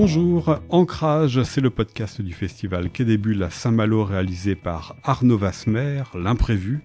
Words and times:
Bonjour, 0.00 0.60
Ancrage, 0.68 1.42
c'est 1.42 1.60
le 1.60 1.70
podcast 1.70 2.22
du 2.22 2.32
festival 2.32 2.88
Quai 2.88 3.04
des 3.04 3.18
Bulles 3.18 3.42
à 3.42 3.50
Saint-Malo 3.50 4.04
réalisé 4.04 4.54
par 4.54 4.94
Arnaud 5.02 5.36
Vasmer, 5.36 6.04
l'imprévu, 6.14 6.82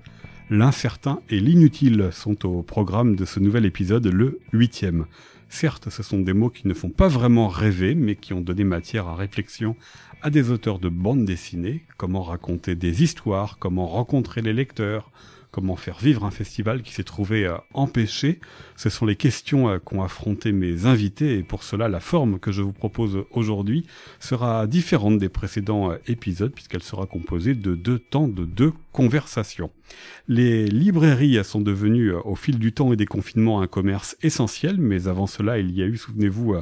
l'incertain 0.50 1.20
et 1.30 1.40
l'inutile 1.40 2.10
sont 2.12 2.44
au 2.48 2.64
programme 2.64 3.16
de 3.16 3.24
ce 3.24 3.40
nouvel 3.40 3.66
épisode, 3.66 4.08
le 4.08 4.40
huitième. 4.52 5.06
Certes, 5.48 5.92
ce 5.92 6.02
sont 6.02 6.22
des 6.22 6.34
mots 6.34 6.50
qui 6.50 6.68
ne 6.68 6.74
font 6.74 6.90
pas 6.90 7.08
vraiment 7.08 7.50
rêver, 7.50 7.94
mais 7.94 8.16
qui 8.16 8.34
ont 8.34 8.42
donné 8.42 8.64
matière 8.64 9.08
à 9.08 9.16
réflexion 9.16 9.76
à 10.24 10.32
des 10.32 10.50
auteurs 10.50 10.80
de 10.80 10.90
bandes 10.90 11.24
dessinées, 11.24 11.86
comment 11.98 12.24
raconter 12.24 12.74
des 12.74 13.04
histoires, 13.04 13.60
comment 13.60 13.86
rencontrer 13.86 14.42
les 14.42 14.54
lecteurs, 14.54 15.12
comment 15.54 15.76
faire 15.76 16.00
vivre 16.00 16.26
un 16.26 16.32
festival 16.32 16.82
qui 16.82 16.92
s'est 16.92 17.04
trouvé 17.04 17.46
euh, 17.46 17.56
empêché. 17.76 18.40
Ce 18.76 18.90
sont 18.90 19.06
les 19.06 19.16
questions 19.16 19.70
euh, 19.70 19.78
qu'ont 19.78 20.02
affronté 20.02 20.52
mes 20.52 20.88
invités 20.88 21.38
et 21.38 21.44
pour 21.44 21.64
cela 21.64 21.88
la 21.88 22.00
forme 22.00 22.40
que 22.40 22.52
je 22.52 22.64
vous 22.64 22.74
propose 22.74 23.24
aujourd'hui 23.30 23.86
sera 24.20 24.66
différente 24.66 25.20
des 25.20 25.30
précédents 25.30 25.92
euh, 25.92 25.98
épisodes 26.08 26.52
puisqu'elle 26.52 26.82
sera 26.82 27.06
composée 27.06 27.54
de 27.54 27.76
deux 27.76 28.00
temps 28.00 28.28
de 28.28 28.46
deux 28.46 28.74
conversations. 28.92 29.70
Les 30.28 30.66
librairies 30.66 31.44
sont 31.44 31.62
devenues 31.62 32.12
au 32.12 32.36
fil 32.36 32.58
du 32.58 32.74
temps 32.74 32.92
et 32.92 32.96
des 32.96 33.06
confinements 33.06 33.62
un 33.62 33.68
commerce 33.68 34.18
essentiel 34.24 34.78
mais 34.80 35.08
avant 35.08 35.28
cela 35.28 35.60
il 35.60 35.72
y 35.78 35.84
a 35.84 35.86
eu, 35.86 35.98
souvenez-vous, 35.98 36.56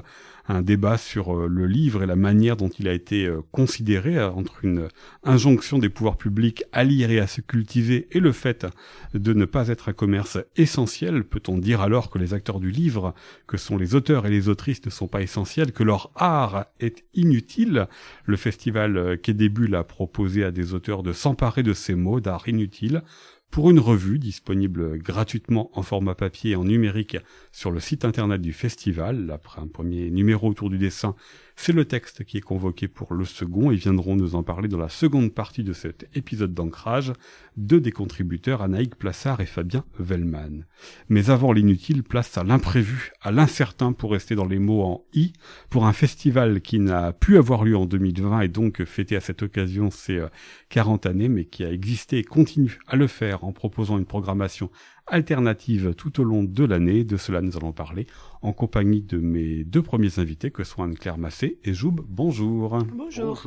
un 0.51 0.61
débat 0.61 0.97
sur 0.97 1.35
euh, 1.35 1.47
le 1.47 1.65
livre 1.65 2.03
et 2.03 2.05
la 2.05 2.15
manière 2.15 2.57
dont 2.57 2.69
il 2.69 2.87
a 2.87 2.93
été 2.93 3.25
euh, 3.25 3.41
considéré 3.51 4.17
euh, 4.17 4.29
entre 4.31 4.65
une 4.65 4.87
injonction 5.23 5.79
des 5.79 5.89
pouvoirs 5.89 6.17
publics 6.17 6.63
à 6.71 6.83
lire 6.83 7.09
et 7.09 7.19
à 7.19 7.27
se 7.27 7.41
cultiver 7.41 8.07
et 8.11 8.19
le 8.19 8.31
fait 8.31 8.67
de 9.13 9.33
ne 9.33 9.45
pas 9.45 9.69
être 9.69 9.89
un 9.89 9.93
commerce 9.93 10.37
essentiel. 10.57 11.23
Peut-on 11.23 11.57
dire 11.57 11.81
alors 11.81 12.09
que 12.09 12.19
les 12.19 12.33
acteurs 12.33 12.59
du 12.59 12.71
livre, 12.71 13.13
que 13.47 13.57
sont 13.57 13.77
les 13.77 13.95
auteurs 13.95 14.25
et 14.25 14.29
les 14.29 14.49
autrices, 14.49 14.85
ne 14.85 14.91
sont 14.91 15.07
pas 15.07 15.21
essentiels, 15.21 15.71
que 15.71 15.83
leur 15.83 16.11
art 16.15 16.65
est 16.79 17.03
inutile? 17.13 17.87
Le 18.25 18.37
festival 18.37 19.19
Quai 19.21 19.35
a 19.73 19.83
proposé 19.83 20.43
à 20.43 20.51
des 20.51 20.73
auteurs 20.73 21.03
de 21.03 21.13
s'emparer 21.13 21.63
de 21.63 21.73
ces 21.73 21.95
mots 21.95 22.19
d'art 22.19 22.47
inutile 22.47 23.03
pour 23.51 23.69
une 23.69 23.79
revue 23.79 24.17
disponible 24.17 24.97
gratuitement 24.97 25.69
en 25.73 25.83
format 25.83 26.15
papier 26.15 26.51
et 26.51 26.55
en 26.55 26.63
numérique 26.63 27.17
sur 27.51 27.69
le 27.69 27.81
site 27.81 28.05
internet 28.05 28.41
du 28.41 28.53
festival. 28.53 29.29
Après 29.29 29.61
un 29.61 29.67
premier 29.67 30.09
numéro 30.09 30.49
autour 30.49 30.69
du 30.69 30.77
dessin, 30.77 31.15
c'est 31.63 31.73
le 31.73 31.85
texte 31.85 32.23
qui 32.23 32.37
est 32.37 32.41
convoqué 32.41 32.87
pour 32.87 33.13
le 33.13 33.23
second 33.23 33.69
et 33.69 33.75
viendront 33.75 34.15
nous 34.15 34.33
en 34.33 34.41
parler 34.41 34.67
dans 34.67 34.79
la 34.79 34.89
seconde 34.89 35.31
partie 35.31 35.63
de 35.63 35.73
cet 35.73 36.09
épisode 36.15 36.55
d'ancrage, 36.55 37.13
deux 37.55 37.79
des 37.79 37.91
contributeurs 37.91 38.63
Anaïk 38.63 38.95
Plassard 38.95 39.41
et 39.41 39.45
Fabien 39.45 39.85
Vellman. 39.99 40.63
Mais 41.09 41.29
avant 41.29 41.51
l'inutile, 41.51 42.01
place 42.01 42.35
à 42.39 42.43
l'imprévu, 42.43 43.11
à 43.21 43.31
l'incertain 43.31 43.93
pour 43.93 44.11
rester 44.11 44.33
dans 44.33 44.47
les 44.47 44.57
mots 44.57 44.81
en 44.81 45.05
i, 45.13 45.33
pour 45.69 45.85
un 45.85 45.93
festival 45.93 46.61
qui 46.61 46.79
n'a 46.79 47.13
pu 47.13 47.37
avoir 47.37 47.63
lieu 47.63 47.77
en 47.77 47.85
2020 47.85 48.41
et 48.41 48.47
donc 48.47 48.83
fêté 48.83 49.15
à 49.15 49.21
cette 49.21 49.43
occasion 49.43 49.91
ses 49.91 50.25
40 50.69 51.05
euh, 51.05 51.09
années, 51.09 51.29
mais 51.29 51.45
qui 51.45 51.63
a 51.63 51.71
existé 51.71 52.17
et 52.17 52.23
continue 52.23 52.79
à 52.87 52.95
le 52.95 53.05
faire 53.05 53.43
en 53.43 53.51
proposant 53.51 53.99
une 53.99 54.05
programmation 54.05 54.71
alternative 55.07 55.93
tout 55.95 56.21
au 56.21 56.23
long 56.23 56.43
de 56.43 56.65
l'année. 56.65 57.03
De 57.03 57.17
cela, 57.17 57.41
nous 57.41 57.57
allons 57.57 57.71
parler 57.71 58.07
en 58.41 58.53
compagnie 58.53 59.01
de 59.01 59.17
mes 59.17 59.63
deux 59.63 59.83
premiers 59.83 60.17
invités, 60.17 60.49
que 60.49 60.63
sont 60.63 60.83
Anne-Claire 60.83 61.17
Massé 61.17 61.59
et 61.63 61.73
Joub. 61.73 62.01
Bonjour. 62.07 62.79
Bonjour. 62.95 63.43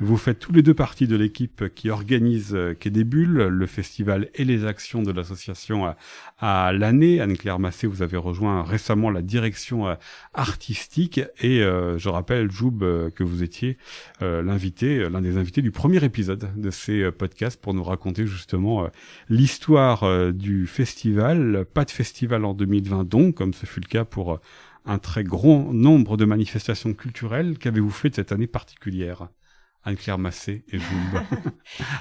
Vous 0.00 0.16
faites 0.16 0.40
tous 0.40 0.52
les 0.52 0.62
deux 0.62 0.74
partie 0.74 1.06
de 1.06 1.14
l'équipe 1.14 1.72
qui 1.74 1.90
organise 1.90 2.52
euh, 2.54 2.74
Quai 2.74 2.90
des 2.90 3.04
Bulles, 3.04 3.46
le 3.46 3.66
festival 3.66 4.28
et 4.34 4.44
les 4.44 4.64
actions 4.64 5.02
de 5.02 5.12
l'association 5.12 5.94
à, 6.38 6.72
l'année. 6.72 7.20
Anne-Claire 7.20 7.60
Massé, 7.60 7.86
vous 7.86 8.02
avez 8.02 8.16
rejoint 8.16 8.64
récemment 8.64 9.10
la 9.10 9.22
direction 9.22 9.86
euh, 9.86 9.94
artistique 10.34 11.20
et 11.40 11.62
euh, 11.62 11.96
je 11.96 12.08
rappelle, 12.08 12.50
Joub, 12.50 12.78
que 13.14 13.22
vous 13.22 13.42
étiez 13.42 13.78
l'invité, 14.20 15.08
l'un 15.08 15.20
des 15.20 15.36
invités 15.36 15.62
du 15.62 15.70
premier 15.70 16.02
épisode 16.04 16.50
de 16.56 16.70
ces 16.70 17.10
podcasts 17.12 17.60
pour 17.60 17.74
nous 17.74 17.84
raconter 17.84 18.26
justement 18.26 18.88
l'histoire 19.28 20.32
du 20.32 20.66
festival. 20.66 20.85
Pas 21.74 21.84
de 21.84 21.90
festival 21.90 22.44
en 22.44 22.54
2020 22.54 23.04
donc, 23.04 23.34
comme 23.34 23.54
ce 23.54 23.66
fut 23.66 23.80
le 23.80 23.88
cas 23.88 24.04
pour 24.04 24.34
euh, 24.34 24.40
un 24.84 24.98
très 24.98 25.24
grand 25.24 25.72
nombre 25.72 26.16
de 26.16 26.24
manifestations 26.24 26.94
culturelles. 26.94 27.58
Qu'avez-vous 27.58 27.90
fait 27.90 28.10
de 28.10 28.14
cette 28.14 28.32
année 28.32 28.46
particulière? 28.46 29.28
Anne-Claire 29.86 30.18
Massé 30.18 30.64
et 30.72 30.78
Joub. 30.78 31.20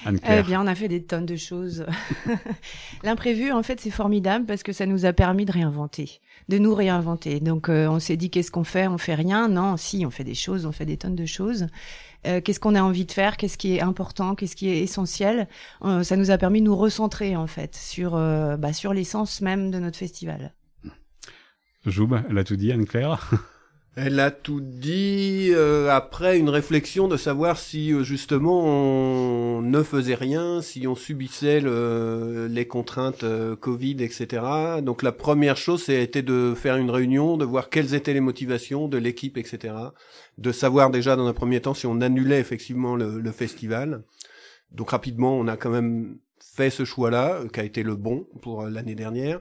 Eh 0.28 0.44
bien, 0.44 0.62
on 0.62 0.68
a 0.68 0.76
fait 0.76 0.88
des 0.88 1.04
tonnes 1.04 1.26
de 1.26 1.36
choses. 1.36 1.86
L'imprévu, 3.04 3.52
en 3.52 3.64
fait, 3.64 3.80
c'est 3.80 3.92
formidable 3.92 4.46
parce 4.46 4.64
que 4.64 4.72
ça 4.74 4.86
nous 4.86 5.06
a 5.06 5.14
permis 5.14 5.46
de 5.46 5.52
réinventer, 5.52 6.20
de 6.50 6.58
nous 6.58 6.74
réinventer. 6.74 7.40
Donc, 7.40 7.70
euh, 7.70 7.88
on 7.88 8.00
s'est 8.00 8.18
dit, 8.18 8.30
qu'est-ce 8.30 8.52
qu'on 8.52 8.64
fait? 8.64 8.88
On 8.88 8.98
fait 8.98 9.16
rien? 9.16 9.48
Non, 9.48 9.78
si, 9.78 10.06
on 10.06 10.10
fait 10.10 10.24
des 10.24 10.36
choses, 10.36 10.66
on 10.66 10.72
fait 10.72 10.86
des 10.86 10.98
tonnes 10.98 11.16
de 11.16 11.26
choses. 11.26 11.68
Euh, 12.26 12.42
qu'est-ce 12.42 12.60
qu'on 12.60 12.76
a 12.76 12.82
envie 12.82 13.06
de 13.06 13.12
faire 13.12 13.38
Qu'est-ce 13.38 13.58
qui 13.58 13.76
est 13.76 13.82
important 13.82 14.36
Qu'est-ce 14.36 14.56
qui 14.56 14.70
est 14.70 14.80
essentiel 14.80 15.48
Ça 15.82 16.16
nous 16.16 16.32
a 16.32 16.38
permis 16.38 16.62
de 16.62 16.66
nous 16.66 16.76
recentrer, 16.76 17.36
en 17.36 17.48
fait, 17.48 17.76
sur, 17.76 18.12
bah, 18.12 18.74
sur 18.74 18.94
l'essence 18.94 19.42
même 19.42 19.72
de 19.72 19.80
notre 19.80 19.98
festival. 19.98 20.54
Joub, 21.86 22.10
elle 22.30 22.38
a 22.38 22.44
tout 22.44 22.56
dit, 22.56 22.72
Anne-Claire? 22.72 23.30
Elle 23.98 24.20
a 24.20 24.30
tout 24.30 24.60
dit 24.60 25.52
euh, 25.54 25.90
après 25.90 26.38
une 26.38 26.50
réflexion 26.50 27.08
de 27.08 27.16
savoir 27.16 27.58
si 27.58 27.94
euh, 27.94 28.04
justement 28.04 28.66
on 28.66 29.62
ne 29.62 29.84
faisait 29.84 30.16
rien, 30.16 30.62
si 30.62 30.86
on 30.86 30.96
subissait 30.96 31.62
les 31.62 32.68
contraintes 32.68 33.24
euh, 33.24 33.56
Covid, 33.56 34.04
etc. 34.04 34.44
Donc 34.82 35.02
la 35.02 35.14
première 35.14 35.56
chose, 35.56 35.84
c'était 35.84 36.24
de 36.24 36.54
faire 36.56 36.76
une 36.76 36.92
réunion, 36.92 37.38
de 37.38 37.46
voir 37.46 37.70
quelles 37.70 37.94
étaient 37.94 38.14
les 38.14 38.20
motivations 38.20 38.90
de 38.90 38.98
l'équipe, 38.98 39.38
etc. 39.38 39.74
De 40.38 40.52
savoir 40.52 40.90
déjà 40.90 41.16
dans 41.16 41.28
un 41.28 41.34
premier 41.34 41.62
temps 41.62 41.74
si 41.74 41.88
on 41.88 42.02
annulait 42.02 42.42
effectivement 42.42 42.98
le, 42.98 43.22
le 43.22 43.32
festival. 43.32 44.04
Donc 44.72 44.90
rapidement, 44.90 45.38
on 45.38 45.48
a 45.48 45.56
quand 45.56 45.70
même 45.70 46.18
fait 46.42 46.70
ce 46.70 46.84
choix-là, 46.84 47.44
qui 47.54 47.62
a 47.62 47.64
été 47.64 47.82
le 47.82 47.96
bon 47.96 48.28
pour 48.42 48.64
l'année 48.66 48.96
dernière 48.96 49.40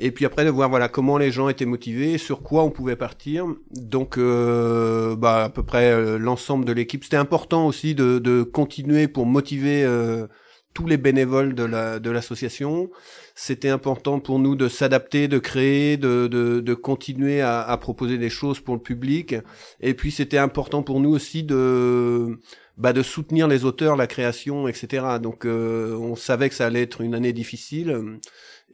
et 0.00 0.10
puis 0.10 0.24
après 0.24 0.44
de 0.44 0.50
voir 0.50 0.70
voilà 0.70 0.88
comment 0.88 1.18
les 1.18 1.30
gens 1.30 1.48
étaient 1.48 1.66
motivés, 1.66 2.18
sur 2.18 2.42
quoi 2.42 2.64
on 2.64 2.70
pouvait 2.70 2.96
partir. 2.96 3.46
Donc 3.70 4.16
euh, 4.16 5.14
bah 5.14 5.44
à 5.44 5.48
peu 5.50 5.62
près 5.62 5.92
euh, 5.92 6.18
l'ensemble 6.18 6.64
de 6.64 6.72
l'équipe. 6.72 7.04
C'était 7.04 7.18
important 7.18 7.66
aussi 7.66 7.94
de, 7.94 8.18
de 8.18 8.42
continuer 8.42 9.08
pour 9.08 9.26
motiver 9.26 9.84
euh, 9.84 10.26
tous 10.72 10.86
les 10.86 10.96
bénévoles 10.96 11.54
de 11.54 11.64
la 11.64 11.98
de 11.98 12.10
l'association. 12.10 12.90
C'était 13.34 13.68
important 13.68 14.20
pour 14.20 14.38
nous 14.38 14.56
de 14.56 14.68
s'adapter, 14.68 15.28
de 15.28 15.38
créer, 15.38 15.96
de, 15.96 16.26
de, 16.26 16.60
de 16.60 16.74
continuer 16.74 17.42
à, 17.42 17.62
à, 17.62 17.76
proposer 17.76 18.18
des 18.18 18.30
choses 18.30 18.60
pour 18.60 18.74
le 18.74 18.80
public. 18.80 19.34
Et 19.80 19.94
puis 19.94 20.10
c'était 20.10 20.38
important 20.38 20.82
pour 20.82 21.00
nous 21.00 21.10
aussi 21.10 21.42
de 21.42 22.38
bah, 22.78 22.94
de 22.94 23.02
soutenir 23.02 23.48
les 23.48 23.66
auteurs, 23.66 23.96
la 23.96 24.06
création, 24.06 24.66
etc. 24.66 25.18
Donc 25.22 25.44
euh, 25.44 25.94
on 25.96 26.16
savait 26.16 26.48
que 26.48 26.54
ça 26.54 26.66
allait 26.66 26.82
être 26.82 27.02
une 27.02 27.14
année 27.14 27.34
difficile 27.34 28.18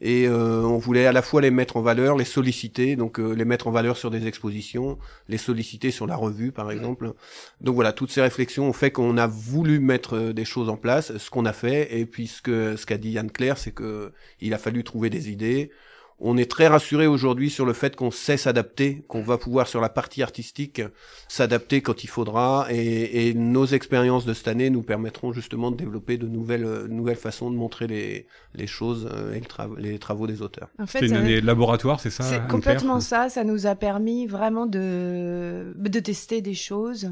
et 0.00 0.26
euh, 0.28 0.62
on 0.62 0.78
voulait 0.78 1.06
à 1.06 1.12
la 1.12 1.22
fois 1.22 1.40
les 1.40 1.50
mettre 1.50 1.76
en 1.76 1.80
valeur, 1.80 2.16
les 2.16 2.24
solliciter, 2.24 2.96
donc 2.96 3.18
euh, 3.18 3.32
les 3.32 3.44
mettre 3.44 3.66
en 3.66 3.70
valeur 3.70 3.96
sur 3.96 4.10
des 4.10 4.26
expositions, 4.26 4.98
les 5.28 5.38
solliciter 5.38 5.90
sur 5.90 6.06
la 6.06 6.16
revue 6.16 6.52
par 6.52 6.70
exemple. 6.70 7.12
Donc 7.60 7.74
voilà, 7.74 7.92
toutes 7.92 8.10
ces 8.10 8.20
réflexions 8.20 8.68
ont 8.68 8.72
fait 8.74 8.90
qu'on 8.90 9.16
a 9.16 9.26
voulu 9.26 9.80
mettre 9.80 10.16
euh, 10.16 10.32
des 10.32 10.44
choses 10.44 10.68
en 10.68 10.76
place, 10.76 11.16
ce 11.16 11.30
qu'on 11.30 11.46
a 11.46 11.54
fait, 11.54 11.98
et 11.98 12.04
puis 12.04 12.26
ce 12.26 12.42
que 12.42 12.76
ce 12.76 12.84
qu'a 12.84 12.98
dit 12.98 13.12
Yann 13.12 13.30
Claire, 13.30 13.56
c'est 13.56 13.72
que 13.72 14.12
il 14.40 14.52
a 14.52 14.58
fallu 14.58 14.84
trouver 14.84 15.08
des 15.08 15.30
idées, 15.30 15.70
on 16.18 16.36
est 16.38 16.50
très 16.50 16.66
rassuré 16.66 17.06
aujourd'hui 17.06 17.50
sur 17.50 17.66
le 17.66 17.74
fait 17.74 17.94
qu'on 17.94 18.10
sait 18.10 18.38
s'adapter, 18.38 19.04
qu'on 19.06 19.20
va 19.20 19.36
pouvoir 19.36 19.68
sur 19.68 19.80
la 19.80 19.90
partie 19.90 20.22
artistique 20.22 20.80
s'adapter 21.28 21.82
quand 21.82 22.04
il 22.04 22.06
faudra, 22.06 22.66
et, 22.70 23.34
nos 23.34 23.66
expériences 23.66 24.24
de 24.24 24.32
cette 24.32 24.48
année 24.48 24.70
nous 24.70 24.82
permettront 24.82 25.32
justement 25.32 25.70
de 25.70 25.76
développer 25.76 26.16
de 26.16 26.26
nouvelles 26.26 26.86
nouvelles 26.88 27.16
façons 27.16 27.50
de 27.50 27.56
montrer 27.56 27.86
les, 27.86 28.26
les 28.54 28.66
choses 28.66 29.08
euh, 29.12 29.34
et 29.34 29.42
les 29.78 29.98
travaux 29.98 30.26
des 30.26 30.42
auteurs. 30.42 30.68
c'est 30.86 31.06
une 31.06 31.16
année 31.16 31.40
laboratoire, 31.40 32.00
c'est 32.00 32.10
ça 32.10 32.24
C'est 32.24 32.46
complètement 32.48 33.00
ça. 33.00 33.28
Ça 33.28 33.44
nous 33.44 33.66
a 33.66 33.74
permis 33.74 34.26
vraiment 34.26 34.66
de 34.66 35.74
de 35.76 36.00
tester 36.00 36.40
des 36.40 36.54
choses, 36.54 37.10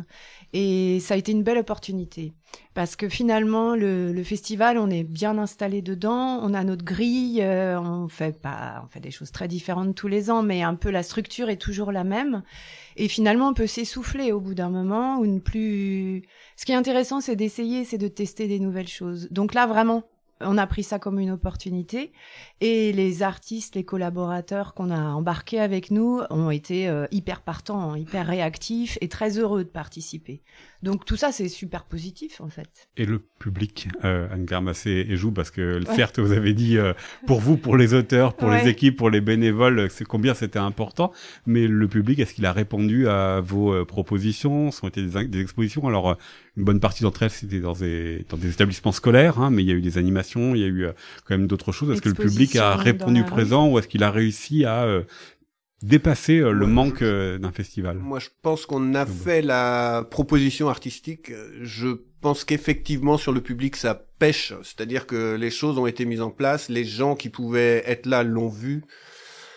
et 0.52 0.98
ça 1.00 1.14
a 1.14 1.16
été 1.16 1.32
une 1.32 1.42
belle 1.42 1.58
opportunité 1.58 2.32
parce 2.74 2.96
que 2.96 3.08
finalement 3.08 3.76
le, 3.76 4.12
le, 4.12 4.24
festival 4.24 4.78
on 4.78 4.90
est 4.90 5.04
bien 5.04 5.38
installé 5.38 5.80
dedans 5.80 6.40
on 6.42 6.54
a 6.54 6.64
notre 6.64 6.84
grille 6.84 7.40
euh, 7.42 7.78
on 7.78 8.08
fait 8.08 8.38
pas 8.38 8.82
on 8.84 8.88
fait 8.88 9.00
des 9.00 9.10
choses 9.10 9.30
très 9.30 9.48
différentes 9.48 9.94
tous 9.94 10.08
les 10.08 10.30
ans 10.30 10.42
mais 10.42 10.62
un 10.62 10.74
peu 10.74 10.90
la 10.90 11.02
structure 11.02 11.48
est 11.48 11.56
toujours 11.56 11.92
la 11.92 12.04
même. 12.04 12.42
Et 12.96 13.08
finalement 13.08 13.48
on 13.48 13.54
peut 13.54 13.66
s'essouffler 13.66 14.32
au 14.32 14.40
bout 14.40 14.54
d'un 14.54 14.70
moment 14.70 15.18
ou 15.18 15.26
ne 15.26 15.38
plus. 15.38 16.22
Ce 16.56 16.64
qui 16.64 16.72
est 16.72 16.76
intéressant 16.76 17.20
c'est 17.20 17.36
d'essayer 17.36 17.84
c'est 17.84 17.98
de 17.98 18.08
tester 18.08 18.48
des 18.48 18.58
nouvelles 18.58 18.88
choses. 18.88 19.28
Donc 19.30 19.54
là 19.54 19.66
vraiment 19.66 20.04
on 20.44 20.58
a 20.58 20.66
pris 20.66 20.82
ça 20.82 20.98
comme 20.98 21.18
une 21.18 21.30
opportunité 21.30 22.12
et 22.60 22.92
les 22.92 23.22
artistes, 23.22 23.74
les 23.74 23.84
collaborateurs 23.84 24.74
qu'on 24.74 24.90
a 24.90 25.00
embarqués 25.00 25.60
avec 25.60 25.90
nous 25.90 26.20
ont 26.30 26.50
été 26.50 26.88
euh, 26.88 27.06
hyper 27.10 27.42
partants, 27.42 27.94
hyper 27.94 28.26
réactifs 28.26 28.98
et 29.00 29.08
très 29.08 29.38
heureux 29.38 29.64
de 29.64 29.68
participer. 29.68 30.42
Donc 30.82 31.04
tout 31.04 31.16
ça, 31.16 31.32
c'est 31.32 31.48
super 31.48 31.84
positif 31.84 32.40
en 32.40 32.48
fait. 32.48 32.88
Et 32.96 33.06
le 33.06 33.18
public, 33.18 33.88
euh, 34.04 34.28
Anne-Claire 34.30 34.62
Massé 34.62 35.06
et 35.08 35.16
Joue, 35.16 35.32
parce 35.32 35.50
que 35.50 35.80
certes, 35.94 36.18
vous 36.18 36.32
avez 36.32 36.52
dit 36.54 36.76
euh, 36.76 36.92
pour 37.26 37.40
vous, 37.40 37.56
pour 37.56 37.76
les 37.76 37.94
auteurs, 37.94 38.34
pour 38.34 38.50
les 38.50 38.68
équipes, 38.68 38.96
pour 38.96 39.10
les 39.10 39.20
bénévoles, 39.20 39.90
c'est 39.90 40.04
combien 40.04 40.34
c'était 40.34 40.58
important. 40.58 41.12
Mais 41.46 41.66
le 41.66 41.88
public, 41.88 42.18
est-ce 42.18 42.34
qu'il 42.34 42.46
a 42.46 42.52
répondu 42.52 43.08
à 43.08 43.40
vos 43.40 43.72
euh, 43.72 43.84
propositions? 43.84 44.70
Ce 44.70 44.80
sont 44.80 44.88
été 44.88 45.02
des, 45.02 45.26
des 45.26 45.40
expositions? 45.40 45.86
Alors, 45.88 46.10
euh, 46.10 46.14
une 46.56 46.64
bonne 46.64 46.80
partie 46.80 47.02
d'entre 47.02 47.24
elles, 47.24 47.30
c'était 47.30 47.60
dans 47.60 47.72
des, 47.72 48.24
dans 48.28 48.36
des 48.36 48.50
établissements 48.50 48.92
scolaires, 48.92 49.40
hein, 49.40 49.50
mais 49.50 49.62
il 49.62 49.68
y 49.68 49.72
a 49.72 49.74
eu 49.74 49.80
des 49.80 49.98
animations, 49.98 50.54
il 50.54 50.60
y 50.60 50.64
a 50.64 50.68
eu 50.68 50.86
quand 51.24 51.36
même 51.36 51.48
d'autres 51.48 51.72
choses. 51.72 51.90
Est-ce 51.90 52.02
que 52.02 52.08
le 52.08 52.14
public 52.14 52.54
a 52.56 52.76
répondu 52.76 53.24
présent 53.24 53.68
ou 53.68 53.78
est-ce 53.78 53.88
qu'il 53.88 54.04
a 54.04 54.10
réussi 54.10 54.64
à 54.64 54.86
dépasser 55.84 56.38
euh, 56.38 56.52
le 56.52 56.66
manque 56.66 57.02
euh, 57.02 57.38
d'un 57.38 57.52
festival? 57.52 57.98
Moi, 57.98 58.18
je 58.18 58.28
pense 58.42 58.66
qu'on 58.66 58.94
a 58.94 59.06
fait 59.06 59.42
la 59.42 60.06
proposition 60.10 60.68
artistique. 60.68 61.32
Je 61.60 61.88
pense 62.20 62.44
qu'effectivement, 62.44 63.18
sur 63.18 63.32
le 63.32 63.40
public, 63.40 63.76
ça 63.76 63.94
pêche. 64.18 64.54
C'est-à-dire 64.62 65.06
que 65.06 65.36
les 65.36 65.50
choses 65.50 65.78
ont 65.78 65.86
été 65.86 66.04
mises 66.04 66.22
en 66.22 66.30
place. 66.30 66.68
Les 66.68 66.84
gens 66.84 67.14
qui 67.14 67.28
pouvaient 67.28 67.82
être 67.86 68.06
là 68.06 68.22
l'ont 68.22 68.48
vu. 68.48 68.82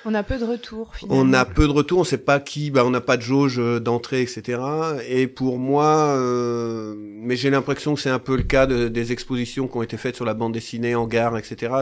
On 0.09 0.13
a 0.13 0.23
peu 0.23 0.37
de 0.37 0.45
retours. 0.45 0.95
Finalement. 0.95 1.21
On 1.21 1.33
a 1.33 1.43
peu 1.43 1.67
de 1.67 1.71
retours. 1.71 1.99
On 1.99 2.03
sait 2.05 2.17
pas 2.17 2.39
qui. 2.39 2.71
Bah, 2.71 2.85
on 2.85 2.89
n'a 2.89 3.01
pas 3.01 3.17
de 3.17 3.21
jauge 3.21 3.59
euh, 3.59 3.79
d'entrée, 3.79 4.21
etc. 4.21 4.61
Et 5.09 5.27
pour 5.27 5.59
moi, 5.59 6.15
euh, 6.15 6.95
mais 6.97 7.35
j'ai 7.35 7.49
l'impression 7.49 7.93
que 7.93 7.99
c'est 7.99 8.09
un 8.09 8.19
peu 8.19 8.37
le 8.37 8.43
cas 8.43 8.67
de, 8.67 8.87
des 8.87 9.11
expositions 9.11 9.67
qui 9.67 9.75
ont 9.77 9.83
été 9.83 9.97
faites 9.97 10.15
sur 10.15 10.23
la 10.23 10.33
bande 10.33 10.53
dessinée 10.53 10.95
en 10.95 11.07
gare, 11.07 11.37
etc 11.37 11.75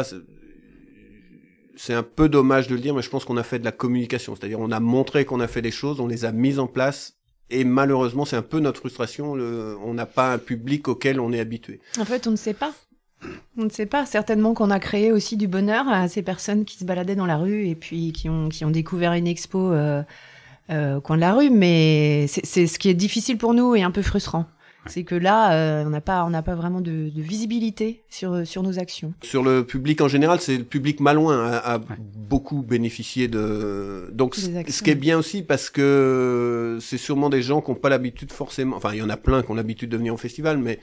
c'est 1.78 1.94
un 1.94 2.04
peu 2.04 2.30
dommage 2.30 2.68
de 2.68 2.76
le 2.76 2.80
dire, 2.80 2.96
mais 2.96 3.02
je 3.02 3.10
pense 3.10 3.26
qu'on 3.26 3.36
a 3.36 3.44
fait 3.44 3.60
de 3.60 3.66
la 3.66 3.74
communication. 3.74 4.36
C'est-à-dire, 4.36 4.60
on 4.60 4.72
a 4.72 4.80
montré 4.80 5.26
qu'on 5.26 5.42
a 5.42 5.48
fait 5.48 5.62
des 5.62 5.72
choses, 5.72 6.00
on 6.00 6.08
les 6.08 6.24
a 6.24 6.32
mises 6.32 6.58
en 6.58 6.68
place, 6.68 7.18
et 7.50 7.64
malheureusement, 7.64 8.26
c'est 8.26 8.36
un 8.36 8.42
peu 8.42 8.60
notre 8.60 8.80
frustration. 8.80 9.34
on 9.34 9.94
n'a 9.94 10.06
pas 10.06 10.34
un 10.34 10.38
public 10.38 10.88
auquel 10.88 11.20
on 11.20 11.32
est 11.32 11.40
habitué. 11.40 11.80
En 12.00 12.06
fait, 12.06 12.28
on 12.28 12.32
ne 12.32 12.36
sait 12.36 12.54
pas. 12.54 12.74
On 13.58 13.64
ne 13.64 13.70
sait 13.70 13.86
pas. 13.86 14.06
Certainement 14.06 14.54
qu'on 14.54 14.70
a 14.70 14.80
créé 14.80 15.12
aussi 15.12 15.38
du 15.38 15.48
bonheur 15.48 15.88
à 15.88 16.08
ces 16.08 16.22
personnes 16.22 16.66
qui 16.66 16.78
se 16.78 16.84
baladaient 16.84 17.16
dans 17.16 17.26
la 17.26 17.38
rue 17.38 17.68
et 17.68 17.76
puis 17.76 18.12
qui 18.12 18.30
ont, 18.30 18.50
qui 18.50 18.66
ont 18.66 18.72
découvert 18.72 19.14
une 19.14 19.28
expo 19.28 19.72
euh, 19.72 20.04
euh, 20.70 20.98
au 20.98 21.02
coin 21.02 21.16
de 21.16 21.22
la 21.22 21.34
rue. 21.34 21.50
Mais 21.50 22.28
c'est 22.28 22.68
ce 22.68 22.78
qui 22.78 22.90
est 22.90 22.94
difficile 22.94 23.38
pour 23.38 23.54
nous 23.54 23.76
et 23.76 23.84
un 23.84 23.92
peu 23.92 24.02
frustrant. 24.02 24.46
C'est 24.88 25.04
que 25.04 25.16
là, 25.16 25.54
euh, 25.54 25.84
on 25.86 25.90
n'a 25.90 26.02
pas, 26.02 26.26
on 26.26 26.30
n'a 26.30 26.44
pas 26.44 26.54
vraiment 26.54 26.80
de, 26.80 27.10
de, 27.10 27.22
visibilité 27.22 28.04
sur 28.08 28.46
sur 28.46 28.62
nos 28.62 28.78
actions. 28.78 29.16
Sur 29.24 29.42
le 29.42 29.66
public 29.66 30.00
en 30.02 30.08
général, 30.08 30.40
c'est 30.42 30.58
le 30.58 30.64
public 30.64 31.00
malouin 31.00 31.44
a, 31.44 31.76
a 31.76 31.80
beaucoup 32.30 32.62
bénéficié 32.62 33.28
de. 33.28 34.12
Donc, 34.14 34.36
ce 34.36 34.84
qui 34.84 34.90
est 34.92 34.96
bien 34.96 35.18
aussi 35.18 35.42
parce 35.42 35.72
que 35.72 36.78
c'est 36.82 37.00
sûrement 37.00 37.32
des 37.32 37.42
gens 37.42 37.62
qui 37.62 37.72
n'ont 37.72 37.78
pas 37.78 37.90
l'habitude 37.90 38.32
forcément. 38.32 38.76
Enfin, 38.76 38.92
il 38.94 39.00
y 39.00 39.02
en 39.02 39.10
a 39.10 39.18
plein 39.18 39.42
qui 39.42 39.50
ont 39.50 39.56
l'habitude 39.56 39.90
de 39.90 39.98
venir 39.98 40.14
au 40.14 40.18
festival, 40.18 40.60
mais 40.60 40.80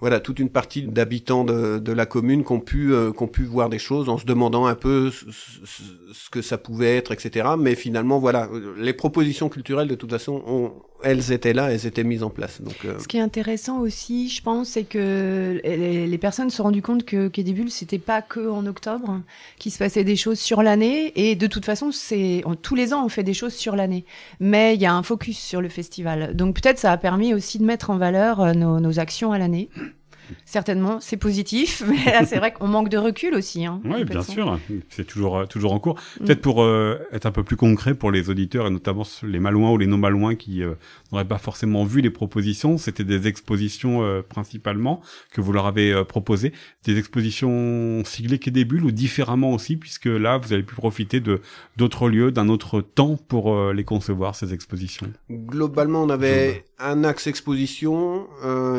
voilà 0.00 0.20
toute 0.20 0.38
une 0.38 0.50
partie 0.50 0.82
d'habitants 0.82 1.44
de, 1.44 1.78
de, 1.78 1.92
la 1.92 2.06
commune 2.06 2.44
qui 2.44 2.52
ont 2.52 2.60
pu 2.60 2.92
euh, 2.92 3.12
pu 3.12 3.44
voir 3.44 3.68
des 3.68 3.78
choses 3.78 4.08
en 4.08 4.18
se 4.18 4.24
demandant 4.24 4.66
un 4.66 4.74
peu 4.74 5.10
ce, 5.10 6.30
que 6.30 6.42
ça 6.42 6.58
pouvait 6.58 6.96
être 6.96 7.12
etc 7.12 7.50
mais 7.58 7.74
finalement 7.74 8.18
voilà 8.18 8.48
les 8.76 8.92
propositions 8.92 9.48
culturelles 9.48 9.88
de 9.88 9.94
toute 9.94 10.10
façon 10.10 10.42
ont, 10.46 10.72
elles 11.02 11.32
étaient 11.32 11.52
là 11.52 11.72
elles 11.72 11.86
étaient 11.86 12.04
mises 12.04 12.22
en 12.22 12.30
place. 12.30 12.60
Donc 12.60 12.76
euh... 12.84 12.98
ce 12.98 13.08
qui 13.08 13.16
est 13.16 13.20
intéressant 13.20 13.80
aussi 13.80 14.28
je 14.28 14.42
pense 14.42 14.70
c'est 14.70 14.84
que 14.84 15.60
les, 15.64 16.18
personnes 16.18 16.50
se 16.50 16.56
sont 16.56 16.64
rendues 16.64 16.82
compte 16.82 17.04
que 17.04 17.28
Quai 17.28 17.44
c'était 17.68 17.98
pas 17.98 18.22
que 18.22 18.48
en 18.48 18.66
octobre 18.66 19.20
qu'il 19.58 19.72
se 19.72 19.78
passait 19.78 20.04
des 20.04 20.16
choses 20.16 20.38
sur 20.38 20.62
l'année. 20.62 21.12
Et 21.16 21.34
de 21.34 21.46
toute 21.46 21.64
façon 21.64 21.90
c'est 21.92 22.42
tous 22.62 22.74
les 22.74 22.92
ans 22.92 23.04
on 23.04 23.08
fait 23.08 23.22
des 23.22 23.34
choses 23.34 23.54
sur 23.54 23.76
l'année. 23.76 24.04
Mais 24.38 24.74
il 24.74 24.80
y 24.80 24.86
a 24.86 24.94
un 24.94 25.02
focus 25.02 25.38
sur 25.38 25.60
le 25.60 25.68
festival. 25.68 26.36
Donc 26.36 26.60
peut-être 26.60 26.78
ça 26.78 26.92
a 26.92 26.96
permis 26.96 27.34
aussi 27.34 27.58
de 27.58 27.64
mettre 27.64 27.90
en 27.90 27.96
valeur 27.96 28.40
euh, 28.40 28.52
nos, 28.52 28.80
nos 28.80 28.98
actions 28.98 29.32
à 29.32 29.38
l'année 29.38 29.68
certainement, 30.44 31.00
c'est 31.00 31.16
positif, 31.16 31.82
mais 31.88 32.12
là, 32.12 32.24
c'est 32.24 32.38
vrai 32.38 32.52
qu'on 32.52 32.68
manque 32.68 32.88
de 32.88 32.98
recul 32.98 33.34
aussi. 33.34 33.66
Hein, 33.66 33.80
oui, 33.84 34.04
bien 34.04 34.22
sûr, 34.22 34.58
c'est 34.88 35.04
toujours 35.04 35.38
euh, 35.38 35.46
toujours 35.46 35.72
en 35.72 35.78
cours. 35.78 35.96
Mm. 36.20 36.24
Peut-être 36.24 36.40
pour 36.40 36.62
euh, 36.62 36.98
être 37.12 37.26
un 37.26 37.32
peu 37.32 37.42
plus 37.42 37.56
concret 37.56 37.94
pour 37.94 38.10
les 38.10 38.30
auditeurs 38.30 38.66
et 38.66 38.70
notamment 38.70 39.04
les 39.22 39.40
malouins 39.40 39.70
ou 39.70 39.78
les 39.78 39.86
non 39.86 39.98
malouins 39.98 40.34
qui 40.34 40.62
euh, 40.62 40.74
n'auraient 41.12 41.26
pas 41.26 41.38
forcément 41.38 41.84
vu 41.84 42.00
les 42.00 42.10
propositions, 42.10 42.78
c'était 42.78 43.04
des 43.04 43.26
expositions 43.26 44.22
principalement 44.28 45.00
que 45.32 45.40
vous 45.40 45.52
leur 45.52 45.66
avez 45.66 46.04
proposées, 46.04 46.52
des 46.84 46.98
expositions 46.98 48.02
siglées 48.04 48.38
Quai 48.38 48.50
des 48.50 48.64
Bulles 48.64 48.84
ou 48.84 48.90
différemment 48.90 49.52
aussi, 49.52 49.76
puisque 49.76 50.06
là, 50.06 50.38
vous 50.38 50.52
avez 50.52 50.62
pu 50.62 50.74
profiter 50.74 51.20
de 51.20 51.40
d'autres 51.76 52.08
lieux, 52.08 52.30
d'un 52.30 52.48
autre 52.48 52.80
temps 52.80 53.16
pour 53.28 53.72
les 53.72 53.84
concevoir 53.84 54.34
ces 54.34 54.54
expositions. 54.54 55.06
Globalement, 55.30 56.02
on 56.02 56.10
avait 56.10 56.64
un 56.78 57.04
axe 57.04 57.26
exposition, 57.26 58.26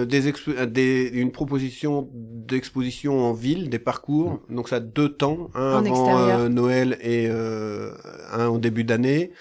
des, 0.08 0.34
des 0.68 1.12
une 1.14 1.32
proposition 1.42 2.08
d'exposition 2.14 3.20
en 3.20 3.34
ville, 3.34 3.72
des 3.72 3.80
parcours. 3.80 4.42
Donc 4.52 4.70
ça 4.70 4.76
a 4.76 4.80
deux 4.80 5.10
temps, 5.10 5.50
un 5.56 5.84
avant 5.84 6.20
euh, 6.20 6.50
Noël 6.50 7.00
et 7.02 7.26
euh, 7.28 7.94
un 8.32 8.46
au 8.48 8.60
début 8.60 8.84
d'année. 8.84 9.32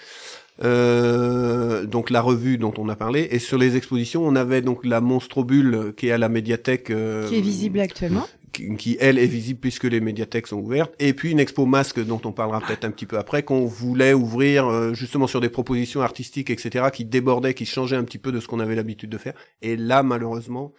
Euh, 0.63 1.85
donc 1.85 2.09
la 2.09 2.21
revue 2.21 2.57
dont 2.57 2.73
on 2.79 2.89
a 2.89 2.95
parlé. 2.95 3.27
Et 3.29 3.37
sur 3.37 3.59
les 3.59 3.77
expositions 3.77 4.25
on 4.25 4.35
avait 4.35 4.63
donc 4.63 4.83
la 4.83 4.99
monstrobule 4.99 5.93
qui 5.95 6.07
est 6.07 6.11
à 6.11 6.17
la 6.17 6.27
médiathèque 6.27 6.85
qui 6.85 6.91
est 6.91 7.41
visible 7.41 7.79
actuellement. 7.79 8.27
qui, 8.51 8.97
elle 8.99 9.19
est 9.19 9.27
visible 9.27 9.59
puisque 9.59 9.83
les 9.83 10.01
médiathèques 10.01 10.47
sont 10.47 10.57
ouvertes. 10.57 10.95
Et 10.97 11.13
puis 11.13 11.29
une 11.29 11.39
expo 11.39 11.67
masque 11.67 12.03
dont 12.03 12.21
on 12.25 12.31
parlera 12.31 12.61
peut-être 12.61 12.83
un 12.83 12.91
petit 12.91 13.05
peu 13.05 13.19
après 13.19 13.43
qu'on 13.43 13.67
voulait 13.67 14.13
ouvrir 14.13 14.95
justement 14.95 15.27
sur 15.27 15.39
des 15.39 15.49
propositions 15.49 16.01
artistiques 16.01 16.49
etc 16.49 16.85
qui 16.91 17.05
débordaient 17.05 17.53
qui 17.53 17.67
changeaient 17.67 17.95
un 17.95 18.05
petit 18.05 18.17
peu 18.17 18.31
de 18.31 18.39
ce 18.39 18.47
qu'on 18.47 18.59
avait 18.59 18.75
l'habitude 18.75 19.11
de 19.11 19.19
faire. 19.19 19.35
Et 19.61 19.77
là 19.77 20.01
malheureusement 20.01 20.73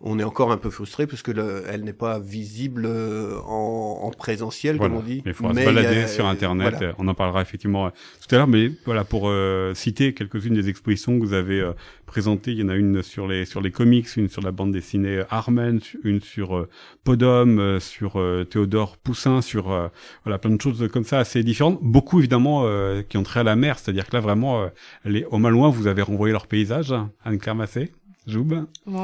on 0.00 0.18
est 0.18 0.24
encore 0.24 0.52
un 0.52 0.56
peu 0.56 0.70
frustré 0.70 1.06
puisque 1.06 1.28
le, 1.28 1.64
elle 1.68 1.84
n'est 1.84 1.92
pas 1.92 2.18
visible 2.18 2.84
euh, 2.86 3.38
en, 3.46 4.00
en 4.02 4.10
présentiel 4.10 4.78
comme 4.78 4.94
on 4.94 5.00
dit. 5.02 5.22
Mais 5.24 5.30
il 5.30 5.34
faudra 5.34 5.54
se 5.54 5.64
balader 5.64 6.06
sur 6.06 6.26
internet. 6.26 6.84
On 6.98 7.08
en 7.08 7.14
parlera 7.14 7.42
effectivement 7.42 7.86
euh, 7.86 7.90
tout 8.26 8.34
à 8.34 8.38
l'heure, 8.38 8.48
mais 8.48 8.70
voilà 8.84 9.04
pour 9.04 9.28
euh, 9.28 9.72
citer 9.74 10.14
quelques-unes 10.14 10.54
des 10.54 10.68
expositions 10.68 11.18
que 11.18 11.24
vous 11.24 11.32
avez 11.32 11.60
euh, 11.60 11.72
présentées. 12.06 12.52
Il 12.52 12.58
y 12.58 12.62
en 12.62 12.68
a 12.68 12.76
une 12.76 13.02
sur 13.02 13.26
les 13.26 13.44
sur 13.44 13.60
les 13.60 13.70
comics, 13.70 14.06
une 14.16 14.28
sur 14.28 14.42
la 14.42 14.52
bande 14.52 14.72
dessinée 14.72 15.22
Armen, 15.30 15.80
une 16.02 16.20
sur 16.20 16.66
Podom, 17.04 17.78
sur 17.80 18.22
Théodore 18.50 18.96
Poussin, 18.98 19.42
sur 19.42 19.90
voilà 20.24 20.38
plein 20.38 20.54
de 20.54 20.60
choses 20.60 20.88
comme 20.92 21.04
ça 21.04 21.18
assez 21.18 21.42
différentes. 21.42 21.78
Beaucoup 21.82 22.18
évidemment 22.18 22.66
qui 23.08 23.16
ont 23.16 23.22
trait 23.22 23.40
à 23.40 23.44
la 23.44 23.56
mer, 23.56 23.78
c'est-à-dire 23.78 24.06
que 24.06 24.14
là 24.14 24.20
vraiment 24.20 24.68
les, 25.04 25.24
au 25.24 25.38
Malouin 25.38 25.70
vous 25.70 25.86
avez 25.86 26.02
renvoyé 26.02 26.32
leur 26.32 26.46
paysage, 26.46 26.94
Anne-Claire 27.24 27.54
Massé. 27.54 27.90
Joub 28.26 28.66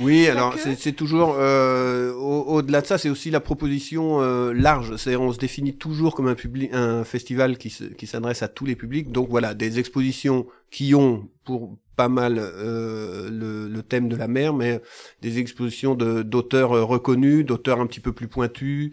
Oui, 0.00 0.28
alors 0.28 0.54
c'est 0.58 0.92
toujours 0.92 1.36
euh, 1.38 2.12
au-delà 2.14 2.80
de 2.80 2.86
ça, 2.86 2.98
c'est 2.98 3.10
aussi 3.10 3.30
la 3.30 3.40
proposition 3.40 4.20
euh, 4.20 4.52
large. 4.52 4.96
C'est 4.96 5.16
on 5.16 5.32
se 5.32 5.38
définit 5.38 5.76
toujours 5.76 6.14
comme 6.14 6.28
un 6.28 6.34
public, 6.34 6.70
un 6.72 7.04
festival 7.04 7.58
qui 7.58 8.06
s'adresse 8.06 8.42
à 8.42 8.48
tous 8.48 8.66
les 8.66 8.76
publics. 8.76 9.10
Donc 9.10 9.28
voilà, 9.28 9.54
des 9.54 9.78
expositions 9.78 10.46
qui 10.70 10.94
ont 10.94 11.28
pour 11.44 11.76
pas 11.96 12.08
mal 12.08 12.38
euh, 12.38 13.68
le, 13.68 13.82
thème 13.82 14.08
de 14.08 14.16
la 14.16 14.28
mer, 14.28 14.54
mais 14.54 14.80
des 15.20 15.38
expositions 15.38 15.94
d'auteurs 15.94 16.72
euh, 16.72 16.84
reconnus, 16.84 17.44
d'auteurs 17.44 17.80
un 17.80 17.86
petit 17.86 18.00
peu 18.00 18.12
plus 18.12 18.28
pointus. 18.28 18.92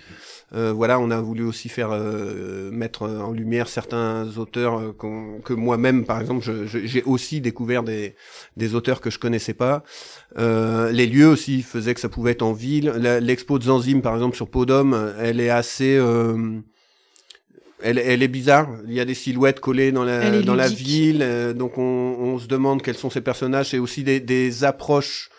Euh, 0.53 0.73
voilà, 0.73 0.99
on 0.99 1.09
a 1.11 1.21
voulu 1.21 1.43
aussi 1.43 1.69
faire 1.69 1.91
mettre 2.71 3.03
en 3.03 3.31
lumière 3.31 3.67
certains 3.67 4.27
auteurs 4.37 4.95
que 4.97 5.53
moi-même, 5.53 6.05
par 6.05 6.19
exemple, 6.19 6.45
j'ai 6.65 7.03
aussi 7.03 7.39
découvert 7.39 7.83
des, 7.83 8.15
des 8.57 8.75
auteurs 8.75 8.99
que 8.99 9.09
je 9.09 9.19
connaissais 9.19 9.53
pas. 9.53 9.83
les 10.37 11.07
lieux 11.07 11.27
aussi 11.27 11.61
faisaient 11.61 11.93
que 11.93 12.01
ça 12.01 12.09
pouvait 12.09 12.31
être 12.31 12.41
en 12.41 12.53
ville. 12.53 12.89
L'expo 13.21 13.59
de 13.59 13.63
Zanzim, 13.65 14.01
par 14.01 14.15
exemple, 14.15 14.35
sur 14.35 14.49
Podom, 14.49 14.93
elle 15.19 15.39
est 15.39 15.51
assez 15.51 15.99
elle, 17.81 17.97
elle, 17.97 18.23
est 18.23 18.27
bizarre. 18.27 18.69
Il 18.87 18.93
y 18.93 18.99
a 18.99 19.05
des 19.05 19.13
silhouettes 19.13 19.59
collées 19.59 19.91
dans 19.91 20.03
la, 20.03 20.41
dans 20.41 20.55
la 20.55 20.67
ville. 20.67 21.21
Euh, 21.21 21.53
donc 21.53 21.77
on, 21.77 21.81
on, 21.81 22.39
se 22.39 22.47
demande 22.47 22.81
quels 22.81 22.97
sont 22.97 23.09
ces 23.09 23.21
personnages. 23.21 23.69
C'est 23.69 23.79
aussi 23.79 24.03
des, 24.03 24.19
des 24.19 24.63
approches 24.63 25.29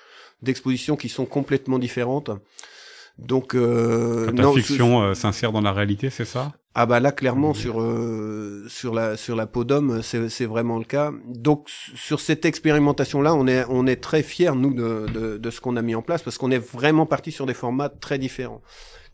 d'exposition 0.42 0.96
qui 0.96 1.08
sont 1.08 1.26
complètement 1.26 1.78
différentes. 1.78 2.30
Donc 3.20 3.54
euh, 3.54 4.32
la 4.32 4.50
fiction 4.52 5.02
euh, 5.02 5.14
s'insère 5.14 5.52
dans 5.52 5.60
la 5.60 5.72
réalité, 5.72 6.10
c'est 6.10 6.24
ça? 6.24 6.52
Ah 6.74 6.86
bah 6.86 7.00
là 7.00 7.12
clairement 7.12 7.52
sur 7.52 7.82
euh, 7.82 8.64
sur 8.68 8.94
la 8.94 9.16
sur 9.16 9.36
la 9.36 9.46
Podom, 9.46 10.00
c'est 10.02 10.28
c'est 10.28 10.46
vraiment 10.46 10.78
le 10.78 10.84
cas. 10.84 11.12
Donc 11.26 11.68
sur 11.68 12.20
cette 12.20 12.44
expérimentation 12.44 13.20
là, 13.20 13.34
on 13.34 13.46
est 13.46 13.64
on 13.68 13.86
est 13.86 13.96
très 13.96 14.22
fiers 14.22 14.54
nous 14.54 14.72
de 14.72 15.06
de, 15.12 15.36
de 15.36 15.50
ce 15.50 15.60
qu'on 15.60 15.76
a 15.76 15.82
mis 15.82 15.94
en 15.94 16.02
place 16.02 16.22
parce 16.22 16.38
qu'on 16.38 16.50
est 16.50 16.58
vraiment 16.58 17.06
parti 17.06 17.32
sur 17.32 17.44
des 17.44 17.54
formats 17.54 17.88
très 17.88 18.18
différents 18.18 18.62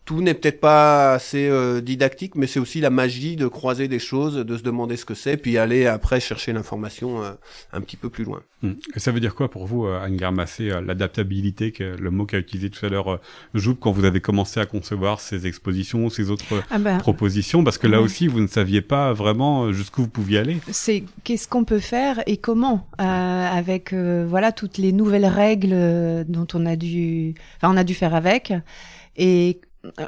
tout 0.06 0.22
n'est 0.22 0.34
peut-être 0.34 0.60
pas 0.60 1.14
assez 1.14 1.48
euh, 1.48 1.80
didactique, 1.80 2.36
mais 2.36 2.46
c'est 2.46 2.60
aussi 2.60 2.80
la 2.80 2.90
magie 2.90 3.34
de 3.34 3.48
croiser 3.48 3.88
des 3.88 3.98
choses, 3.98 4.36
de 4.36 4.56
se 4.56 4.62
demander 4.62 4.96
ce 4.96 5.04
que 5.04 5.14
c'est, 5.14 5.36
puis 5.36 5.58
aller 5.58 5.86
après 5.86 6.20
chercher 6.20 6.52
l'information 6.52 7.24
euh, 7.24 7.32
un 7.72 7.80
petit 7.80 7.96
peu 7.96 8.08
plus 8.08 8.22
loin. 8.22 8.40
Hum. 8.62 8.76
Et 8.94 9.00
ça 9.00 9.10
veut 9.10 9.18
dire 9.18 9.34
quoi 9.34 9.50
pour 9.50 9.66
vous, 9.66 9.84
euh, 9.84 10.00
Anne 10.00 10.16
Garmassé, 10.16 10.68
l'adaptabilité, 10.86 11.72
que 11.72 11.82
le 11.82 12.10
mot 12.12 12.24
qu'a 12.24 12.38
utilisé 12.38 12.70
tout 12.70 12.86
à 12.86 12.88
l'heure 12.88 13.20
Joub, 13.54 13.74
quand 13.74 13.90
vous 13.90 14.04
avez 14.04 14.20
commencé 14.20 14.60
à 14.60 14.66
concevoir 14.66 15.18
ces 15.18 15.48
expositions, 15.48 16.08
ces 16.08 16.30
autres 16.30 16.62
ah 16.70 16.78
ben, 16.78 16.98
propositions, 16.98 17.64
parce 17.64 17.76
que 17.76 17.88
là 17.88 18.00
aussi, 18.00 18.28
vous 18.28 18.40
ne 18.40 18.46
saviez 18.46 18.82
pas 18.82 19.12
vraiment 19.12 19.72
jusqu'où 19.72 20.02
vous 20.02 20.08
pouviez 20.08 20.38
aller. 20.38 20.58
C'est 20.70 21.02
qu'est-ce 21.24 21.48
qu'on 21.48 21.64
peut 21.64 21.80
faire 21.80 22.22
et 22.26 22.36
comment, 22.36 22.86
avec 22.98 23.92
voilà 23.92 24.52
toutes 24.52 24.78
les 24.78 24.92
nouvelles 24.92 25.26
règles 25.26 26.24
dont 26.28 26.46
on 26.54 26.64
a 26.64 26.76
dû, 26.76 27.34
enfin 27.56 27.74
on 27.74 27.76
a 27.76 27.82
dû 27.84 27.94
faire 27.94 28.14
avec. 28.14 28.52
Et 29.16 29.60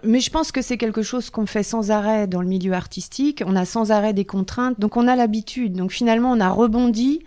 mais 0.04 0.20
je 0.20 0.30
pense 0.30 0.52
que 0.52 0.62
c'est 0.62 0.78
quelque 0.78 1.02
chose 1.02 1.30
qu'on 1.30 1.46
fait 1.46 1.62
sans 1.62 1.90
arrêt 1.90 2.26
dans 2.26 2.40
le 2.40 2.48
milieu 2.48 2.72
artistique. 2.72 3.42
On 3.46 3.56
a 3.56 3.64
sans 3.64 3.90
arrêt 3.90 4.12
des 4.12 4.24
contraintes, 4.24 4.78
donc 4.78 4.96
on 4.96 5.08
a 5.08 5.16
l'habitude. 5.16 5.74
Donc 5.74 5.92
finalement, 5.92 6.32
on 6.32 6.40
a 6.40 6.50
rebondi 6.50 7.24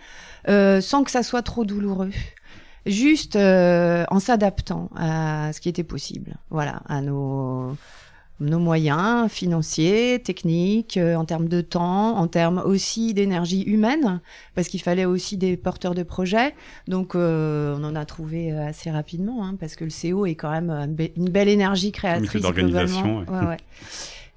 euh, 0.48 0.80
sans 0.80 1.04
que 1.04 1.10
ça 1.10 1.22
soit 1.22 1.42
trop 1.42 1.64
douloureux, 1.64 2.10
juste 2.86 3.36
euh, 3.36 4.04
en 4.08 4.18
s'adaptant 4.18 4.90
à 4.96 5.52
ce 5.52 5.60
qui 5.60 5.68
était 5.68 5.84
possible. 5.84 6.36
Voilà, 6.50 6.82
à 6.88 7.00
nos 7.00 7.76
nos 8.40 8.58
moyens 8.58 9.30
financiers, 9.30 10.20
techniques, 10.22 10.96
euh, 10.96 11.14
en 11.14 11.24
termes 11.24 11.48
de 11.48 11.60
temps, 11.60 12.16
en 12.16 12.26
termes 12.26 12.62
aussi 12.64 13.14
d'énergie 13.14 13.62
humaine, 13.62 14.20
parce 14.54 14.68
qu'il 14.68 14.82
fallait 14.82 15.04
aussi 15.04 15.36
des 15.36 15.56
porteurs 15.56 15.94
de 15.94 16.02
projets. 16.02 16.54
Donc 16.88 17.14
euh, 17.14 17.76
on 17.78 17.84
en 17.84 17.94
a 17.94 18.04
trouvé 18.04 18.52
euh, 18.52 18.66
assez 18.66 18.90
rapidement, 18.90 19.44
hein, 19.44 19.56
parce 19.58 19.76
que 19.76 19.84
le 19.84 19.90
CO 19.90 20.26
est 20.26 20.34
quand 20.34 20.50
même 20.50 20.96
une, 21.16 21.28
belle 21.30 21.48
énergie 21.48 21.92
créatrice 21.92 22.42
d'organisation. 22.42 23.24
Ouais, 23.28 23.46
ouais. 23.46 23.56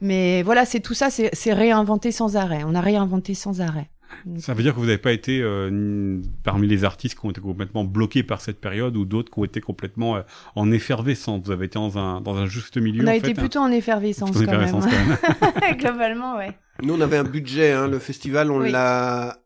Mais 0.01 0.43
voilà, 0.43 0.65
c'est 0.65 0.81
tout 0.81 0.93
ça, 0.93 1.09
c'est 1.09 1.53
réinventé 1.53 2.11
sans 2.11 2.35
arrêt. 2.35 2.63
On 2.65 2.75
a 2.75 2.81
réinventé 2.81 3.33
sans 3.33 3.61
arrêt. 3.61 3.89
Ça 4.37 4.53
veut 4.53 4.63
dire 4.63 4.73
que 4.73 4.79
vous 4.79 4.85
n'avez 4.85 4.97
pas 4.97 5.11
été 5.11 5.41
euh, 5.41 6.19
parmi 6.43 6.67
les 6.67 6.83
artistes 6.83 7.19
qui 7.19 7.25
ont 7.25 7.31
été 7.31 7.41
complètement 7.41 7.83
bloqués 7.83 8.23
par 8.23 8.41
cette 8.41 8.59
période 8.59 8.95
ou 8.97 9.05
d'autres 9.05 9.31
qui 9.31 9.39
ont 9.39 9.45
été 9.45 9.61
complètement 9.61 10.17
euh, 10.17 10.21
en 10.55 10.71
effervescence. 10.71 11.43
Vous 11.45 11.51
avez 11.51 11.65
été 11.65 11.75
dans 11.75 11.97
un, 11.97 12.21
dans 12.21 12.35
un 12.35 12.45
juste 12.45 12.77
milieu. 12.77 13.03
On 13.03 13.07
a 13.07 13.15
été 13.15 13.31
hein. 13.31 13.35
plutôt 13.35 13.59
en 13.59 13.71
effervescence, 13.71 14.31
quand, 14.31 14.57
même. 14.57 15.77
Globalement, 15.77 16.37
ouais. 16.37 16.57
Nous, 16.81 16.93
on 16.93 17.01
avait 17.01 17.17
un 17.17 17.23
budget. 17.23 17.71
Hein, 17.71 17.87
le 17.87 17.99
festival, 17.99 18.51
on 18.51 18.59
l'a 18.59 19.37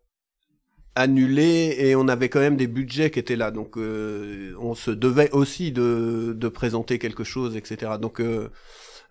annulé 0.95 1.75
et 1.79 1.95
on 1.95 2.07
avait 2.07 2.29
quand 2.29 2.39
même 2.39 2.57
des 2.57 2.67
budgets 2.67 3.11
qui 3.11 3.19
étaient 3.19 3.35
là. 3.35 3.51
Donc, 3.51 3.77
euh, 3.77 4.53
on 4.59 4.75
se 4.75 4.91
devait 4.91 5.31
aussi 5.31 5.71
de, 5.71 6.33
de 6.37 6.47
présenter 6.47 6.99
quelque 6.99 7.23
chose, 7.23 7.55
etc. 7.55 7.93
Donc, 8.01 8.21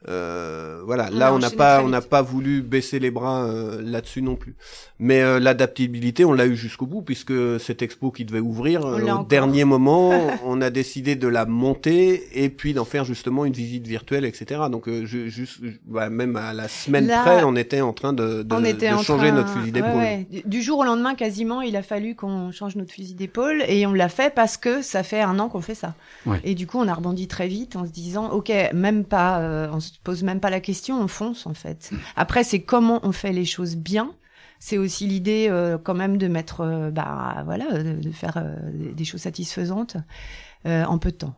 euh, 0.07 0.81
voilà, 0.85 1.11
là 1.11 1.35
on 1.35 1.40
n'a 1.40 1.50
pas 1.50 1.83
on 1.83 1.88
n'a 1.88 2.00
pas 2.00 2.23
voulu 2.23 2.62
baisser 2.62 3.00
les 3.00 3.11
bras 3.11 3.43
euh, 3.43 3.83
là-dessus 3.83 4.23
non 4.23 4.37
plus. 4.37 4.55
Mais 5.00 5.23
euh, 5.23 5.40
l'adaptabilité, 5.40 6.25
on 6.25 6.33
l'a 6.33 6.47
eu 6.47 6.55
jusqu'au 6.55 6.87
bout 6.87 7.02
puisque 7.02 7.33
cette 7.59 7.83
expo 7.83 8.12
qui 8.12 8.25
devait 8.25 8.38
ouvrir 8.38 8.85
au 8.85 9.25
dernier 9.25 9.64
moment, 9.64 10.12
on 10.45 10.61
a 10.61 10.71
décidé 10.71 11.17
de 11.17 11.26
la 11.26 11.47
monter 11.47 12.45
et 12.45 12.49
puis 12.49 12.75
d'en 12.75 12.85
faire 12.85 13.05
justement 13.05 13.45
une 13.45 13.52
visite 13.52 13.88
virtuelle, 13.88 14.25
etc. 14.25 14.62
Donc 14.71 14.88
juste 14.88 15.59
bah, 15.85 16.11
même 16.11 16.37
à 16.37 16.52
la 16.52 16.69
semaine 16.69 17.09
près, 17.09 17.43
on 17.43 17.57
était 17.57 17.81
en 17.81 17.93
train 17.93 18.12
de, 18.12 18.45
de, 18.45 19.02
changer 19.02 19.33
notre 19.33 19.52
fusil 19.52 19.73
d'épaule. 19.73 20.26
Du 20.45 20.62
jour 20.62 20.78
au 20.78 20.85
lendemain, 20.85 21.17
quasiment, 21.17 21.61
il 21.61 21.75
a 21.75 21.83
fallu 21.83 22.14
qu'on 22.14 22.52
change 22.52 22.76
notre 22.76 22.93
fusil 22.93 23.14
d'épaule 23.14 23.64
et 23.67 23.85
on 23.85 23.93
l'a 23.93 24.09
fait 24.09 24.33
parce 24.33 24.57
que 24.57 24.81
ça 24.81 25.02
fait 25.02 25.23
un 25.23 25.40
an 25.40 25.49
qu'on 25.49 25.61
fait 25.61 25.75
ça. 25.75 25.95
Et 26.45 26.55
du 26.55 26.69
coup, 26.69 26.78
on 26.78 26.87
a 26.87 26.95
rebondi 26.95 27.26
très 27.26 27.49
vite 27.49 27.75
en 27.75 27.85
se 27.85 27.90
disant, 27.90 28.31
ok, 28.31 28.52
même 28.73 29.02
pas, 29.02 29.69
se 29.88 29.88
pose 30.02 30.23
même 30.23 30.40
pas 30.40 30.50
la 30.50 30.61
question, 30.61 31.00
on 31.00 31.09
fonce 31.09 31.47
en 31.47 31.54
fait. 31.54 31.90
Après, 32.16 32.45
c'est 32.45 32.62
comment 32.62 33.00
on 33.02 33.12
fait 33.12 33.33
les 33.33 33.45
choses 33.45 33.76
bien. 33.76 34.14
C'est 34.61 34.78
aussi 34.78 35.07
l'idée 35.07 35.47
euh, 35.49 35.78
quand 35.78 35.95
même 35.95 36.16
de 36.16 36.26
mettre, 36.26 36.62
euh, 36.62 36.90
bah 36.90 37.42
voilà, 37.45 37.83
de, 37.83 38.11
faire 38.11 38.37
euh, 38.38 38.57
des 38.92 39.04
choses 39.04 39.21
satisfaisantes 39.23 39.97
en 40.64 40.99
peu 40.99 41.12
de 41.12 41.16
temps 41.16 41.35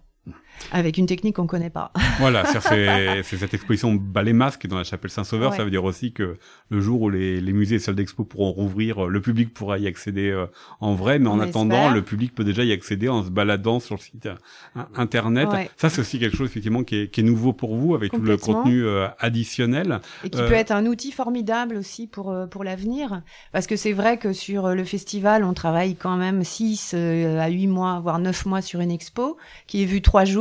avec 0.73 0.99
une 0.99 1.07
technique 1.07 1.37
qu'on 1.37 1.47
connaît 1.47 1.71
pas. 1.71 1.93
voilà, 2.19 2.45
c'est 2.45 3.23
cette 3.23 3.55
exposition 3.55 3.95
balai 3.95 4.33
masque 4.33 4.67
dans 4.67 4.77
la 4.77 4.85
chapelle 4.85 5.11
Saint-Sauveur. 5.11 5.55
Ça 5.55 5.65
veut 5.65 5.71
dire 5.71 5.85
aussi 5.85 6.13
que 6.13 6.37
le 6.69 6.81
jour 6.81 7.03
où 7.03 7.11
les, 7.11 7.41
les 7.41 7.53
musées 7.53 7.77
et 7.77 7.79
salles 7.79 7.95
d'expo 7.95 8.25
pourront 8.25 8.53
rouvrir, 8.53 9.07
le 9.07 9.21
public 9.21 9.53
pourra 9.53 9.79
y 9.79 9.87
accéder 9.87 10.31
euh, 10.31 10.47
en 10.81 10.95
vrai, 10.95 11.19
mais 11.19 11.29
en 11.29 11.41
attendant, 11.41 11.91
le 11.91 12.03
public 12.03 12.35
peut 12.35 12.45
déjà 12.45 12.65
y 12.65 12.73
accéder 12.73 13.09
en 13.09 13.25
se 13.25 13.31
baladant 13.31 13.81
sur 13.81 13.97
le 13.97 14.01
site 14.01 14.27
euh, 14.27 14.83
internet. 14.95 15.49
Ça, 15.77 15.89
c'est 15.89 16.01
aussi 16.01 16.19
quelque 16.19 16.37
chose 16.37 16.49
effectivement 16.49 16.85
qui 16.85 16.97
est, 16.97 17.09
qui 17.09 17.21
est, 17.21 17.25
nouveau 17.25 17.53
pour 17.53 17.77
vous 17.77 17.95
avec 17.95 18.13
tout 18.13 18.21
le 18.21 18.37
contenu 18.37 18.85
euh, 18.85 19.09
additionnel. 19.19 20.01
Et 20.25 20.31
qui 20.31 20.39
peut 20.39 20.53
être 20.53 20.73
un 20.73 20.87
outil 20.87 21.13
formidable 21.13 21.77
aussi 21.77 22.07
pour 22.07 22.35
pour 22.51 22.65
l'avenir, 22.65 23.23
parce 23.53 23.67
que 23.67 23.77
c'est 23.77 23.93
vrai 23.93 24.19
que 24.19 24.33
sur 24.33 24.69
le 24.75 24.85
festival, 24.85 25.45
on 25.45 25.55
travaille 25.55 25.97
quand 25.97 26.17
même 26.17 26.45
6 26.45 26.95
à 26.95 27.49
8 27.49 27.67
mois, 27.67 28.01
voire 28.01 28.19
9 28.19 28.47
mois 28.47 28.63
sur 28.63 28.81
une 28.81 28.91
expo 28.91 29.37
qui 29.67 29.83
est 29.83 29.87
vue 29.87 30.03
trois 30.03 30.25
jours 30.25 30.40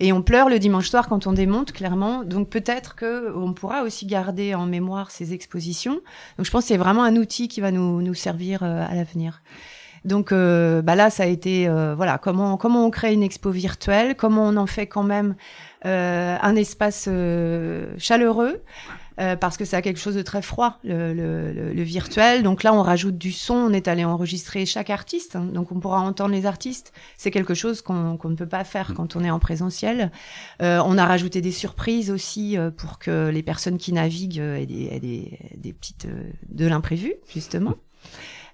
et 0.00 0.12
on 0.12 0.22
pleure 0.22 0.48
le 0.48 0.58
dimanche 0.58 0.88
soir 0.88 1.08
quand 1.08 1.26
on 1.26 1.32
démonte 1.32 1.72
clairement. 1.72 2.24
Donc 2.24 2.48
peut-être 2.48 2.94
que 2.94 3.34
on 3.36 3.52
pourra 3.52 3.82
aussi 3.82 4.06
garder 4.06 4.54
en 4.54 4.66
mémoire 4.66 5.10
ces 5.10 5.32
expositions. 5.32 6.00
Donc 6.36 6.46
je 6.46 6.50
pense 6.50 6.64
que 6.64 6.68
c'est 6.68 6.76
vraiment 6.76 7.04
un 7.04 7.16
outil 7.16 7.48
qui 7.48 7.60
va 7.60 7.70
nous, 7.70 8.02
nous 8.02 8.14
servir 8.14 8.62
euh, 8.62 8.84
à 8.88 8.94
l'avenir. 8.94 9.42
Donc 10.04 10.32
euh, 10.32 10.82
bah 10.82 10.96
là, 10.96 11.08
ça 11.08 11.22
a 11.22 11.26
été 11.26 11.66
euh, 11.66 11.94
voilà 11.94 12.18
comment 12.18 12.58
comment 12.58 12.84
on 12.86 12.90
crée 12.90 13.14
une 13.14 13.22
expo 13.22 13.50
virtuelle, 13.50 14.16
comment 14.16 14.48
on 14.48 14.56
en 14.56 14.66
fait 14.66 14.86
quand 14.86 15.02
même 15.02 15.34
un 15.86 16.56
espace 16.56 17.10
chaleureux. 17.98 18.62
Euh, 19.20 19.36
parce 19.36 19.56
que 19.56 19.64
ça 19.64 19.76
a 19.76 19.82
quelque 19.82 20.00
chose 20.00 20.16
de 20.16 20.22
très 20.22 20.42
froid, 20.42 20.78
le, 20.82 21.14
le, 21.14 21.72
le, 21.72 21.82
virtuel. 21.82 22.42
Donc 22.42 22.64
là, 22.64 22.74
on 22.74 22.82
rajoute 22.82 23.16
du 23.16 23.30
son, 23.30 23.54
on 23.54 23.72
est 23.72 23.86
allé 23.86 24.04
enregistrer 24.04 24.66
chaque 24.66 24.90
artiste, 24.90 25.36
hein. 25.36 25.44
donc 25.44 25.70
on 25.70 25.78
pourra 25.78 26.00
entendre 26.00 26.34
les 26.34 26.46
artistes. 26.46 26.92
C'est 27.16 27.30
quelque 27.30 27.54
chose 27.54 27.80
qu'on 27.80 28.18
ne 28.24 28.34
peut 28.34 28.48
pas 28.48 28.64
faire 28.64 28.92
quand 28.94 29.14
on 29.14 29.22
est 29.22 29.30
en 29.30 29.38
présentiel. 29.38 30.10
Euh, 30.62 30.82
on 30.84 30.98
a 30.98 31.06
rajouté 31.06 31.40
des 31.40 31.52
surprises 31.52 32.10
aussi 32.10 32.58
euh, 32.58 32.72
pour 32.72 32.98
que 32.98 33.28
les 33.28 33.44
personnes 33.44 33.78
qui 33.78 33.92
naviguent 33.92 34.38
aient 34.38 34.66
des, 34.66 34.88
aient 34.90 35.00
des, 35.00 35.38
des 35.56 35.72
petites 35.72 36.08
de 36.48 36.66
l'imprévu, 36.66 37.14
justement. 37.32 37.74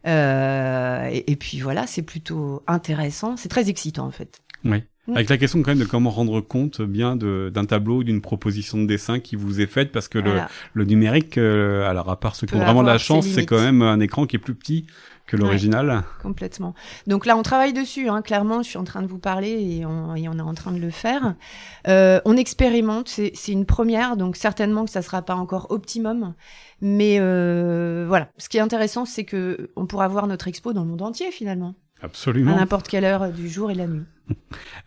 Et, 0.05 1.31
et, 1.31 1.37
puis 1.37 1.61
voilà, 1.61 1.87
c'est 1.87 2.03
plutôt 2.03 2.63
intéressant, 2.67 3.37
c'est 3.37 3.49
très 3.49 3.69
excitant 3.71 4.07
en 4.07 4.11
fait. 4.11 4.41
Oui. 4.65 4.83
Mm. 5.11 5.17
Avec 5.17 5.29
la 5.29 5.37
question 5.39 5.63
quand 5.63 5.73
même 5.73 5.79
de 5.79 5.85
comment 5.85 6.11
rendre 6.11 6.41
compte 6.41 6.81
bien 6.83 7.17
d'un 7.17 7.65
tableau, 7.65 8.05
d'une 8.05 8.21
proposition 8.21 8.79
de 8.79 8.87
dessin 8.87 9.19
qui 9.19 9.37
vous 9.37 9.61
est 9.61 9.67
faite, 9.67 9.93
parce 9.93 10.09
que 10.09 10.19
le, 10.19 10.33
le, 10.75 10.85
numérique, 10.85 11.39
euh, 11.39 11.89
alors 11.89 12.11
à 12.11 12.19
part 12.19 12.37
ceux 12.37 12.47
qui 12.47 12.55
ont 12.55 12.61
vraiment 12.61 12.83
de 12.83 12.89
la 12.89 12.99
chance, 12.99 13.27
c'est 13.27 13.47
quand 13.47 13.61
même 13.61 13.83
un 13.83 14.01
écran 14.01 14.27
qui 14.27 14.37
est 14.37 14.41
plus 14.41 14.55
petit 14.55 14.87
que 15.27 15.37
l'original. 15.37 16.03
complètement. 16.23 16.75
Donc 17.07 17.25
là, 17.25 17.37
on 17.37 17.43
travaille 17.43 17.73
dessus. 17.73 18.09
Hein, 18.09 18.21
clairement, 18.21 18.63
je 18.63 18.69
suis 18.69 18.79
en 18.79 18.85
train 18.85 19.01
de 19.01 19.07
vous 19.07 19.19
parler 19.19 19.51
et 19.51 19.87
on, 19.87 20.17
et 20.17 20.29
on 20.29 20.33
est 20.35 20.43
en 20.43 20.55
train 20.55 20.73
de 20.73 20.81
le 20.81 20.91
faire. 20.91 21.35
Euh, 21.87 22.21
on 22.25 22.37
expérimente. 22.37 23.09
C'est 23.09 23.53
une 23.53 23.65
première, 23.65 24.17
donc 24.17 24.37
certainement 24.37 24.85
que 24.85 24.91
ça 24.91 25.03
sera 25.03 25.23
pas 25.23 25.37
encore 25.37 25.71
optimum. 25.71 26.35
Mais 26.81 27.19
euh, 27.21 28.07
voilà. 28.09 28.29
Ce 28.39 28.49
qui 28.49 28.57
est 28.57 28.61
intéressant, 28.61 29.05
c'est 29.05 29.25
que 29.25 29.71
on 29.77 29.87
pourra 29.87 30.09
voir 30.09 30.27
notre 30.27 30.49
expo 30.49 30.73
dans 30.73 30.83
le 30.83 30.89
monde 30.89 31.03
entier 31.03 31.31
finalement. 31.31 31.75
Absolument. 32.03 32.55
À 32.55 32.57
n'importe 32.57 32.89
quelle 32.89 33.05
heure 33.05 33.31
du 33.31 33.49
jour 33.49 33.71
et 33.71 33.75
la 33.75 33.87
nuit. 33.87 34.05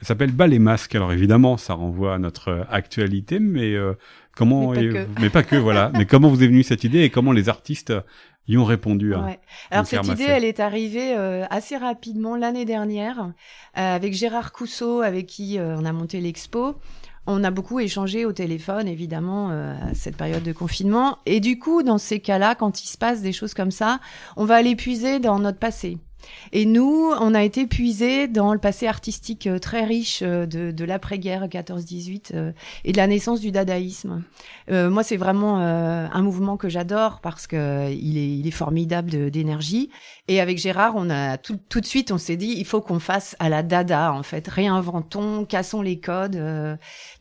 Elle 0.01 0.07
s'appelle 0.07 0.31
Bas 0.31 0.47
les 0.47 0.59
masques. 0.59 0.95
Alors 0.95 1.11
évidemment, 1.11 1.57
ça 1.57 1.73
renvoie 1.73 2.15
à 2.15 2.19
notre 2.19 2.65
actualité, 2.69 3.39
mais 3.39 3.73
euh, 3.73 3.93
comment 4.35 4.71
mais 4.71 4.75
pas, 4.75 4.81
que. 4.81 5.07
mais 5.21 5.29
pas 5.29 5.43
que 5.43 5.55
voilà. 5.55 5.91
mais 5.93 6.05
comment 6.05 6.29
vous 6.29 6.43
est 6.43 6.47
venue 6.47 6.63
cette 6.63 6.83
idée 6.83 7.01
et 7.01 7.09
comment 7.09 7.31
les 7.31 7.49
artistes 7.49 7.93
y 8.47 8.57
ont 8.57 8.65
répondu 8.65 9.15
hein, 9.15 9.35
Alors 9.71 9.85
cette 9.85 10.05
idée, 10.07 10.25
elle 10.27 10.43
est 10.43 10.59
arrivée 10.59 11.15
euh, 11.15 11.45
assez 11.49 11.77
rapidement 11.77 12.35
l'année 12.35 12.65
dernière 12.65 13.31
euh, 13.77 13.95
avec 13.95 14.13
Gérard 14.13 14.51
Cousseau, 14.51 15.01
avec 15.01 15.27
qui 15.27 15.57
on 15.59 15.85
a 15.85 15.93
monté 15.93 16.19
l'expo. 16.19 16.75
On 17.25 17.45
a 17.45 17.51
beaucoup 17.51 17.79
échangé 17.79 18.25
au 18.25 18.33
téléphone, 18.33 18.85
évidemment, 18.85 19.51
à 19.51 19.93
cette 19.93 20.17
période 20.17 20.43
de 20.43 20.51
confinement. 20.51 21.19
Et 21.25 21.39
du 21.39 21.57
coup, 21.57 21.81
dans 21.81 21.97
ces 21.97 22.19
cas-là, 22.19 22.53
quand 22.53 22.83
il 22.83 22.87
se 22.87 22.97
passe 22.97 23.21
des 23.21 23.31
choses 23.31 23.53
comme 23.53 23.71
ça, 23.71 24.01
on 24.35 24.43
va 24.43 24.55
aller 24.55 24.75
puiser 24.75 25.19
dans 25.19 25.39
notre 25.39 25.57
passé. 25.57 25.99
Et 26.51 26.65
nous, 26.65 27.11
on 27.19 27.33
a 27.33 27.43
été 27.43 27.67
puisés 27.67 28.27
dans 28.27 28.53
le 28.53 28.59
passé 28.59 28.87
artistique 28.87 29.47
euh, 29.47 29.59
très 29.59 29.83
riche 29.83 30.21
euh, 30.21 30.45
de, 30.45 30.71
de 30.71 30.85
l'après-guerre 30.85 31.47
14-18 31.47 32.31
euh, 32.33 32.51
et 32.83 32.91
de 32.91 32.97
la 32.97 33.07
naissance 33.07 33.39
du 33.39 33.51
dadaïsme. 33.51 34.23
moi, 34.69 35.03
c'est 35.03 35.17
vraiment 35.17 35.57
un 35.57 36.21
mouvement 36.21 36.57
que 36.57 36.69
j'adore 36.69 37.19
parce 37.21 37.47
que 37.47 37.91
il 37.91 38.17
est, 38.17 38.37
il 38.37 38.47
est 38.47 38.51
formidable 38.51 39.31
d'énergie. 39.31 39.89
Et 40.27 40.39
avec 40.39 40.57
Gérard, 40.57 40.93
on 40.95 41.09
a 41.09 41.37
tout, 41.37 41.59
tout 41.69 41.81
de 41.81 41.85
suite, 41.85 42.11
on 42.11 42.17
s'est 42.17 42.37
dit, 42.37 42.55
il 42.57 42.65
faut 42.65 42.81
qu'on 42.81 42.99
fasse 42.99 43.35
à 43.39 43.49
la 43.49 43.63
dada 43.63 44.13
en 44.13 44.23
fait, 44.23 44.47
réinventons, 44.47 45.45
cassons 45.45 45.81
les 45.81 45.99
codes. 45.99 46.39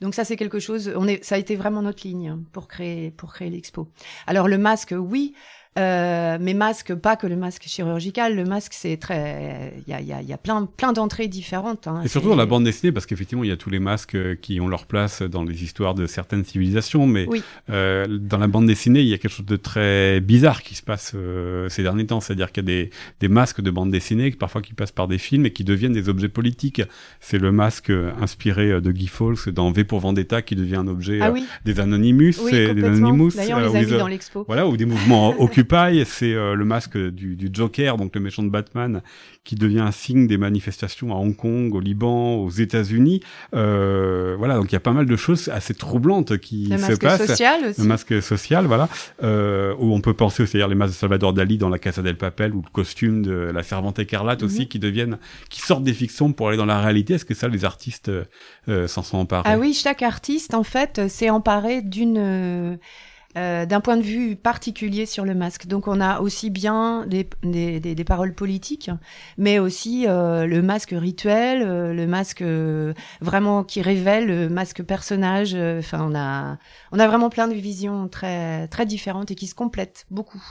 donc 0.01 0.15
ça, 0.15 0.25
c'est 0.25 0.37
quelque 0.37 0.61
chose. 0.61 0.93
On 0.97 1.09
est, 1.09 1.25
ça 1.25 1.35
a 1.35 1.39
été 1.39 1.57
vraiment 1.57 1.83
notre 1.83 2.07
ligne 2.07 2.37
pour 2.53 2.69
créer 2.69 3.11
pour 3.11 3.33
créer 3.33 3.51
l'expo. 3.51 3.89
Alors 4.27 4.49
le 4.49 4.59
masque, 4.59 4.95
oui. 4.97 5.35
Euh, 5.79 6.37
mais 6.39 6.53
masque, 6.53 6.95
pas 6.95 7.17
que 7.17 7.27
le 7.27 7.37
masque 7.37 7.65
chirurgical. 7.67 8.37
Le 8.37 8.45
masque, 8.45 8.73
c'est 8.75 8.99
très, 8.99 9.73
il 9.87 9.91
y 9.91 9.95
a, 9.95 10.03
y, 10.03 10.13
a, 10.13 10.21
y 10.21 10.33
a, 10.33 10.37
plein, 10.37 10.67
plein 10.67 10.93
d'entrées 10.93 11.29
différentes. 11.29 11.87
Hein. 11.87 12.03
Et 12.05 12.09
surtout 12.09 12.29
dans 12.29 12.37
la 12.37 12.45
bande 12.45 12.65
dessinée, 12.65 12.93
parce 12.93 13.07
qu'effectivement, 13.07 13.43
il 13.43 13.49
y 13.49 13.53
a 13.53 13.57
tous 13.57 13.71
les 13.71 13.79
masques 13.79 14.15
euh, 14.15 14.35
qui 14.35 14.61
ont 14.61 14.69
leur 14.69 14.85
place 14.85 15.23
dans 15.23 15.45
les 15.45 15.65
histoires 15.65 15.95
de 15.95 16.07
certaines 16.07 16.45
civilisations, 16.45 17.07
mais 17.07 17.27
oui. 17.27 17.43
euh, 17.71 18.07
dans 18.07 18.37
la 18.37 18.49
bande 18.49 18.67
dessinée, 18.67 19.01
il 19.01 19.07
y 19.07 19.15
a 19.15 19.19
quelque 19.19 19.31
chose 19.31 19.47
de 19.47 19.57
très 19.57 20.21
bizarre 20.21 20.63
qui 20.63 20.75
se 20.75 20.83
passe 20.83 21.13
euh, 21.15 21.71
ces 21.71 21.83
derniers 21.83 22.07
temps. 22.07 22.21
C'est-à-dire 22.21 22.53
qu'il 22.53 22.65
y 22.65 22.67
a 22.67 22.85
des, 22.85 22.91
des 23.21 23.29
masques 23.29 23.63
de 23.63 23.71
bande 23.71 23.91
dessinée, 23.91 24.31
parfois 24.33 24.61
qui 24.61 24.75
passent 24.75 24.93
par 24.93 25.09
des 25.09 25.19
films 25.19 25.47
et 25.47 25.53
qui 25.53 25.65
deviennent 25.65 25.95
des 25.95 26.11
objets 26.11 26.29
politiques. 26.29 26.83
C'est 27.21 27.39
le 27.39 27.51
masque 27.51 27.91
inspiré 28.21 28.81
de 28.81 28.93
Guy 28.93 29.07
Fawkes 29.07 29.49
dans 29.49 29.73
V 29.73 29.85
pour 29.85 30.01
Vendetta 30.01 30.43
qui 30.43 30.55
devient 30.55 30.77
un 30.77 30.89
objet 30.89 31.21
ah 31.23 31.33
oui. 31.33 31.47
des 31.65 31.81
Anonymous, 31.81 32.33
oui, 32.45 32.51
des 32.51 32.85
Anonymous. 32.85 33.31
D'ailleurs, 33.37 33.59
on 33.59 33.73
les 33.73 33.79
a 33.79 33.83
vus 33.83 33.97
dans 33.97 34.09
l'expo. 34.09 34.45
Voilà, 34.47 34.67
ou 34.67 34.77
des 34.77 34.85
mouvements 34.85 35.35
Occupy, 35.63 36.05
c'est 36.05 36.35
euh, 36.35 36.55
le 36.55 36.65
masque 36.65 36.97
du, 36.97 37.37
du, 37.37 37.51
Joker, 37.53 37.97
donc 37.97 38.15
le 38.15 38.21
méchant 38.21 38.43
de 38.43 38.49
Batman, 38.49 39.03
qui 39.45 39.55
devient 39.55 39.81
un 39.81 39.93
signe 39.93 40.27
des 40.27 40.37
manifestations 40.37 41.13
à 41.13 41.17
Hong 41.17 41.37
Kong, 41.37 41.75
au 41.75 41.81
Liban, 41.81 42.37
aux 42.37 42.51
États-Unis. 42.51 43.21
Euh, 43.55 44.35
voilà, 44.39 44.57
donc 44.57 44.71
il 44.71 44.73
y 44.73 44.77
a 44.77 44.81
pas 44.81 44.93
mal 44.93 45.07
de 45.07 45.17
choses 45.17 45.49
assez 45.49 45.75
troublantes 45.75 46.39
qui 46.39 46.67
le 46.67 46.79
se 46.79 46.93
passent. 46.95 47.01
Le 47.01 47.07
masque 47.07 47.27
social 47.27 47.61
aussi. 47.69 47.81
Le 47.81 47.87
masque 47.87 48.23
social, 48.23 48.67
voilà. 48.67 48.89
Euh, 49.23 49.75
où 49.79 49.95
on 49.95 50.01
peut 50.01 50.15
penser 50.15 50.43
aussi 50.43 50.61
à 50.61 50.67
les 50.67 50.75
masques 50.75 50.95
de 50.95 50.99
Salvador 50.99 51.33
Dali 51.33 51.59
dans 51.59 51.69
La 51.69 51.79
Casa 51.79 52.03
del 52.03 52.17
Papel 52.17 52.55
ou 52.55 52.63
le 52.63 52.71
costume 52.73 53.23
de 53.23 53.33
la 53.33 53.63
servante 53.63 53.99
écarlate 53.99 54.43
Mhm. 54.43 54.47
aussi, 54.47 54.69
qui 54.69 54.79
deviennent, 54.79 55.19
qui 55.49 55.61
sortent 55.61 55.85
des 55.85 55.95
fictions 55.95 56.33
pour 56.33 56.49
aller 56.49 56.57
dans 56.57 56.67
la 56.67 56.81
réalité. 56.81 57.15
Est-ce 57.15 57.25
que 57.25 57.35
ça, 57.35 57.49
les 57.49 57.65
artistes 57.65 58.11
euh, 58.69 58.87
s'en 58.89 59.03
sont 59.03 59.19
emparés? 59.19 59.49
Ah 59.49 59.59
oui, 59.59 59.75
chaque 59.75 60.03
artiste 60.03 60.55
en 60.55 60.65
fait 60.65 61.09
s'est 61.09 61.31
emparé 61.31 61.83
d'une 61.83 62.79
euh, 63.37 63.67
d'un 63.67 63.81
point 63.81 63.97
de 63.97 64.03
vue 64.03 64.37
particulier 64.37 65.07
sur 65.07 65.25
le 65.25 65.35
masque. 65.35 65.67
Donc 65.67 65.89
on 65.89 66.01
a 66.01 66.21
aussi 66.21 66.51
bien 66.51 67.07
des, 67.07 67.29
des, 67.43 67.81
des, 67.81 67.95
des 67.95 68.05
paroles 68.05 68.35
politiques, 68.35 68.91
mais 69.39 69.59
aussi 69.59 70.07
euh, 70.07 70.47
le 70.47 70.63
masque 70.63 70.95
rituel, 70.97 71.63
euh, 71.63 71.93
le 71.95 72.07
masque 72.07 72.43
euh, 72.43 72.95
vraiment 73.21 73.65
qui 73.65 73.83
révèle, 73.83 74.27
le 74.27 74.49
masque 74.49 74.83
personnage. 74.83 75.55
euh, 75.55 75.79
Enfin, 75.81 76.07
on 76.09 76.15
a 76.15 76.59
on 76.93 76.99
a 76.99 77.07
vraiment 77.07 77.31
plein 77.31 77.49
de 77.49 77.55
visions 77.55 78.09
très 78.09 78.69
très 78.69 78.87
différentes 78.87 79.31
et 79.31 79.35
qui 79.35 79.47
se 79.47 79.55
complètent 79.55 80.07
beaucoup. 80.11 80.43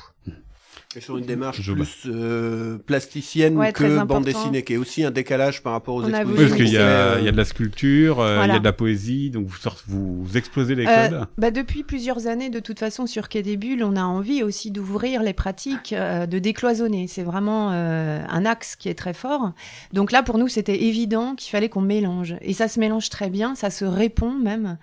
Et 0.95 1.00
sur 1.00 1.17
une 1.17 1.25
démarche 1.25 1.62
Je 1.62 1.71
plus 1.71 2.01
euh, 2.07 2.77
plasticienne 2.77 3.57
Ouais, 3.57 3.71
très 3.71 3.88
que 3.88 4.03
bande 4.03 4.25
dessinée, 4.25 4.63
qui 4.63 4.74
est 4.74 4.77
aussi 4.77 5.03
un 5.05 5.12
décalage 5.12 5.63
par 5.63 5.71
rapport 5.74 5.95
aux 5.95 6.01
voulu 6.01 6.13
Oui, 6.13 6.24
parce 6.24 6.41
expositions. 6.41 6.65
qu'il 6.65 6.67
y 6.67 7.19
il 7.21 7.25
y 7.25 7.29
a 7.29 7.31
de 7.31 7.38
la 7.38 7.45
sculpture, 7.45 8.19
euh, 8.19 8.41
il 8.45 8.50
y 8.50 8.55
a 8.55 8.60
de 8.60 8.63
la 8.63 8.74
poésie, 8.74 9.29
donc 9.29 9.48
vous, 9.48 9.55
sortez, 9.55 9.83
vous, 9.88 10.24
vous 10.24 10.38
explosez 10.38 10.75
les 10.75 10.86
Euh, 10.86 11.07
codes. 11.10 11.27
bah 11.38 11.51
depuis 11.51 11.83
plusieurs 11.83 12.27
années, 12.27 12.50
de 12.50 12.60
toute 12.60 12.79
façon, 12.79 13.05
sur 13.07 13.29
Quai 13.29 13.41
des 13.41 13.55
Bulles, 13.55 13.83
on 13.83 13.95
a 13.95 14.03
envie 14.03 14.43
aussi 14.43 14.69
d'ouvrir 14.71 15.24
les 15.24 15.33
pratiques, 15.33 15.93
euh, 15.93 16.25
de 16.25 16.39
décloisonner. 16.39 17.07
C'est 17.07 17.24
vraiment 17.24 17.69
euh, 17.71 18.21
un 18.27 18.45
axe 18.45 18.75
qui 18.75 18.89
est 18.89 18.95
très 18.95 19.13
fort. 19.13 19.53
Donc 19.93 20.12
là, 20.12 20.24
pour 20.24 20.38
nous, 20.38 20.50
c'était 20.50 20.83
évident 20.83 21.36
qu'il 21.36 21.51
fallait 21.51 21.69
qu'on 21.69 21.81
mélange. 21.81 22.36
Et 22.41 22.53
ça 22.53 22.67
se 22.67 22.79
mélange 22.79 23.10
très 23.10 23.29
bien, 23.29 23.55
ça 23.55 23.69
se 23.69 23.86
répond 23.86 24.31
même. 24.33 24.77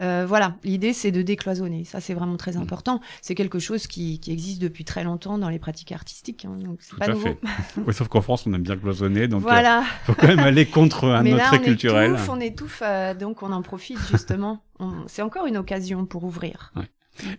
Euh, 0.00 0.24
voilà, 0.26 0.56
l'idée 0.64 0.92
c'est 0.92 1.10
de 1.12 1.22
décloisonner. 1.22 1.84
Ça 1.84 2.00
c'est 2.00 2.14
vraiment 2.14 2.36
très 2.36 2.56
important. 2.56 3.00
C'est 3.20 3.34
quelque 3.34 3.58
chose 3.58 3.86
qui, 3.86 4.18
qui 4.20 4.32
existe 4.32 4.60
depuis 4.62 4.84
très 4.84 5.04
longtemps 5.04 5.38
dans 5.38 5.48
les 5.48 5.58
pratiques 5.58 5.92
artistiques. 5.92 6.44
hein, 6.44 6.56
donc 6.64 6.78
c'est 6.80 6.96
pas 6.98 7.06
à 7.06 7.08
nouveau. 7.08 7.26
fait. 7.26 7.38
Oui, 7.86 7.94
sauf 7.94 8.08
qu'en 8.08 8.20
France, 8.22 8.46
on 8.46 8.52
aime 8.54 8.62
bien 8.62 8.76
cloisonner, 8.76 9.28
donc 9.28 9.40
il 9.40 9.44
Voilà. 9.44 9.84
faut 10.04 10.14
quand 10.14 10.26
même 10.28 10.40
aller 10.40 10.66
contre 10.66 11.04
un 11.08 11.22
Mais 11.24 11.34
autre 11.34 11.42
là, 11.44 11.50
on 11.54 11.58
culturel. 11.58 12.12
étouffe, 12.12 12.28
on 12.28 12.40
étouffe, 12.40 12.82
euh, 12.84 13.14
donc 13.14 13.42
on 13.42 13.52
en 13.52 13.62
profite 13.62 13.98
justement. 14.10 14.62
C'est 15.06 15.22
encore 15.22 15.46
une 15.46 15.56
occasion 15.56 16.06
pour 16.06 16.24
ouvrir. 16.24 16.72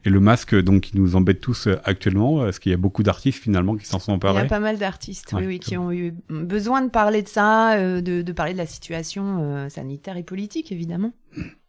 Et 0.05 0.09
le 0.11 0.19
masque, 0.19 0.55
donc, 0.55 0.81
qui 0.83 0.97
nous 0.97 1.15
embête 1.15 1.41
tous 1.41 1.65
euh, 1.65 1.79
actuellement, 1.83 2.47
est-ce 2.47 2.59
qu'il 2.59 2.69
y 2.71 2.75
a 2.75 2.77
beaucoup 2.77 3.01
d'artistes 3.01 3.39
finalement 3.41 3.75
qui 3.75 3.87
s'en 3.87 3.97
sont 3.97 4.11
Il 4.11 4.13
y 4.13 4.17
emparés 4.17 4.41
a 4.41 4.45
pas 4.45 4.59
mal 4.59 4.77
d'artistes, 4.77 5.33
Ouais, 5.33 5.39
oui, 5.41 5.47
oui, 5.47 5.59
qui 5.59 5.77
ont 5.77 5.91
eu 5.91 6.13
besoin 6.29 6.83
de 6.83 6.89
parler 6.89 7.23
de 7.23 7.27
ça, 7.27 7.73
euh, 7.73 7.99
de, 7.99 8.21
de 8.21 8.31
parler 8.31 8.53
de 8.53 8.59
la 8.59 8.67
situation 8.67 9.39
euh, 9.41 9.69
sanitaire 9.69 10.15
et 10.15 10.21
politique, 10.23 10.71
évidemment. 10.71 11.11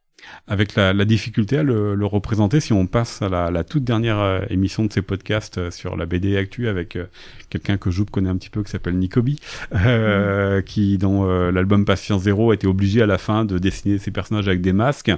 Avec 0.46 0.74
la, 0.74 0.92
la 0.92 1.04
difficulté 1.04 1.58
à 1.58 1.62
le, 1.62 1.94
le 1.94 2.06
représenter, 2.06 2.60
si 2.60 2.72
on 2.72 2.86
passe 2.86 3.22
à 3.22 3.28
la, 3.28 3.50
la 3.50 3.64
toute 3.64 3.84
dernière 3.84 4.18
euh, 4.20 4.40
émission 4.50 4.84
de 4.84 4.92
ces 4.92 5.02
podcasts 5.02 5.58
euh, 5.58 5.70
sur 5.70 5.96
la 5.96 6.06
BD 6.06 6.36
Actu 6.36 6.68
avec 6.68 6.96
euh, 6.96 7.06
quelqu'un 7.50 7.78
que 7.78 7.90
Joub 7.90 8.06
connaît 8.10 8.28
un 8.28 8.36
petit 8.36 8.50
peu, 8.50 8.62
qui 8.62 8.70
s'appelle 8.70 8.98
Nicobi, 8.98 9.38
euh, 9.74 10.60
qui 10.62 10.98
dans 10.98 11.24
l'album 11.50 11.84
Patient 11.84 12.18
Zéro 12.18 12.52
était 12.52 12.66
obligé 12.66 13.02
à 13.02 13.06
la 13.06 13.18
fin 13.18 13.44
de 13.44 13.58
dessiner 13.58 13.98
ses 13.98 14.10
personnages 14.10 14.48
avec 14.48 14.60
des 14.60 14.72
masques. 14.72 15.12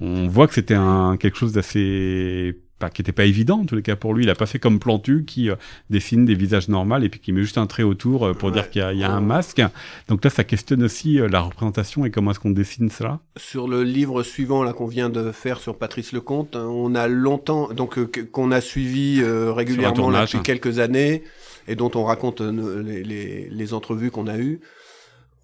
On 0.00 0.28
voit 0.28 0.46
que 0.46 0.54
c'était 0.54 0.74
un 0.74 1.16
quelque 1.16 1.36
chose 1.38 1.52
d'assez 1.52 2.56
pas, 2.78 2.90
qui 2.90 3.02
était 3.02 3.12
pas 3.12 3.24
évident 3.24 3.60
en 3.60 3.64
tous 3.64 3.74
les 3.76 3.82
cas 3.82 3.96
pour 3.96 4.14
lui. 4.14 4.24
Il 4.24 4.30
a 4.30 4.34
pas 4.34 4.46
fait 4.46 4.58
comme 4.58 4.78
Plantu 4.78 5.24
qui 5.26 5.50
euh, 5.50 5.56
dessine 5.90 6.24
des 6.24 6.34
visages 6.34 6.68
normaux 6.68 6.98
et 6.98 7.08
puis 7.08 7.20
qui 7.20 7.32
met 7.32 7.42
juste 7.42 7.58
un 7.58 7.66
trait 7.66 7.82
autour 7.82 8.24
euh, 8.26 8.34
pour 8.34 8.48
Ouais. 8.48 8.54
dire 8.54 8.70
qu'il 8.70 8.80
y 8.80 8.84
a, 8.84 8.92
il 8.92 8.98
y 8.98 9.04
a 9.04 9.10
un 9.10 9.20
masque. 9.20 9.60
Donc 10.08 10.24
là, 10.24 10.30
ça 10.30 10.44
questionne 10.44 10.82
aussi 10.82 11.20
euh, 11.20 11.28
la 11.28 11.40
représentation 11.40 12.04
et 12.04 12.10
comment 12.10 12.30
est-ce 12.30 12.40
qu'on 12.40 12.50
dessine 12.50 12.88
cela. 12.90 13.20
Sur 13.36 13.68
le 13.68 13.82
livre 13.82 14.22
suivant 14.22 14.62
là 14.62 14.72
qu'on 14.72 14.86
vient 14.86 15.10
de 15.10 15.32
faire 15.32 15.60
sur 15.60 15.76
Patrice 15.76 16.12
Lecomte, 16.12 16.56
hein, 16.56 16.66
on 16.70 16.94
a 16.94 17.08
longtemps 17.08 17.68
donc 17.72 17.98
qu'on 18.32 18.50
a 18.52 18.60
suivi 18.60 19.22
régulièrement 19.22 20.10
là, 20.10 20.22
depuis 20.24 20.38
hein. 20.38 20.42
quelques 20.44 20.78
années 20.78 21.22
et 21.66 21.74
dont 21.74 21.90
on 21.94 22.04
raconte 22.04 22.40
les, 22.40 23.48
les 23.50 23.74
entrevues 23.74 24.10
qu'on 24.10 24.26
a 24.26 24.38
eues. 24.38 24.60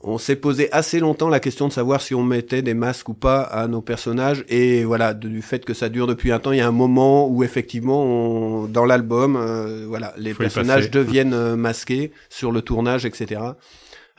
On 0.06 0.18
s'est 0.18 0.36
posé 0.36 0.70
assez 0.70 1.00
longtemps 1.00 1.30
la 1.30 1.40
question 1.40 1.66
de 1.66 1.72
savoir 1.72 2.02
si 2.02 2.14
on 2.14 2.22
mettait 2.22 2.60
des 2.60 2.74
masques 2.74 3.08
ou 3.08 3.14
pas 3.14 3.40
à 3.40 3.66
nos 3.68 3.80
personnages 3.80 4.44
et 4.50 4.84
voilà 4.84 5.14
du 5.14 5.40
fait 5.40 5.64
que 5.64 5.72
ça 5.72 5.88
dure 5.88 6.06
depuis 6.06 6.30
un 6.30 6.38
temps, 6.38 6.52
il 6.52 6.58
y 6.58 6.60
a 6.60 6.68
un 6.68 6.72
moment 6.72 7.26
où 7.26 7.42
effectivement 7.42 8.02
on, 8.02 8.64
dans 8.66 8.84
l'album, 8.84 9.36
euh, 9.36 9.86
voilà 9.88 10.12
les 10.18 10.34
Faut 10.34 10.42
personnages 10.42 10.90
deviennent 10.90 11.32
euh, 11.32 11.56
masqués 11.56 12.12
sur 12.28 12.52
le 12.52 12.60
tournage, 12.60 13.06
etc. 13.06 13.40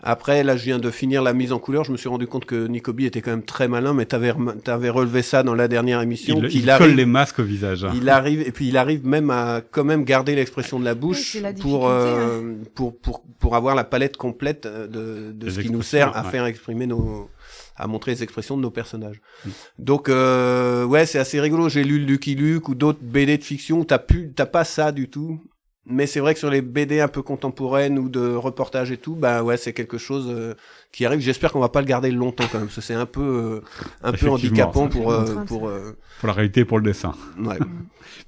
Après, 0.08 0.44
là, 0.44 0.56
je 0.56 0.64
viens 0.64 0.78
de 0.78 0.92
finir 0.92 1.24
la 1.24 1.34
mise 1.34 1.52
en 1.52 1.58
couleur. 1.58 1.84
Je 1.84 1.92
me 1.92 1.98
suis 1.98 2.08
rendu 2.08 2.28
compte 2.28 2.46
que 2.46 2.68
Nicobi 2.68 3.08
était 3.08 3.22
quand 3.22 3.32
même 3.32 3.44
très 3.44 3.68
malin, 3.68 3.94
mais 3.96 4.06
t'avais, 4.06 4.32
t'avais 4.64 4.92
relevé 4.92 5.24
ça 5.24 5.42
dans 5.42 5.56
la 5.56 5.68
dernière 5.68 6.00
émission. 6.00 6.40
Il, 6.44 6.56
il 6.56 6.70
arrive, 6.70 6.88
colle 6.88 6.96
les 6.96 7.08
masques 7.08 7.40
au 7.40 7.44
visage. 7.44 7.88
il 7.96 8.08
arrive, 8.08 8.42
et 8.42 8.52
puis 8.52 8.68
il 8.68 8.78
arrive 8.78 9.06
même 9.06 9.32
à 9.32 9.62
quand 9.72 9.84
même 9.84 10.04
garder 10.04 10.36
l'expression 10.36 10.80
de 10.80 10.86
la 10.86 10.94
bouche 10.94 11.36
la 11.42 11.54
pour, 11.54 11.90
euh, 11.90 12.54
pour, 12.76 12.96
pour, 13.00 13.24
pour 13.40 13.56
avoir 13.56 13.74
la 13.74 13.84
palette 13.84 14.16
complète 14.16 14.68
euh, 14.68 14.88
de, 14.88 15.32
de 15.32 15.50
ce 15.50 15.60
qui 15.60 15.72
nous 15.72 15.82
sert 15.82 16.16
à 16.16 16.24
ouais. 16.24 16.30
faire 16.30 16.46
exprimer 16.46 16.86
nos, 16.86 17.28
à 17.76 17.88
montrer 17.88 18.12
les 18.12 18.22
expressions 18.22 18.58
de 18.58 18.62
nos 18.62 18.72
personnages. 18.72 19.22
Mm. 19.44 19.50
Donc, 19.80 20.10
euh, 20.10 20.86
ouais, 20.86 21.08
c'est 21.08 21.20
assez 21.20 21.40
rigolo. 21.42 21.68
J'ai 21.68 21.84
lu 21.84 22.00
le 22.00 22.06
Lucky 22.06 22.36
Luke 22.36 22.70
ou 22.70 22.76
d'autres 22.76 23.02
BD 23.02 23.38
de 23.40 23.44
fiction 23.44 23.84
t'as 23.84 24.00
pu, 24.00 24.32
t'as 24.36 24.46
pas 24.46 24.64
ça 24.64 24.92
du 24.92 25.10
tout. 25.10 25.42
Mais 25.88 26.08
c'est 26.08 26.20
vrai 26.20 26.34
que 26.34 26.40
sur 26.40 26.50
les 26.50 26.62
BD 26.62 27.00
un 27.00 27.08
peu 27.08 27.22
contemporaines 27.22 28.00
ou 28.00 28.10
de 28.10 28.34
reportages 28.34 28.92
et 28.92 28.98
tout, 28.98 29.16
bah 29.16 29.44
ouais, 29.44 29.56
c'est 29.58 29.74
quelque 29.74 30.00
chose 30.00 30.28
euh, 30.30 30.56
qui 30.96 31.06
arrive. 31.06 31.20
J'espère 31.20 31.52
qu'on 31.52 31.60
va 31.60 31.70
pas 31.70 31.82
le 31.82 31.88
garder 31.88 32.12
longtemps 32.12 32.46
quand 32.52 32.58
même, 32.60 32.68
parce 32.68 32.76
que 32.76 32.82
c'est 32.82 32.94
un 32.94 33.06
peu, 33.06 33.22
euh, 33.22 33.62
un 34.04 34.12
peu 34.12 34.30
handicapant 34.30 34.88
pour, 34.88 35.12
euh, 35.12 35.44
pour, 35.46 35.68
euh, 35.68 35.98
Pour 36.20 36.28
la 36.28 36.34
réalité 36.34 36.62
et 36.62 36.66
pour 36.66 36.78
le 36.80 36.84
dessin. 36.86 37.14
ouais. 37.40 37.58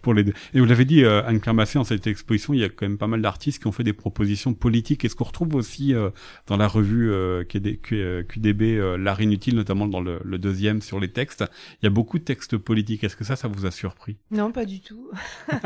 Pour 0.01 0.13
les 0.13 0.23
deux. 0.23 0.33
Et 0.53 0.59
vous 0.59 0.65
l'avez 0.65 0.85
dit, 0.85 1.03
euh, 1.03 1.23
Anne-Claire 1.25 1.53
Massé, 1.53 1.79
dans 1.79 1.83
cette 1.83 2.07
exposition, 2.07 2.53
il 2.53 2.59
y 2.59 2.63
a 2.63 2.69
quand 2.69 2.85
même 2.87 2.97
pas 2.97 3.07
mal 3.07 3.21
d'artistes 3.21 3.61
qui 3.61 3.67
ont 3.67 3.71
fait 3.71 3.83
des 3.83 3.93
propositions 3.93 4.53
politiques. 4.53 5.05
Et 5.05 5.09
ce 5.09 5.15
qu'on 5.15 5.23
retrouve 5.23 5.55
aussi 5.55 5.93
euh, 5.93 6.09
dans 6.47 6.57
la 6.57 6.67
revue 6.67 7.11
QD, 7.47 7.79
Q- 7.81 8.25
QDB, 8.27 8.61
euh, 8.77 8.97
L'art 8.97 9.21
inutile, 9.21 9.55
notamment 9.55 9.87
dans 9.87 10.01
le, 10.01 10.19
le 10.23 10.37
deuxième 10.37 10.81
sur 10.81 10.99
les 10.99 11.07
textes, 11.09 11.45
il 11.81 11.85
y 11.85 11.87
a 11.87 11.89
beaucoup 11.89 12.19
de 12.19 12.23
textes 12.23 12.57
politiques. 12.57 13.03
Est-ce 13.03 13.15
que 13.15 13.23
ça, 13.23 13.35
ça 13.35 13.47
vous 13.47 13.65
a 13.65 13.71
surpris? 13.71 14.17
Non, 14.31 14.51
pas 14.51 14.65
du 14.65 14.81
tout. 14.81 15.09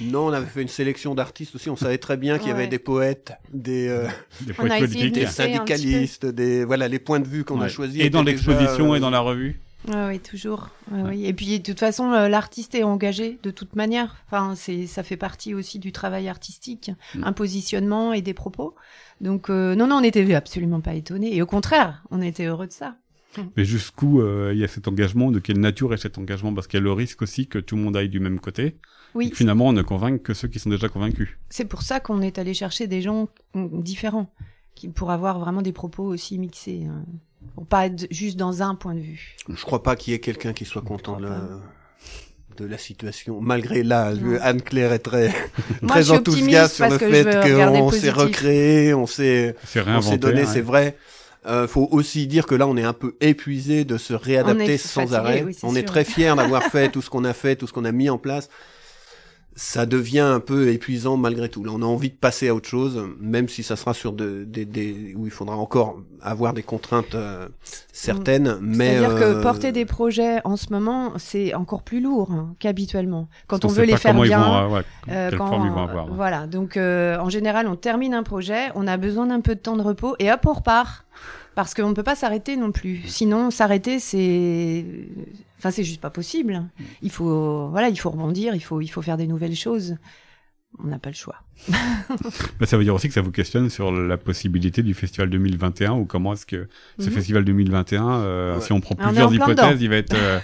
Non, 0.00 0.26
on 0.26 0.32
avait 0.32 0.46
fait 0.46 0.62
une 0.62 0.68
sélection 0.68 1.14
d'artistes 1.14 1.54
aussi. 1.54 1.68
On 1.70 1.76
savait 1.76 1.98
très 1.98 2.16
bien 2.16 2.38
qu'il 2.38 2.48
y 2.48 2.52
avait 2.52 2.62
Ouais. 2.62 2.68
des 2.68 2.78
poètes, 2.78 3.32
des, 3.52 3.88
euh, 3.88 4.06
Des 4.42 4.52
poètes 4.52 4.82
de 4.90 5.08
des 5.08 5.26
syndicalistes, 5.26 6.26
des 6.38 6.64
voilà 6.64 6.88
les 6.88 6.98
points 6.98 7.20
de 7.20 7.28
vue 7.28 7.44
qu'on 7.44 7.60
a 7.60 7.68
choisis. 7.68 8.02
Et 8.02 8.10
dans 8.10 8.22
l'exposition 8.22 8.84
déjà, 8.84 8.92
euh, 8.92 8.96
et 8.96 9.00
dans 9.00 9.10
la 9.10 9.20
revue 9.20 9.60
oui, 9.86 10.18
toujours. 10.18 10.70
Ouais, 10.90 11.02
oui. 11.10 11.26
Et 11.26 11.32
puis, 11.32 11.58
de 11.60 11.64
toute 11.64 11.78
façon, 11.78 12.12
euh, 12.12 12.28
l'artiste 12.28 12.74
est 12.74 12.82
engagé 12.82 13.38
de 13.42 13.50
toute 13.50 13.76
manière. 13.76 14.16
Enfin, 14.26 14.54
c'est, 14.56 14.86
ça 14.86 15.02
fait 15.02 15.16
partie 15.16 15.54
aussi 15.54 15.78
du 15.78 15.92
travail 15.92 16.28
artistique, 16.28 16.90
Mm. 17.14 17.24
un 17.24 17.32
positionnement 17.32 18.12
et 18.12 18.20
des 18.20 18.34
propos. 18.34 18.74
Donc, 19.20 19.50
euh, 19.50 19.74
non, 19.76 19.86
non, 19.86 19.96
on 19.96 20.00
n'était 20.00 20.34
absolument 20.34 20.80
pas 20.80 20.94
étonnés. 20.94 21.34
Et 21.34 21.42
au 21.42 21.46
contraire, 21.46 22.02
on 22.10 22.20
était 22.20 22.46
heureux 22.46 22.66
de 22.66 22.72
ça. 22.72 22.96
Mais 23.56 23.64
jusqu'où 23.64 24.20
euh, 24.20 24.50
il 24.52 24.58
y 24.58 24.64
a 24.64 24.68
cet 24.68 24.88
engagement? 24.88 25.30
De 25.30 25.38
quelle 25.38 25.60
nature 25.60 25.94
est 25.94 25.98
cet 25.98 26.18
engagement? 26.18 26.52
Parce 26.52 26.66
qu'il 26.66 26.78
y 26.78 26.82
a 26.82 26.84
le 26.84 26.92
risque 26.92 27.22
aussi 27.22 27.46
que 27.46 27.58
tout 27.58 27.76
le 27.76 27.82
monde 27.82 27.96
aille 27.96 28.08
du 28.10 28.20
même 28.20 28.40
côté. 28.40 28.78
Oui, 29.14 29.28
Et 29.28 29.30
que 29.30 29.36
finalement, 29.36 29.68
on 29.68 29.72
ne 29.72 29.82
convainc 29.82 30.22
que 30.22 30.34
ceux 30.34 30.48
qui 30.48 30.58
sont 30.58 30.70
déjà 30.70 30.88
convaincus. 30.88 31.30
c'est 31.48 31.64
pour 31.64 31.82
ça 31.82 31.98
qu'on 32.00 32.20
est 32.20 32.38
allé 32.38 32.52
chercher 32.52 32.86
des 32.88 33.00
gens 33.00 33.28
différents, 33.54 34.30
pour 34.86 35.10
avoir 35.10 35.38
vraiment 35.38 35.62
des 35.62 35.72
propos 35.72 36.04
aussi 36.04 36.38
mixés. 36.38 36.86
hein. 36.88 37.04
Pour 37.54 37.66
pas 37.66 37.86
être 37.86 38.06
juste 38.10 38.36
dans 38.36 38.62
un 38.62 38.74
point 38.74 38.94
de 38.94 39.00
vue. 39.00 39.36
Je 39.48 39.64
crois 39.64 39.82
pas 39.82 39.96
qu'il 39.96 40.12
y 40.12 40.16
ait 40.16 40.20
quelqu'un 40.20 40.52
qui 40.52 40.64
soit 40.64 40.82
content 40.82 41.16
de 41.16 41.24
la, 41.24 41.40
de 42.56 42.64
la 42.66 42.78
situation. 42.78 43.40
Malgré 43.40 43.82
là. 43.82 44.12
Anne-Claire 44.42 44.92
est 44.92 44.98
très, 45.00 45.28
Moi, 45.82 45.90
très 45.90 46.00
je 46.00 46.08
suis 46.08 46.16
enthousiaste 46.16 46.80
optimiste 46.80 46.88
sur 46.88 46.88
le 46.88 46.98
que 46.98 47.30
fait 47.30 47.56
qu'on 47.56 47.90
s'est 47.90 48.10
recréé, 48.10 48.94
on 48.94 49.06
s'est, 49.06 49.54
donné, 50.18 50.46
c'est 50.46 50.60
vrai. 50.60 50.96
Euh, 51.46 51.66
faut 51.66 51.88
aussi 51.92 52.26
dire 52.26 52.46
que 52.46 52.54
là, 52.54 52.66
on 52.66 52.76
est 52.76 52.82
un 52.84 52.92
peu 52.92 53.16
épuisé 53.20 53.84
de 53.84 53.96
se 53.96 54.12
réadapter 54.12 54.76
sans 54.76 55.02
fatigué, 55.02 55.16
arrêt. 55.16 55.42
oui, 55.44 55.56
on 55.62 55.74
est 55.76 55.84
très 55.84 56.04
fiers 56.04 56.34
d'avoir 56.36 56.62
fait 56.70 56.90
tout 56.90 57.00
ce 57.00 57.08
qu'on 57.08 57.24
a 57.24 57.32
fait, 57.32 57.56
tout 57.56 57.66
ce 57.66 57.72
qu'on 57.72 57.84
a 57.84 57.92
mis 57.92 58.10
en 58.10 58.18
place. 58.18 58.50
Ça 59.58 59.86
devient 59.86 60.20
un 60.20 60.38
peu 60.38 60.68
épuisant 60.68 61.16
malgré 61.16 61.48
tout. 61.48 61.64
Là, 61.64 61.72
on 61.74 61.82
a 61.82 61.84
envie 61.84 62.10
de 62.10 62.14
passer 62.14 62.46
à 62.48 62.54
autre 62.54 62.68
chose, 62.68 63.04
même 63.18 63.48
si 63.48 63.64
ça 63.64 63.74
sera 63.74 63.92
sur 63.92 64.12
des, 64.12 64.44
des 64.46 65.14
où 65.16 65.26
il 65.26 65.32
faudra 65.32 65.56
encore 65.56 65.98
avoir 66.22 66.52
des 66.52 66.62
contraintes 66.62 67.16
euh, 67.16 67.48
certaines. 67.92 68.56
Mais 68.60 68.98
c'est-à-dire 68.98 69.18
que 69.18 69.24
euh, 69.24 69.42
porter 69.42 69.72
des 69.72 69.84
projets 69.84 70.38
en 70.44 70.56
ce 70.56 70.72
moment, 70.72 71.12
c'est 71.16 71.54
encore 71.54 71.82
plus 71.82 72.00
lourd 72.00 72.30
hein, 72.30 72.54
qu'habituellement. 72.60 73.28
Quand 73.48 73.64
on, 73.64 73.68
veut 73.68 73.82
les 73.82 73.96
faire 73.96 74.14
bien, 74.14 74.38
vont, 74.38 74.74
ouais, 74.74 74.82
euh, 75.08 75.32
quand, 75.36 75.48
forme 75.48 75.66
ils 75.66 75.72
vont 75.72 75.82
avoir. 75.82 76.06
Voilà. 76.06 76.46
Donc, 76.46 76.76
en 76.76 77.28
général, 77.28 77.66
on 77.66 77.74
termine 77.74 78.14
un 78.14 78.22
projet, 78.22 78.68
on 78.76 78.86
a 78.86 78.96
besoin 78.96 79.26
d'un 79.26 79.40
peu 79.40 79.56
de 79.56 79.60
temps 79.60 79.76
de 79.76 79.82
repos, 79.82 80.14
et 80.20 80.30
hop, 80.30 80.46
on 80.46 80.52
repart 80.52 81.04
parce 81.56 81.74
qu'on 81.74 81.88
ne 81.88 81.94
peut 81.94 82.04
pas 82.04 82.14
s'arrêter 82.14 82.56
non 82.56 82.70
plus. 82.70 83.02
Sinon, 83.06 83.50
s'arrêter, 83.50 83.98
c'est, 83.98 84.84
enfin, 85.58 85.70
c'est 85.70 85.84
juste 85.84 86.00
pas 86.00 86.10
possible. 86.10 86.64
Il 87.02 87.10
faut, 87.10 87.68
voilà, 87.68 87.88
il 87.88 87.98
faut 87.98 88.10
rebondir, 88.10 88.54
il 88.54 88.60
faut, 88.60 88.80
il 88.80 88.88
faut 88.88 89.02
faire 89.02 89.16
des 89.16 89.26
nouvelles 89.26 89.56
choses. 89.56 89.96
On 90.84 90.86
n'a 90.86 90.98
pas 90.98 91.08
le 91.08 91.14
choix. 91.14 91.36
bah, 92.60 92.66
ça 92.66 92.76
veut 92.76 92.84
dire 92.84 92.94
aussi 92.94 93.08
que 93.08 93.14
ça 93.14 93.22
vous 93.22 93.32
questionne 93.32 93.68
sur 93.70 93.90
la 93.90 94.16
possibilité 94.16 94.82
du 94.82 94.94
festival 94.94 95.30
2021 95.30 95.92
ou 95.92 96.04
comment 96.04 96.34
est-ce 96.34 96.46
que 96.46 96.68
ce 96.98 97.06
mhm. 97.06 97.12
festival 97.12 97.44
2021, 97.44 98.08
euh, 98.08 98.54
ouais. 98.54 98.60
si 98.60 98.72
on 98.72 98.80
prend 98.80 98.94
plusieurs 98.94 99.32
hypothèses, 99.32 99.80
il 99.80 99.88
va 99.88 99.96
être. 99.96 100.14
Euh, 100.14 100.38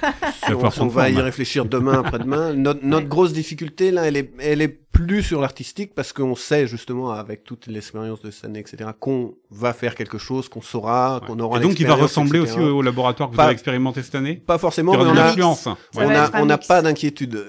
on, 0.81 0.87
va 0.89 1.11
y 1.11 1.21
réfléchir 1.21 1.67
demain, 1.67 2.01
après-demain. 2.01 2.53
Notre, 2.55 2.85
notre 2.85 3.07
grosse 3.07 3.33
difficulté 3.33 3.91
là, 3.91 4.09
elle 4.09 4.17
est, 4.17 4.33
elle 4.41 4.61
est 4.61 4.69
plus 4.69 5.23
sur 5.23 5.41
l'artistique 5.41 5.95
parce 5.95 6.13
qu'on 6.13 6.35
sait 6.35 6.67
justement 6.67 7.11
avec 7.11 7.45
toute 7.45 7.67
l'expérience 7.67 8.23
de 8.23 8.31
cette 8.31 8.47
année, 8.47 8.61
etc., 8.61 8.91
qu'on 8.99 9.35
va 9.51 9.73
faire 9.73 9.95
quelque 9.95 10.19
chose, 10.19 10.49
qu'on 10.49 10.63
saura, 10.63 11.21
qu'on 11.27 11.39
aura. 11.39 11.59
Et 11.59 11.63
donc, 11.63 11.79
il 11.79 11.87
va 11.87 11.95
ressembler 11.95 12.41
aussi 12.41 12.59
au, 12.59 12.83
laboratoire 12.83 13.31
que 13.31 13.35
vous 13.35 13.41
avez 13.41 13.53
expérimenté 13.53 14.03
cette 14.03 14.15
année? 14.15 14.37
Pas 14.37 14.59
forcément, 14.59 14.93
mais 14.93 15.05
on 15.05 15.17
a, 15.17 15.35
on 15.97 16.11
a, 16.11 16.43
on 16.43 16.47
n'a 16.47 16.59
pas 16.59 16.83
d'inquiétude. 16.83 17.45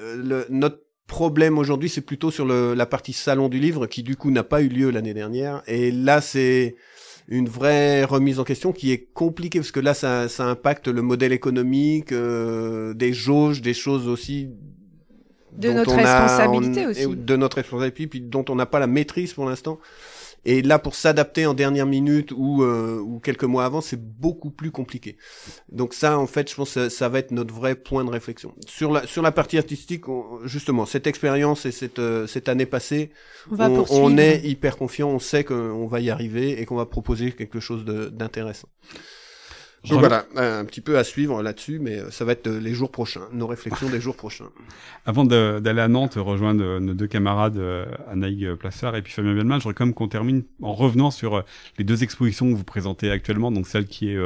Notre 0.49 0.84
problème 1.07 1.57
aujourd'hui, 1.57 1.89
c'est 1.89 2.01
plutôt 2.01 2.31
sur 2.31 2.45
le, 2.45 2.73
la 2.73 2.85
partie 2.85 3.13
salon 3.13 3.49
du 3.49 3.59
livre 3.59 3.87
qui 3.87 4.03
du 4.03 4.15
coup 4.15 4.31
n'a 4.31 4.43
pas 4.43 4.61
eu 4.61 4.67
lieu 4.67 4.89
l'année 4.89 5.13
dernière. 5.13 5.61
Et 5.67 5.91
là, 5.91 6.21
c'est 6.21 6.75
une 7.27 7.47
vraie 7.47 8.03
remise 8.03 8.39
en 8.39 8.43
question 8.43 8.71
qui 8.71 8.91
est 8.91 9.07
compliquée 9.13 9.59
parce 9.59 9.71
que 9.71 9.79
là, 9.79 9.93
ça, 9.93 10.29
ça 10.29 10.45
impacte 10.45 10.87
le 10.87 11.01
modèle 11.01 11.31
économique, 11.31 12.11
euh, 12.11 12.93
des 12.93 13.13
jauges, 13.13 13.61
des 13.61 13.73
choses 13.73 14.07
aussi. 14.07 14.49
De 15.53 15.71
notre 15.71 15.95
responsabilité 15.95 16.85
aussi. 16.85 17.07
De 17.07 17.35
notre 17.35 17.57
responsabilité, 17.57 18.07
puis 18.07 18.21
dont 18.21 18.45
on 18.49 18.55
n'a 18.55 18.65
pas 18.65 18.79
la 18.79 18.87
maîtrise 18.87 19.33
pour 19.33 19.45
l'instant. 19.45 19.79
Et 20.45 20.61
là, 20.61 20.77
pour 20.77 20.95
s'adapter 20.95 21.45
en 21.47 21.53
dernière 21.53 21.87
minute 21.87 22.31
ou, 22.31 22.63
euh, 22.63 22.99
ou 22.99 23.19
quelques 23.19 23.43
mois 23.43 23.65
avant, 23.65 23.81
c'est 23.81 23.99
beaucoup 23.99 24.51
plus 24.51 24.71
compliqué. 24.71 25.17
Donc 25.71 25.93
ça, 25.93 26.19
en 26.19 26.27
fait, 26.27 26.49
je 26.49 26.55
pense 26.55 26.75
que 26.75 26.89
ça, 26.89 27.09
va 27.09 27.19
être 27.19 27.31
notre 27.31 27.53
vrai 27.53 27.75
point 27.75 28.05
de 28.05 28.11
réflexion. 28.11 28.53
Sur 28.67 28.91
la, 28.91 29.07
sur 29.07 29.23
la 29.23 29.31
partie 29.31 29.57
artistique, 29.57 30.03
justement, 30.43 30.85
cette 30.85 31.07
expérience 31.07 31.65
et 31.65 31.71
cette, 31.71 31.99
euh, 31.99 32.27
cette 32.27 32.47
année 32.47 32.67
passée, 32.67 33.11
on, 33.49 33.85
on, 33.89 34.17
est 34.17 34.45
hyper 34.45 34.77
confiant, 34.77 35.09
on 35.09 35.19
sait 35.19 35.43
qu'on 35.43 35.87
va 35.87 35.99
y 35.99 36.09
arriver 36.09 36.61
et 36.61 36.65
qu'on 36.65 36.75
va 36.75 36.85
proposer 36.85 37.31
quelque 37.31 37.59
chose 37.59 37.83
d'intéressant. 37.83 38.69
Donc 39.89 39.99
voilà, 39.99 40.25
un 40.35 40.65
petit 40.65 40.81
peu 40.81 40.97
à 40.97 41.03
suivre 41.03 41.41
là-dessus, 41.41 41.79
mais 41.79 41.99
euh, 41.99 42.11
ça 42.11 42.25
va 42.25 42.31
être 42.33 42.47
euh, 42.47 42.59
les 42.59 42.73
jours 42.73 42.91
prochains, 42.91 43.27
nos 43.31 43.47
réflexions 43.47 43.89
des 43.89 43.99
jours 43.99 44.15
prochains. 44.15 44.49
Avant 45.05 45.25
d'aller 45.25 45.81
à 45.81 45.87
Nantes, 45.87 46.15
rejoindre 46.17 46.79
nos 46.79 46.93
deux 46.93 47.07
camarades 47.07 47.57
euh, 47.57 47.85
Anaïg 48.09 48.55
Plassard 48.55 48.95
et 48.95 49.01
puis 49.01 49.13
Fabien 49.13 49.33
Bellman, 49.33 49.59
je 49.59 49.63
voudrais 49.63 49.75
quand 49.75 49.85
même 49.85 49.93
qu'on 49.93 50.07
termine 50.07 50.43
en 50.61 50.73
revenant 50.73 51.11
sur 51.11 51.43
les 51.77 51.83
deux 51.83 52.03
expositions 52.03 52.51
que 52.51 52.55
vous 52.55 52.63
présentez 52.63 53.11
actuellement, 53.11 53.51
donc 53.51 53.67
celle 53.67 53.85
qui 53.85 54.09
est 54.09 54.17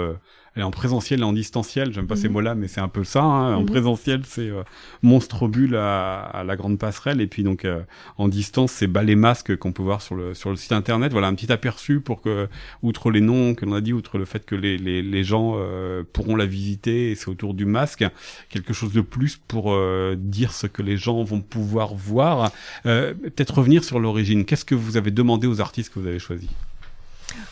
est 0.59 0.63
en 0.63 0.71
présentiel 0.71 1.21
et 1.21 1.23
en 1.23 1.33
distanciel. 1.33 1.93
J'aime 1.93 2.07
pas 2.07 2.15
ces 2.15 2.27
mhm. 2.27 2.33
mots-là, 2.33 2.55
mais 2.55 2.67
c'est 2.67 2.81
un 2.81 2.87
peu 2.87 3.03
ça. 3.03 3.21
Hein. 3.21 3.55
En 3.55 3.61
mhm. 3.61 3.65
présentiel, 3.65 4.21
c'est 4.25 4.49
euh, 4.49 4.63
monstre 5.01 5.47
bulle 5.47 5.75
à, 5.75 6.19
à, 6.19 6.43
la 6.43 6.55
grande 6.55 6.77
passerelle, 6.77 7.21
et 7.21 7.27
puis 7.27 7.43
donc 7.43 7.65
euh, 7.65 7.81
en 8.17 8.27
distance, 8.27 8.71
c'est 8.71 8.87
balai 8.87 9.15
masque 9.15 9.55
qu'on 9.57 9.71
peut 9.71 9.83
voir 9.83 10.01
sur 10.01 10.15
le 10.15 10.33
sur 10.33 10.49
le 10.49 10.55
site 10.55 10.71
internet. 10.71 11.11
Voilà 11.11 11.27
un 11.27 11.35
petit 11.35 11.51
aperçu 11.51 11.99
pour 11.99 12.21
que, 12.21 12.47
outre 12.81 13.11
les 13.11 13.21
noms 13.21 13.55
que 13.55 13.65
l'on 13.65 13.73
a 13.73 13.81
dit, 13.81 13.93
outre 13.93 14.17
le 14.17 14.25
fait 14.25 14.45
que 14.45 14.55
les 14.55 14.77
les, 14.77 15.01
les 15.01 15.23
gens 15.23 15.53
euh, 15.55 16.03
pourront 16.13 16.35
la 16.35 16.45
visiter, 16.45 17.11
et 17.11 17.15
c'est 17.15 17.29
autour 17.29 17.53
du 17.53 17.65
masque, 17.65 18.05
quelque 18.49 18.73
chose 18.73 18.93
de 18.93 19.01
plus 19.01 19.37
pour 19.37 19.77
dire 20.17 20.53
ce 20.53 20.67
que 20.67 20.81
les 20.81 20.97
gens 20.97 21.23
vont 21.23 21.41
pouvoir 21.41 21.93
voir. 21.93 22.51
Peut-être 22.83 23.57
revenir 23.59 23.83
sur 23.83 23.99
l'origine. 23.99 24.45
Qu'est-ce 24.45 24.65
que 24.65 24.75
vous 24.75 24.97
avez 24.97 25.11
demandé 25.11 25.47
aux 25.47 25.61
artistes 25.61 25.93
que 25.93 25.99
vous 25.99 26.07
avez 26.07 26.19
choisis? 26.19 26.49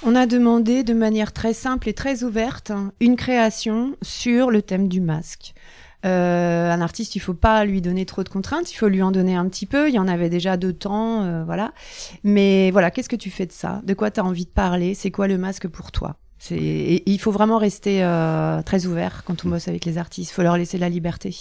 On 0.03 0.15
a 0.15 0.25
demandé 0.25 0.83
de 0.83 0.93
manière 0.93 1.33
très 1.33 1.53
simple 1.53 1.89
et 1.89 1.93
très 1.93 2.23
ouverte 2.23 2.71
une 2.99 3.15
création 3.15 3.95
sur 4.01 4.51
le 4.51 4.61
thème 4.61 4.87
du 4.87 5.01
masque. 5.01 5.53
Euh, 6.05 6.71
un 6.71 6.81
artiste, 6.81 7.15
il 7.15 7.19
faut 7.19 7.33
pas 7.33 7.65
lui 7.65 7.81
donner 7.81 8.05
trop 8.05 8.23
de 8.23 8.29
contraintes, 8.29 8.71
il 8.71 8.75
faut 8.75 8.87
lui 8.87 9.01
en 9.01 9.11
donner 9.11 9.35
un 9.35 9.47
petit 9.49 9.65
peu. 9.65 9.89
Il 9.89 9.95
y 9.95 9.99
en 9.99 10.07
avait 10.07 10.29
déjà 10.29 10.55
deux 10.57 10.73
temps, 10.73 11.23
euh, 11.23 11.43
voilà. 11.43 11.73
Mais 12.23 12.71
voilà, 12.71 12.91
qu'est-ce 12.91 13.09
que 13.09 13.15
tu 13.15 13.29
fais 13.29 13.45
de 13.45 13.51
ça? 13.51 13.81
De 13.83 13.93
quoi 13.93 14.11
tu 14.11 14.19
as 14.19 14.23
envie 14.23 14.45
de 14.45 14.51
parler? 14.51 14.93
C'est 14.93 15.11
quoi 15.11 15.27
le 15.27 15.37
masque 15.37 15.67
pour 15.67 15.91
toi? 15.91 16.17
C'est 16.39 17.03
il 17.05 17.17
faut 17.17 17.31
vraiment 17.31 17.57
rester 17.57 18.03
euh, 18.03 18.61
très 18.61 18.85
ouvert 18.85 19.23
quand 19.25 19.43
on 19.43 19.49
bosse 19.49 19.67
avec 19.67 19.85
les 19.85 19.97
artistes. 19.97 20.31
Il 20.31 20.33
faut 20.35 20.43
leur 20.43 20.57
laisser 20.57 20.77
la 20.77 20.87
liberté. 20.87 21.35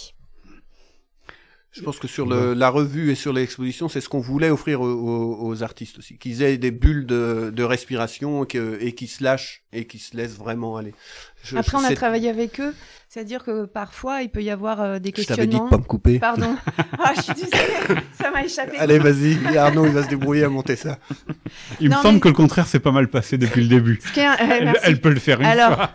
Je 1.77 1.83
pense 1.83 1.99
que 1.99 2.09
sur 2.09 2.27
le, 2.27 2.55
la 2.55 2.71
revue 2.71 3.11
et 3.11 3.15
sur 3.15 3.33
l'exposition, 3.33 3.89
c'est 3.89 4.01
ce 4.01 4.09
qu'on 4.09 4.21
voulait 4.21 4.51
offrir 4.51 4.81
aux, 4.81 5.47
aux, 5.47 5.63
artistes 5.63 5.99
aussi, 5.99 6.17
qu'ils 6.17 6.43
aient 6.43 6.57
des 6.57 6.71
bulles 6.71 7.07
de, 7.07 7.53
de 7.55 7.63
respiration 7.63 8.45
et, 8.45 8.47
que, 8.47 8.79
et 8.81 8.93
qu'ils 8.93 9.09
se 9.09 9.23
lâchent 9.23 9.63
et 9.73 9.87
qu'ils 9.87 10.01
se 10.01 10.17
laissent 10.17 10.37
vraiment 10.37 10.77
aller. 10.77 10.95
Après, 11.55 11.77
on 11.77 11.85
a 11.85 11.95
travaillé 11.95 12.29
avec 12.29 12.61
eux, 12.61 12.75
c'est-à-dire 13.09 13.45
que 13.45 13.67
parfois, 13.67 14.23
il 14.23 14.31
peut 14.31 14.43
y 14.43 14.51
avoir 14.51 14.81
euh, 14.81 14.99
des 14.99 15.13
questionnements. 15.13 15.43
Je 15.43 15.49
t'avais 15.51 15.65
dit 15.65 15.65
de 15.65 15.71
pas 15.71 15.79
me 15.79 15.87
couper. 15.87 16.19
Pardon. 16.19 16.57
ah, 16.99 17.13
je 17.17 17.23
suis 17.23 17.35
désolée, 17.35 18.03
ça 18.13 18.31
m'a 18.31 18.45
échappé. 18.45 18.77
Allez, 18.79 18.99
vas-y, 18.99 19.57
Arnaud, 19.57 19.87
il 19.87 19.93
va 19.93 20.03
se 20.03 20.09
débrouiller 20.09 20.45
à 20.45 20.49
monter 20.49 20.77
ça. 20.77 20.99
Il 21.81 21.89
me 21.89 21.95
semble 21.95 22.21
que 22.21 22.29
le 22.29 22.35
contraire 22.35 22.67
s'est 22.67 22.81
pas 22.81 22.91
mal 22.91 23.09
passé 23.09 23.39
depuis 23.39 23.63
le 23.63 23.69
début. 23.69 24.01
Ce 24.05 24.13
qui 24.13 24.21
est... 24.21 24.27
Euh, 24.27 24.73
elle, 24.83 25.01
peut 25.01 25.11
le 25.11 25.21
faire 25.21 25.41
une 25.41 25.47
Alors, 25.47 25.77
fois. 25.77 25.93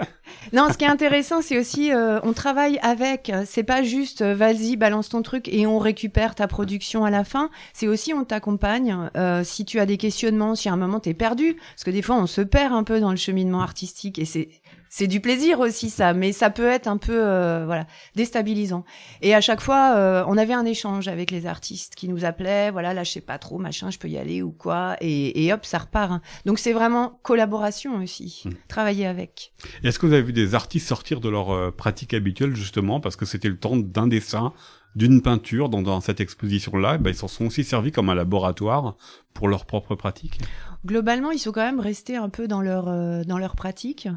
non, 0.53 0.69
ce 0.71 0.77
qui 0.77 0.85
est 0.85 0.89
intéressant, 0.89 1.41
c'est 1.41 1.59
aussi, 1.59 1.91
euh, 1.91 2.19
on 2.23 2.33
travaille 2.33 2.79
avec. 2.81 3.31
C'est 3.45 3.63
pas 3.63 3.83
juste, 3.83 4.23
vas-y, 4.23 4.77
balance 4.77 5.09
ton 5.09 5.21
truc 5.21 5.49
et 5.49 5.67
on 5.67 5.79
récupère 5.79 6.33
ta 6.33 6.47
production 6.47 7.03
à 7.03 7.09
la 7.09 7.25
fin. 7.25 7.49
C'est 7.73 7.87
aussi, 7.87 8.13
on 8.13 8.23
t'accompagne. 8.23 9.09
si 9.43 9.65
tu 9.65 9.79
as 9.79 9.85
des 9.85 9.97
questionnements, 9.97 10.55
si 10.55 10.69
à 10.69 10.73
un 10.73 10.77
moment 10.77 10.99
t'es 10.99 11.13
perdu, 11.13 11.55
parce 11.75 11.83
que 11.83 11.91
des 11.91 12.01
fois, 12.01 12.15
on 12.15 12.25
se 12.25 12.41
perd 12.41 12.73
un 12.73 12.83
peu 12.83 13.01
dans 13.01 13.11
le 13.11 13.17
cheminement 13.17 13.61
artistique 13.61 14.17
et 14.17 14.25
c'est 14.25 14.49
c'est 14.93 15.07
du 15.07 15.21
plaisir 15.21 15.61
aussi 15.61 15.89
ça, 15.89 16.13
mais 16.13 16.33
ça 16.33 16.49
peut 16.49 16.67
être 16.67 16.87
un 16.87 16.97
peu 16.97 17.15
euh, 17.15 17.63
voilà 17.65 17.87
déstabilisant. 18.15 18.83
Et 19.21 19.33
à 19.33 19.39
chaque 19.39 19.61
fois, 19.61 19.93
euh, 19.95 20.25
on 20.27 20.37
avait 20.37 20.53
un 20.53 20.65
échange 20.65 21.07
avec 21.07 21.31
les 21.31 21.45
artistes 21.45 21.95
qui 21.95 22.09
nous 22.09 22.25
appelaient, 22.25 22.71
voilà, 22.71 22.93
là 22.93 23.05
je 23.05 23.11
sais 23.11 23.21
pas 23.21 23.37
trop, 23.37 23.57
machin, 23.57 23.89
je 23.89 23.97
peux 23.97 24.09
y 24.09 24.17
aller 24.17 24.41
ou 24.41 24.51
quoi, 24.51 24.97
et, 24.99 25.45
et 25.45 25.53
hop, 25.53 25.65
ça 25.65 25.77
repart. 25.77 26.11
Hein. 26.11 26.21
Donc 26.45 26.59
c'est 26.59 26.73
vraiment 26.73 27.21
collaboration 27.23 28.03
aussi, 28.03 28.43
hmm. 28.43 28.49
travailler 28.67 29.07
avec. 29.07 29.53
Est-ce 29.81 29.97
que 29.97 30.05
vous 30.05 30.13
avez 30.13 30.23
vu 30.23 30.33
des 30.33 30.55
artistes 30.55 30.89
sortir 30.89 31.21
de 31.21 31.29
leur 31.29 31.51
euh, 31.51 31.71
pratique 31.71 32.13
habituelle 32.13 32.53
justement 32.53 32.99
parce 32.99 33.15
que 33.15 33.25
c'était 33.25 33.49
le 33.49 33.57
temps 33.57 33.77
d'un 33.77 34.07
dessin, 34.07 34.51
d'une 34.95 35.21
peinture 35.21 35.69
dans, 35.69 35.81
dans 35.81 36.01
cette 36.01 36.19
exposition-là, 36.19 36.97
ben, 36.97 37.11
ils 37.11 37.15
s'en 37.15 37.29
sont 37.29 37.45
aussi 37.45 37.63
servis 37.63 37.93
comme 37.93 38.09
un 38.09 38.15
laboratoire 38.15 38.97
pour 39.33 39.47
leur 39.47 39.65
propre 39.65 39.95
pratique 39.95 40.41
globalement, 40.85 41.31
ils 41.31 41.39
sont 41.39 41.51
quand 41.51 41.63
même 41.65 41.79
restés 41.79 42.15
un 42.15 42.29
peu 42.29 42.47
dans 42.47 42.61
leur 42.61 42.87
euh, 42.87 43.23
dans 43.23 43.37
leur 43.37 43.55
pratique, 43.55 44.07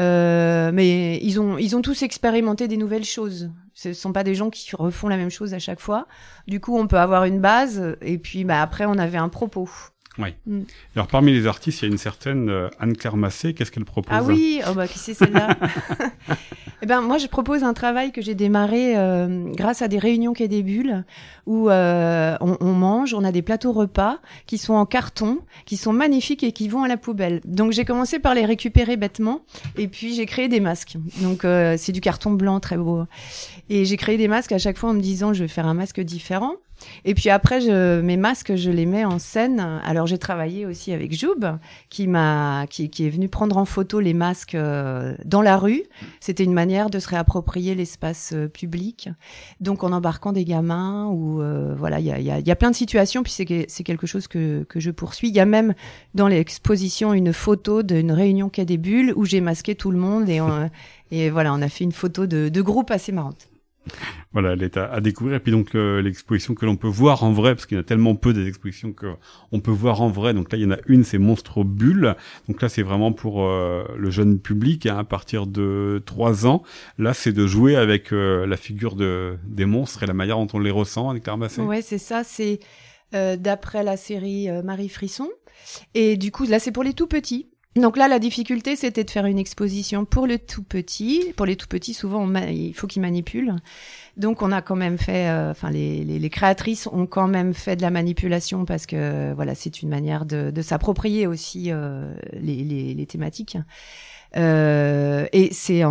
euh, 0.00 0.70
mais 0.72 1.18
ils 1.22 1.40
ont 1.40 1.58
ils 1.58 1.76
ont 1.76 1.82
tous 1.82 2.02
expérimenté 2.02 2.68
des 2.68 2.76
nouvelles 2.76 3.04
choses. 3.04 3.50
Ce 3.74 3.92
sont 3.92 4.12
pas 4.12 4.24
des 4.24 4.34
gens 4.34 4.50
qui 4.50 4.74
refont 4.74 5.08
la 5.08 5.16
même 5.16 5.30
chose 5.30 5.54
à 5.54 5.58
chaque 5.58 5.80
fois. 5.80 6.06
Du 6.46 6.60
coup, 6.60 6.78
on 6.78 6.86
peut 6.86 6.98
avoir 6.98 7.24
une 7.24 7.40
base 7.40 7.96
et 8.00 8.18
puis 8.18 8.44
bah 8.44 8.62
après 8.62 8.86
on 8.86 8.98
avait 8.98 9.18
un 9.18 9.28
propos. 9.28 9.68
Oui. 10.18 10.34
Mm. 10.46 10.62
Alors 10.94 11.06
parmi 11.08 11.32
les 11.32 11.46
artistes, 11.46 11.82
il 11.82 11.84
y 11.86 11.88
a 11.88 11.92
une 11.92 11.98
certaine 11.98 12.48
euh, 12.48 12.68
Anne-Claire 12.80 13.16
Massé. 13.16 13.54
Qu'est-ce 13.54 13.70
qu'elle 13.70 13.84
propose 13.84 14.12
Ah 14.16 14.22
oui, 14.22 14.60
oh 14.68 14.74
bah 14.74 14.86
qui 14.86 14.98
c'est 14.98 15.14
celle-là 15.14 15.56
Eh 16.82 16.86
ben 16.86 17.00
moi, 17.00 17.18
je 17.18 17.26
propose 17.26 17.64
un 17.64 17.74
travail 17.74 18.12
que 18.12 18.20
j'ai 18.20 18.34
démarré 18.34 18.96
euh, 18.96 19.46
grâce 19.52 19.82
à 19.82 19.88
des 19.88 19.98
réunions 19.98 20.32
Quai 20.32 20.48
des 20.48 20.62
Bulles 20.62 21.04
où 21.46 21.70
euh, 21.70 22.36
on, 22.40 22.56
on, 22.60 22.72
mange, 22.72 23.14
on 23.14 23.24
a 23.24 23.32
des 23.32 23.42
plateaux 23.42 23.72
repas 23.72 24.18
qui 24.46 24.58
sont 24.58 24.74
en 24.74 24.84
carton, 24.84 25.40
qui 25.64 25.76
sont 25.76 25.92
magnifiques 25.92 26.42
et 26.44 26.52
qui 26.52 26.68
vont 26.68 26.82
à 26.82 26.88
la 26.88 26.96
poubelle. 26.96 27.40
Donc 27.44 27.72
j'ai 27.72 27.84
commencé 27.84 28.18
par 28.18 28.34
les 28.34 28.44
récupérer 28.44 28.96
bêtement 28.96 29.40
et 29.76 29.88
puis 29.88 30.14
j'ai 30.14 30.26
créé 30.26 30.48
des 30.48 30.60
masques. 30.60 30.96
Donc 31.22 31.42
c'est 31.42 31.92
du 31.92 32.00
carton 32.00 32.32
blanc 32.32 32.60
très 32.60 32.76
beau. 32.76 33.04
Et 33.68 33.84
j'ai 33.84 33.96
créé 33.96 34.16
des 34.16 34.28
masques 34.28 34.52
à 34.52 34.58
chaque 34.58 34.76
fois 34.76 34.90
en 34.90 34.94
me 34.94 35.00
disant 35.00 35.32
je 35.32 35.42
vais 35.44 35.48
faire 35.48 35.66
un 35.66 35.74
masque 35.74 36.00
différent. 36.00 36.56
Et 37.04 37.14
puis 37.14 37.30
après, 37.30 37.60
je, 37.60 38.00
mes 38.00 38.16
masques, 38.16 38.54
je 38.56 38.70
les 38.70 38.86
mets 38.86 39.04
en 39.04 39.18
scène. 39.18 39.80
Alors 39.84 40.06
j'ai 40.06 40.18
travaillé 40.18 40.66
aussi 40.66 40.92
avec 40.92 41.16
Joub, 41.16 41.58
qui 41.90 42.06
m'a, 42.06 42.66
qui, 42.68 42.84
est 42.84 43.10
venu 43.10 43.28
prendre 43.28 43.56
en 43.56 43.64
photo 43.64 44.00
les 44.00 44.14
masques 44.14 44.54
euh, 44.54 45.14
dans 45.24 45.42
la 45.42 45.56
rue. 45.56 45.82
C'était 46.20 46.44
une 46.44 46.52
manière 46.52 46.90
de 46.90 46.98
se 46.98 47.08
réapproprier 47.08 47.74
l'espace 47.74 48.32
euh, 48.34 48.48
public. 48.48 49.08
Donc 49.60 49.84
en 49.84 49.92
embarquant 49.92 50.32
des 50.32 50.44
gamins 50.44 51.06
ou 51.06 51.40
euh, 51.40 51.74
voilà, 51.76 52.00
il 52.00 52.06
y 52.06 52.50
a, 52.50 52.56
plein 52.56 52.70
de 52.70 52.76
situations. 52.76 53.22
Puis 53.22 53.32
c'est, 53.32 53.44
quelque 53.84 54.06
chose 54.06 54.28
que, 54.28 54.64
que 54.64 54.80
je 54.80 54.90
poursuis. 54.90 55.28
Il 55.28 55.36
y 55.36 55.40
a 55.40 55.46
même 55.46 55.74
dans 56.14 56.28
l'exposition 56.28 57.12
une 57.12 57.32
photo 57.32 57.82
d'une 57.82 58.12
réunion 58.12 58.48
Quai 58.48 58.64
des 58.64 58.78
Bulles 58.78 59.12
où 59.16 59.24
j'ai 59.24 59.40
masqué 59.40 59.74
tout 59.74 59.90
le 59.90 59.98
monde 59.98 60.28
et, 60.28 60.40
et 61.10 61.30
voilà, 61.30 61.52
on 61.54 61.62
a 61.62 61.68
fait 61.68 61.84
une 61.84 61.92
photo 61.92 62.26
de, 62.26 62.48
de 62.48 62.62
groupe 62.62 62.90
assez 62.90 63.12
marrante. 63.12 63.48
Voilà, 64.32 64.52
elle 64.52 64.62
est 64.62 64.76
à, 64.76 65.00
découvrir. 65.00 65.36
Et 65.36 65.40
puis 65.40 65.52
donc 65.52 65.74
l'exposition 65.74 66.54
que 66.54 66.66
l'on 66.66 66.76
peut 66.76 66.88
voir 66.88 67.22
en 67.22 67.32
vrai, 67.32 67.54
parce 67.54 67.66
qu'il 67.66 67.76
y 67.76 67.80
a 67.80 67.84
tellement 67.84 68.14
peu 68.14 68.32
des 68.32 68.46
expositions 68.46 68.92
que 68.92 69.06
on 69.52 69.60
peut 69.60 69.70
voir 69.70 70.02
en 70.02 70.08
vrai. 70.08 70.34
Donc 70.34 70.52
là, 70.52 70.58
il 70.58 70.64
y 70.64 70.66
en 70.66 70.72
a 70.72 70.78
une, 70.86 71.04
c'est 71.04 71.18
Monstre 71.18 71.64
Bulle. 71.64 72.16
Donc 72.48 72.60
là, 72.62 72.68
c'est 72.68 72.82
vraiment 72.82 73.12
pour 73.12 73.44
euh, 73.44 73.84
le 73.96 74.10
jeune 74.10 74.38
public 74.38 74.86
hein, 74.86 74.98
à 74.98 75.04
partir 75.04 75.46
de 75.46 76.02
3 76.06 76.46
ans. 76.46 76.62
Là, 76.98 77.14
c'est 77.14 77.32
de 77.32 77.46
jouer 77.46 77.76
avec 77.76 78.12
euh, 78.12 78.46
la 78.46 78.56
figure 78.56 78.96
de 78.96 79.36
des 79.44 79.66
monstres 79.66 80.02
et 80.02 80.06
la 80.06 80.14
manière 80.14 80.36
dont 80.36 80.48
on 80.52 80.58
les 80.58 80.70
ressent 80.70 81.10
avec. 81.10 81.26
Ouais, 81.58 81.82
c'est 81.82 81.98
ça. 81.98 82.22
C'est 82.24 82.60
euh, 83.14 83.36
d'après 83.36 83.82
la 83.82 83.96
série 83.96 84.48
Marie 84.62 84.88
Frisson. 84.88 85.28
Et 85.94 86.16
du 86.16 86.30
coup, 86.30 86.44
là, 86.44 86.58
c'est 86.58 86.72
pour 86.72 86.84
les 86.84 86.92
tout 86.92 87.06
petits. 87.06 87.48
Donc 87.76 87.98
là, 87.98 88.08
la 88.08 88.18
difficulté, 88.18 88.74
c'était 88.74 89.04
de 89.04 89.10
faire 89.10 89.26
une 89.26 89.38
exposition 89.38 90.06
pour 90.06 90.26
le 90.26 90.38
tout 90.38 90.62
petit. 90.62 91.34
Pour 91.36 91.44
les 91.44 91.56
tout 91.56 91.68
petits, 91.68 91.92
souvent, 91.92 92.26
il 92.48 92.72
faut 92.74 92.86
qu'ils 92.86 93.02
manipulent. 93.02 93.54
Donc, 94.16 94.40
on 94.40 94.50
a 94.50 94.62
quand 94.62 94.76
même 94.76 94.96
fait, 94.96 95.28
euh, 95.28 95.50
enfin, 95.50 95.70
les, 95.70 96.30
créatrices 96.30 96.88
ont 96.90 97.06
quand 97.06 97.28
même 97.28 97.52
fait 97.52 97.76
de 97.76 97.82
la 97.82 97.90
manipulation 97.90 98.64
parce 98.64 98.86
que, 98.86 99.34
voilà, 99.34 99.54
c'est 99.54 99.82
une 99.82 99.90
manière 99.90 100.24
de, 100.24 100.62
s'approprier 100.62 101.26
aussi 101.26 101.66
euh, 101.70 102.14
les, 102.32 103.06
thématiques. 103.06 103.58
Euh, 104.36 105.26
et 105.32 105.52
c'est 105.52 105.82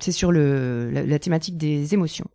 c'est 0.00 0.12
sur 0.12 0.32
le, 0.32 0.90
la, 0.90 1.18
thématique 1.18 1.56
des 1.56 1.94
émotions. 1.94 2.26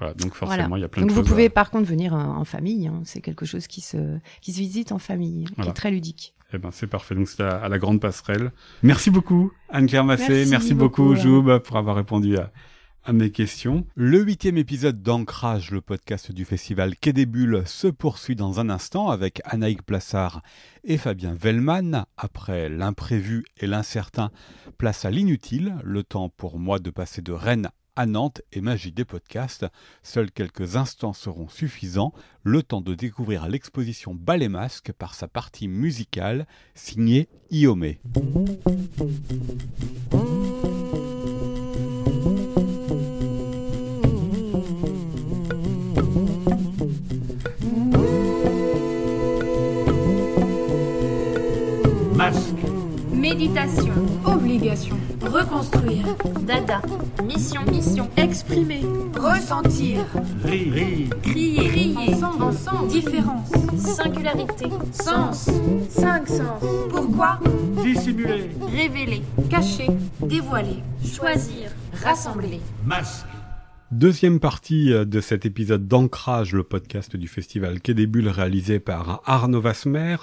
Voilà, 0.00 0.14
donc 0.14 0.34
forcément, 0.34 0.76
il 0.76 0.80
y 0.80 0.84
a 0.84 0.88
plein 0.88 1.02
donc 1.02 1.10
de 1.10 1.14
choses. 1.14 1.18
Donc 1.18 1.26
vous 1.26 1.30
pouvez 1.30 1.50
par 1.50 1.70
contre 1.70 1.86
venir 1.86 2.14
en, 2.14 2.44
famille. 2.44 2.88
Hein. 2.88 3.02
C'est 3.04 3.20
quelque 3.20 3.44
chose 3.44 3.66
qui 3.66 3.82
se 3.82 4.18
qui 4.40 4.52
se 4.52 4.58
visite 4.58 4.92
en 4.92 4.98
famille, 4.98 5.46
qui 5.60 5.68
est 5.68 5.72
très 5.72 5.90
ludique. 5.90 6.34
Eh 6.52 6.58
ben 6.58 6.70
c'est 6.72 6.86
parfait. 6.86 7.14
Donc 7.14 7.28
c'est 7.28 7.42
à, 7.42 7.68
la 7.68 7.78
grande 7.78 8.00
passerelle. 8.00 8.50
Merci 8.82 9.10
beaucoup 9.10 9.52
Anne-Claire 9.68 10.04
Massé. 10.04 10.46
Merci, 10.46 10.74
beaucoup, 10.74 11.14
Joub 11.14 11.58
pour 11.60 11.76
avoir 11.76 11.96
répondu 11.96 12.38
à, 12.38 12.50
à 13.04 13.12
mes 13.12 13.30
questions. 13.30 13.86
Le 13.94 14.20
huitième 14.22 14.56
épisode 14.56 15.02
d'Ancrage, 15.02 15.70
le 15.70 15.80
podcast 15.80 16.32
du 16.32 16.44
festival 16.44 16.96
Quai 16.96 17.12
des 17.12 17.26
Bulles, 17.26 17.62
se 17.66 17.86
poursuit 17.86 18.36
dans 18.36 18.58
un 18.58 18.70
instant 18.70 19.10
avec 19.10 19.40
Anaïk 19.44 19.82
Plassard 19.82 20.42
et 20.82 20.96
Fabien 20.96 21.34
Vellman. 21.34 22.06
Après 22.16 22.68
l'imprévu 22.68 23.44
et 23.58 23.66
l'incertain, 23.66 24.30
place 24.78 25.04
à 25.04 25.10
l'inutile, 25.10 25.76
le 25.84 26.02
temps 26.02 26.30
pour 26.30 26.58
moi 26.58 26.78
de 26.78 26.90
passer 26.90 27.22
de 27.22 27.32
Rennes 27.32 27.70
à 28.00 28.06
Nantes 28.06 28.40
et 28.50 28.62
magie 28.62 28.92
des 28.92 29.04
podcasts. 29.04 29.66
Seuls 30.02 30.30
quelques 30.30 30.76
instants 30.76 31.12
seront 31.12 31.50
suffisants, 31.50 32.14
le 32.44 32.62
temps 32.62 32.80
de 32.80 32.94
découvrir 32.94 33.46
l'exposition 33.46 34.14
Ballet 34.14 34.48
Masque 34.48 34.90
par 34.92 35.14
sa 35.14 35.28
partie 35.28 35.68
musicale, 35.68 36.46
signée 36.74 37.28
Iomé. 37.50 38.00
Masque. 52.16 52.54
Méditation. 53.12 54.09
Obligation. 54.24 54.96
Reconstruire. 55.22 56.06
Dada. 56.46 56.80
Mission. 57.24 57.64
Mission. 57.70 58.08
Exprimer. 58.16 58.82
Ressentir. 59.14 60.04
Rire. 60.44 61.08
Crier. 61.22 61.68
Crier. 61.68 62.14
Ensemble. 62.14 62.42
Ensemble. 62.44 62.88
Différence. 62.88 63.50
Singularité. 63.76 64.66
Sens. 64.92 65.48
Cinq 65.88 66.28
sens. 66.28 66.62
Pourquoi? 66.90 67.38
Dissimuler. 67.82 68.50
Révéler. 68.70 69.22
Cacher. 69.48 69.88
Dévoiler. 70.20 70.82
Choisir. 71.04 71.70
Rassembler. 72.02 72.60
Masque. 72.84 73.26
Deuxième 73.90 74.38
partie 74.38 74.92
euh, 74.92 75.04
de 75.04 75.20
cet 75.20 75.46
épisode 75.46 75.88
d'Ancrage, 75.88 76.52
le 76.52 76.62
podcast 76.62 77.16
du 77.16 77.26
festival 77.26 77.80
Quai 77.80 77.92
des 77.92 78.06
Bulles 78.06 78.28
réalisé 78.28 78.78
par 78.78 79.20
Arnaud 79.26 79.60
Vasmer. 79.60 80.16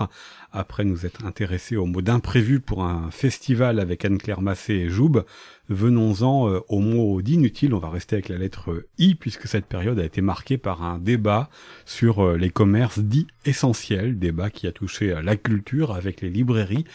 Après 0.53 0.85
nous 0.85 1.05
être 1.05 1.25
intéressés 1.25 1.75
au 1.75 1.85
mot 1.85 2.01
d'imprévu 2.01 2.61
pour 2.61 2.85
un 2.85 3.11
festival 3.11 3.81
avec 3.81 4.05
Anne-Claire 4.05 4.39
Massé 4.39 4.73
et 4.73 4.89
Joub, 4.89 5.25
venons-en 5.67 6.49
euh, 6.49 6.61
au 6.69 6.79
mot 6.79 7.21
d'inutile. 7.21 7.73
On 7.73 7.79
va 7.79 7.89
rester 7.89 8.15
avec 8.15 8.29
la 8.29 8.37
lettre 8.37 8.85
I 8.99 9.15
puisque 9.15 9.49
cette 9.49 9.65
période 9.65 9.99
a 9.99 10.05
été 10.05 10.21
marquée 10.21 10.57
par 10.57 10.81
un 10.81 10.97
débat 10.97 11.49
sur 11.85 12.25
euh, 12.25 12.37
les 12.37 12.51
commerces 12.51 12.99
dits 12.99 13.27
essentiels, 13.43 14.17
débat 14.17 14.49
qui 14.49 14.67
a 14.67 14.71
touché 14.71 15.13
la 15.21 15.35
culture 15.35 15.93
avec 15.93 16.21
les 16.21 16.29
librairies 16.29 16.85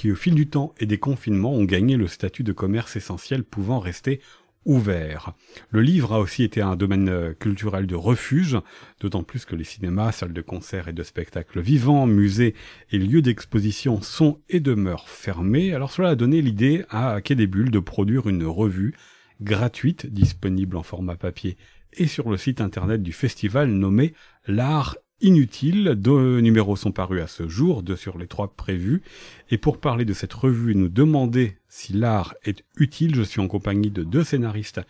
qui 0.00 0.10
au 0.10 0.14
fil 0.14 0.34
du 0.34 0.48
temps 0.48 0.74
et 0.80 0.86
des 0.86 0.96
confinements 0.96 1.52
ont 1.52 1.64
gagné 1.64 1.98
le 1.98 2.08
statut 2.08 2.42
de 2.42 2.52
commerce 2.52 2.96
essentiel 2.96 3.44
pouvant 3.44 3.80
rester 3.80 4.22
ouvert. 4.64 5.32
Le 5.70 5.80
livre 5.82 6.12
a 6.12 6.20
aussi 6.20 6.42
été 6.42 6.60
un 6.60 6.76
domaine 6.76 7.08
euh, 7.08 7.32
culturel 7.32 7.86
de 7.86 7.94
refuge, 7.94 8.58
d'autant 9.00 9.22
plus 9.22 9.44
que 9.44 9.56
les 9.56 9.64
cinémas, 9.64 10.12
salles 10.12 10.32
de 10.32 10.42
concert 10.42 10.88
et 10.88 10.92
de 10.92 11.02
spectacles 11.02 11.60
vivants, 11.60 12.06
musées 12.06 12.54
et 12.90 12.98
lieux 12.98 13.22
d'exposition 13.22 14.02
sont 14.02 14.40
et 14.48 14.60
demeurent 14.60 15.08
fermés. 15.08 15.72
Alors 15.72 15.92
cela 15.92 16.10
a 16.10 16.14
donné 16.14 16.42
l'idée 16.42 16.84
à 16.90 17.20
Quai 17.22 17.34
de 17.34 17.78
produire 17.78 18.28
une 18.28 18.44
revue 18.44 18.94
gratuite, 19.40 20.06
disponible 20.06 20.76
en 20.76 20.82
format 20.82 21.16
papier 21.16 21.56
et 21.92 22.06
sur 22.06 22.30
le 22.30 22.36
site 22.36 22.60
internet 22.60 23.02
du 23.02 23.12
festival 23.12 23.68
nommé 23.70 24.14
L'art 24.46 24.96
inutile. 25.20 25.94
Deux 25.96 26.40
numéros 26.40 26.76
sont 26.76 26.92
parus 26.92 27.22
à 27.22 27.26
ce 27.26 27.48
jour, 27.48 27.82
deux 27.82 27.96
sur 27.96 28.18
les 28.18 28.26
trois 28.26 28.48
prévus. 28.48 29.02
Et 29.50 29.58
pour 29.58 29.78
parler 29.78 30.04
de 30.04 30.12
cette 30.12 30.32
revue 30.32 30.72
et 30.72 30.74
nous 30.74 30.88
demander 30.88 31.56
si 31.68 31.92
l'art 31.92 32.34
est 32.44 32.64
utile, 32.76 33.14
je 33.14 33.22
suis 33.22 33.40
en 33.40 33.48
compagnie 33.48 33.90
de 33.90 34.02
deux 34.02 34.24
scénaristes 34.24 34.80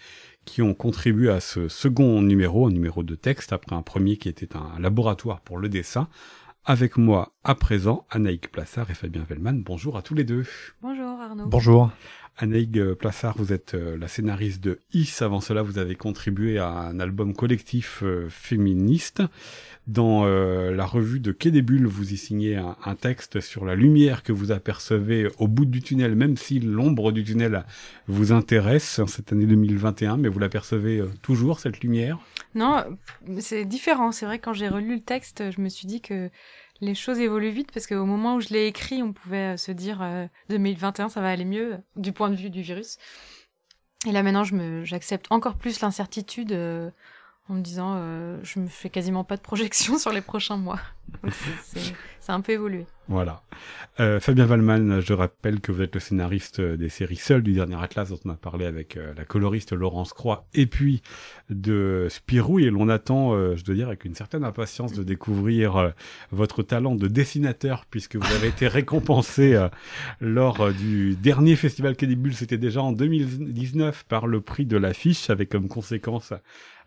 qui 0.44 0.62
ont 0.62 0.74
contribué 0.74 1.30
à 1.30 1.40
ce 1.40 1.68
second 1.68 2.22
numéro, 2.22 2.66
un 2.66 2.72
numéro 2.72 3.02
de 3.02 3.14
texte, 3.14 3.52
après 3.52 3.76
un 3.76 3.82
premier 3.82 4.16
qui 4.16 4.28
était 4.28 4.56
un 4.56 4.78
laboratoire 4.78 5.40
pour 5.40 5.58
le 5.58 5.68
dessin. 5.68 6.08
Avec 6.64 6.98
moi 6.98 7.32
à 7.42 7.54
présent, 7.54 8.06
Anaïk 8.10 8.52
Plassard 8.52 8.90
et 8.90 8.94
Fabien 8.94 9.24
Vellman. 9.28 9.62
Bonjour 9.64 9.96
à 9.96 10.02
tous 10.02 10.14
les 10.14 10.24
deux. 10.24 10.44
Bonjour 10.82 11.20
Arnaud. 11.20 11.46
Bonjour. 11.46 11.90
Anaïg 12.36 12.94
Plassard, 12.94 13.36
vous 13.36 13.52
êtes 13.52 13.74
euh, 13.74 13.98
la 13.98 14.08
scénariste 14.08 14.62
de 14.62 14.80
Is. 14.92 15.18
Avant 15.20 15.40
cela, 15.40 15.62
vous 15.62 15.78
avez 15.78 15.94
contribué 15.94 16.58
à 16.58 16.70
un 16.70 17.00
album 17.00 17.34
collectif 17.34 18.02
euh, 18.02 18.28
féministe. 18.30 19.22
Dans 19.86 20.24
euh, 20.24 20.70
la 20.72 20.86
revue 20.86 21.20
de 21.20 21.32
Quai 21.32 21.50
des 21.50 21.62
Bulles, 21.62 21.86
vous 21.86 22.12
y 22.12 22.16
signez 22.16 22.56
un, 22.56 22.94
texte 22.94 23.40
sur 23.40 23.64
la 23.64 23.74
lumière 23.74 24.22
que 24.22 24.32
vous 24.32 24.52
apercevez 24.52 25.28
au 25.38 25.48
bout 25.48 25.64
du 25.64 25.80
tunnel, 25.82 26.14
même 26.14 26.36
si 26.36 26.60
l'ombre 26.60 27.12
du 27.12 27.24
tunnel 27.24 27.64
vous 28.06 28.30
intéresse 28.32 29.00
cette 29.06 29.32
année 29.32 29.46
2021, 29.46 30.16
mais 30.16 30.28
vous 30.28 30.38
l'apercevez 30.38 31.02
toujours, 31.22 31.60
cette 31.60 31.80
lumière? 31.80 32.18
Non, 32.54 32.84
c'est 33.38 33.64
différent. 33.64 34.12
C'est 34.12 34.26
vrai, 34.26 34.38
quand 34.38 34.52
j'ai 34.52 34.68
relu 34.68 34.94
le 34.96 35.00
texte, 35.00 35.50
je 35.50 35.60
me 35.60 35.68
suis 35.68 35.86
dit 35.86 36.00
que 36.00 36.30
les 36.80 36.94
choses 36.94 37.18
évoluent 37.18 37.50
vite 37.50 37.72
parce 37.72 37.86
qu'au 37.86 38.06
moment 38.06 38.36
où 38.36 38.40
je 38.40 38.48
l'ai 38.48 38.66
écrit, 38.66 39.02
on 39.02 39.12
pouvait 39.12 39.54
euh, 39.54 39.56
se 39.56 39.72
dire 39.72 40.00
euh, 40.02 40.26
2021 40.48 41.08
ça 41.08 41.20
va 41.20 41.30
aller 41.30 41.44
mieux 41.44 41.78
du 41.96 42.12
point 42.12 42.30
de 42.30 42.36
vue 42.36 42.50
du 42.50 42.62
virus. 42.62 42.98
Et 44.06 44.12
là 44.12 44.22
maintenant, 44.22 44.44
j'accepte 44.84 45.26
encore 45.30 45.56
plus 45.56 45.80
l'incertitude 45.80 46.52
euh, 46.52 46.90
en 47.50 47.54
me 47.54 47.62
disant, 47.62 47.96
euh, 47.96 48.38
je 48.44 48.60
me 48.60 48.68
fais 48.68 48.90
quasiment 48.90 49.24
pas 49.24 49.36
de 49.36 49.42
projection 49.42 49.98
sur 49.98 50.12
les 50.12 50.20
prochains 50.20 50.56
mois. 50.56 50.78
c'est 52.20 52.30
un 52.30 52.40
peu 52.40 52.52
évolué. 52.52 52.86
Voilà. 53.08 53.42
Euh, 53.98 54.20
Fabien 54.20 54.46
Valman, 54.46 55.00
je 55.00 55.12
rappelle 55.12 55.58
que 55.60 55.72
vous 55.72 55.82
êtes 55.82 55.94
le 55.94 56.00
scénariste 56.00 56.60
des 56.60 56.88
séries 56.88 57.16
Seul 57.16 57.42
du 57.42 57.52
dernier 57.52 57.74
Atlas 57.82 58.08
dont 58.08 58.20
on 58.24 58.30
a 58.30 58.36
parlé 58.36 58.66
avec 58.66 58.96
euh, 58.96 59.12
la 59.16 59.24
coloriste 59.24 59.72
Laurence 59.72 60.12
Croix 60.12 60.46
et 60.54 60.66
puis 60.66 61.02
de 61.48 62.06
Spirou 62.08 62.60
et 62.60 62.70
l'on 62.70 62.88
attend, 62.88 63.32
je 63.56 63.64
dois 63.64 63.74
dire, 63.74 63.88
avec 63.88 64.04
une 64.04 64.14
certaine 64.14 64.44
impatience 64.44 64.92
de 64.92 65.02
découvrir 65.02 65.92
votre 66.30 66.62
talent 66.62 66.94
de 66.94 67.08
dessinateur 67.08 67.84
puisque 67.90 68.14
vous 68.14 68.32
avez 68.32 68.46
été 68.46 68.68
récompensé 68.68 69.60
lors 70.20 70.72
du 70.72 71.16
dernier 71.16 71.56
festival 71.56 71.96
Quai 71.96 72.16
c'était 72.30 72.58
déjà 72.58 72.82
en 72.82 72.92
2019 72.92 74.04
par 74.04 74.28
le 74.28 74.40
prix 74.40 74.66
de 74.66 74.76
l'affiche 74.76 75.30
avec 75.30 75.48
comme 75.48 75.66
conséquence 75.66 76.32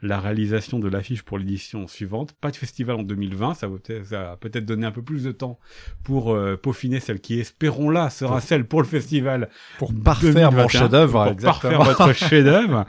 la 0.03 0.19
réalisation 0.19 0.79
de 0.79 0.87
l'affiche 0.87 1.23
pour 1.23 1.37
l'édition 1.37 1.87
suivante. 1.87 2.33
Pas 2.33 2.51
de 2.51 2.55
festival 2.57 2.97
en 2.97 3.03
2020, 3.03 3.55
ça 3.55 3.67
va 3.67 4.35
peut-être 4.37 4.65
donner 4.65 4.85
un 4.85 4.91
peu 4.91 5.01
plus 5.01 5.23
de 5.23 5.31
temps 5.31 5.59
pour 6.03 6.33
euh, 6.33 6.57
peaufiner 6.57 6.99
celle 6.99 7.19
qui, 7.19 7.39
espérons-la, 7.39 8.09
sera 8.09 8.41
celle 8.41 8.65
pour 8.65 8.81
le 8.81 8.87
festival. 8.87 9.49
Pour 9.79 9.93
parfaire 9.93 10.51
mon 10.51 10.67
chef-d'œuvre, 10.67 11.29
Pour 11.29 11.37
parfaire 11.37 11.83
votre 11.83 12.13
chef-d'œuvre. 12.13 12.85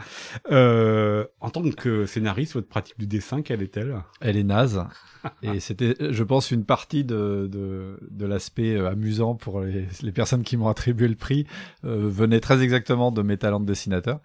Euh, 0.50 1.24
en 1.40 1.50
tant 1.50 1.62
que 1.70 2.06
scénariste, 2.06 2.54
votre 2.54 2.68
pratique 2.68 2.98
du 2.98 3.06
dessin, 3.06 3.42
quelle 3.42 3.62
est-elle? 3.62 3.96
Elle 4.20 4.36
est 4.36 4.44
naze. 4.44 4.84
Et 5.42 5.60
c'était, 5.60 5.94
je 6.00 6.22
pense, 6.22 6.50
une 6.50 6.64
partie 6.64 7.04
de, 7.04 7.48
de, 7.50 7.98
de 8.10 8.26
l'aspect 8.26 8.76
euh, 8.76 8.90
amusant 8.90 9.34
pour 9.34 9.60
les, 9.60 9.86
les, 10.02 10.12
personnes 10.12 10.42
qui 10.42 10.56
m'ont 10.56 10.68
attribué 10.68 11.08
le 11.08 11.14
prix 11.14 11.46
euh, 11.84 12.08
venait 12.08 12.40
très 12.40 12.62
exactement 12.62 13.10
de 13.10 13.22
mes 13.22 13.36
talents 13.36 13.60
de 13.60 13.66
dessinateur. 13.66 14.20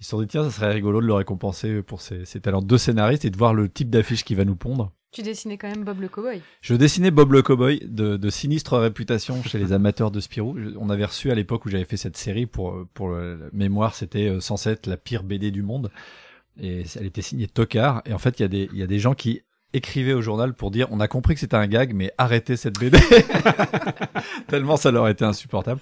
Ils 0.00 0.04
se 0.04 0.10
sont 0.10 0.20
dit, 0.20 0.26
tiens, 0.26 0.44
ça 0.44 0.50
serait 0.50 0.72
rigolo 0.72 1.00
de 1.00 1.06
le 1.06 1.14
récompenser 1.14 1.82
pour 1.82 2.00
ses, 2.00 2.24
talents 2.40 2.62
de 2.62 2.76
scénariste 2.76 3.24
et 3.24 3.30
de 3.30 3.36
voir 3.36 3.54
le 3.54 3.68
type 3.68 3.90
d'affiche 3.90 4.24
qui 4.24 4.34
va 4.34 4.44
nous 4.44 4.56
pondre. 4.56 4.92
Tu 5.12 5.22
dessinais 5.22 5.58
quand 5.58 5.68
même 5.68 5.84
Bob 5.84 6.00
le 6.00 6.08
Cowboy. 6.08 6.40
Je 6.62 6.74
dessinais 6.74 7.10
Bob 7.10 7.32
le 7.32 7.42
Cowboy 7.42 7.80
de, 7.86 8.16
de 8.16 8.30
sinistre 8.30 8.78
réputation 8.78 9.42
chez 9.42 9.58
les 9.58 9.72
amateurs 9.74 10.10
de 10.10 10.20
Spirou. 10.20 10.56
On 10.78 10.88
avait 10.88 11.04
reçu 11.04 11.30
à 11.30 11.34
l'époque 11.34 11.66
où 11.66 11.68
j'avais 11.68 11.84
fait 11.84 11.98
cette 11.98 12.16
série 12.16 12.46
pour 12.46 12.86
pour 12.94 13.10
le, 13.10 13.50
mémoire, 13.52 13.94
c'était 13.94 14.28
euh, 14.28 14.40
censé 14.40 14.70
être 14.70 14.86
la 14.86 14.96
pire 14.96 15.22
BD 15.22 15.50
du 15.50 15.62
monde. 15.62 15.90
Et 16.58 16.84
elle 16.96 17.06
était 17.06 17.20
signée 17.20 17.46
Tocard. 17.46 18.02
Et 18.06 18.14
en 18.14 18.18
fait, 18.18 18.40
il 18.40 18.42
y, 18.42 18.44
a 18.46 18.48
des, 18.48 18.70
il 18.72 18.78
y 18.78 18.82
a 18.82 18.86
des 18.86 18.98
gens 18.98 19.14
qui 19.14 19.42
écrivaient 19.74 20.12
au 20.12 20.22
journal 20.22 20.54
pour 20.54 20.70
dire 20.70 20.88
on 20.90 21.00
a 21.00 21.08
compris 21.08 21.34
que 21.34 21.40
c'était 21.40 21.56
un 21.56 21.66
gag, 21.66 21.94
mais 21.94 22.12
arrêtez 22.18 22.56
cette 22.56 22.78
BD. 22.78 22.98
Tellement 24.48 24.76
ça 24.76 24.90
leur 24.90 25.08
était 25.08 25.24
insupportable. 25.24 25.80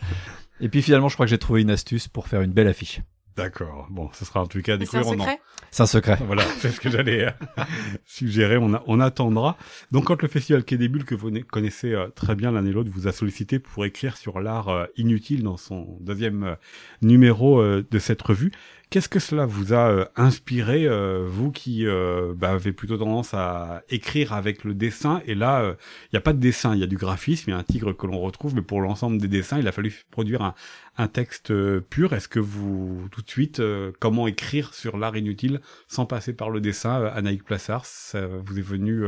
Et 0.61 0.68
puis 0.68 0.83
finalement, 0.83 1.09
je 1.09 1.14
crois 1.14 1.27
que 1.27 1.31
j'ai 1.31 1.38
trouvé 1.38 1.62
une 1.62 1.70
astuce 1.70 2.09
pour 2.09 2.29
faire 2.29 2.42
une 2.42 2.53
belle 2.53 2.68
affiche. 2.68 3.01
D'accord. 3.37 3.87
Bon, 3.90 4.11
ce 4.12 4.25
sera 4.25 4.43
en 4.43 4.47
tout 4.47 4.61
cas 4.61 4.75
à 4.75 4.77
découvrir. 4.77 5.05
C'est 5.05 5.14
un 5.14 5.19
secret. 5.19 5.40
C'est 5.71 5.83
un 5.83 5.87
secret. 5.87 6.19
Voilà, 6.27 6.43
c'est 6.59 6.71
ce 6.71 6.81
que 6.81 6.90
j'allais 6.90 7.27
euh, 7.27 7.31
suggérer. 8.05 8.57
On, 8.57 8.75
a, 8.75 8.83
on 8.87 9.01
attendra. 9.01 9.57
Donc, 9.93 10.05
quand 10.05 10.21
le 10.21 10.29
festival 10.29 10.64
Quai 10.64 10.77
des 10.77 10.88
Bulles, 10.88 11.05
que 11.05 11.14
vous 11.14 11.31
connaissez 11.51 11.93
euh, 11.93 12.09
très 12.09 12.35
bien 12.35 12.51
l'un 12.51 12.64
et 12.66 12.73
l'autre, 12.73 12.90
vous 12.93 13.09
a 13.09 13.12
sollicité 13.12 13.59
pour 13.59 13.85
écrire 13.85 14.16
sur 14.16 14.40
l'art 14.40 14.69
euh, 14.69 14.87
inutile 14.97 15.43
dans 15.43 15.57
son 15.57 15.97
deuxième 16.01 16.57
numéro 17.03 17.62
de 17.62 17.99
cette 17.99 18.21
revue, 18.23 18.53
Qu'est-ce 18.90 19.09
que 19.09 19.20
cela 19.20 19.46
vous 19.46 19.72
a 19.72 19.88
euh, 19.88 20.05
inspiré, 20.16 20.85
euh, 20.85 21.24
vous 21.24 21.53
qui 21.53 21.87
euh, 21.87 22.35
bah, 22.35 22.50
avez 22.50 22.72
plutôt 22.72 22.98
tendance 22.98 23.35
à 23.35 23.85
écrire 23.88 24.33
avec 24.33 24.64
le 24.64 24.74
dessin? 24.74 25.22
Et 25.26 25.37
là, 25.37 25.76
il 26.07 26.09
n'y 26.12 26.16
a 26.16 26.20
pas 26.20 26.33
de 26.33 26.40
dessin, 26.40 26.74
il 26.74 26.81
y 26.81 26.83
a 26.83 26.88
du 26.88 26.96
graphisme, 26.96 27.50
il 27.50 27.53
y 27.53 27.55
a 27.55 27.59
un 27.59 27.62
tigre 27.62 27.92
que 27.92 28.09
l'on 28.09 28.18
retrouve, 28.18 28.57
mais 28.57 28.62
pour 28.62 28.81
l'ensemble 28.81 29.18
des 29.18 29.29
dessins, 29.29 29.61
il 29.61 29.68
a 29.68 29.72
fallu 29.72 29.94
produire 30.11 30.55
un, 30.96 31.07
texte 31.07 31.53
pur. 31.83 32.14
Est-ce 32.14 32.26
que 32.26 32.40
vous, 32.40 33.09
tout 33.12 33.22
de 33.22 33.31
suite, 33.31 33.62
comment 34.00 34.26
écrire 34.26 34.74
sur 34.74 34.98
l'art 34.98 35.16
inutile 35.16 35.61
sans 35.87 36.05
passer 36.05 36.33
par 36.33 36.50
le 36.50 36.61
dessin, 36.61 37.05
Anaïk 37.14 37.44
Plassard, 37.44 37.87
ça 37.87 38.26
vous 38.26 38.59
est 38.59 38.62
venu 38.62 39.05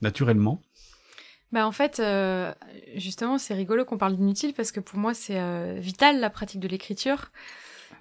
naturellement? 0.00 0.62
Bah 1.50 1.66
en 1.66 1.72
fait, 1.72 2.00
justement, 2.94 3.36
c'est 3.36 3.54
rigolo 3.54 3.84
qu'on 3.84 3.98
parle 3.98 4.16
d'inutile 4.16 4.54
parce 4.54 4.70
que 4.70 4.80
pour 4.80 4.98
moi, 4.98 5.12
c'est 5.12 5.74
vital 5.80 6.20
la 6.20 6.30
pratique 6.30 6.60
de 6.60 6.68
l'écriture 6.68 7.30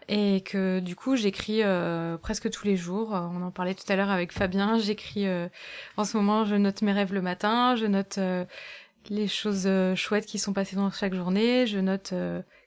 et 0.07 0.41
que 0.41 0.79
du 0.79 0.95
coup 0.95 1.15
j'écris 1.15 1.63
euh, 1.63 2.17
presque 2.17 2.49
tous 2.49 2.65
les 2.65 2.77
jours. 2.77 3.15
Euh, 3.15 3.21
on 3.31 3.41
en 3.41 3.51
parlait 3.51 3.75
tout 3.75 3.89
à 3.89 3.95
l'heure 3.95 4.11
avec 4.11 4.31
Fabien. 4.31 4.77
J'écris 4.77 5.27
euh, 5.27 5.47
en 5.97 6.03
ce 6.03 6.17
moment, 6.17 6.45
je 6.45 6.55
note 6.55 6.81
mes 6.81 6.91
rêves 6.91 7.13
le 7.13 7.21
matin, 7.21 7.75
je 7.75 7.85
note 7.85 8.19
les 9.09 9.27
choses 9.27 9.67
chouettes 9.95 10.25
qui 10.25 10.39
sont 10.39 10.53
passées 10.53 10.75
dans 10.75 10.91
chaque 10.91 11.13
journée, 11.13 11.65
je 11.65 11.79
note 11.79 12.13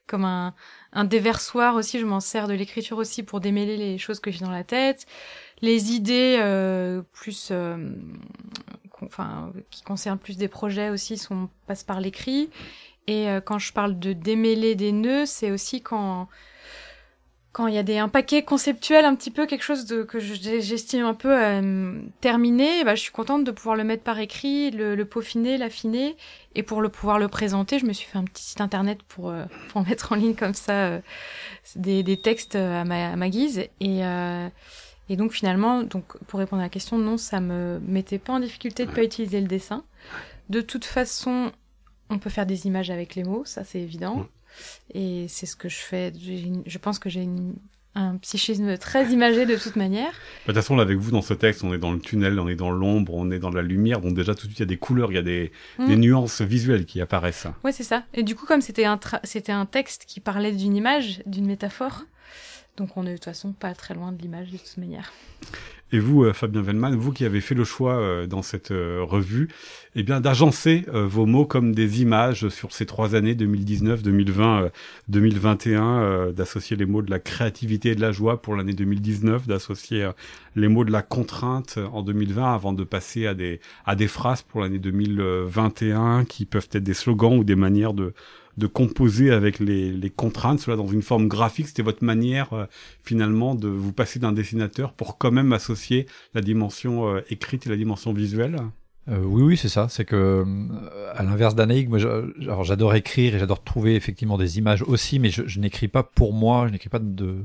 comme 0.07 0.25
un, 0.25 0.53
un 0.91 1.05
déversoir 1.05 1.75
aussi. 1.75 1.99
Je 1.99 2.05
m'en 2.05 2.19
sers 2.19 2.47
de 2.47 2.53
l'écriture 2.53 2.97
aussi 2.97 3.23
pour 3.23 3.39
démêler 3.39 3.77
les 3.77 3.97
choses 3.97 4.19
que 4.19 4.31
j'ai 4.31 4.43
dans 4.43 4.51
la 4.51 4.63
tête, 4.63 5.05
les 5.61 5.93
idées 5.93 6.37
plus, 7.13 7.53
enfin 9.01 9.53
qui 9.69 9.83
concernent 9.83 10.19
plus 10.19 10.37
des 10.37 10.49
projets 10.49 10.89
aussi 10.89 11.17
sont 11.17 11.49
passent 11.67 11.83
par 11.83 12.01
l'écrit. 12.01 12.49
Et 13.07 13.27
quand 13.45 13.59
je 13.59 13.71
parle 13.71 13.97
de 13.97 14.13
démêler 14.13 14.75
des 14.75 14.91
nœuds, 14.91 15.25
c'est 15.25 15.51
aussi 15.51 15.81
quand 15.81 16.27
quand 17.55 17.67
il 17.67 17.73
y 17.73 17.77
a 17.77 17.83
des, 17.83 17.99
un 17.99 18.09
paquet 18.09 18.43
conceptuel, 18.43 19.05
un 19.05 19.15
petit 19.15 19.31
peu 19.31 19.45
quelque 19.45 19.63
chose 19.63 19.85
de, 19.85 20.03
que 20.03 20.19
j'estime 20.19 21.05
un 21.05 21.13
peu 21.13 21.29
euh, 21.31 22.01
terminé, 22.19 22.83
bah, 22.83 22.95
je 22.95 22.99
suis 22.99 23.13
contente 23.13 23.45
de 23.45 23.51
pouvoir 23.51 23.77
le 23.77 23.85
mettre 23.85 24.03
par 24.03 24.19
écrit, 24.19 24.71
le, 24.71 24.93
le 24.93 25.05
peaufiner, 25.05 25.57
l'affiner, 25.57 26.17
et 26.53 26.63
pour 26.63 26.81
le 26.81 26.89
pouvoir 26.89 27.17
le 27.17 27.29
présenter, 27.29 27.79
je 27.79 27.85
me 27.85 27.93
suis 27.93 28.09
fait 28.09 28.17
un 28.17 28.25
petit 28.25 28.43
site 28.43 28.59
internet 28.59 28.99
pour, 29.03 29.29
euh, 29.29 29.45
pour 29.69 29.87
mettre 29.87 30.11
en 30.11 30.15
ligne 30.15 30.35
comme 30.35 30.53
ça 30.53 30.73
euh, 30.73 30.99
des, 31.77 32.03
des, 32.03 32.17
textes 32.17 32.55
à 32.55 32.83
ma, 32.83 33.13
à 33.13 33.15
ma 33.15 33.29
guise. 33.29 33.63
Et, 33.79 34.01
et 35.07 35.15
donc 35.15 35.31
finalement, 35.31 35.83
donc 35.83 36.17
pour 36.27 36.39
répondre 36.39 36.61
à 36.61 36.65
la 36.65 36.69
question, 36.69 36.97
non, 36.97 37.15
ça 37.15 37.39
me 37.39 37.79
mettait 37.87 38.19
pas 38.19 38.33
en 38.33 38.41
difficulté 38.41 38.85
de 38.85 38.91
pas 38.91 39.03
utiliser 39.03 39.39
le 39.39 39.47
dessin. 39.47 39.85
De 40.49 40.59
toute 40.59 40.83
façon, 40.83 41.53
on 42.09 42.19
peut 42.19 42.29
faire 42.29 42.45
des 42.45 42.67
images 42.67 42.89
avec 42.89 43.15
les 43.15 43.23
mots, 43.23 43.45
ça 43.45 43.63
c'est 43.63 43.79
évident. 43.79 44.27
Et 44.93 45.25
c'est 45.27 45.45
ce 45.45 45.55
que 45.55 45.69
je 45.69 45.77
fais. 45.77 46.13
Je 46.65 46.77
pense 46.77 46.99
que 46.99 47.09
j'ai 47.09 47.27
un 47.95 48.17
psychisme 48.17 48.77
très 48.77 49.11
imagé 49.11 49.45
de 49.45 49.55
toute 49.55 49.77
manière. 49.77 50.11
De 50.11 50.45
toute 50.47 50.55
façon, 50.55 50.77
avec 50.79 50.97
vous, 50.97 51.11
dans 51.11 51.21
ce 51.21 51.33
texte, 51.33 51.63
on 51.63 51.73
est 51.73 51.77
dans 51.77 51.93
le 51.93 51.99
tunnel, 51.99 52.39
on 52.39 52.47
est 52.49 52.55
dans 52.55 52.71
l'ombre, 52.71 53.13
on 53.13 53.31
est 53.31 53.39
dans 53.39 53.51
la 53.51 53.61
lumière. 53.61 54.01
Donc 54.01 54.13
déjà, 54.13 54.35
tout 54.35 54.47
de 54.47 54.51
suite, 54.51 54.59
il 54.59 54.63
y 54.63 54.63
a 54.63 54.67
des 54.67 54.77
couleurs, 54.77 55.11
il 55.11 55.15
y 55.15 55.19
a 55.19 55.23
des, 55.23 55.51
mm. 55.79 55.87
des 55.87 55.95
nuances 55.95 56.41
visuelles 56.41 56.85
qui 56.85 56.99
apparaissent. 56.99 57.47
Ouais, 57.63 57.71
c'est 57.71 57.83
ça. 57.83 58.03
Et 58.13 58.23
du 58.23 58.35
coup, 58.35 58.45
comme 58.45 58.61
c'était 58.61 58.85
un, 58.85 58.99
c'était 59.23 59.53
un 59.53 59.65
texte 59.65 60.05
qui 60.07 60.19
parlait 60.19 60.51
d'une 60.51 60.75
image, 60.75 61.23
d'une 61.25 61.45
métaphore, 61.45 62.03
donc 62.77 62.97
on 62.97 63.05
est 63.05 63.11
de 63.11 63.15
toute 63.15 63.25
façon 63.25 63.53
pas 63.53 63.73
très 63.73 63.93
loin 63.93 64.11
de 64.11 64.21
l'image 64.21 64.51
de 64.51 64.57
toute 64.57 64.77
manière. 64.77 65.11
Et 65.91 65.99
vous, 65.99 66.23
euh, 66.23 66.33
Fabien 66.33 66.61
Vellman, 66.61 66.95
vous 66.95 67.11
qui 67.11 67.25
avez 67.25 67.41
fait 67.41 67.53
le 67.53 67.63
choix 67.63 67.93
euh, 67.93 68.25
dans 68.25 68.41
cette 68.41 68.71
euh, 68.71 69.01
revue, 69.03 69.49
eh 69.95 70.01
bien, 70.03 70.19
d'agencer 70.19 70.83
vos 70.91 71.25
mots 71.25 71.45
comme 71.45 71.73
des 71.73 72.01
images 72.01 72.49
sur 72.49 72.73
ces 72.73 72.85
trois 72.85 73.15
années 73.15 73.35
2019, 73.35 74.01
2020, 74.01 74.71
2021, 75.07 76.31
d'associer 76.31 76.75
les 76.75 76.85
mots 76.85 77.01
de 77.01 77.09
la 77.09 77.19
créativité 77.19 77.91
et 77.91 77.95
de 77.95 78.01
la 78.01 78.11
joie 78.11 78.41
pour 78.41 78.55
l'année 78.55 78.73
2019, 78.73 79.47
d'associer 79.47 80.09
les 80.57 80.67
mots 80.67 80.83
de 80.83 80.91
la 80.91 81.01
contrainte 81.01 81.79
en 81.93 82.01
2020 82.01 82.53
avant 82.53 82.73
de 82.73 82.83
passer 82.83 83.25
à 83.25 83.33
des 83.33 83.61
à 83.85 83.95
des 83.95 84.09
phrases 84.09 84.41
pour 84.41 84.59
l'année 84.59 84.79
2021 84.79 86.25
qui 86.25 86.45
peuvent 86.45 86.67
être 86.73 86.83
des 86.83 86.93
slogans 86.93 87.37
ou 87.37 87.45
des 87.45 87.55
manières 87.55 87.93
de 87.93 88.13
de 88.57 88.67
composer 88.67 89.31
avec 89.31 89.59
les, 89.59 89.91
les 89.91 90.09
contraintes, 90.09 90.59
cela 90.59 90.77
dans 90.77 90.87
une 90.87 91.01
forme 91.01 91.27
graphique. 91.27 91.67
C'était 91.67 91.83
votre 91.83 92.03
manière 92.03 92.53
euh, 92.53 92.65
finalement 93.03 93.53
de 93.55 93.67
vous 93.67 93.91
passer 93.91 94.19
d'un 94.19 94.31
dessinateur 94.31 94.93
pour 94.93 95.17
quand 95.17 95.31
même 95.31 95.51
associer 95.53 96.05
la 96.33 96.41
dimension 96.41 97.07
euh, 97.07 97.21
écrite 97.29 97.67
et 97.67 97.69
la 97.69 97.75
dimension 97.75 98.13
visuelle? 98.13 98.57
Euh, 99.07 99.19
oui, 99.23 99.43
oui, 99.43 99.57
c'est 99.57 99.69
ça. 99.69 99.87
C'est 99.89 100.05
que, 100.05 100.45
à 101.13 101.23
l'inverse 101.23 101.53
d'Anaïg, 101.53 101.89
moi, 101.89 101.99
j'adore 101.99 102.95
écrire 102.95 103.35
et 103.35 103.39
j'adore 103.39 103.63
trouver 103.63 103.95
effectivement 103.95 104.37
des 104.37 104.57
images 104.57 104.81
aussi, 104.83 105.19
mais 105.19 105.29
je, 105.29 105.45
je 105.45 105.59
n'écris 105.59 105.87
pas 105.87 106.03
pour 106.03 106.33
moi, 106.33 106.67
je 106.67 106.71
n'écris 106.71 106.89
pas 106.89 106.99
de, 106.99 107.43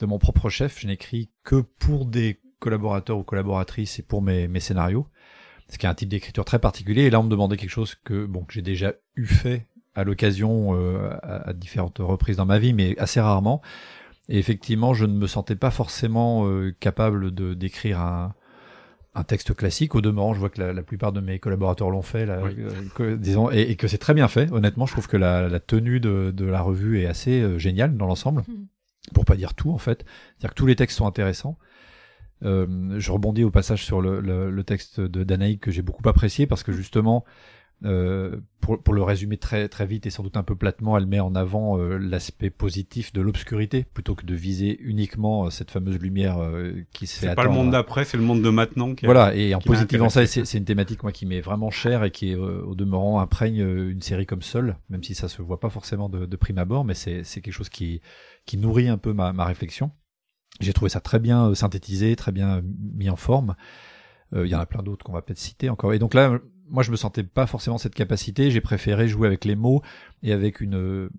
de 0.00 0.06
mon 0.06 0.18
propre 0.18 0.48
chef, 0.48 0.80
je 0.80 0.86
n'écris 0.86 1.30
que 1.44 1.62
pour 1.78 2.06
des 2.06 2.40
collaborateurs 2.58 3.18
ou 3.18 3.22
collaboratrices 3.22 3.98
et 3.98 4.02
pour 4.02 4.22
mes, 4.22 4.48
mes 4.48 4.60
scénarios. 4.60 5.06
Ce 5.68 5.78
qui 5.78 5.86
est 5.86 5.88
un 5.88 5.94
type 5.94 6.10
d'écriture 6.10 6.44
très 6.44 6.58
particulier. 6.58 7.02
Et 7.02 7.10
là, 7.10 7.20
on 7.20 7.22
me 7.22 7.30
demandait 7.30 7.56
quelque 7.56 7.70
chose 7.70 7.94
que, 8.04 8.26
bon, 8.26 8.44
que 8.44 8.52
j'ai 8.52 8.62
déjà 8.62 8.92
eu 9.16 9.26
fait 9.26 9.66
à 9.94 10.04
l'occasion 10.04 10.74
euh, 10.74 11.10
à, 11.22 11.52
différentes 11.52 11.98
reprises 11.98 12.36
dans 12.36 12.46
ma 12.46 12.58
vie, 12.58 12.72
mais 12.72 12.98
assez 12.98 13.20
rarement. 13.20 13.62
Et 14.28 14.38
effectivement, 14.38 14.94
je 14.94 15.04
ne 15.04 15.12
me 15.12 15.26
sentais 15.26 15.56
pas 15.56 15.70
forcément 15.70 16.46
euh, 16.46 16.74
capable 16.80 17.32
de 17.34 17.54
d'écrire 17.54 18.00
un, 18.00 18.34
un 19.14 19.24
texte 19.24 19.54
classique. 19.54 19.94
Au 19.94 20.00
demeurant, 20.00 20.34
je 20.34 20.40
vois 20.40 20.48
que 20.48 20.60
la, 20.60 20.82
plupart 20.82 21.12
de 21.12 21.20
mes 21.20 21.38
collaborateurs 21.38 21.90
l'ont 21.90 22.02
fait, 22.02 22.26
là, 22.26 22.40
euh, 23.00 23.16
disons, 23.16 23.50
et, 23.50 23.76
que 23.76 23.86
c'est 23.86 23.98
très 23.98 24.14
bien 24.14 24.28
fait. 24.28 24.50
Honnêtement, 24.50 24.86
je 24.86 24.92
trouve 24.92 25.08
que 25.08 25.16
la, 25.16 25.48
la 25.48 25.60
tenue 25.60 26.00
de, 26.00 26.32
de, 26.34 26.44
la 26.46 26.62
revue 26.62 27.00
est 27.00 27.06
assez 27.06 27.58
géniale 27.58 27.96
dans 27.96 28.06
l'ensemble, 28.06 28.42
hmm. 28.48 29.12
pour 29.12 29.24
pas 29.24 29.36
dire 29.36 29.54
tout 29.54 29.70
en 29.70 29.78
fait. 29.78 30.04
C'est-à-dire 30.06 30.50
que 30.50 30.58
tous 30.58 30.66
les 30.66 30.76
textes 30.76 30.96
sont 30.96 31.06
intéressants. 31.06 31.58
Euh, 32.44 32.98
je 32.98 33.12
rebondis 33.12 33.44
au 33.44 33.50
passage 33.50 33.84
sur 33.84 34.00
le, 34.00 34.20
le, 34.20 34.50
le 34.50 34.64
texte 34.64 35.00
de 35.00 35.24
Danaï 35.24 35.58
que 35.58 35.70
j'ai 35.70 35.82
beaucoup 35.82 36.06
apprécié 36.08 36.46
parce 36.46 36.62
que 36.62 36.72
justement, 36.72 37.24
euh, 37.84 38.40
pour, 38.60 38.82
pour, 38.82 38.94
le 38.94 39.02
résumer 39.02 39.36
très 39.36 39.68
très 39.68 39.84
vite 39.84 40.06
et 40.06 40.10
sans 40.10 40.22
doute 40.22 40.38
un 40.38 40.42
peu 40.42 40.56
platement, 40.56 40.96
elle 40.96 41.06
met 41.06 41.20
en 41.20 41.34
avant 41.34 41.78
euh, 41.78 41.98
l'aspect 41.98 42.48
positif 42.48 43.12
de 43.12 43.20
l'obscurité 43.20 43.84
plutôt 43.92 44.14
que 44.14 44.24
de 44.24 44.34
viser 44.34 44.80
uniquement 44.80 45.44
euh, 45.44 45.50
cette 45.50 45.70
fameuse 45.70 45.98
lumière 45.98 46.38
qui 46.92 47.06
se 47.06 47.18
fait 47.18 47.28
C'est 47.28 47.34
pas 47.34 47.44
le 47.44 47.50
monde 47.50 47.72
d'après, 47.72 48.06
c'est 48.06 48.16
le 48.16 48.22
monde 48.22 48.40
de 48.40 48.48
maintenant. 48.48 48.94
Qui 48.94 49.04
voilà, 49.04 49.34
et 49.34 49.54
en 49.54 49.58
positivant 49.58 50.08
ça, 50.08 50.26
c'est 50.26 50.54
une 50.56 50.64
thématique 50.64 51.02
moi 51.02 51.12
qui 51.12 51.26
m'est 51.26 51.42
vraiment 51.42 51.70
chère 51.70 52.04
et 52.04 52.10
qui 52.10 52.34
au 52.34 52.74
demeurant 52.74 53.20
imprègne 53.20 53.60
une 53.60 54.00
série 54.00 54.24
comme 54.24 54.42
seule, 54.42 54.76
même 54.88 55.02
si 55.02 55.14
ça 55.14 55.28
se 55.28 55.42
voit 55.42 55.60
pas 55.60 55.70
forcément 55.70 56.08
de, 56.08 56.24
de 56.24 56.36
prime 56.36 56.58
abord, 56.58 56.84
mais 56.84 56.94
c'est 56.94 57.22
quelque 57.22 57.52
chose 57.52 57.68
qui 57.68 58.00
qui 58.46 58.56
nourrit 58.56 58.88
un 58.88 58.98
peu 58.98 59.12
ma, 59.12 59.34
ma 59.34 59.44
réflexion. 59.44 59.90
J'ai 60.60 60.72
trouvé 60.72 60.88
ça 60.88 61.00
très 61.00 61.18
bien 61.18 61.54
synthétisé, 61.54 62.16
très 62.16 62.32
bien 62.32 62.62
mis 62.94 63.10
en 63.10 63.16
forme. 63.16 63.56
Il 64.34 64.46
y 64.46 64.54
en 64.54 64.58
a 64.58 64.66
plein 64.66 64.82
d'autres 64.82 65.04
qu'on 65.04 65.12
va 65.12 65.22
peut-être 65.22 65.38
citer 65.38 65.68
encore. 65.68 65.92
Et 65.92 66.00
donc 66.00 66.12
là, 66.12 66.40
moi 66.68 66.82
je 66.82 66.90
me 66.90 66.96
sentais 66.96 67.22
pas 67.22 67.46
forcément 67.46 67.78
cette 67.78 67.94
capacité, 67.94 68.50
j'ai 68.50 68.60
préféré 68.60 69.08
jouer 69.08 69.26
avec 69.26 69.44
les 69.44 69.56
mots 69.56 69.82
et 70.22 70.32
avec 70.32 70.60
une 70.60 71.10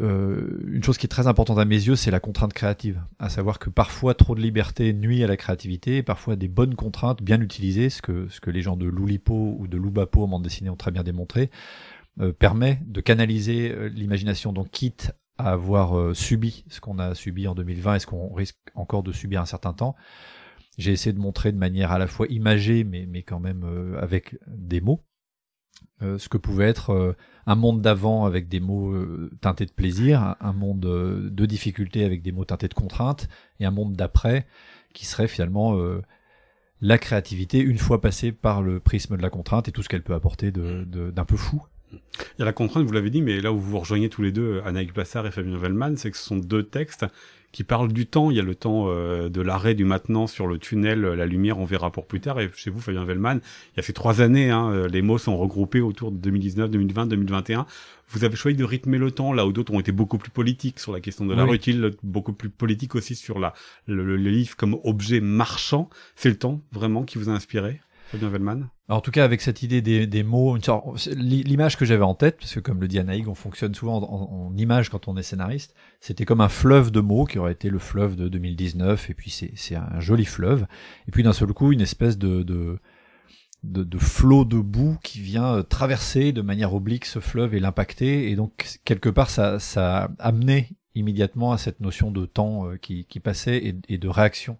euh, 0.00 0.64
une 0.66 0.82
chose 0.82 0.98
qui 0.98 1.06
est 1.06 1.08
très 1.08 1.28
importante 1.28 1.58
à 1.60 1.64
mes 1.64 1.76
yeux, 1.76 1.94
c'est 1.94 2.10
la 2.10 2.18
contrainte 2.18 2.52
créative, 2.52 3.00
à 3.20 3.28
savoir 3.28 3.60
que 3.60 3.70
parfois 3.70 4.14
trop 4.14 4.34
de 4.34 4.40
liberté 4.40 4.92
nuit 4.92 5.22
à 5.22 5.28
la 5.28 5.36
créativité, 5.36 6.02
parfois 6.02 6.34
des 6.34 6.48
bonnes 6.48 6.74
contraintes 6.74 7.22
bien 7.22 7.40
utilisées, 7.40 7.88
ce 7.88 8.02
que 8.02 8.26
ce 8.28 8.40
que 8.40 8.50
les 8.50 8.62
gens 8.62 8.76
de 8.76 8.86
Loulipo 8.86 9.56
ou 9.58 9.68
de 9.68 9.76
Loubapo 9.76 10.24
en 10.24 10.28
bande 10.28 10.42
dessinée 10.42 10.70
ont 10.70 10.76
très 10.76 10.90
bien 10.90 11.04
démontré, 11.04 11.50
euh, 12.18 12.32
permet 12.32 12.80
de 12.86 13.02
canaliser 13.02 13.70
euh, 13.70 13.88
l'imagination. 13.88 14.52
Donc 14.54 14.70
quitte 14.70 15.12
à 15.36 15.52
avoir 15.52 15.98
euh, 15.98 16.14
subi 16.14 16.64
ce 16.68 16.80
qu'on 16.80 16.98
a 16.98 17.14
subi 17.14 17.46
en 17.46 17.54
2020 17.54 17.96
et 17.96 17.98
ce 17.98 18.06
qu'on 18.06 18.32
risque 18.32 18.56
encore 18.74 19.02
de 19.02 19.12
subir 19.12 19.42
un 19.42 19.46
certain 19.46 19.74
temps, 19.74 19.94
j'ai 20.78 20.92
essayé 20.92 21.12
de 21.12 21.18
montrer 21.18 21.52
de 21.52 21.58
manière 21.58 21.92
à 21.92 21.98
la 21.98 22.06
fois 22.06 22.26
imagée, 22.28 22.84
mais, 22.84 23.06
mais 23.06 23.22
quand 23.22 23.40
même 23.40 23.64
euh, 23.64 24.00
avec 24.00 24.38
des 24.46 24.80
mots, 24.80 25.02
euh, 26.02 26.18
ce 26.18 26.28
que 26.28 26.36
pouvait 26.36 26.66
être 26.66 26.90
euh, 26.90 27.12
un 27.46 27.54
monde 27.54 27.80
d'avant 27.80 28.26
avec 28.26 28.48
des 28.48 28.60
mots 28.60 28.94
teintés 29.40 29.66
de 29.66 29.72
plaisir, 29.72 30.36
un 30.40 30.52
monde 30.52 30.80
de 30.80 31.46
difficulté 31.46 32.04
avec 32.04 32.22
des 32.22 32.32
mots 32.32 32.44
teintés 32.44 32.68
de 32.68 32.74
contrainte, 32.74 33.28
et 33.60 33.64
un 33.64 33.70
monde 33.70 33.94
d'après 33.94 34.46
qui 34.92 35.06
serait 35.06 35.28
finalement 35.28 35.78
la 36.80 36.98
créativité 36.98 37.60
une 37.60 37.78
fois 37.78 38.00
passée 38.00 38.32
par 38.32 38.62
le 38.62 38.80
prisme 38.80 39.16
de 39.16 39.22
la 39.22 39.30
contrainte 39.30 39.68
et 39.68 39.72
tout 39.72 39.82
ce 39.82 39.88
qu'elle 39.88 40.02
peut 40.02 40.14
apporter 40.14 40.50
d'un 40.50 40.82
de, 40.82 41.22
peu 41.24 41.36
fou. 41.36 41.62
Il 41.92 42.40
y 42.40 42.42
a 42.42 42.44
la 42.44 42.52
contrainte, 42.52 42.84
vous 42.84 42.92
l'avez 42.92 43.10
dit, 43.10 43.22
mais 43.22 43.40
là 43.40 43.52
où 43.52 43.58
vous 43.58 43.78
rejoignez 43.78 44.08
tous 44.08 44.22
les 44.22 44.32
deux, 44.32 44.60
Anaïk 44.64 44.92
Bassard 44.92 45.24
et 45.26 45.30
Fabien 45.30 45.56
Vellman, 45.56 45.96
c'est 45.96 46.10
que 46.10 46.16
ce 46.16 46.24
sont 46.24 46.36
deux 46.36 46.64
textes 46.64 47.06
qui 47.52 47.64
parlent 47.64 47.92
du 47.92 48.06
temps. 48.06 48.30
Il 48.30 48.36
y 48.36 48.40
a 48.40 48.42
le 48.42 48.54
temps 48.54 48.86
euh, 48.88 49.28
de 49.28 49.40
l'arrêt 49.40 49.74
du 49.74 49.84
maintenant 49.84 50.26
sur 50.26 50.46
le 50.46 50.58
tunnel, 50.58 51.00
la 51.00 51.26
lumière, 51.26 51.58
on 51.58 51.64
verra 51.64 51.90
pour 51.90 52.06
plus 52.06 52.20
tard. 52.20 52.40
Et 52.40 52.50
chez 52.54 52.70
vous, 52.70 52.80
Fabien 52.80 53.04
Vellman, 53.04 53.36
il 53.36 53.76
y 53.76 53.80
a 53.80 53.82
ces 53.82 53.92
trois 53.92 54.20
années, 54.20 54.50
hein, 54.50 54.70
euh, 54.70 54.88
les 54.88 55.02
mots 55.02 55.18
sont 55.18 55.36
regroupés 55.36 55.80
autour 55.80 56.12
de 56.12 56.16
2019, 56.18 56.70
2020, 56.70 57.06
2021. 57.06 57.66
Vous 58.08 58.24
avez 58.24 58.36
choisi 58.36 58.56
de 58.56 58.64
rythmer 58.64 58.98
le 58.98 59.10
temps, 59.10 59.32
là 59.32 59.46
où 59.46 59.52
d'autres 59.52 59.72
ont 59.74 59.80
été 59.80 59.90
beaucoup 59.90 60.18
plus 60.18 60.30
politiques 60.30 60.78
sur 60.78 60.92
la 60.92 61.00
question 61.00 61.26
de 61.26 61.34
l'art 61.34 61.52
utile, 61.52 61.92
beaucoup 62.04 62.32
plus 62.32 62.50
politiques 62.50 62.94
aussi 62.94 63.16
sur 63.16 63.40
la, 63.40 63.52
le, 63.86 64.04
le 64.04 64.16
livre 64.16 64.56
comme 64.56 64.78
objet 64.84 65.20
marchand. 65.20 65.90
C'est 66.14 66.28
le 66.28 66.36
temps 66.36 66.60
vraiment 66.70 67.02
qui 67.02 67.18
vous 67.18 67.30
a 67.30 67.32
inspiré? 67.32 67.80
En 68.88 69.00
tout 69.00 69.10
cas, 69.10 69.24
avec 69.24 69.40
cette 69.40 69.62
idée 69.62 69.82
des, 69.82 70.22
mots, 70.22 70.56
l'image 71.16 71.76
que 71.76 71.84
j'avais 71.84 72.04
en 72.04 72.14
tête, 72.14 72.36
parce 72.38 72.54
que 72.54 72.60
comme 72.60 72.80
le 72.80 72.88
dit 72.88 72.98
Anaïg, 72.98 73.28
on 73.28 73.34
fonctionne 73.34 73.74
souvent 73.74 74.02
en, 74.02 74.56
image 74.56 74.90
quand 74.90 75.08
on 75.08 75.16
est 75.16 75.22
scénariste, 75.22 75.74
c'était 76.00 76.24
comme 76.24 76.40
un 76.40 76.48
fleuve 76.48 76.90
de 76.90 77.00
mots 77.00 77.24
qui 77.24 77.38
aurait 77.38 77.52
été 77.52 77.68
le 77.68 77.78
fleuve 77.78 78.16
de 78.16 78.28
2019, 78.28 79.10
et 79.10 79.14
puis 79.14 79.30
c'est 79.30 79.74
un 79.74 80.00
joli 80.00 80.24
fleuve, 80.24 80.66
et 81.08 81.10
puis 81.10 81.22
d'un 81.22 81.32
seul 81.32 81.52
coup, 81.52 81.72
une 81.72 81.80
espèce 81.80 82.16
de, 82.16 82.78
flot 83.98 84.44
de 84.44 84.58
boue 84.58 84.96
qui 85.02 85.20
vient 85.20 85.56
euh, 85.56 85.62
traverser 85.62 86.32
de 86.32 86.42
manière 86.42 86.74
oblique 86.74 87.04
ce 87.06 87.18
fleuve 87.18 87.54
et 87.54 87.60
l'impacter, 87.60 88.30
et 88.30 88.36
donc 88.36 88.78
quelque 88.84 89.08
part, 89.08 89.30
ça, 89.30 89.58
ça 89.58 90.04
a 90.04 90.10
amené 90.18 90.76
immédiatement 90.96 91.52
à 91.52 91.58
cette 91.58 91.80
notion 91.80 92.10
de 92.10 92.24
temps 92.26 92.68
euh, 92.68 92.76
qui, 92.76 93.04
passait 93.20 93.74
et, 93.88 93.98
de 93.98 94.08
réaction 94.08 94.58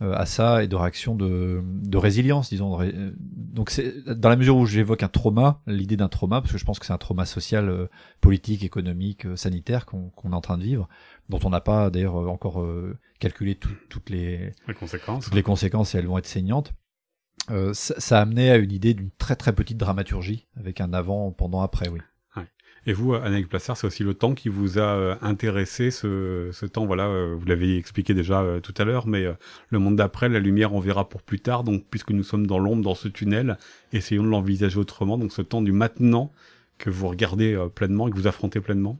à 0.00 0.26
ça 0.26 0.62
et 0.62 0.68
de 0.68 0.76
réaction 0.76 1.14
de, 1.14 1.62
de 1.64 1.98
résilience, 1.98 2.50
disons. 2.50 2.80
Euh, 2.80 3.12
donc 3.18 3.70
c'est 3.70 4.02
dans 4.06 4.28
la 4.28 4.36
mesure 4.36 4.56
où 4.56 4.66
j'évoque 4.66 5.02
un 5.02 5.08
trauma, 5.08 5.60
l'idée 5.66 5.96
d'un 5.96 6.08
trauma, 6.08 6.40
parce 6.40 6.52
que 6.52 6.58
je 6.58 6.64
pense 6.64 6.78
que 6.78 6.86
c'est 6.86 6.92
un 6.92 6.98
trauma 6.98 7.26
social, 7.26 7.68
euh, 7.68 7.86
politique, 8.20 8.64
économique, 8.64 9.26
sanitaire 9.36 9.86
qu'on 9.86 10.10
est 10.10 10.34
en 10.34 10.40
train 10.40 10.58
de 10.58 10.64
vivre, 10.64 10.88
dont 11.28 11.40
on 11.44 11.50
n'a 11.50 11.60
pas 11.60 11.90
d'ailleurs 11.90 12.16
encore 12.16 12.64
calculé 13.18 13.56
toutes 13.56 14.10
les, 14.10 14.52
les 14.66 14.74
conséquences. 14.74 15.24
Toutes 15.24 15.34
les 15.34 15.42
conséquences 15.42 15.94
et 15.94 15.98
elles 15.98 16.06
vont 16.06 16.18
être 16.18 16.26
saignantes. 16.26 16.72
Euh, 17.50 17.72
ça, 17.74 17.94
ça, 17.98 18.18
a 18.18 18.22
amené 18.22 18.50
à 18.50 18.56
une 18.56 18.70
idée 18.70 18.94
d'une 18.94 19.10
très 19.18 19.34
très 19.34 19.52
petite 19.52 19.78
dramaturgie 19.78 20.46
avec 20.56 20.80
un 20.80 20.92
avant, 20.92 21.32
pendant, 21.32 21.62
après, 21.62 21.88
oui. 21.88 22.00
Et 22.86 22.92
vous, 22.94 23.14
Anaïs 23.14 23.46
Placer, 23.46 23.74
c'est 23.76 23.86
aussi 23.86 24.04
le 24.04 24.14
temps 24.14 24.34
qui 24.34 24.48
vous 24.48 24.78
a 24.78 24.94
euh, 24.94 25.14
intéressé, 25.20 25.90
ce, 25.90 26.48
ce 26.52 26.64
temps, 26.64 26.86
voilà, 26.86 27.06
euh, 27.08 27.36
vous 27.38 27.44
l'avez 27.46 27.76
expliqué 27.76 28.14
déjà 28.14 28.40
euh, 28.40 28.60
tout 28.60 28.74
à 28.78 28.84
l'heure, 28.84 29.06
mais 29.06 29.26
le 29.68 29.78
monde 29.78 29.96
d'après, 29.96 30.28
la 30.28 30.38
lumière, 30.38 30.72
on 30.72 30.80
verra 30.80 31.08
pour 31.08 31.22
plus 31.22 31.40
tard, 31.40 31.62
donc 31.62 31.84
puisque 31.90 32.10
nous 32.10 32.22
sommes 32.22 32.46
dans 32.46 32.58
l'ombre, 32.58 32.82
dans 32.82 32.94
ce 32.94 33.08
tunnel, 33.08 33.58
essayons 33.92 34.22
de 34.22 34.28
l'envisager 34.28 34.78
autrement, 34.78 35.18
donc 35.18 35.32
ce 35.32 35.42
temps 35.42 35.60
du 35.60 35.72
maintenant 35.72 36.32
que 36.78 36.88
vous 36.88 37.08
regardez 37.08 37.58
pleinement 37.74 38.08
et 38.08 38.10
que 38.10 38.16
vous 38.16 38.26
affrontez 38.26 38.60
pleinement. 38.60 38.98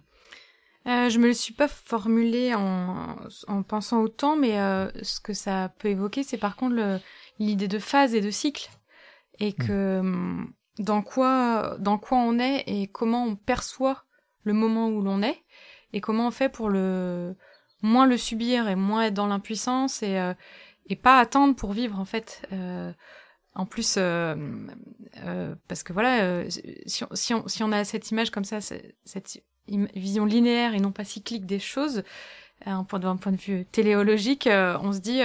Euh, 0.86 1.08
je 1.08 1.18
me 1.18 1.26
le 1.26 1.34
suis 1.34 1.54
pas 1.54 1.68
formulé 1.68 2.54
en, 2.54 3.16
en 3.48 3.62
pensant 3.62 4.02
au 4.02 4.08
temps, 4.08 4.36
mais 4.36 4.56
ce 5.02 5.20
que 5.20 5.32
ça 5.32 5.72
peut 5.78 5.88
évoquer, 5.88 6.22
c'est 6.22 6.38
par 6.38 6.56
contre 6.56 7.00
l'idée 7.38 7.68
de 7.68 7.78
phase 7.78 8.14
et 8.14 8.20
de 8.20 8.30
cycle. 8.30 8.68
Et 9.38 9.50
mmh. 9.50 9.66
que 9.66 9.98
hum, 10.00 10.52
dans 10.78 11.02
quoi, 11.02 11.76
dans 11.78 11.98
quoi 11.98 12.18
on 12.18 12.38
est 12.38 12.64
et 12.66 12.86
comment 12.86 13.24
on 13.24 13.36
perçoit 13.36 14.04
le 14.44 14.52
moment 14.52 14.88
où 14.88 15.02
l'on 15.02 15.22
est 15.22 15.42
et 15.92 16.00
comment 16.00 16.28
on 16.28 16.30
fait 16.30 16.48
pour 16.48 16.68
le 16.68 17.36
moins 17.82 18.06
le 18.06 18.16
subir 18.16 18.68
et 18.68 18.76
moins 18.76 19.04
être 19.04 19.14
dans 19.14 19.26
l'impuissance 19.26 20.02
et 20.02 20.18
euh, 20.18 20.34
et 20.90 20.96
pas 20.96 21.18
attendre 21.18 21.54
pour 21.54 21.72
vivre 21.72 21.98
en 21.98 22.04
fait. 22.04 22.42
Euh, 22.52 22.92
en 23.54 23.64
plus, 23.64 23.96
euh, 23.96 24.36
euh 25.24 25.54
parce 25.68 25.82
que 25.82 25.92
voilà, 25.92 26.22
euh, 26.22 26.48
si, 26.86 27.04
on, 27.04 27.08
si, 27.14 27.34
on, 27.34 27.48
si 27.48 27.62
on 27.62 27.72
a 27.72 27.84
cette 27.84 28.10
image 28.10 28.30
comme 28.30 28.44
ça, 28.44 28.60
cette 28.60 29.42
vision 29.66 30.24
linéaire 30.24 30.74
et 30.74 30.80
non 30.80 30.92
pas 30.92 31.04
cyclique 31.04 31.46
des 31.46 31.58
choses, 31.58 32.02
d'un 32.66 32.84
point, 32.84 32.98
de, 32.98 33.12
point 33.14 33.32
de 33.32 33.36
vue 33.36 33.64
téléologique, 33.66 34.48
on 34.50 34.92
se 34.92 34.98
dit, 34.98 35.20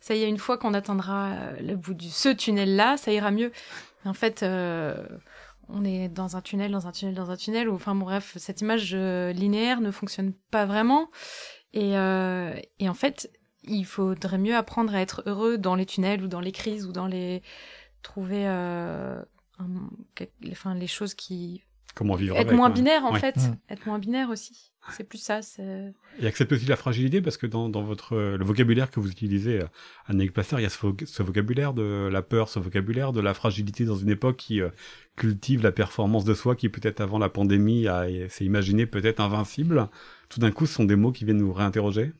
ça 0.00 0.14
y 0.14 0.22
est, 0.22 0.28
une 0.28 0.38
fois 0.38 0.58
qu'on 0.58 0.74
atteindra 0.74 1.52
le 1.60 1.76
bout 1.76 1.94
de 1.94 2.02
ce 2.02 2.30
tunnel-là, 2.30 2.96
ça 2.96 3.12
ira 3.12 3.30
mieux. 3.30 3.52
En 4.04 4.14
fait, 4.14 4.42
euh, 4.42 4.96
on 5.68 5.84
est 5.84 6.08
dans 6.08 6.36
un 6.36 6.40
tunnel, 6.40 6.72
dans 6.72 6.86
un 6.86 6.92
tunnel, 6.92 7.14
dans 7.14 7.30
un 7.30 7.36
tunnel. 7.36 7.68
Ou, 7.68 7.74
enfin, 7.74 7.94
bon, 7.94 8.04
bref, 8.04 8.34
cette 8.38 8.60
image 8.60 8.92
euh, 8.94 9.32
linéaire 9.32 9.80
ne 9.80 9.90
fonctionne 9.90 10.32
pas 10.50 10.66
vraiment. 10.66 11.10
Et, 11.72 11.96
euh, 11.96 12.54
et 12.78 12.88
en 12.88 12.94
fait, 12.94 13.30
il 13.64 13.84
faudrait 13.84 14.38
mieux 14.38 14.54
apprendre 14.54 14.94
à 14.94 15.00
être 15.00 15.22
heureux 15.26 15.58
dans 15.58 15.74
les 15.74 15.86
tunnels 15.86 16.22
ou 16.22 16.28
dans 16.28 16.40
les 16.40 16.52
crises 16.52 16.86
ou 16.86 16.92
dans 16.92 17.06
les 17.06 17.42
trouver 18.02 18.46
euh, 18.46 19.20
enfin, 20.52 20.74
les 20.74 20.86
choses 20.86 21.14
qui 21.14 21.62
comment 21.94 22.14
vivre 22.16 22.36
être 22.36 22.52
moins 22.52 22.70
binaire 22.70 23.04
en 23.04 23.14
fait, 23.14 23.36
être 23.70 23.86
moins 23.86 23.98
binaire 23.98 24.28
aussi. 24.28 24.73
C'est 24.90 25.04
plus 25.04 25.18
ça. 25.18 25.40
Et 26.20 26.26
accepter 26.26 26.54
aussi 26.54 26.66
la 26.66 26.76
fragilité 26.76 27.22
parce 27.22 27.36
que 27.36 27.46
dans, 27.46 27.68
dans 27.68 27.82
votre 27.82 28.16
le 28.16 28.44
vocabulaire 28.44 28.90
que 28.90 29.00
vous 29.00 29.10
utilisez, 29.10 29.60
euh, 29.60 29.66
Annick 30.06 30.32
Placer, 30.32 30.56
il 30.58 30.62
y 30.62 30.66
a 30.66 30.68
ce, 30.68 31.22
vocabulaire 31.22 31.72
de 31.72 32.08
la 32.12 32.22
peur, 32.22 32.48
ce 32.48 32.58
vocabulaire 32.58 33.12
de 33.12 33.20
la 33.20 33.34
fragilité 33.34 33.84
dans 33.84 33.96
une 33.96 34.10
époque 34.10 34.36
qui 34.36 34.60
euh, 34.60 34.70
cultive 35.16 35.62
la 35.62 35.72
performance 35.72 36.24
de 36.24 36.34
soi, 36.34 36.54
qui 36.56 36.68
peut-être 36.68 37.00
avant 37.00 37.18
la 37.18 37.28
pandémie 37.28 37.86
s'est 38.28 38.44
imaginé 38.44 38.86
peut-être 38.86 39.20
invincible. 39.20 39.88
Tout 40.28 40.40
d'un 40.40 40.50
coup, 40.50 40.66
ce 40.66 40.74
sont 40.74 40.84
des 40.84 40.96
mots 40.96 41.12
qui 41.12 41.24
viennent 41.24 41.38
nous 41.38 41.52
réinterroger. 41.52 42.12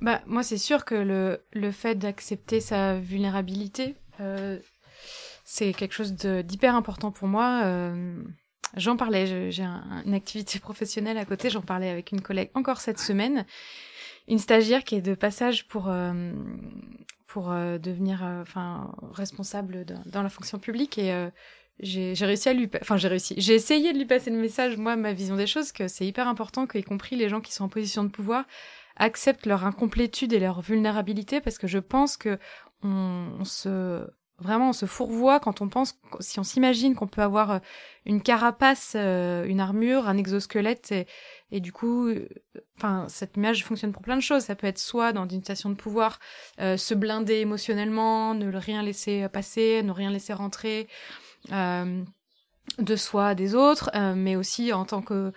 Bah 0.00 0.22
moi, 0.26 0.42
c'est 0.42 0.58
sûr 0.58 0.84
que 0.84 0.94
le 0.94 1.40
le 1.52 1.70
fait 1.70 1.94
d'accepter 1.94 2.60
sa 2.60 2.98
vulnérabilité, 2.98 3.96
euh, 4.20 4.58
c'est 5.44 5.72
quelque 5.72 5.94
chose 5.94 6.12
d'hyper 6.12 6.74
important 6.74 7.10
pour 7.10 7.28
moi. 7.28 7.62
Euh, 7.64 8.22
J'en 8.74 8.96
parlais, 8.96 9.50
j'ai 9.50 9.64
une 9.64 10.14
activité 10.14 10.58
professionnelle 10.60 11.18
à 11.18 11.24
côté, 11.24 11.50
j'en 11.50 11.62
parlais 11.62 11.88
avec 11.88 12.12
une 12.12 12.20
collègue 12.20 12.50
encore 12.54 12.80
cette 12.80 12.98
semaine, 12.98 13.46
une 14.28 14.38
stagiaire 14.38 14.84
qui 14.84 14.96
est 14.96 15.02
de 15.02 15.14
passage 15.14 15.66
pour 15.68 15.88
euh, 15.88 16.32
pour 17.26 17.52
euh, 17.52 17.78
devenir 17.78 18.24
euh, 18.24 18.42
enfin 18.42 18.92
responsable 19.12 19.84
dans 20.06 20.22
la 20.22 20.28
fonction 20.28 20.58
publique 20.58 20.98
et 20.98 21.30
j'ai 21.80 22.14
réussi 22.20 22.48
à 22.48 22.54
lui 22.54 22.70
enfin 22.80 22.96
j'ai 22.96 23.08
réussi 23.08 23.34
j'ai 23.38 23.54
essayé 23.54 23.92
de 23.92 23.98
lui 23.98 24.06
passer 24.06 24.30
le 24.30 24.38
message 24.38 24.76
moi 24.78 24.96
ma 24.96 25.12
vision 25.12 25.36
des 25.36 25.46
choses 25.46 25.72
que 25.72 25.88
c'est 25.88 26.06
hyper 26.06 26.26
important 26.26 26.66
que 26.66 26.78
y 26.78 26.82
compris 26.82 27.16
les 27.16 27.28
gens 27.28 27.40
qui 27.40 27.52
sont 27.52 27.64
en 27.64 27.68
position 27.68 28.02
de 28.02 28.08
pouvoir 28.08 28.46
acceptent 28.96 29.46
leur 29.46 29.64
incomplétude 29.66 30.32
et 30.32 30.40
leur 30.40 30.62
vulnérabilité 30.62 31.40
parce 31.40 31.58
que 31.58 31.66
je 31.66 31.78
pense 31.78 32.16
que 32.16 32.38
on 32.82 33.44
se 33.44 34.06
Vraiment, 34.38 34.68
on 34.68 34.72
se 34.74 34.84
fourvoie 34.84 35.40
quand 35.40 35.62
on 35.62 35.68
pense, 35.68 35.98
si 36.20 36.38
on 36.38 36.44
s'imagine 36.44 36.94
qu'on 36.94 37.06
peut 37.06 37.22
avoir 37.22 37.50
euh, 37.52 37.58
une 38.04 38.20
carapace, 38.20 38.92
euh, 38.94 39.46
une 39.46 39.60
armure, 39.60 40.08
un 40.08 40.18
exosquelette, 40.18 40.92
et, 41.50 41.60
du 41.60 41.72
coup, 41.72 42.08
euh, 42.08 42.28
enfin, 42.76 43.06
cette 43.08 43.38
image 43.38 43.64
fonctionne 43.64 43.92
pour 43.92 44.02
plein 44.02 44.16
de 44.16 44.20
choses. 44.20 44.42
Ça 44.42 44.54
peut 44.54 44.66
être 44.66 44.78
soit 44.78 45.14
dans 45.14 45.26
une 45.26 45.42
station 45.42 45.70
de 45.70 45.74
pouvoir, 45.74 46.18
se 46.58 46.94
blinder 46.94 47.36
émotionnellement, 47.36 48.34
ne 48.34 48.54
rien 48.54 48.82
laisser 48.82 49.26
passer, 49.32 49.82
ne 49.82 49.92
rien 49.92 50.10
laisser 50.10 50.34
rentrer 50.34 50.88
de 51.50 52.96
soi, 52.96 53.34
des 53.34 53.54
autres, 53.54 53.90
mais 54.14 54.36
aussi 54.36 54.72
en 54.72 54.84
tant 54.84 55.00
que 55.00 55.32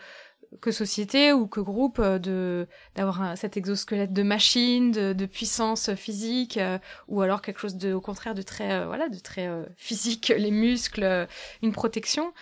que 0.61 0.71
société 0.71 1.31
ou 1.33 1.47
que 1.47 1.59
groupe 1.59 1.99
euh, 1.99 2.19
de 2.19 2.67
d'avoir 2.95 3.37
cet 3.37 3.57
exosquelette 3.57 4.13
de 4.13 4.23
machine, 4.23 4.91
de, 4.91 5.13
de 5.13 5.25
puissance 5.25 5.93
physique, 5.95 6.57
euh, 6.57 6.79
ou 7.07 7.21
alors 7.21 7.41
quelque 7.41 7.59
chose 7.59 7.75
de 7.75 7.93
au 7.93 8.01
contraire 8.01 8.35
de 8.35 8.41
très 8.41 8.73
euh, 8.73 8.87
voilà 8.87 9.09
de 9.09 9.19
très 9.19 9.49
physique, 9.77 10.29
les 10.37 10.51
muscles, 10.51 11.27
une 11.61 11.71
protection. 11.71 12.33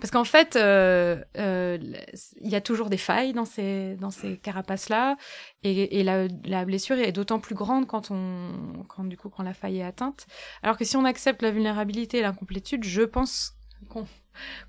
Parce 0.00 0.10
qu'en 0.10 0.24
fait, 0.24 0.56
il 0.56 2.48
y 2.50 2.56
a 2.56 2.60
toujours 2.60 2.90
des 2.90 2.96
failles 2.96 3.32
dans 3.32 3.44
ces 3.44 3.96
dans 4.00 4.10
ces 4.10 4.38
carapaces 4.38 4.88
là, 4.88 5.16
et, 5.62 6.00
et 6.00 6.02
la, 6.02 6.26
la 6.44 6.64
blessure 6.64 6.98
est 6.98 7.12
d'autant 7.12 7.38
plus 7.38 7.54
grande 7.54 7.86
quand 7.86 8.10
on 8.10 8.84
quand 8.88 9.04
du 9.04 9.16
coup 9.16 9.28
quand 9.28 9.44
la 9.44 9.54
faille 9.54 9.78
est 9.78 9.84
atteinte. 9.84 10.26
Alors 10.64 10.76
que 10.76 10.84
si 10.84 10.96
on 10.96 11.04
accepte 11.04 11.42
la 11.42 11.52
vulnérabilité 11.52 12.18
et 12.18 12.22
l'incomplétude, 12.22 12.82
je 12.82 13.02
pense 13.02 13.54
qu'on 13.88 14.04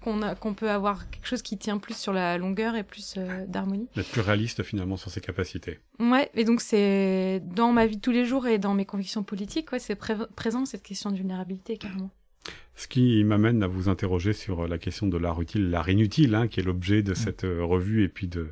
qu'on 0.01 0.53
peut 0.53 0.69
avoir 0.69 1.09
quelque 1.09 1.27
chose 1.27 1.41
qui 1.41 1.57
tient 1.57 1.77
plus 1.77 1.97
sur 1.97 2.13
la 2.13 2.37
longueur 2.37 2.75
et 2.75 2.83
plus 2.83 3.15
euh, 3.17 3.45
d'harmonie. 3.47 3.89
D'être 3.95 4.11
plus 4.11 4.21
réaliste 4.21 4.63
finalement 4.63 4.97
sur 4.97 5.11
ses 5.11 5.21
capacités. 5.21 5.79
Ouais, 5.99 6.29
et 6.33 6.43
donc 6.43 6.61
c'est 6.61 7.41
dans 7.43 7.71
ma 7.71 7.85
vie 7.85 7.97
de 7.97 8.01
tous 8.01 8.11
les 8.11 8.25
jours 8.25 8.47
et 8.47 8.57
dans 8.57 8.73
mes 8.73 8.85
convictions 8.85 9.23
politiques, 9.23 9.71
ouais, 9.71 9.79
c'est 9.79 9.95
présent 9.95 10.65
cette 10.65 10.83
question 10.83 11.11
de 11.11 11.15
vulnérabilité 11.15 11.77
carrément. 11.77 12.11
Ce 12.75 12.87
qui 12.87 13.23
m'amène 13.23 13.63
à 13.63 13.67
vous 13.67 13.87
interroger 13.87 14.33
sur 14.33 14.67
la 14.67 14.77
question 14.77 15.07
de 15.07 15.17
l'art 15.17 15.41
utile, 15.41 15.69
l'art 15.69 15.89
inutile, 15.89 16.35
hein, 16.35 16.47
qui 16.47 16.59
est 16.59 16.63
l'objet 16.63 17.03
de 17.03 17.11
mm. 17.11 17.15
cette 17.15 17.43
euh, 17.45 17.63
revue 17.63 18.03
et 18.03 18.09
puis 18.09 18.27
de, 18.27 18.47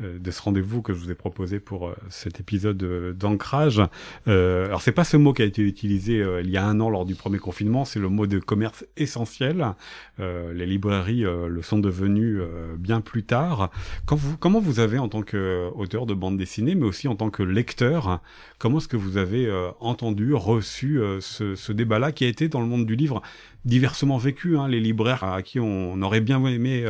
euh, 0.00 0.18
de 0.18 0.30
ce 0.30 0.40
rendez-vous 0.42 0.80
que 0.80 0.92
je 0.92 0.98
vous 0.98 1.10
ai 1.10 1.14
proposé 1.14 1.58
pour 1.58 1.88
euh, 1.88 1.94
cet 2.08 2.38
épisode 2.38 2.78
d'ancrage. 3.16 3.82
Euh, 4.28 4.66
alors 4.66 4.80
c'est 4.80 4.92
pas 4.92 5.04
ce 5.04 5.16
mot 5.16 5.32
qui 5.32 5.42
a 5.42 5.44
été 5.44 5.62
utilisé 5.62 6.24
il 6.42 6.50
y 6.50 6.56
a 6.56 6.64
un 6.64 6.80
an 6.80 6.88
lors 6.88 7.04
du 7.04 7.14
premier 7.14 7.38
confinement, 7.38 7.84
c'est 7.84 7.98
le 7.98 8.08
mot 8.08 8.26
de 8.26 8.38
commerce 8.38 8.84
essentiel. 8.96 9.74
les 10.18 10.66
librairies 10.66 11.22
le 11.22 11.62
sont 11.62 11.78
devenues 11.78 12.40
bien 12.78 13.00
plus 13.00 13.22
tard. 13.22 13.70
Quand 14.06 14.16
vous, 14.16 14.36
comment 14.36 14.60
vous 14.60 14.80
avez 14.80 14.98
en 14.98 15.08
tant 15.08 15.22
qu'auteur 15.22 16.06
de 16.06 16.14
bande 16.14 16.36
dessinée, 16.36 16.74
mais 16.74 16.84
aussi 16.84 17.08
en 17.08 17.16
tant 17.16 17.30
que 17.30 17.42
lecteur, 17.42 18.20
comment 18.58 18.78
est-ce 18.78 18.88
que 18.88 18.96
vous 18.96 19.16
avez 19.16 19.50
entendu, 19.80 20.34
reçu 20.34 21.00
ce, 21.20 21.54
ce 21.54 21.72
débat-là 21.72 22.12
qui 22.12 22.24
a 22.24 22.28
été 22.28 22.48
dans 22.48 22.60
le 22.60 22.66
monde 22.66 22.86
du 22.86 22.96
livre 22.96 23.22
diversement 23.64 24.18
vécu. 24.18 24.56
Hein. 24.56 24.68
Les 24.68 24.80
libraires 24.80 25.24
à 25.24 25.42
qui 25.42 25.60
on, 25.60 26.00
aurait 26.02 26.20
bien 26.20 26.44
aimé 26.46 26.84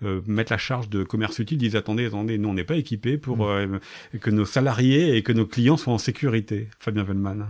mettre 0.00 0.52
la 0.52 0.58
charge 0.58 0.88
de 0.88 1.04
commerce 1.04 1.38
utile 1.38 1.58
disent 1.58 1.76
attendez, 1.76 2.06
attendez, 2.06 2.38
nous 2.38 2.48
on 2.48 2.54
n'est 2.54 2.64
pas 2.64 2.76
équipés 2.76 3.18
pour 3.18 3.46
mm. 3.46 3.80
que 4.20 4.30
nos 4.30 4.44
salariés 4.44 5.16
et 5.16 5.22
que 5.22 5.32
nos 5.32 5.46
clients 5.46 5.76
soient 5.76 5.92
en 5.92 5.98
sécurité. 5.98 6.68
Fabien 6.78 7.04
Vellman. 7.04 7.46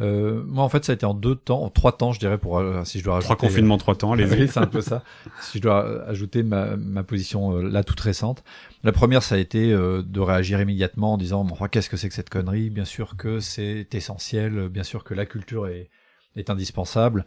Euh, 0.00 0.42
moi, 0.46 0.64
en 0.64 0.68
fait, 0.68 0.84
ça 0.84 0.92
a 0.92 0.94
été 0.94 1.06
en 1.06 1.14
deux 1.14 1.34
temps, 1.34 1.62
en 1.62 1.70
trois 1.70 1.96
temps, 1.96 2.12
je 2.12 2.20
dirais, 2.20 2.38
pour 2.38 2.58
euh, 2.58 2.84
si 2.84 2.98
je 2.98 3.04
dois 3.04 3.14
rajouter. 3.14 3.34
Trois 3.34 3.48
confinements, 3.48 3.78
trois 3.78 3.96
temps, 3.96 4.14
les 4.14 4.46
c'est 4.46 4.58
un 4.58 4.66
peu 4.66 4.80
ça. 4.80 5.02
si 5.40 5.58
je 5.58 5.62
dois 5.62 6.04
ajouter 6.06 6.42
ma, 6.42 6.76
ma 6.76 7.02
position 7.02 7.56
euh, 7.56 7.62
là 7.62 7.82
toute 7.82 8.00
récente. 8.00 8.44
La 8.84 8.92
première, 8.92 9.22
ça 9.22 9.34
a 9.34 9.38
été 9.38 9.72
euh, 9.72 10.02
de 10.02 10.20
réagir 10.20 10.60
immédiatement 10.60 11.14
en 11.14 11.18
disant, 11.18 11.44
bon, 11.44 11.56
qu'est-ce 11.68 11.90
que 11.90 11.96
c'est 11.96 12.08
que 12.08 12.14
cette 12.14 12.30
connerie? 12.30 12.70
Bien 12.70 12.84
sûr 12.84 13.16
que 13.16 13.40
c'est 13.40 13.92
essentiel, 13.94 14.68
bien 14.68 14.84
sûr 14.84 15.02
que 15.02 15.14
la 15.14 15.26
culture 15.26 15.66
est, 15.66 15.90
est 16.36 16.50
indispensable. 16.50 17.24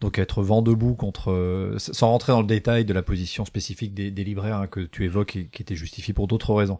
Donc 0.00 0.18
être 0.18 0.42
vent 0.42 0.60
debout 0.60 0.94
contre, 0.94 1.76
sans 1.78 2.10
rentrer 2.10 2.32
dans 2.32 2.40
le 2.40 2.46
détail 2.46 2.84
de 2.84 2.92
la 2.92 3.02
position 3.02 3.44
spécifique 3.44 3.94
des, 3.94 4.10
des 4.10 4.24
libraires 4.24 4.58
hein, 4.58 4.66
que 4.66 4.80
tu 4.80 5.04
évoques 5.04 5.36
et 5.36 5.46
qui 5.46 5.62
était 5.62 5.76
justifiée 5.76 6.12
pour 6.12 6.26
d'autres 6.26 6.52
raisons 6.52 6.78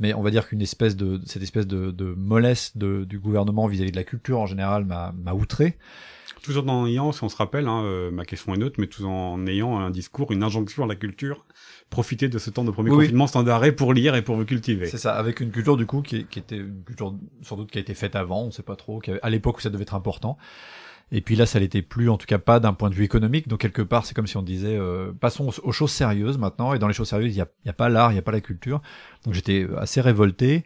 mais 0.00 0.14
on 0.14 0.22
va 0.22 0.30
dire 0.30 0.48
qu'une 0.48 0.62
espèce 0.62 0.96
de 0.96 1.20
cette 1.24 1.42
espèce 1.42 1.66
de, 1.66 1.90
de 1.90 2.14
mollesse 2.16 2.76
de, 2.76 3.04
du 3.04 3.18
gouvernement 3.18 3.66
vis-à-vis 3.66 3.92
de 3.92 3.96
la 3.96 4.04
culture 4.04 4.40
en 4.40 4.46
général 4.46 4.84
m'a 4.84 5.32
outré. 5.32 5.78
Toujours 6.42 6.68
en 6.68 6.86
ayant, 6.86 7.10
si 7.12 7.24
on 7.24 7.30
se 7.30 7.36
rappelle, 7.36 7.68
hein, 7.68 7.82
euh, 7.84 8.10
ma 8.10 8.26
question 8.26 8.52
est 8.54 8.58
neutre, 8.58 8.78
mais 8.78 8.86
tout 8.86 9.06
en 9.06 9.46
ayant 9.46 9.78
un 9.78 9.90
discours, 9.90 10.30
une 10.30 10.42
injonction 10.42 10.84
à 10.84 10.86
la 10.86 10.94
culture, 10.94 11.46
profiter 11.88 12.28
de 12.28 12.38
ce 12.38 12.50
temps 12.50 12.64
de 12.64 12.70
premier 12.70 12.90
confinement 12.90 13.26
sans 13.26 13.46
arrêt 13.48 13.72
pour 13.72 13.94
lire 13.94 14.14
et 14.14 14.20
pour 14.20 14.36
vous 14.36 14.44
cultiver. 14.44 14.86
C'est 14.86 14.98
ça, 14.98 15.14
avec 15.14 15.40
une 15.40 15.50
culture 15.50 15.78
du 15.78 15.86
coup 15.86 16.02
qui, 16.02 16.26
qui, 16.26 16.38
était 16.38 16.58
une 16.58 16.82
culture 16.84 17.14
sans 17.40 17.56
doute 17.56 17.70
qui 17.70 17.78
a 17.78 17.80
été 17.80 17.94
faite 17.94 18.14
avant, 18.14 18.42
on 18.42 18.50
sait 18.50 18.62
pas 18.62 18.76
trop, 18.76 19.00
à 19.22 19.30
l'époque 19.30 19.56
où 19.56 19.60
ça 19.62 19.70
devait 19.70 19.84
être 19.84 19.94
important. 19.94 20.36
Et 21.12 21.20
puis 21.20 21.36
là, 21.36 21.46
ça 21.46 21.58
l'était 21.58 21.82
plus, 21.82 22.10
en 22.10 22.16
tout 22.16 22.26
cas 22.26 22.38
pas 22.38 22.60
d'un 22.60 22.72
point 22.72 22.90
de 22.90 22.94
vue 22.94 23.04
économique. 23.04 23.48
Donc 23.48 23.60
quelque 23.60 23.82
part, 23.82 24.06
c'est 24.06 24.14
comme 24.14 24.26
si 24.26 24.36
on 24.36 24.42
disait, 24.42 24.76
euh, 24.76 25.12
passons 25.12 25.50
aux, 25.62 25.72
choses 25.72 25.92
sérieuses 25.92 26.38
maintenant. 26.38 26.74
Et 26.74 26.78
dans 26.78 26.88
les 26.88 26.94
choses 26.94 27.08
sérieuses, 27.08 27.32
il 27.32 27.36
n'y 27.36 27.42
a, 27.42 27.48
y 27.64 27.68
a 27.68 27.74
pas 27.74 27.88
l'art, 27.88 28.10
il 28.10 28.14
n'y 28.14 28.18
a 28.18 28.22
pas 28.22 28.32
la 28.32 28.40
culture. 28.40 28.80
Donc 29.24 29.34
j'étais 29.34 29.66
assez 29.78 30.00
révolté. 30.00 30.64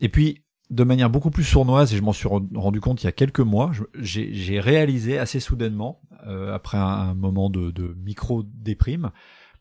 Et 0.00 0.08
puis, 0.08 0.42
de 0.70 0.84
manière 0.84 1.10
beaucoup 1.10 1.30
plus 1.30 1.44
sournoise, 1.44 1.92
et 1.92 1.96
je 1.96 2.02
m'en 2.02 2.12
suis 2.12 2.28
rendu 2.28 2.80
compte 2.80 3.02
il 3.02 3.06
y 3.06 3.08
a 3.08 3.12
quelques 3.12 3.40
mois, 3.40 3.72
j'ai 3.98 4.60
réalisé 4.60 5.18
assez 5.18 5.40
soudainement, 5.40 6.00
euh, 6.26 6.54
après 6.54 6.78
un, 6.78 7.14
moment 7.14 7.50
de, 7.50 7.70
de 7.70 7.96
micro-déprime, 8.04 9.10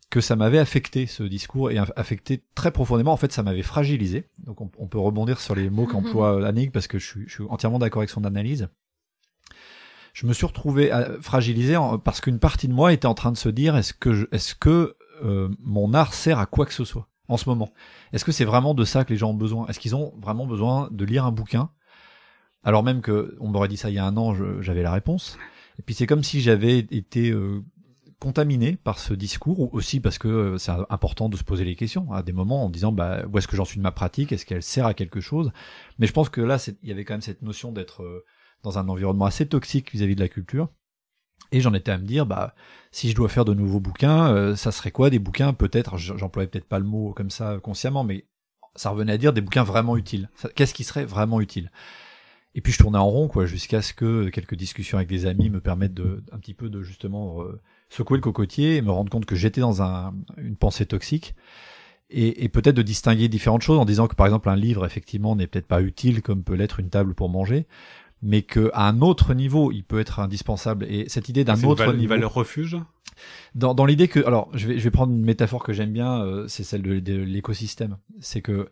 que 0.10 0.22
ça 0.22 0.36
m'avait 0.36 0.60
affecté 0.60 1.06
ce 1.06 1.24
discours 1.24 1.72
et 1.72 1.78
affecté 1.96 2.44
très 2.56 2.72
profondément. 2.72 3.12
En 3.12 3.18
fait, 3.18 3.32
ça 3.32 3.44
m'avait 3.44 3.64
fragilisé. 3.64 4.26
Donc, 4.40 4.60
on, 4.62 4.88
peut 4.88 5.00
rebondir 5.00 5.40
sur 5.40 5.56
les 5.56 5.70
mots 5.70 5.86
qu'emploie 5.86 6.48
Annick 6.48 6.72
parce 6.72 6.88
que 6.88 6.98
je 6.98 7.06
suis, 7.06 7.24
je 7.28 7.34
suis 7.34 7.44
entièrement 7.50 7.80
d'accord 7.80 8.02
avec 8.02 8.10
son 8.10 8.24
analyse 8.24 8.70
je 10.14 10.26
me 10.26 10.34
suis 10.34 10.46
retrouvé 10.46 10.92
euh, 10.92 11.22
fragilisé 11.22 11.78
parce 12.04 12.22
qu'une 12.22 12.40
partie 12.40 12.68
de 12.68 12.74
moi 12.74 12.94
était 12.94 13.06
en 13.06 13.14
train 13.14 13.32
de 13.32 13.38
se 13.38 13.50
dire 13.50 13.76
est-ce 13.76 13.94
que 13.94 14.28
est-ce 14.32 14.56
que 14.56 14.96
euh, 15.24 15.50
mon 15.64 15.94
art 15.94 16.14
sert 16.14 16.40
à 16.40 16.46
quoi 16.46 16.66
que 16.66 16.74
ce 16.74 16.86
soit 16.86 17.08
en 17.28 17.38
ce 17.38 17.48
moment? 17.48 17.72
Est-ce 18.14 18.26
que 18.26 18.32
c'est 18.32 18.46
vraiment 18.46 18.74
de 18.74 18.86
ça 18.86 19.06
que 19.06 19.14
les 19.14 19.18
gens 19.18 19.32
ont 19.32 19.36
besoin? 19.36 19.68
Est-ce 19.68 19.80
qu'ils 19.80 19.96
ont 19.96 20.14
vraiment 20.22 20.46
besoin 20.46 20.90
de 20.92 21.06
lire 21.06 21.26
un 21.26 21.32
bouquin? 21.32 21.70
Alors 22.64 22.84
même 22.84 23.02
que 23.02 23.38
on 23.40 23.48
m'aurait 23.48 23.68
dit 23.68 23.78
ça 23.78 23.90
il 23.90 23.96
y 23.96 24.00
a 24.00 24.06
un 24.06 24.18
an, 24.18 24.36
j'avais 24.62 24.84
la 24.84 24.92
réponse. 24.92 25.38
Et 25.78 25.82
puis 25.82 25.96
c'est 25.96 26.08
comme 26.08 26.24
si 26.24 26.42
j'avais 26.42 26.80
été 26.80 27.30
euh, 27.32 27.64
contaminé 28.20 28.76
par 28.76 29.00
ce 29.00 29.14
discours, 29.14 29.60
ou 29.62 29.70
aussi 29.72 30.02
parce 30.02 30.18
que 30.18 30.58
c'est 30.58 30.74
important 30.90 31.30
de 31.30 31.38
se 31.38 31.44
poser 31.44 31.64
les 31.64 31.76
questions 31.76 32.12
à 32.12 32.22
des 32.24 32.34
moments 32.34 32.66
en 32.66 32.70
disant 32.70 32.92
bah 32.92 33.24
où 33.32 33.38
est-ce 33.38 33.48
que 33.48 33.56
j'en 33.56 33.64
suis 33.64 33.78
de 33.78 33.84
ma 33.84 33.92
pratique, 33.92 34.34
est-ce 34.34 34.46
qu'elle 34.46 34.64
sert 34.64 34.86
à 34.86 34.94
quelque 34.94 35.22
chose? 35.22 35.52
Mais 36.00 36.08
je 36.08 36.12
pense 36.12 36.28
que 36.28 36.42
là, 36.42 36.58
il 36.84 36.90
y 36.90 36.92
avait 36.92 37.06
quand 37.06 37.14
même 37.14 37.22
cette 37.22 37.44
notion 37.44 37.72
d'être 37.72 38.26
dans 38.64 38.78
un 38.78 38.90
environnement 38.90 39.26
assez 39.26 39.48
toxique 39.48 39.92
vis-à-vis 39.92 40.16
de 40.16 40.22
la 40.22 40.30
culture. 40.30 40.70
Et 41.52 41.62
j'en 41.62 41.74
étais 41.74 41.92
à 41.92 41.98
me 41.98 42.06
dire, 42.06 42.26
bah, 42.26 42.54
si 42.92 43.10
je 43.10 43.16
dois 43.16 43.30
faire 43.30 43.46
de 43.46 43.54
nouveaux 43.54 43.80
bouquins, 43.80 44.32
euh, 44.32 44.56
ça 44.56 44.72
serait 44.72 44.92
quoi 44.92 45.10
des 45.10 45.20
bouquins 45.20 45.54
Peut-être, 45.54 45.98
j'employais 45.98 46.48
peut-être 46.48 46.68
pas 46.68 46.80
le 46.80 46.86
mot 46.86 47.14
comme 47.14 47.32
ça 47.32 47.58
consciemment, 47.62 48.04
mais 48.04 48.26
ça 48.76 48.92
revenait 48.92 49.14
à 49.14 49.18
dire 49.18 49.34
des 49.34 49.42
bouquins 49.42 49.64
vraiment 49.64 49.98
utiles. 49.98 50.30
Qu'est-ce 50.56 50.74
qui 50.74 50.84
serait 50.84 51.06
vraiment 51.06 51.42
utile? 51.42 51.72
Et 52.56 52.62
puis 52.62 52.74
je 52.74 52.78
tournais 52.80 53.00
en 53.00 53.10
rond, 53.10 53.28
quoi, 53.28 53.46
jusqu'à 53.46 53.82
ce 53.82 53.94
que 53.94 54.30
quelques 54.30 54.56
discussions 54.56 54.98
avec 54.98 55.08
des 55.08 55.26
amis 55.26 55.50
me 55.50 55.62
permettent 55.62 55.94
de, 55.94 56.24
un 56.32 56.40
petit 56.40 56.54
peu 56.54 56.70
de 56.70 56.82
justement 56.82 57.44
secouer 57.90 58.18
le 58.18 58.22
cocotier 58.22 58.78
et 58.78 58.82
me 58.82 58.92
rendre 58.92 59.12
compte 59.12 59.26
que 59.26 59.36
j'étais 59.36 59.62
dans 59.62 59.82
un, 59.82 60.14
une 60.38 60.56
pensée 60.56 60.86
toxique. 60.86 61.36
Et, 62.12 62.44
et 62.44 62.50
peut-être 62.50 62.76
de 62.76 62.82
distinguer 62.82 63.28
différentes 63.28 63.62
choses 63.62 63.78
en 63.78 63.86
disant 63.86 64.08
que 64.08 64.16
par 64.16 64.26
exemple 64.26 64.50
un 64.50 64.56
livre 64.56 64.84
effectivement 64.84 65.36
n'est 65.36 65.46
peut-être 65.46 65.68
pas 65.68 65.82
utile 65.84 66.24
comme 66.24 66.44
peut 66.44 66.56
l'être 66.56 66.80
une 66.80 66.90
table 66.90 67.14
pour 67.14 67.30
manger, 67.30 67.68
mais 68.22 68.42
qu'à 68.42 68.70
un 68.74 69.02
autre 69.02 69.34
niveau, 69.34 69.72
il 69.72 69.84
peut 69.84 70.00
être 70.00 70.20
indispensable. 70.20 70.86
Et 70.90 71.08
cette 71.10 71.30
idée 71.30 71.44
d'un 71.44 71.62
autre 71.64 71.94
niveau, 71.94 72.10
valeur 72.10 72.34
refuge? 72.34 72.78
Dans, 73.56 73.74
dans 73.74 73.86
l'idée 73.86 74.08
que, 74.08 74.26
alors, 74.26 74.50
je 74.54 74.68
vais, 74.68 74.78
je 74.78 74.84
vais 74.84 74.92
prendre 74.92 75.12
une 75.12 75.26
métaphore 75.26 75.64
que 75.64 75.74
j'aime 75.74 75.92
bien, 75.92 76.24
euh, 76.24 76.48
c'est 76.48 76.64
celle 76.64 76.82
de, 76.82 77.00
de 77.00 77.16
l'écosystème. 77.16 77.98
C'est 78.20 78.42
que 78.42 78.70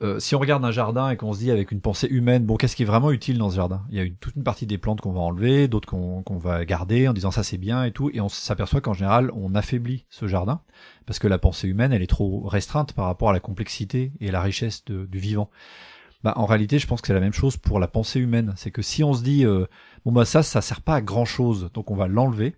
euh, 0.00 0.18
si 0.20 0.34
on 0.34 0.38
regarde 0.38 0.64
un 0.64 0.70
jardin 0.70 1.10
et 1.10 1.16
qu'on 1.16 1.32
se 1.32 1.38
dit 1.38 1.50
avec 1.50 1.70
une 1.70 1.80
pensée 1.80 2.06
humaine, 2.06 2.44
bon, 2.44 2.56
qu'est-ce 2.56 2.76
qui 2.76 2.82
est 2.82 2.86
vraiment 2.86 3.10
utile 3.10 3.36
dans 3.36 3.50
ce 3.50 3.56
jardin? 3.56 3.82
Il 3.90 3.96
y 3.96 4.00
a 4.00 4.04
une, 4.04 4.14
toute 4.14 4.36
une 4.36 4.42
partie 4.42 4.66
des 4.66 4.78
plantes 4.78 5.00
qu'on 5.00 5.12
va 5.12 5.20
enlever, 5.20 5.68
d'autres 5.68 5.88
qu'on 5.88 6.22
qu'on 6.22 6.38
va 6.38 6.64
garder 6.64 7.08
en 7.08 7.12
disant 7.12 7.30
ça 7.30 7.42
c'est 7.42 7.58
bien 7.58 7.84
et 7.84 7.92
tout, 7.92 8.10
et 8.14 8.20
on 8.20 8.28
s'aperçoit 8.28 8.80
qu'en 8.80 8.94
général 8.94 9.30
on 9.34 9.54
affaiblit 9.54 10.06
ce 10.08 10.26
jardin 10.26 10.60
parce 11.04 11.18
que 11.18 11.28
la 11.28 11.38
pensée 11.38 11.68
humaine 11.68 11.92
elle 11.92 12.02
est 12.02 12.06
trop 12.06 12.46
restreinte 12.46 12.94
par 12.94 13.04
rapport 13.04 13.30
à 13.30 13.32
la 13.32 13.40
complexité 13.40 14.12
et 14.20 14.30
la 14.30 14.40
richesse 14.40 14.84
de, 14.86 15.04
du 15.04 15.18
vivant 15.18 15.50
bah, 16.22 16.34
en 16.36 16.46
réalité, 16.46 16.78
je 16.78 16.86
pense 16.86 17.00
que 17.00 17.08
c'est 17.08 17.14
la 17.14 17.20
même 17.20 17.32
chose 17.32 17.56
pour 17.56 17.80
la 17.80 17.88
pensée 17.88 18.20
humaine. 18.20 18.52
C'est 18.56 18.70
que 18.70 18.82
si 18.82 19.02
on 19.02 19.12
se 19.12 19.22
dit, 19.22 19.44
euh, 19.44 19.66
bon 20.04 20.12
bah 20.12 20.24
ça, 20.24 20.42
ça 20.42 20.60
sert 20.60 20.80
pas 20.80 20.96
à 20.96 21.00
grand 21.00 21.24
chose, 21.24 21.70
donc 21.74 21.90
on 21.90 21.96
va 21.96 22.06
l'enlever. 22.06 22.56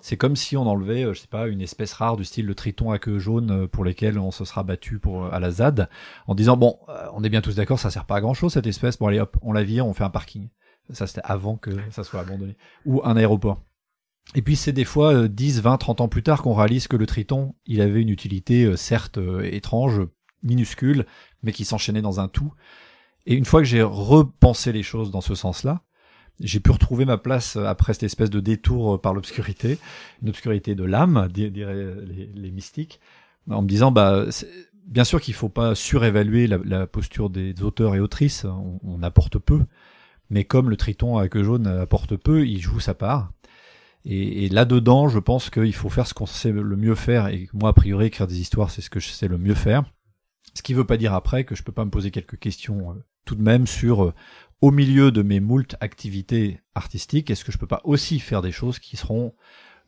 C'est 0.00 0.16
comme 0.16 0.36
si 0.36 0.56
on 0.56 0.66
enlevait, 0.66 1.04
euh, 1.04 1.14
je 1.14 1.20
sais 1.20 1.26
pas, 1.26 1.48
une 1.48 1.60
espèce 1.60 1.92
rare 1.94 2.16
du 2.16 2.24
style 2.24 2.46
le 2.46 2.54
triton 2.54 2.90
à 2.90 2.98
queue 2.98 3.18
jaune 3.18 3.50
euh, 3.50 3.66
pour 3.66 3.84
lesquels 3.84 4.18
on 4.18 4.30
se 4.30 4.44
sera 4.44 4.62
battu 4.62 4.98
pour 4.98 5.26
à 5.26 5.40
la 5.40 5.50
ZAD, 5.50 5.88
en 6.26 6.34
disant 6.34 6.56
bon, 6.56 6.78
on 7.14 7.24
est 7.24 7.28
bien 7.30 7.40
tous 7.40 7.56
d'accord, 7.56 7.78
ça 7.78 7.90
sert 7.90 8.04
pas 8.04 8.16
à 8.16 8.20
grand 8.20 8.34
chose 8.34 8.52
cette 8.52 8.66
espèce. 8.66 8.98
Bon 8.98 9.06
allez 9.06 9.20
hop, 9.20 9.36
on 9.42 9.52
la 9.52 9.64
vire, 9.64 9.86
on 9.86 9.94
fait 9.94 10.04
un 10.04 10.10
parking. 10.10 10.48
Ça 10.90 11.06
c'était 11.06 11.22
avant 11.24 11.56
que 11.56 11.70
ça 11.90 12.04
soit 12.04 12.20
abandonné 12.20 12.56
ou 12.86 13.02
un 13.04 13.16
aéroport. 13.16 13.62
Et 14.34 14.42
puis 14.42 14.56
c'est 14.56 14.72
des 14.72 14.84
fois 14.84 15.28
10, 15.28 15.62
20, 15.62 15.78
30 15.78 16.00
ans 16.02 16.08
plus 16.08 16.22
tard 16.22 16.42
qu'on 16.42 16.54
réalise 16.54 16.86
que 16.88 16.96
le 16.96 17.06
triton, 17.06 17.54
il 17.66 17.80
avait 17.80 18.02
une 18.02 18.10
utilité 18.10 18.76
certes 18.76 19.18
étrange, 19.42 20.02
minuscule, 20.42 21.06
mais 21.42 21.52
qui 21.52 21.64
s'enchaînait 21.64 22.02
dans 22.02 22.20
un 22.20 22.28
tout. 22.28 22.52
Et 23.26 23.34
une 23.34 23.44
fois 23.44 23.60
que 23.60 23.66
j'ai 23.66 23.82
repensé 23.82 24.72
les 24.72 24.82
choses 24.82 25.10
dans 25.10 25.20
ce 25.20 25.34
sens-là, 25.34 25.82
j'ai 26.40 26.60
pu 26.60 26.70
retrouver 26.70 27.04
ma 27.04 27.18
place 27.18 27.56
après 27.56 27.92
cette 27.92 28.04
espèce 28.04 28.30
de 28.30 28.40
détour 28.40 29.00
par 29.00 29.14
l'obscurité, 29.14 29.78
une 30.22 30.28
obscurité 30.28 30.74
de 30.74 30.84
l'âme, 30.84 31.28
diraient 31.30 31.94
les, 32.06 32.50
mystiques, 32.50 33.00
en 33.50 33.62
me 33.62 33.68
disant, 33.68 33.90
bah, 33.90 34.26
bien 34.86 35.04
sûr 35.04 35.20
qu'il 35.20 35.34
faut 35.34 35.48
pas 35.48 35.74
surévaluer 35.74 36.46
la, 36.46 36.86
posture 36.86 37.30
des 37.30 37.60
auteurs 37.62 37.94
et 37.94 38.00
autrices, 38.00 38.46
on, 38.84 39.02
apporte 39.02 39.38
peu, 39.38 39.60
mais 40.30 40.44
comme 40.44 40.70
le 40.70 40.76
Triton 40.76 41.18
à 41.18 41.28
queue 41.28 41.42
jaune 41.42 41.66
apporte 41.66 42.16
peu, 42.16 42.46
il 42.46 42.60
joue 42.60 42.80
sa 42.80 42.94
part. 42.94 43.32
Et, 44.04 44.44
et 44.44 44.48
là-dedans, 44.48 45.08
je 45.08 45.18
pense 45.18 45.50
qu'il 45.50 45.74
faut 45.74 45.90
faire 45.90 46.06
ce 46.06 46.14
qu'on 46.14 46.26
sait 46.26 46.52
le 46.52 46.76
mieux 46.76 46.94
faire, 46.94 47.28
et 47.28 47.48
moi, 47.52 47.70
a 47.70 47.72
priori, 47.72 48.06
écrire 48.06 48.28
des 48.28 48.40
histoires, 48.40 48.70
c'est 48.70 48.80
ce 48.80 48.90
que 48.90 49.00
je 49.00 49.08
sais 49.08 49.28
le 49.28 49.38
mieux 49.38 49.54
faire. 49.54 49.84
Ce 50.54 50.62
qui 50.62 50.74
veut 50.74 50.84
pas 50.84 50.96
dire 50.96 51.14
après 51.14 51.44
que 51.44 51.54
je 51.54 51.62
peux 51.62 51.72
pas 51.72 51.84
me 51.84 51.90
poser 51.90 52.10
quelques 52.10 52.38
questions 52.38 52.90
euh, 52.90 52.94
tout 53.24 53.34
de 53.34 53.42
même 53.42 53.66
sur 53.66 54.04
euh, 54.04 54.14
au 54.60 54.70
milieu 54.70 55.10
de 55.10 55.22
mes 55.22 55.40
moult 55.40 55.76
activités 55.80 56.60
artistiques, 56.74 57.30
est-ce 57.30 57.44
que 57.44 57.52
je 57.52 57.58
peux 57.58 57.66
pas 57.66 57.80
aussi 57.84 58.18
faire 58.18 58.42
des 58.42 58.52
choses 58.52 58.78
qui 58.78 58.96
seront 58.96 59.34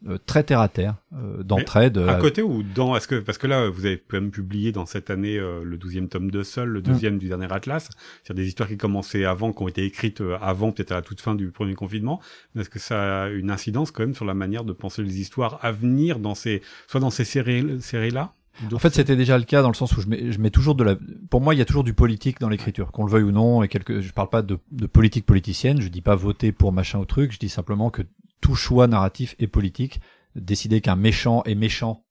euh, 0.06 0.16
très 0.24 0.44
terre 0.44 0.60
à 0.60 0.68
terre 0.68 0.94
d'entraide 1.40 1.98
à 1.98 2.14
côté 2.14 2.40
ou 2.40 2.62
dans 2.62 2.96
est-ce 2.96 3.06
que 3.06 3.16
parce 3.16 3.36
que 3.36 3.46
là 3.46 3.68
vous 3.68 3.84
avez 3.84 3.98
quand 3.98 4.18
même 4.18 4.30
publié 4.30 4.72
dans 4.72 4.86
cette 4.86 5.10
année 5.10 5.38
le 5.38 5.76
douzième 5.76 6.08
tome 6.08 6.30
de 6.30 6.42
Seul 6.42 6.68
le 6.68 6.80
deuxième 6.80 7.18
du 7.18 7.28
dernier 7.28 7.52
Atlas. 7.52 7.90
C'est 8.24 8.32
des 8.32 8.46
histoires 8.46 8.68
qui 8.68 8.78
commençaient 8.78 9.26
avant 9.26 9.52
qui 9.52 9.62
ont 9.62 9.68
été 9.68 9.84
écrites 9.84 10.22
avant 10.40 10.72
peut-être 10.72 10.92
à 10.92 10.94
la 10.94 11.02
toute 11.02 11.20
fin 11.20 11.34
du 11.34 11.50
premier 11.50 11.74
confinement. 11.74 12.20
Est-ce 12.58 12.70
que 12.70 12.78
ça 12.78 13.24
a 13.24 13.28
une 13.28 13.50
incidence 13.50 13.90
quand 13.90 14.02
même 14.02 14.14
sur 14.14 14.24
la 14.24 14.34
manière 14.34 14.64
de 14.64 14.72
penser 14.72 15.02
les 15.02 15.20
histoires 15.20 15.58
à 15.62 15.70
venir 15.70 16.18
dans 16.18 16.34
ces 16.34 16.62
soit 16.86 17.00
dans 17.00 17.10
ces 17.10 17.24
séries 17.24 17.82
séries 17.82 18.10
là 18.10 18.32
en 18.72 18.78
fait, 18.78 18.94
c'était 18.94 19.16
déjà 19.16 19.38
le 19.38 19.44
cas 19.44 19.62
dans 19.62 19.68
le 19.68 19.74
sens 19.74 19.96
où 19.96 20.00
je 20.00 20.08
mets, 20.08 20.32
je 20.32 20.38
mets 20.38 20.50
toujours 20.50 20.74
de 20.74 20.84
la. 20.84 20.96
Pour 21.30 21.40
moi, 21.40 21.54
il 21.54 21.58
y 21.58 21.62
a 21.62 21.64
toujours 21.64 21.84
du 21.84 21.94
politique 21.94 22.40
dans 22.40 22.48
l'écriture, 22.48 22.92
qu'on 22.92 23.04
le 23.04 23.10
veuille 23.10 23.24
ou 23.24 23.32
non. 23.32 23.62
Et 23.62 23.68
quelque, 23.68 24.00
je 24.00 24.12
parle 24.12 24.30
pas 24.30 24.42
de, 24.42 24.58
de 24.70 24.86
politique 24.86 25.26
politicienne. 25.26 25.80
Je 25.80 25.88
dis 25.88 26.02
pas 26.02 26.14
voter 26.14 26.52
pour 26.52 26.72
machin 26.72 26.98
ou 26.98 27.04
truc. 27.04 27.32
Je 27.32 27.38
dis 27.38 27.48
simplement 27.48 27.90
que 27.90 28.02
tout 28.40 28.54
choix 28.54 28.86
narratif 28.86 29.34
est 29.38 29.46
politique. 29.46 30.00
Décider 30.36 30.80
qu'un 30.80 30.96
méchant 30.96 31.42
est 31.44 31.54
méchant 31.54 32.04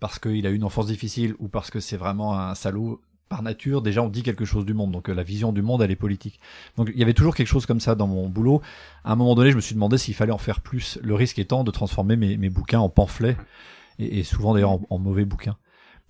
parce 0.00 0.18
qu'il 0.18 0.46
a 0.46 0.50
eu 0.50 0.54
une 0.54 0.64
enfance 0.64 0.86
difficile 0.86 1.34
ou 1.38 1.48
parce 1.48 1.70
que 1.70 1.80
c'est 1.80 1.96
vraiment 1.96 2.38
un 2.38 2.54
salaud 2.54 3.00
par 3.28 3.42
nature, 3.42 3.82
déjà 3.82 4.02
on 4.02 4.08
dit 4.08 4.22
quelque 4.22 4.44
chose 4.44 4.64
du 4.64 4.74
monde, 4.74 4.92
donc 4.92 5.08
euh, 5.08 5.14
la 5.14 5.22
vision 5.22 5.52
du 5.52 5.62
monde 5.62 5.82
elle 5.82 5.90
est 5.90 5.96
politique. 5.96 6.38
Donc 6.76 6.90
il 6.94 6.98
y 6.98 7.02
avait 7.02 7.14
toujours 7.14 7.34
quelque 7.34 7.48
chose 7.48 7.66
comme 7.66 7.80
ça 7.80 7.94
dans 7.94 8.06
mon 8.06 8.28
boulot. 8.28 8.62
À 9.04 9.12
un 9.12 9.16
moment 9.16 9.34
donné, 9.34 9.50
je 9.50 9.56
me 9.56 9.60
suis 9.60 9.74
demandé 9.74 9.98
s'il 9.98 10.14
fallait 10.14 10.32
en 10.32 10.38
faire 10.38 10.60
plus, 10.60 10.98
le 11.02 11.14
risque 11.14 11.38
étant 11.38 11.64
de 11.64 11.70
transformer 11.70 12.16
mes, 12.16 12.36
mes 12.36 12.50
bouquins 12.50 12.78
en 12.78 12.88
pamphlets, 12.88 13.36
et, 13.98 14.20
et 14.20 14.22
souvent 14.22 14.54
d'ailleurs 14.54 14.72
en, 14.72 14.80
en, 14.90 14.98
mauvais 14.98 15.24
bouquins. 15.24 15.56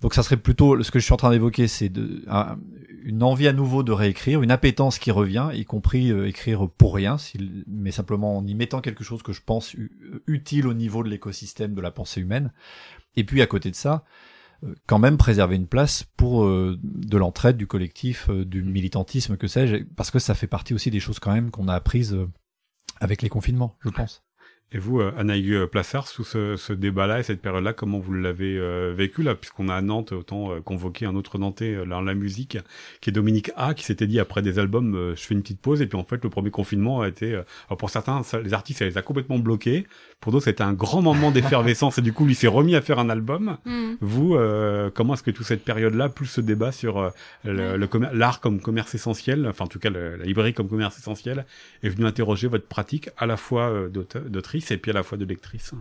Donc 0.01 0.13
ça 0.13 0.21
serait 0.21 0.37
plutôt 0.37 0.81
ce 0.83 0.91
que 0.91 0.99
je 0.99 1.05
suis 1.05 1.13
en 1.13 1.17
train 1.17 1.31
d'évoquer, 1.31 1.67
c'est 1.67 1.89
de, 1.89 2.23
une 3.03 3.23
envie 3.23 3.47
à 3.47 3.53
nouveau 3.53 3.83
de 3.83 3.91
réécrire, 3.91 4.43
une 4.43 4.51
appétence 4.51 4.99
qui 4.99 5.11
revient, 5.11 5.49
y 5.53 5.65
compris 5.65 6.11
euh, 6.11 6.27
écrire 6.27 6.69
pour 6.69 6.93
rien, 6.93 7.17
mais 7.65 7.91
simplement 7.91 8.37
en 8.37 8.45
y 8.45 8.53
mettant 8.53 8.81
quelque 8.81 9.03
chose 9.03 9.23
que 9.23 9.33
je 9.33 9.41
pense 9.43 9.75
utile 10.27 10.67
au 10.67 10.73
niveau 10.73 11.03
de 11.03 11.09
l'écosystème 11.09 11.73
de 11.73 11.81
la 11.81 11.89
pensée 11.89 12.21
humaine. 12.21 12.51
Et 13.15 13.23
puis 13.23 13.41
à 13.41 13.47
côté 13.47 13.71
de 13.71 13.75
ça, 13.75 14.03
euh, 14.63 14.75
quand 14.85 14.99
même 14.99 15.17
préserver 15.17 15.55
une 15.55 15.67
place 15.67 16.03
pour 16.15 16.45
euh, 16.45 16.77
de 16.83 17.17
l'entraide, 17.17 17.57
du 17.57 17.65
collectif, 17.65 18.29
du 18.29 18.61
militantisme, 18.61 19.35
que 19.35 19.47
sais-je, 19.47 19.83
parce 19.95 20.11
que 20.11 20.19
ça 20.19 20.35
fait 20.35 20.47
partie 20.47 20.75
aussi 20.75 20.91
des 20.91 20.99
choses 20.99 21.19
quand 21.19 21.33
même 21.33 21.49
qu'on 21.49 21.67
a 21.67 21.73
apprises 21.73 22.15
avec 22.99 23.23
les 23.23 23.29
confinements, 23.29 23.77
je 23.79 23.89
pense. 23.89 24.26
Et 24.73 24.79
vous, 24.79 24.99
euh, 24.99 25.13
Anaïg 25.17 25.49
euh, 25.53 25.65
Plassard, 25.65 26.09
sous 26.09 26.25
ce, 26.25 26.57
ce 26.57 26.73
débat-là 26.73 27.21
et 27.21 27.23
cette 27.23 27.41
période-là, 27.41 27.71
comment 27.71 27.99
vous 27.99 28.11
l'avez 28.13 28.57
euh, 28.57 28.93
vécu 28.93 29.23
là, 29.23 29.33
puisqu'on 29.33 29.69
a 29.69 29.75
à 29.75 29.81
Nantes 29.81 30.11
autant 30.11 30.59
convoqué 30.61 31.05
un 31.05 31.15
autre 31.15 31.37
Nantais 31.37 31.85
dans 31.85 32.01
la 32.01 32.13
musique, 32.13 32.57
qui 32.99 33.09
est 33.09 33.13
Dominique 33.13 33.49
A, 33.55 33.73
qui 33.73 33.85
s'était 33.85 34.07
dit 34.07 34.19
après 34.19 34.41
des 34.41 34.59
albums, 34.59 35.13
je 35.15 35.21
fais 35.21 35.35
une 35.35 35.41
petite 35.41 35.61
pause, 35.61 35.81
et 35.81 35.87
puis 35.87 35.97
en 35.97 36.03
fait 36.03 36.21
le 36.21 36.29
premier 36.29 36.51
confinement 36.51 37.01
a 37.01 37.07
été, 37.07 37.41
pour 37.77 37.89
certains, 37.89 38.21
les 38.43 38.53
artistes, 38.53 38.79
ça 38.79 38.85
les 38.85 38.97
a 38.97 39.01
complètement 39.01 39.39
bloqués, 39.39 39.87
pour 40.19 40.31
d'autres 40.31 40.45
c'était 40.45 40.63
un 40.63 40.73
grand 40.73 41.01
moment 41.01 41.31
d'effervescence, 41.31 41.97
et 41.97 42.01
du 42.01 42.11
coup 42.11 42.27
il 42.27 42.35
s'est 42.35 42.47
remis 42.47 42.75
à 42.75 42.81
faire 42.81 42.99
un 42.99 43.09
album. 43.09 43.57
Mm. 43.65 43.93
Vous, 44.01 44.37
comment 44.93 45.13
est-ce 45.13 45.23
que 45.23 45.31
toute 45.31 45.45
cette 45.45 45.63
période-là, 45.63 46.09
plus 46.09 46.25
ce 46.25 46.41
débat 46.41 46.71
sur 46.71 47.11
l'art 47.43 48.41
comme 48.41 48.59
commerce 48.59 48.95
essentiel, 48.95 49.47
enfin 49.47 49.65
en 49.65 49.69
tout 49.69 49.79
cas 49.79 49.89
la 49.89 50.17
librairie 50.17 50.53
comme 50.53 50.67
commerce 50.67 50.97
essentiel, 50.97 51.45
est 51.83 51.89
venu 51.89 52.05
interroger 52.05 52.47
votre 52.47 52.67
pratique 52.67 53.09
à 53.17 53.25
la 53.25 53.37
fois 53.37 53.87
d'autrice 53.89 54.56
et 54.71 54.77
puis 54.77 54.91
à 54.91 54.93
la 54.93 55.03
fois 55.03 55.17
de 55.17 55.25
lectrice 55.25 55.73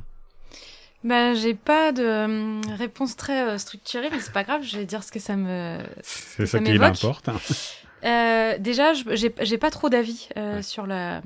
bah, 1.04 1.34
j'ai 1.34 1.54
pas 1.54 1.92
de 1.92 2.02
euh, 2.02 2.60
réponse 2.76 3.16
très 3.16 3.46
euh, 3.46 3.58
structurée, 3.58 4.08
mais 4.10 4.18
c'est 4.18 4.32
pas 4.32 4.42
grave, 4.42 4.62
je 4.64 4.76
vais 4.76 4.86
dire 4.86 5.04
ce 5.04 5.12
que 5.12 5.20
ça 5.20 5.36
me. 5.36 5.78
C'est 6.02 6.46
ça, 6.46 6.58
qui 6.58 6.78
m'importe. 6.78 7.30
Euh, 8.04 8.58
déjà, 8.58 8.92
j'ai 8.92 9.58
pas 9.58 9.70
trop 9.70 9.88
d'avis 9.88 10.28
sur 10.62 10.86
la 10.86 11.22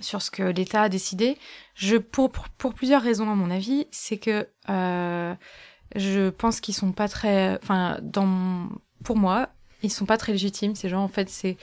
sur 0.00 0.20
ce 0.20 0.30
que 0.30 0.42
l'État 0.42 0.82
a 0.82 0.88
décidé. 0.88 1.38
Je 1.74 1.96
pour, 1.96 2.30
pour, 2.30 2.74
plusieurs 2.74 3.02
raisons 3.02 3.30
à 3.30 3.34
mon 3.34 3.50
avis, 3.50 3.86
c'est 3.90 4.18
que 4.18 4.46
je 4.68 6.30
pense 6.30 6.60
qu'ils 6.60 6.74
sont 6.74 6.92
pas 6.92 7.08
très, 7.08 7.58
enfin 7.62 7.98
dans 8.02 8.68
pour 9.04 9.16
moi, 9.16 9.48
ils 9.82 9.90
sont 9.90 10.06
pas 10.06 10.16
très 10.16 10.32
légitimes. 10.32 10.74
Ces 10.74 10.88
gens, 10.88 11.02
en 11.02 11.08
fait, 11.08 11.28
c'est 11.28 11.56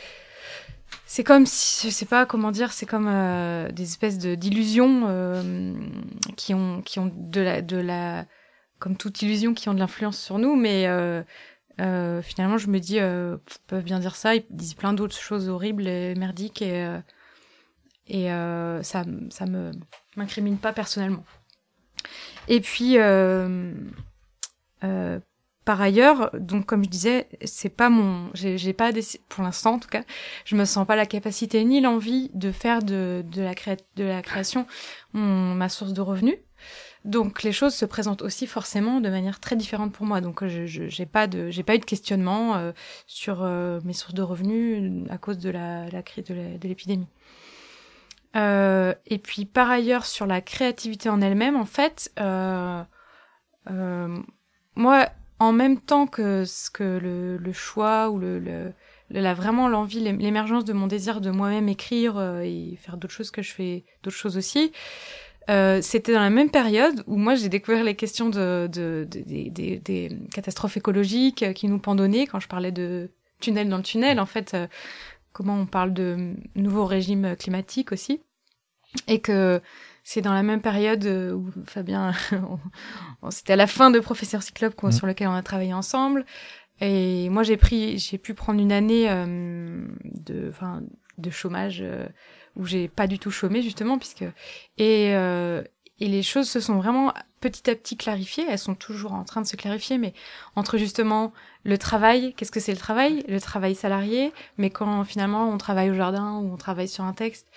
c'est 1.12 1.24
comme 1.24 1.48
si, 1.48 1.90
je 1.90 1.94
sais 1.94 2.06
pas 2.06 2.26
comment 2.28 2.52
dire, 2.52 2.72
c'est 2.72 2.86
comme 2.86 3.08
euh, 3.08 3.72
des 3.72 3.82
espèces 3.84 4.20
de 4.20 4.36
d'illusions 4.36 5.06
euh, 5.08 5.74
qui 6.38 6.54
ont 6.54 6.84
qui 6.84 7.00
ont 7.00 7.12
de 7.14 7.42
la 7.42 7.62
de 7.64 7.78
la 7.78 8.26
comme 8.78 8.96
toute 8.96 9.22
illusion 9.24 9.56
qui 9.56 9.70
ont 9.70 9.74
de 9.74 9.80
l'influence 9.80 10.20
sur 10.20 10.38
nous, 10.38 10.56
mais 10.56 10.88
euh, 10.88 11.24
finalement 12.22 12.60
je 12.60 12.68
me 12.68 12.80
dis 12.80 12.98
ils 12.98 13.40
peuvent 13.66 13.84
bien 13.84 14.00
dire 14.00 14.16
ça, 14.16 14.36
ils 14.36 14.46
disent 14.52 14.76
plein 14.76 14.94
d'autres 14.94 15.18
choses 15.18 15.50
horribles 15.50 15.88
et 15.88 16.14
merdiques 16.16 16.62
et 16.62 16.88
et 18.08 18.28
ça 18.84 19.04
ça 19.32 19.46
me 19.48 19.72
m'incrimine 20.16 20.58
pas 20.58 20.74
personnellement. 20.74 21.26
Et 22.48 22.62
puis 22.62 22.98
par 25.70 25.82
ailleurs, 25.82 26.32
donc 26.34 26.66
comme 26.66 26.84
je 26.84 26.90
disais, 26.90 27.28
c'est 27.46 27.70
pas 27.70 27.92
mon, 27.92 28.32
j'ai 28.34 28.74
pas 28.74 28.90
pour 29.28 29.44
l'instant 29.44 29.76
en 29.76 29.78
tout 29.78 29.88
cas, 29.88 30.02
je 30.44 30.56
me 30.56 30.66
sens 30.66 30.88
pas 30.88 30.96
la 30.96 31.06
capacité 31.06 31.64
ni 31.64 31.80
l'envie 31.80 32.32
de 32.34 32.52
faire 32.52 32.82
de, 32.82 33.24
la 33.36 34.24
création 34.24 34.66
ma 35.14 35.70
source 35.70 35.94
de 35.94 36.02
revenus. 36.02 36.38
Donc 37.06 37.44
les 37.44 37.52
choses 37.52 37.76
se 37.76 37.86
présentent 37.86 38.24
aussi 38.24 38.48
forcément 38.48 39.00
de 39.00 39.10
manière 39.10 39.40
très 39.40 39.56
différente 39.56 39.92
pour 39.92 40.08
moi. 40.08 40.22
Donc 40.22 40.44
je 40.44 40.66
j'ai 40.66 41.06
pas 41.06 41.26
eu 41.28 41.80
de 41.80 41.86
questionnement 41.86 42.56
euh, 42.56 42.72
sur 43.06 43.44
euh, 43.44 43.80
mes 43.86 43.94
sources 43.94 44.16
de 44.16 44.24
revenus 44.24 45.06
à 45.12 45.20
cause 45.20 45.38
de 45.38 45.52
la, 45.52 45.86
de 45.92 46.68
l'épidémie. 46.68 47.10
Euh, 48.36 48.96
et 49.06 49.20
puis 49.20 49.46
par 49.46 49.70
ailleurs 49.70 50.08
sur 50.08 50.26
la 50.26 50.42
créativité 50.42 51.10
en 51.10 51.22
elle-même, 51.22 51.56
en 51.56 51.66
fait, 51.66 52.12
euh, 52.20 52.82
moi 54.76 55.10
en 55.40 55.52
même 55.52 55.80
temps 55.80 56.06
que 56.06 56.46
ce 56.46 56.70
que 56.70 56.84
le, 56.84 57.38
le 57.38 57.54
choix 57.54 58.10
ou 58.10 58.20
le, 58.20 58.40
le, 58.40 58.74
la 59.10 59.34
vraiment 59.34 59.68
l'envie, 59.68 60.00
l'émergence 60.00 60.66
de 60.66 60.74
mon 60.74 60.88
désir 60.88 61.22
de 61.22 61.32
moi-même 61.32 61.70
écrire 61.70 62.18
euh, 62.18 62.42
et 62.42 62.78
faire 62.82 62.98
d'autres 62.98 63.14
choses 63.14 63.32
que 63.32 63.42
je 63.42 63.52
fais 63.54 63.86
d'autres 64.04 64.18
choses 64.18 64.38
aussi. 64.38 64.72
Euh, 65.50 65.82
c'était 65.82 66.14
dans 66.14 66.20
la 66.20 66.30
même 66.30 66.52
période 66.52 67.04
où 67.08 67.16
moi 67.16 67.34
j'ai 67.34 67.50
découvert 67.50 67.84
les 67.84 67.96
questions 67.96 68.30
de, 68.30 68.70
de, 68.72 69.08
de, 69.10 69.80
des 69.80 70.12
catastrophes 70.32 70.78
écologiques 70.78 71.54
qui 71.54 71.68
nous 71.68 71.80
pendonnaient 71.80 72.28
quand 72.28 72.40
je 72.40 72.48
parlais 72.48 72.72
de 72.72 73.10
tunnel 73.40 73.68
dans 73.68 73.78
le 73.78 73.84
tunnel 73.84 74.20
en 74.20 74.28
fait 74.28 74.54
euh, 74.54 74.68
comment 75.32 75.56
on 75.56 75.66
parle 75.66 75.94
de 75.94 76.36
nouveaux 76.56 76.86
régimes 76.86 77.36
climatiques 77.36 77.92
aussi 77.92 78.22
et 79.08 79.22
que 79.22 79.60
c'est 80.12 80.22
dans 80.22 80.34
la 80.34 80.42
même 80.42 80.60
période 80.60 81.06
euh, 81.06 81.34
où 81.34 81.52
Fabien, 81.68 82.14
c'était 83.30 83.54
à 83.54 83.56
la 83.56 83.68
fin 83.68 83.92
de 83.92 84.00
Professeur 84.00 84.42
Cyclope 84.42 84.74
mmh. 84.82 84.92
sur 84.92 85.06
lequel 85.06 85.28
on 85.28 85.36
a 85.36 85.44
travaillé 85.44 85.72
ensemble. 85.72 86.26
Et 86.82 87.30
moi, 87.30 87.44
j'ai 87.44 87.58
pris, 87.58 88.00
j'ai 88.00 88.18
pu 88.18 88.34
prendre 88.34 88.60
une 88.60 88.72
année 88.72 89.08
euh, 89.08 89.86
de, 90.06 90.50
enfin, 90.50 90.82
de 91.20 91.30
chômage 91.30 91.82
euh, 91.84 92.08
où 92.56 92.66
j'ai 92.66 92.88
pas 92.88 93.06
du 93.06 93.20
tout 93.20 93.30
chômé 93.30 93.62
justement, 93.62 94.00
puisque 94.00 94.26
et 94.80 95.14
et 96.02 96.08
les 96.08 96.24
choses 96.24 96.50
se 96.50 96.60
sont 96.60 96.78
vraiment 96.78 97.14
petit 97.42 97.70
à 97.70 97.76
petit 97.76 97.98
clarifiées. 97.98 98.46
Elles 98.50 98.58
sont 98.58 98.76
toujours 98.76 99.14
en 99.14 99.24
train 99.26 99.42
de 99.42 99.48
se 99.48 99.56
clarifier, 99.56 99.98
mais 99.98 100.14
entre 100.56 100.78
justement 100.78 101.34
le 101.64 101.78
travail, 101.78 102.34
qu'est-ce 102.34 102.52
que 102.52 102.60
c'est 102.60 102.72
le 102.72 102.78
travail, 102.78 103.24
le 103.28 103.40
travail 103.40 103.76
salarié, 103.76 104.32
mais 104.58 104.70
quand 104.70 105.04
finalement 105.04 105.50
on 105.50 105.58
travaille 105.58 105.90
au 105.90 105.94
jardin 105.94 106.38
ou 106.38 106.54
on 106.54 106.58
travaille 106.58 106.88
sur 106.88 107.04
un 107.04 107.14
texte 107.14 107.48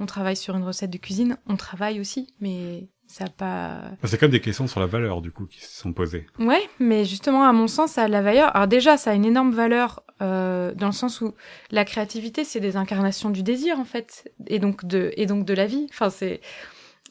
on 0.00 0.06
travaille 0.06 0.36
sur 0.36 0.56
une 0.56 0.64
recette 0.64 0.90
de 0.90 0.98
cuisine, 0.98 1.36
on 1.46 1.56
travaille 1.56 2.00
aussi, 2.00 2.32
mais 2.40 2.88
ça 3.08 3.24
n'a 3.24 3.30
pas. 3.30 3.80
C'est 4.04 4.18
comme 4.18 4.30
des 4.30 4.40
questions 4.40 4.66
sur 4.66 4.80
la 4.80 4.86
valeur 4.86 5.22
du 5.22 5.32
coup 5.32 5.46
qui 5.46 5.60
se 5.60 5.80
sont 5.80 5.92
posées. 5.92 6.26
Ouais, 6.38 6.68
mais 6.78 7.04
justement 7.04 7.44
à 7.44 7.52
mon 7.52 7.66
sens 7.66 7.92
ça 7.92 8.04
a 8.04 8.06
de 8.06 8.12
la 8.12 8.22
valeur. 8.22 8.54
Alors 8.54 8.68
déjà 8.68 8.96
ça 8.96 9.12
a 9.12 9.14
une 9.14 9.24
énorme 9.24 9.50
valeur 9.50 10.02
euh, 10.20 10.74
dans 10.74 10.86
le 10.86 10.92
sens 10.92 11.22
où 11.22 11.34
la 11.70 11.84
créativité 11.84 12.44
c'est 12.44 12.60
des 12.60 12.76
incarnations 12.76 13.30
du 13.30 13.42
désir 13.42 13.80
en 13.80 13.84
fait 13.84 14.30
et 14.46 14.58
donc 14.58 14.84
de 14.84 15.10
et 15.16 15.24
donc 15.24 15.46
de 15.46 15.54
la 15.54 15.66
vie. 15.66 15.86
Enfin 15.90 16.10
c'est 16.10 16.42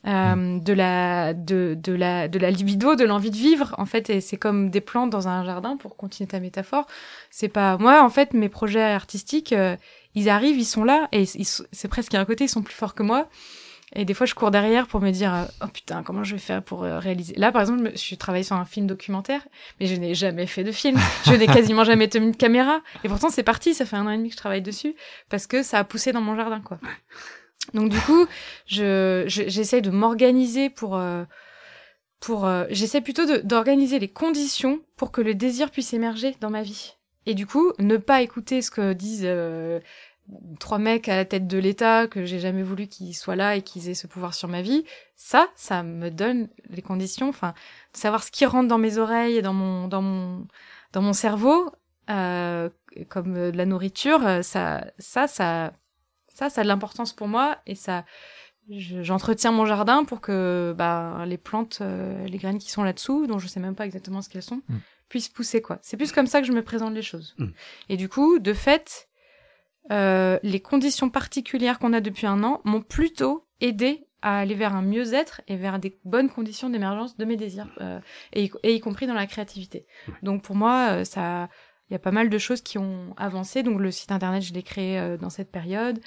euh, 0.05 0.35
mm. 0.35 0.63
de 0.63 0.73
la 0.73 1.33
de, 1.33 1.75
de 1.81 1.93
la 1.93 2.27
de 2.27 2.37
la 2.37 2.51
libido, 2.51 2.95
de 2.95 3.03
l'envie 3.03 3.31
de 3.31 3.35
vivre 3.35 3.73
en 3.79 3.85
fait 3.85 4.11
et 4.11 4.21
c'est 4.21 4.37
comme 4.37 4.69
des 4.69 4.81
plantes 4.81 5.09
dans 5.09 5.27
un 5.27 5.43
jardin 5.43 5.77
pour 5.77 5.97
continuer 5.97 6.27
ta 6.27 6.39
métaphore. 6.39 6.85
C'est 7.31 7.49
pas 7.49 7.79
moi 7.79 8.03
en 8.03 8.09
fait 8.09 8.33
mes 8.33 8.49
projets 8.49 8.83
artistiques 8.83 9.51
euh, 9.51 9.75
ils 10.17 10.29
arrivent, 10.29 10.57
ils 10.57 10.65
sont 10.65 10.83
là, 10.83 11.07
et 11.11 11.25
c'est 11.25 11.87
presque 11.87 12.15
un 12.15 12.25
côté, 12.25 12.45
ils 12.45 12.49
sont 12.49 12.63
plus 12.63 12.73
forts 12.73 12.95
que 12.95 13.03
moi. 13.03 13.29
Et 13.95 14.03
des 14.03 14.15
fois, 14.15 14.25
je 14.25 14.33
cours 14.33 14.49
derrière 14.49 14.87
pour 14.87 14.99
me 14.99 15.11
dire, 15.11 15.33
euh, 15.33 15.43
oh 15.63 15.67
putain, 15.67 16.01
comment 16.01 16.23
je 16.23 16.33
vais 16.33 16.41
faire 16.41 16.63
pour 16.63 16.83
euh, 16.83 16.97
réaliser? 16.97 17.35
Là, 17.35 17.51
par 17.51 17.61
exemple, 17.61 17.91
je 17.93 17.97
suis 17.99 18.17
travaillé 18.17 18.43
sur 18.43 18.55
un 18.55 18.65
film 18.65 18.87
documentaire, 18.87 19.47
mais 19.79 19.85
je 19.85 19.95
n'ai 19.95 20.15
jamais 20.15 20.47
fait 20.47 20.63
de 20.63 20.71
film. 20.71 20.99
Je 21.25 21.33
n'ai 21.33 21.45
quasiment 21.45 21.83
jamais 21.85 22.09
tenu 22.09 22.31
de 22.31 22.35
caméra. 22.35 22.81
Et 23.03 23.09
pourtant, 23.09 23.29
c'est 23.29 23.43
parti. 23.43 23.75
Ça 23.75 23.85
fait 23.85 23.95
un 23.95 24.07
an 24.07 24.09
et 24.09 24.17
demi 24.17 24.29
que 24.29 24.33
je 24.33 24.39
travaille 24.39 24.63
dessus 24.63 24.95
parce 25.29 25.45
que 25.45 25.61
ça 25.61 25.77
a 25.77 25.83
poussé 25.83 26.11
dans 26.11 26.21
mon 26.21 26.35
jardin, 26.35 26.59
quoi. 26.59 26.79
Donc, 27.73 27.89
du 27.89 27.99
coup, 27.99 28.25
je, 28.65 29.23
j'essaie 29.27 29.81
de 29.81 29.91
m'organiser 29.91 30.69
pour, 30.71 30.97
euh, 30.97 31.23
pour, 32.19 32.49
j'essaie 32.69 33.01
plutôt 33.01 33.25
d'organiser 33.43 33.99
les 33.99 34.07
conditions 34.07 34.81
pour 34.95 35.11
que 35.11 35.21
le 35.21 35.35
désir 35.35 35.69
puisse 35.69 35.93
émerger 35.93 36.35
dans 36.41 36.49
ma 36.49 36.63
vie. 36.63 36.95
Et 37.25 37.35
du 37.35 37.45
coup, 37.45 37.73
ne 37.79 37.97
pas 37.97 38.21
écouter 38.21 38.61
ce 38.61 38.71
que 38.71 38.93
disent 38.93 39.27
trois 40.59 40.77
mecs 40.77 41.07
à 41.07 41.15
la 41.15 41.25
tête 41.25 41.47
de 41.47 41.57
l'État 41.57 42.07
que 42.07 42.25
j'ai 42.25 42.39
jamais 42.39 42.63
voulu 42.63 42.87
qu'ils 42.87 43.15
soient 43.15 43.35
là 43.35 43.55
et 43.55 43.61
qu'ils 43.61 43.89
aient 43.89 43.93
ce 43.93 44.07
pouvoir 44.07 44.33
sur 44.33 44.47
ma 44.47 44.61
vie, 44.61 44.83
ça, 45.15 45.47
ça 45.55 45.83
me 45.83 46.09
donne 46.09 46.49
les 46.69 46.81
conditions, 46.81 47.29
enfin, 47.29 47.53
de 47.93 47.97
savoir 47.97 48.23
ce 48.23 48.31
qui 48.31 48.45
rentre 48.45 48.67
dans 48.67 48.77
mes 48.77 48.97
oreilles 48.97 49.37
et 49.37 49.41
dans 49.41 49.53
mon 49.53 49.87
dans 49.87 50.01
mon 50.01 50.47
dans 50.93 51.01
mon 51.01 51.13
cerveau, 51.13 51.71
euh, 52.09 52.69
comme 53.09 53.51
de 53.51 53.57
la 53.57 53.65
nourriture, 53.65 54.21
ça 54.43 54.85
ça 54.99 55.27
ça 55.27 55.73
ça 56.27 56.49
ça 56.49 56.61
a 56.61 56.63
de 56.63 56.67
l'importance 56.67 57.13
pour 57.13 57.27
moi 57.27 57.57
et 57.65 57.75
ça 57.75 58.05
j'entretiens 58.69 59.51
mon 59.51 59.65
jardin 59.65 60.03
pour 60.03 60.21
que 60.21 60.73
bah, 60.77 61.23
les 61.25 61.37
plantes, 61.37 61.79
euh, 61.81 62.25
les 62.25 62.37
graines 62.37 62.59
qui 62.59 62.69
sont 62.69 62.83
là-dessous, 62.83 63.27
dont 63.27 63.39
je 63.39 63.47
sais 63.47 63.59
même 63.59 63.75
pas 63.75 63.85
exactement 63.85 64.21
ce 64.21 64.29
qu'elles 64.29 64.43
sont, 64.43 64.61
mm. 64.67 64.77
puissent 65.09 65.29
pousser 65.29 65.61
quoi. 65.61 65.79
C'est 65.81 65.97
plus 65.97 66.11
comme 66.11 66.27
ça 66.27 66.41
que 66.41 66.47
je 66.47 66.51
me 66.51 66.63
présente 66.63 66.93
les 66.93 67.01
choses. 67.01 67.35
Mm. 67.37 67.47
Et 67.89 67.97
du 67.97 68.09
coup, 68.09 68.39
de 68.39 68.53
fait, 68.53 69.07
euh, 69.91 70.39
les 70.43 70.59
conditions 70.59 71.09
particulières 71.09 71.79
qu'on 71.79 71.93
a 71.93 72.01
depuis 72.01 72.27
un 72.27 72.43
an 72.43 72.61
m'ont 72.65 72.81
plutôt 72.81 73.45
aidé 73.61 74.07
à 74.21 74.39
aller 74.39 74.55
vers 74.55 74.75
un 74.75 74.81
mieux-être 74.81 75.41
et 75.47 75.55
vers 75.55 75.79
des 75.79 75.99
bonnes 76.03 76.29
conditions 76.29 76.69
d'émergence 76.69 77.17
de 77.17 77.25
mes 77.25 77.37
désirs, 77.37 77.69
euh, 77.81 77.99
et, 78.33 78.49
y 78.63 78.79
compris 78.79 79.07
dans 79.07 79.13
la 79.13 79.27
créativité. 79.27 79.85
Donc 80.23 80.43
pour 80.43 80.55
moi, 80.55 80.89
euh, 80.89 81.03
ça, 81.03 81.49
il 81.89 81.93
y 81.93 81.95
a 81.95 81.99
pas 81.99 82.11
mal 82.11 82.29
de 82.29 82.37
choses 82.37 82.61
qui 82.61 82.77
ont 82.77 83.13
avancé. 83.15 83.63
Donc 83.63 83.79
le 83.79 83.91
site 83.91 84.11
internet, 84.11 84.41
je 84.41 84.53
l'ai 84.53 84.63
créé 84.63 85.17
dans 85.17 85.29
cette 85.29 85.51
période. 85.51 85.99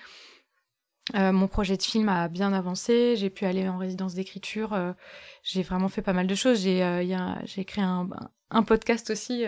mon 1.14 1.48
projet 1.48 1.76
de 1.76 1.82
film 1.82 2.08
a 2.08 2.28
bien 2.28 2.52
avancé. 2.52 3.16
J'ai 3.16 3.30
pu 3.30 3.46
aller 3.46 3.66
en 3.68 3.78
résidence 3.78 4.14
d'écriture. 4.14 4.76
j'ai 5.42 5.62
vraiment 5.62 5.88
fait 5.88 6.02
pas 6.02 6.12
mal 6.12 6.26
de 6.26 6.34
choses. 6.34 6.60
J'ai, 6.60 7.06
j'ai 7.44 7.60
écrit 7.62 7.80
un, 7.80 8.10
un 8.50 8.62
podcast 8.62 9.10
aussi 9.10 9.44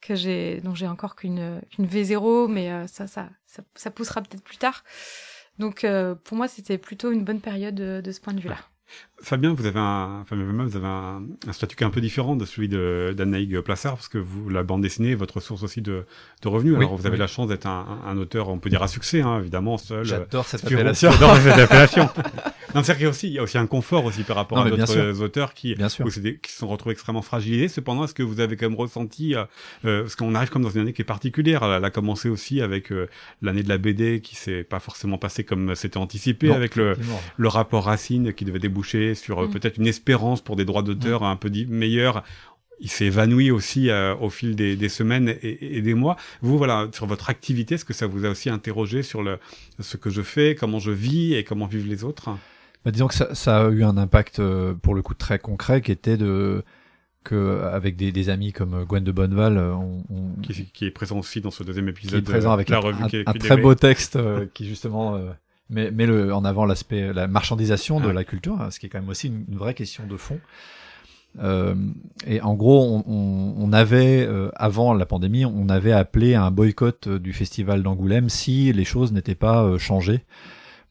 que 0.00 0.14
j'ai 0.14 0.60
dont 0.62 0.74
j'ai 0.74 0.86
encore 0.86 1.16
qu'une 1.16 1.60
qu'une 1.70 1.86
V0 1.86 2.48
mais 2.48 2.86
ça, 2.88 3.06
ça, 3.06 3.28
ça 3.74 3.90
poussera 3.90 4.22
peut-être 4.22 4.42
plus 4.42 4.56
tard. 4.58 4.84
Donc 5.58 5.86
pour 6.24 6.36
moi 6.36 6.48
c'était 6.48 6.78
plutôt 6.78 7.12
une 7.12 7.24
bonne 7.24 7.40
période 7.40 7.74
de 7.74 8.12
ce 8.12 8.20
point 8.20 8.32
de 8.32 8.40
vue 8.40 8.48
là 8.48 8.58
Fabien, 9.22 9.54
vous 9.54 9.64
avez 9.64 9.78
un, 9.78 10.24
Fabien 10.26 10.44
vous 10.44 10.76
avez 10.76 10.86
un, 10.86 11.22
un, 11.46 11.52
statut 11.52 11.76
qui 11.76 11.84
est 11.84 11.86
un 11.86 11.90
peu 11.90 12.00
différent 12.00 12.36
de 12.36 12.44
celui 12.44 12.68
d'Anaïg 12.68 13.60
Plassard, 13.60 13.94
parce 13.94 14.08
que 14.08 14.18
vous, 14.18 14.50
la 14.50 14.62
bande 14.62 14.82
dessinée 14.82 15.12
est 15.12 15.16
votre 15.16 15.40
source 15.40 15.62
aussi 15.62 15.80
de, 15.80 16.04
de 16.42 16.48
revenus. 16.48 16.76
Alors, 16.76 16.96
vous 16.96 17.06
avez 17.06 17.16
la 17.16 17.26
chance 17.26 17.48
d'être 17.48 17.66
un, 17.66 18.00
un, 18.06 18.18
auteur, 18.18 18.48
on 18.48 18.58
peut 18.58 18.70
dire 18.70 18.82
à 18.82 18.88
succès, 18.88 19.22
hein, 19.22 19.38
évidemment, 19.40 19.78
seul. 19.78 20.04
J'adore 20.04 20.44
cette 20.44 20.64
appellation. 20.64 21.10
J'adore 21.12 21.36
cette 21.36 21.58
appellation. 21.58 22.08
non, 22.74 22.82
c'est 22.82 22.94
qu'il 22.94 23.04
y 23.04 23.06
a 23.06 23.10
aussi, 23.10 23.28
il 23.28 23.34
y 23.34 23.38
a 23.38 23.42
aussi 23.42 23.56
un 23.56 23.66
confort 23.66 24.04
aussi 24.04 24.24
par 24.24 24.36
rapport 24.36 24.58
à 24.58 24.68
d'autres 24.68 25.22
auteurs 25.22 25.54
qui, 25.54 25.74
bien 25.74 25.88
sûr. 25.88 26.06
Des, 26.16 26.38
qui 26.38 26.52
se 26.52 26.58
sont 26.58 26.68
retrouvés 26.68 26.92
extrêmement 26.92 27.22
fragilisés. 27.22 27.68
Cependant, 27.68 28.04
est-ce 28.04 28.14
que 28.14 28.22
vous 28.22 28.40
avez 28.40 28.56
quand 28.56 28.68
même 28.68 28.78
ressenti, 28.78 29.34
euh, 29.34 29.44
euh 29.84 30.02
parce 30.02 30.16
qu'on 30.16 30.34
arrive 30.34 30.50
comme 30.50 30.62
dans 30.62 30.70
une 30.70 30.82
année 30.82 30.92
qui 30.92 31.02
est 31.02 31.06
particulière. 31.06 31.62
Elle 31.62 31.84
a 31.84 31.90
commencé 31.90 32.28
aussi 32.28 32.60
avec 32.60 32.92
euh, 32.92 33.08
l'année 33.42 33.62
de 33.62 33.68
la 33.68 33.78
BD 33.78 34.20
qui 34.20 34.34
s'est 34.34 34.64
pas 34.64 34.80
forcément 34.80 35.18
passée 35.18 35.44
comme 35.44 35.74
c'était 35.74 35.98
anticipé, 35.98 36.52
avec 36.52 36.76
le, 36.76 36.96
le 37.36 37.48
rapport 37.48 37.84
Racine 37.84 38.32
qui 38.32 38.44
devait 38.44 38.58
déboucher 38.58 39.13
sur 39.14 39.40
euh, 39.40 39.46
mm. 39.46 39.50
peut-être 39.50 39.78
une 39.78 39.86
espérance 39.86 40.40
pour 40.40 40.56
des 40.56 40.64
droits 40.64 40.82
d'auteur 40.82 41.22
mm. 41.22 41.24
un 41.24 41.36
peu 41.36 41.50
meilleurs 41.68 42.24
il 42.80 42.90
s'est 42.90 43.06
évanoui 43.06 43.50
aussi 43.50 43.90
euh, 43.90 44.14
au 44.16 44.30
fil 44.30 44.56
des, 44.56 44.76
des 44.76 44.88
semaines 44.88 45.28
et, 45.42 45.76
et, 45.78 45.82
des 45.82 45.94
mois. 45.94 46.16
Vous, 46.42 46.58
voilà, 46.58 46.88
sur 46.92 47.06
votre 47.06 47.30
activité, 47.30 47.76
est-ce 47.76 47.84
que 47.84 47.92
ça 47.92 48.06
vous 48.06 48.24
a 48.24 48.30
aussi 48.30 48.50
interrogé 48.50 49.02
sur 49.02 49.22
le, 49.22 49.38
ce 49.80 49.96
que 49.96 50.10
je 50.10 50.22
fais, 50.22 50.54
comment 50.54 50.78
je 50.78 50.90
vis 50.90 51.34
et 51.34 51.44
comment 51.44 51.66
vivent 51.66 51.88
les 51.88 52.04
autres? 52.04 52.30
Bah, 52.84 52.90
Disons 52.90 53.06
que 53.06 53.14
ça, 53.14 53.34
ça, 53.34 53.66
a 53.66 53.70
eu 53.70 53.84
un 53.84 53.96
impact, 53.96 54.40
euh, 54.40 54.74
pour 54.74 54.94
le 54.94 55.02
coup, 55.02 55.14
très 55.14 55.38
concret, 55.38 55.80
qui 55.80 55.92
était 55.92 56.16
de 56.16 56.62
que 57.22 57.62
avec 57.62 57.96
des, 57.96 58.12
des 58.12 58.28
amis 58.28 58.52
comme 58.52 58.84
Gwen 58.84 59.02
de 59.02 59.10
Bonneval, 59.10 59.56
on, 59.56 60.04
on... 60.10 60.42
Qui, 60.42 60.66
qui, 60.66 60.84
est 60.84 60.90
présent 60.90 61.18
aussi 61.18 61.40
dans 61.40 61.50
ce 61.50 61.62
deuxième 61.62 61.88
épisode, 61.88 62.22
qui 62.22 62.30
est 62.30 62.32
présent 62.34 62.52
avec 62.52 62.68
la 62.68 62.80
revue, 62.80 63.02
un, 63.02 63.30
un 63.30 63.32
très 63.32 63.56
beau 63.56 63.74
texte 63.74 64.18
qui 64.52 64.66
justement 64.66 65.18
mais, 65.70 65.90
mais 65.90 66.06
le, 66.06 66.34
en 66.34 66.44
avant 66.44 66.66
l'aspect, 66.66 67.12
la 67.12 67.26
marchandisation 67.26 68.00
de 68.00 68.08
la 68.08 68.24
culture, 68.24 68.60
hein, 68.60 68.70
ce 68.70 68.78
qui 68.78 68.86
est 68.86 68.88
quand 68.88 69.00
même 69.00 69.08
aussi 69.08 69.28
une, 69.28 69.56
vraie 69.56 69.74
question 69.74 70.06
de 70.06 70.16
fond. 70.16 70.38
Euh, 71.40 71.74
et 72.26 72.40
en 72.42 72.54
gros, 72.54 72.84
on, 72.84 73.04
on, 73.06 73.54
on 73.58 73.72
avait, 73.72 74.24
euh, 74.24 74.50
avant 74.54 74.94
la 74.94 75.06
pandémie, 75.06 75.44
on 75.44 75.68
avait 75.68 75.92
appelé 75.92 76.34
à 76.34 76.44
un 76.44 76.50
boycott 76.50 77.08
euh, 77.08 77.18
du 77.18 77.32
festival 77.32 77.82
d'Angoulême 77.82 78.28
si 78.28 78.72
les 78.72 78.84
choses 78.84 79.12
n'étaient 79.12 79.34
pas 79.34 79.64
euh, 79.64 79.78
changées 79.78 80.24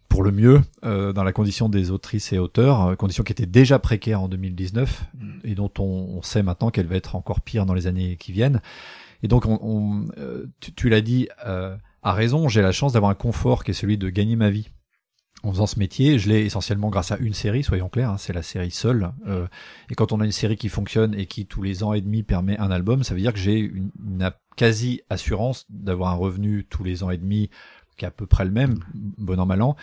pour 0.09 0.21
le 0.21 0.31
mieux 0.31 0.61
dans 0.83 1.23
la 1.23 1.31
condition 1.31 1.69
des 1.69 1.89
autrices 1.89 2.33
et 2.33 2.37
auteurs, 2.37 2.95
condition 2.97 3.23
qui 3.23 3.31
était 3.31 3.47
déjà 3.47 3.79
précaire 3.79 4.21
en 4.21 4.27
2019 4.27 5.05
mm. 5.11 5.31
et 5.43 5.55
dont 5.55 5.71
on, 5.79 5.83
on 5.83 6.21
sait 6.21 6.43
maintenant 6.43 6.69
qu'elle 6.69 6.85
va 6.85 6.97
être 6.97 7.15
encore 7.15 7.41
pire 7.41 7.65
dans 7.65 7.73
les 7.73 7.87
années 7.87 8.15
qui 8.17 8.31
viennent. 8.31 8.61
Et 9.23 9.27
donc, 9.27 9.47
on, 9.47 10.05
tu, 10.59 10.71
tu 10.73 10.89
l'as 10.89 11.01
dit 11.01 11.29
a 12.03 12.13
raison, 12.13 12.47
j'ai 12.47 12.61
la 12.61 12.71
chance 12.71 12.93
d'avoir 12.93 13.11
un 13.11 13.15
confort 13.15 13.63
qui 13.63 13.71
est 13.71 13.73
celui 13.73 13.97
de 13.97 14.09
gagner 14.09 14.35
ma 14.35 14.49
vie 14.49 14.69
en 15.43 15.51
faisant 15.51 15.67
ce 15.67 15.79
métier. 15.79 16.19
Je 16.19 16.29
l'ai 16.29 16.45
essentiellement 16.45 16.89
grâce 16.89 17.11
à 17.11 17.17
une 17.17 17.33
série, 17.33 17.63
soyons 17.63 17.89
clairs, 17.89 18.11
hein, 18.11 18.17
c'est 18.17 18.33
la 18.33 18.43
série 18.43 18.71
seule. 18.71 19.11
Euh, 19.27 19.47
et 19.89 19.95
quand 19.95 20.11
on 20.11 20.21
a 20.21 20.25
une 20.25 20.31
série 20.31 20.57
qui 20.57 20.69
fonctionne 20.69 21.13
et 21.13 21.25
qui 21.25 21.45
tous 21.45 21.61
les 21.61 21.83
ans 21.83 21.93
et 21.93 22.01
demi 22.01 22.23
permet 22.23 22.57
un 22.59 22.71
album, 22.71 23.03
ça 23.03 23.13
veut 23.13 23.21
dire 23.21 23.33
que 23.33 23.39
j'ai 23.39 23.59
une, 23.59 23.89
quasi 24.55 25.01
assurance 25.09 25.65
d'avoir 25.69 26.11
un 26.11 26.15
revenu 26.15 26.65
tous 26.69 26.83
les 26.83 27.03
ans 27.03 27.09
et 27.09 27.17
demi 27.17 27.49
qui 27.97 28.05
est 28.05 28.07
à 28.07 28.11
peu 28.11 28.25
près 28.25 28.43
le 28.43 28.49
même, 28.49 28.79
bon 28.93 29.39
an 29.39 29.45
mal 29.45 29.61
an. 29.61 29.75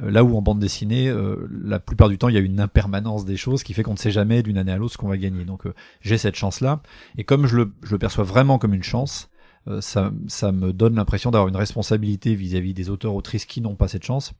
Euh, 0.00 0.10
là 0.10 0.22
où 0.22 0.36
en 0.36 0.42
bande 0.42 0.60
dessinée, 0.60 1.08
euh, 1.08 1.48
la 1.50 1.80
plupart 1.80 2.08
du 2.08 2.16
temps, 2.16 2.28
il 2.28 2.34
y 2.34 2.38
a 2.38 2.40
une 2.40 2.60
impermanence 2.60 3.24
des 3.24 3.36
choses 3.36 3.64
qui 3.64 3.74
fait 3.74 3.82
qu'on 3.82 3.94
ne 3.94 3.98
sait 3.98 4.12
jamais 4.12 4.42
d'une 4.42 4.56
année 4.56 4.70
à 4.70 4.76
l'autre 4.76 4.92
ce 4.92 4.98
qu'on 4.98 5.08
va 5.08 5.16
gagner. 5.16 5.44
Donc 5.44 5.64
j'ai 6.00 6.16
cette 6.16 6.36
chance-là. 6.36 6.80
Et 7.18 7.24
comme 7.24 7.46
je 7.46 7.56
le, 7.56 7.72
je 7.82 7.90
le 7.90 7.98
perçois 7.98 8.24
vraiment 8.24 8.58
comme 8.58 8.72
une 8.72 8.84
chance, 8.84 9.28
euh, 9.28 9.35
ça, 9.80 10.12
ça 10.28 10.52
me 10.52 10.72
donne 10.72 10.94
l'impression 10.94 11.30
d'avoir 11.30 11.48
une 11.48 11.56
responsabilité 11.56 12.34
vis-à-vis 12.34 12.74
des 12.74 12.90
auteurs-autrices 12.90 13.46
qui 13.46 13.60
n'ont 13.60 13.76
pas 13.76 13.88
cette 13.88 14.04
chance. 14.04 14.32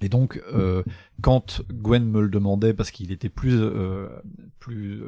Et 0.00 0.08
donc, 0.08 0.40
euh, 0.52 0.82
quand 1.22 1.62
Gwen 1.72 2.08
me 2.08 2.20
le 2.20 2.28
demandait, 2.28 2.74
parce 2.74 2.90
qu'il 2.90 3.10
était 3.10 3.28
plus, 3.28 3.58
euh, 3.60 4.08
plus 4.58 5.02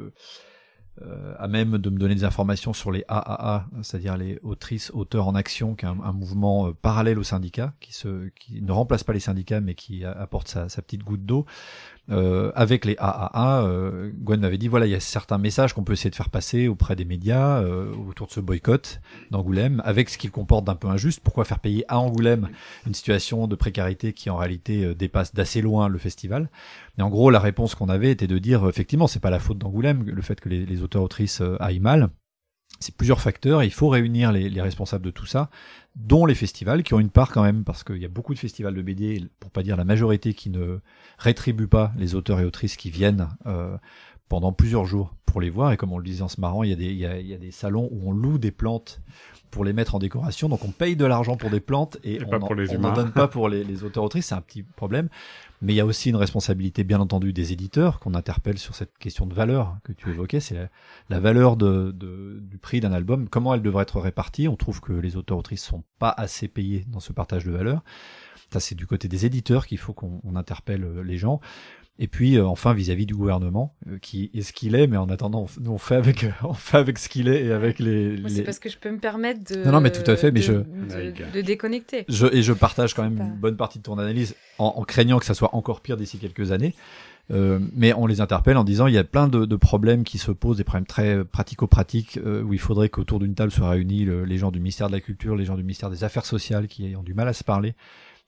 euh, 1.01 1.33
à 1.39 1.47
même 1.47 1.77
de 1.77 1.89
me 1.89 1.97
donner 1.97 2.15
des 2.15 2.25
informations 2.25 2.73
sur 2.73 2.91
les 2.91 3.05
AAA, 3.07 3.67
c'est-à-dire 3.81 4.17
les 4.17 4.37
autrices, 4.43 4.91
auteurs 4.93 5.27
en 5.27 5.35
action, 5.35 5.75
qui 5.75 5.85
mouvement 5.85 6.67
euh, 6.67 6.73
parallèle 6.73 7.17
au 7.17 7.23
syndicat, 7.23 7.73
qui, 7.79 7.93
se, 7.93 8.27
qui 8.29 8.61
ne 8.61 8.71
remplace 8.71 9.05
pas 9.05 9.13
les 9.13 9.21
syndicats, 9.21 9.61
mais 9.61 9.73
qui 9.73 10.03
apporte 10.03 10.49
sa 10.49 10.81
petite 10.81 11.03
goutte 11.03 11.25
d'eau. 11.25 11.45
Euh, 12.11 12.51
avec 12.55 12.85
les 12.85 12.95
AAA, 12.97 13.63
euh, 13.63 14.11
Gwen 14.13 14.41
m'avait 14.41 14.57
dit 14.57 14.67
voilà, 14.67 14.85
il 14.85 14.91
y 14.91 14.95
a 14.95 14.99
certains 14.99 15.37
messages 15.37 15.73
qu'on 15.73 15.83
peut 15.83 15.93
essayer 15.93 16.09
de 16.09 16.15
faire 16.15 16.29
passer 16.29 16.67
auprès 16.67 16.95
des 16.95 17.05
médias 17.05 17.61
euh, 17.61 17.93
autour 18.09 18.27
de 18.27 18.31
ce 18.31 18.39
boycott 18.39 19.01
d'Angoulême, 19.31 19.81
avec 19.85 20.09
ce 20.09 20.17
qu'il 20.17 20.31
comporte 20.31 20.65
d'un 20.65 20.75
peu 20.75 20.87
injuste. 20.87 21.21
Pourquoi 21.23 21.45
faire 21.45 21.59
payer 21.59 21.85
à 21.87 21.99
Angoulême 21.99 22.49
une 22.85 22.93
situation 22.93 23.47
de 23.47 23.55
précarité 23.55 24.13
qui 24.13 24.29
en 24.29 24.37
réalité 24.37 24.93
dépasse 24.95 25.33
d'assez 25.33 25.61
loin 25.61 25.87
le 25.87 25.97
festival? 25.97 26.49
Et 26.97 27.01
en 27.01 27.09
gros, 27.09 27.29
la 27.29 27.39
réponse 27.39 27.75
qu'on 27.75 27.89
avait 27.89 28.11
était 28.11 28.27
de 28.27 28.37
dire 28.37 28.67
effectivement, 28.67 29.07
c'est 29.07 29.19
pas 29.19 29.29
la 29.29 29.39
faute 29.39 29.57
d'Angoulême, 29.57 30.03
le 30.03 30.21
fait 30.21 30.39
que 30.39 30.49
les, 30.49 30.65
les 30.65 30.83
auteurs 30.83 31.03
autrices 31.03 31.41
aillent 31.59 31.79
mal. 31.79 32.09
C'est 32.81 32.95
plusieurs 32.95 33.21
facteurs. 33.21 33.63
il 33.63 33.71
faut 33.71 33.87
réunir 33.87 34.31
les, 34.31 34.49
les 34.49 34.61
responsables 34.61 35.05
de 35.05 35.11
tout 35.11 35.25
ça 35.25 35.49
dont 35.95 36.25
les 36.25 36.35
festivals, 36.35 36.83
qui 36.83 36.93
ont 36.93 36.99
une 36.99 37.09
part 37.09 37.31
quand 37.31 37.43
même, 37.43 37.63
parce 37.63 37.83
qu'il 37.83 37.97
y 37.97 38.05
a 38.05 38.09
beaucoup 38.09 38.33
de 38.33 38.39
festivals 38.39 38.73
de 38.73 38.81
BD, 38.81 39.27
pour 39.39 39.51
pas 39.51 39.61
dire 39.61 39.75
la 39.75 39.83
majorité, 39.83 40.33
qui 40.33 40.49
ne 40.49 40.79
rétribuent 41.17 41.67
pas 41.67 41.91
les 41.97 42.15
auteurs 42.15 42.39
et 42.39 42.45
autrices 42.45 42.77
qui 42.77 42.89
viennent 42.89 43.27
euh, 43.45 43.77
pendant 44.29 44.51
plusieurs 44.51 44.85
jours 44.85 45.13
pour 45.25 45.41
les 45.41 45.49
voir. 45.49 45.71
Et 45.71 45.77
comme 45.77 45.93
on 45.93 45.97
le 45.97 46.03
disait 46.03 46.21
en 46.21 46.27
ce 46.27 46.39
marrant, 46.39 46.63
il 46.63 46.69
y, 46.69 46.73
a 46.73 46.75
des, 46.75 46.85
il, 46.85 46.97
y 46.97 47.05
a, 47.05 47.19
il 47.19 47.27
y 47.27 47.33
a 47.33 47.37
des 47.37 47.51
salons 47.51 47.89
où 47.91 48.09
on 48.09 48.11
loue 48.11 48.37
des 48.37 48.51
plantes 48.51 49.01
pour 49.49 49.65
les 49.65 49.73
mettre 49.73 49.95
en 49.95 49.99
décoration. 49.99 50.49
Donc 50.49 50.63
on 50.63 50.71
paye 50.71 50.95
de 50.95 51.05
l'argent 51.05 51.35
pour 51.35 51.49
des 51.49 51.59
plantes 51.59 51.97
et, 52.03 52.19
on 52.25 52.79
n'en 52.79 52.93
donne 52.93 53.11
pas 53.11 53.27
pour 53.29 53.49
les, 53.49 53.63
les 53.63 53.83
auteurs-autrices. 53.83 54.27
C'est 54.27 54.35
un 54.35 54.41
petit 54.41 54.63
problème. 54.63 55.09
Mais 55.61 55.73
il 55.73 55.75
y 55.75 55.81
a 55.81 55.85
aussi 55.85 56.09
une 56.09 56.15
responsabilité, 56.15 56.83
bien 56.83 56.99
entendu, 56.99 57.33
des 57.33 57.53
éditeurs 57.53 57.99
qu'on 57.99 58.15
interpelle 58.15 58.57
sur 58.57 58.73
cette 58.73 58.97
question 58.97 59.27
de 59.27 59.33
valeur 59.33 59.77
que 59.83 59.91
tu 59.91 60.09
évoquais. 60.09 60.39
C'est 60.39 60.69
la, 61.09 61.19
valeur 61.19 61.55
de, 61.55 61.91
de, 61.91 62.39
du 62.41 62.57
prix 62.57 62.79
d'un 62.79 62.93
album. 62.93 63.29
Comment 63.29 63.53
elle 63.53 63.61
devrait 63.61 63.83
être 63.83 63.99
répartie? 63.99 64.47
On 64.47 64.55
trouve 64.55 64.81
que 64.81 64.93
les 64.93 65.17
auteurs-autrices 65.17 65.63
sont 65.63 65.83
pas 65.99 66.13
assez 66.17 66.47
payés 66.47 66.85
dans 66.87 66.99
ce 66.99 67.13
partage 67.13 67.45
de 67.45 67.51
valeur. 67.51 67.83
Ça, 68.51 68.59
c'est 68.59 68.75
du 68.75 68.87
côté 68.87 69.07
des 69.07 69.25
éditeurs 69.25 69.65
qu'il 69.65 69.77
faut 69.77 69.93
qu'on 69.93 70.35
interpelle 70.35 70.83
euh, 70.83 71.03
les 71.03 71.17
gens. 71.17 71.39
Et 72.03 72.07
puis 72.07 72.35
euh, 72.35 72.47
enfin 72.47 72.73
vis-à-vis 72.73 73.05
du 73.05 73.13
gouvernement 73.13 73.75
euh, 73.87 73.99
qui 73.99 74.31
est 74.33 74.41
ce 74.41 74.53
qu'il 74.53 74.73
est, 74.73 74.87
mais 74.87 74.97
en 74.97 75.07
attendant, 75.09 75.45
on, 75.45 75.61
nous 75.61 75.71
on 75.71 75.77
fait 75.77 75.95
avec 75.95 76.25
on 76.43 76.55
fait 76.55 76.77
avec 76.77 76.97
ce 76.97 77.07
qu'il 77.07 77.27
est 77.27 77.45
et 77.45 77.51
avec 77.51 77.77
les. 77.77 78.17
Moi, 78.17 78.29
C'est 78.31 78.41
parce 78.41 78.57
que 78.57 78.69
je 78.69 78.77
peux 78.79 78.89
me 78.89 78.97
permettre 78.97 79.53
de. 79.53 79.63
Non, 79.63 79.73
non, 79.73 79.81
mais 79.81 79.91
tout 79.91 80.09
à 80.09 80.15
fait, 80.15 80.31
mais 80.31 80.39
de, 80.39 80.65
je 80.89 81.31
de, 81.31 81.41
déconnecter. 81.41 82.05
Je 82.09 82.25
et 82.25 82.41
je 82.41 82.53
partage 82.53 82.95
quand 82.95 83.03
même 83.03 83.19
une 83.21 83.39
bonne 83.39 83.55
partie 83.55 83.77
de 83.77 83.83
ton 83.83 83.99
analyse 83.99 84.35
en, 84.57 84.73
en 84.77 84.83
craignant 84.83 85.19
que 85.19 85.25
ça 85.25 85.35
soit 85.35 85.53
encore 85.53 85.81
pire 85.81 85.95
d'ici 85.95 86.17
quelques 86.17 86.51
années. 86.51 86.73
Euh, 87.29 87.59
mais 87.75 87.93
on 87.93 88.07
les 88.07 88.19
interpelle 88.19 88.57
en 88.57 88.63
disant 88.63 88.87
il 88.87 88.95
y 88.95 88.97
a 88.97 89.03
plein 89.03 89.27
de, 89.27 89.45
de 89.45 89.55
problèmes 89.55 90.03
qui 90.03 90.17
se 90.17 90.31
posent, 90.31 90.57
des 90.57 90.63
problèmes 90.63 90.87
très 90.87 91.23
pratico-pratiques 91.23 92.17
euh, 92.17 92.41
où 92.41 92.53
il 92.53 92.59
faudrait 92.59 92.89
qu'autour 92.89 93.19
d'une 93.19 93.35
table 93.35 93.51
soient 93.51 93.69
réunis 93.69 94.07
les 94.25 94.37
gens 94.37 94.51
du 94.51 94.59
ministère 94.59 94.87
de 94.87 94.93
la 94.93 95.01
Culture, 95.01 95.35
les 95.35 95.45
gens 95.45 95.55
du 95.55 95.61
ministère 95.61 95.91
des 95.91 96.03
Affaires 96.03 96.25
sociales 96.25 96.67
qui 96.67 96.95
ont 96.95 97.03
du 97.03 97.13
mal 97.13 97.27
à 97.27 97.33
se 97.33 97.43
parler, 97.43 97.75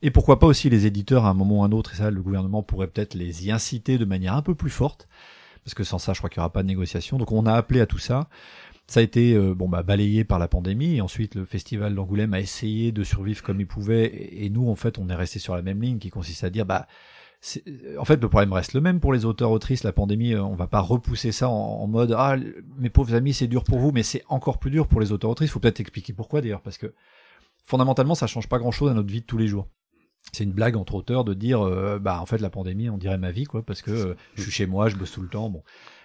et 0.04 0.10
pourquoi 0.10 0.38
pas 0.38 0.46
aussi 0.46 0.68
les 0.68 0.84
éditeurs 0.84 1.24
à 1.24 1.30
un 1.30 1.34
moment 1.34 1.60
ou 1.60 1.62
à 1.62 1.66
un 1.66 1.72
autre, 1.72 1.94
et 1.94 1.96
ça 1.96 2.10
le 2.10 2.20
gouvernement 2.20 2.62
pourrait 2.62 2.88
peut-être 2.88 3.14
les 3.14 3.46
y 3.46 3.50
inciter 3.50 3.96
de 3.96 4.04
manière 4.04 4.34
un 4.34 4.42
peu 4.42 4.54
plus 4.54 4.68
forte, 4.68 5.08
parce 5.64 5.72
que 5.72 5.82
sans 5.82 5.98
ça 5.98 6.12
je 6.12 6.18
crois 6.18 6.28
qu'il 6.28 6.40
n'y 6.40 6.42
aura 6.42 6.52
pas 6.52 6.62
de 6.62 6.68
négociation. 6.68 7.16
Donc 7.16 7.32
on 7.32 7.46
a 7.46 7.54
appelé 7.54 7.80
à 7.80 7.86
tout 7.86 7.98
ça. 7.98 8.28
Ça 8.86 9.00
a 9.00 9.02
été 9.02 9.32
euh, 9.32 9.54
bon 9.54 9.66
bah 9.66 9.82
balayé 9.82 10.24
par 10.24 10.38
la 10.38 10.46
pandémie 10.46 10.96
et 10.96 11.00
ensuite 11.00 11.34
le 11.34 11.46
festival 11.46 11.94
d'Angoulême 11.94 12.34
a 12.34 12.40
essayé 12.40 12.92
de 12.92 13.02
survivre 13.02 13.42
comme 13.42 13.60
il 13.60 13.66
pouvait 13.66 14.28
et 14.44 14.50
nous 14.50 14.68
en 14.68 14.74
fait 14.74 14.98
on 14.98 15.08
est 15.08 15.14
resté 15.14 15.38
sur 15.38 15.56
la 15.56 15.62
même 15.62 15.80
ligne 15.80 15.98
qui 15.98 16.10
consiste 16.10 16.44
à 16.44 16.50
dire 16.50 16.66
bah 16.66 16.86
en 17.98 18.04
fait, 18.04 18.20
le 18.20 18.28
problème 18.28 18.52
reste 18.52 18.72
le 18.72 18.80
même 18.80 19.00
pour 19.00 19.12
les 19.12 19.24
auteurs 19.24 19.50
autrices. 19.50 19.84
La 19.84 19.92
pandémie, 19.92 20.34
euh, 20.34 20.42
on 20.42 20.54
va 20.54 20.66
pas 20.66 20.80
repousser 20.80 21.32
ça 21.32 21.48
en, 21.48 21.86
mode 21.86 22.14
ah 22.16 22.36
mes 22.78 22.90
pauvres 22.90 23.14
amis, 23.14 23.32
c'est 23.32 23.46
dur 23.46 23.64
pour 23.64 23.78
vous, 23.78 23.90
mais 23.92 24.02
c'est 24.02 24.22
encore 24.28 24.58
plus 24.58 24.70
dur 24.70 24.86
pour 24.86 25.00
les 25.00 25.12
auteurs 25.12 25.30
autrices. 25.30 25.50
Faut 25.50 25.60
peut-être 25.60 25.80
expliquer 25.80 26.12
pourquoi 26.12 26.42
d'ailleurs, 26.42 26.62
parce 26.62 26.78
que 26.78 26.94
fondamentalement, 27.64 28.14
ça 28.14 28.26
change 28.26 28.48
pas 28.48 28.58
grand-chose 28.58 28.90
à 28.90 28.94
notre 28.94 29.10
vie 29.10 29.20
de 29.20 29.26
tous 29.26 29.38
les 29.38 29.46
jours 29.46 29.68
c'est 30.32 30.44
une 30.44 30.52
blague 30.52 30.76
entre 30.76 30.94
auteurs 30.94 31.24
de 31.24 31.34
dire 31.34 31.62
euh, 31.62 31.98
bah 31.98 32.20
en 32.20 32.26
fait 32.26 32.38
la 32.38 32.50
pandémie 32.50 32.90
on 32.90 32.98
dirait 32.98 33.18
ma 33.18 33.30
vie 33.30 33.44
quoi 33.44 33.62
parce 33.62 33.82
que 33.82 33.90
euh, 33.90 34.14
je 34.34 34.42
suis 34.42 34.50
chez 34.50 34.66
moi 34.66 34.88
je 34.88 34.96
bosse 34.96 35.12
tout 35.12 35.22
le 35.22 35.28
temps 35.28 35.50
bon. 35.50 35.62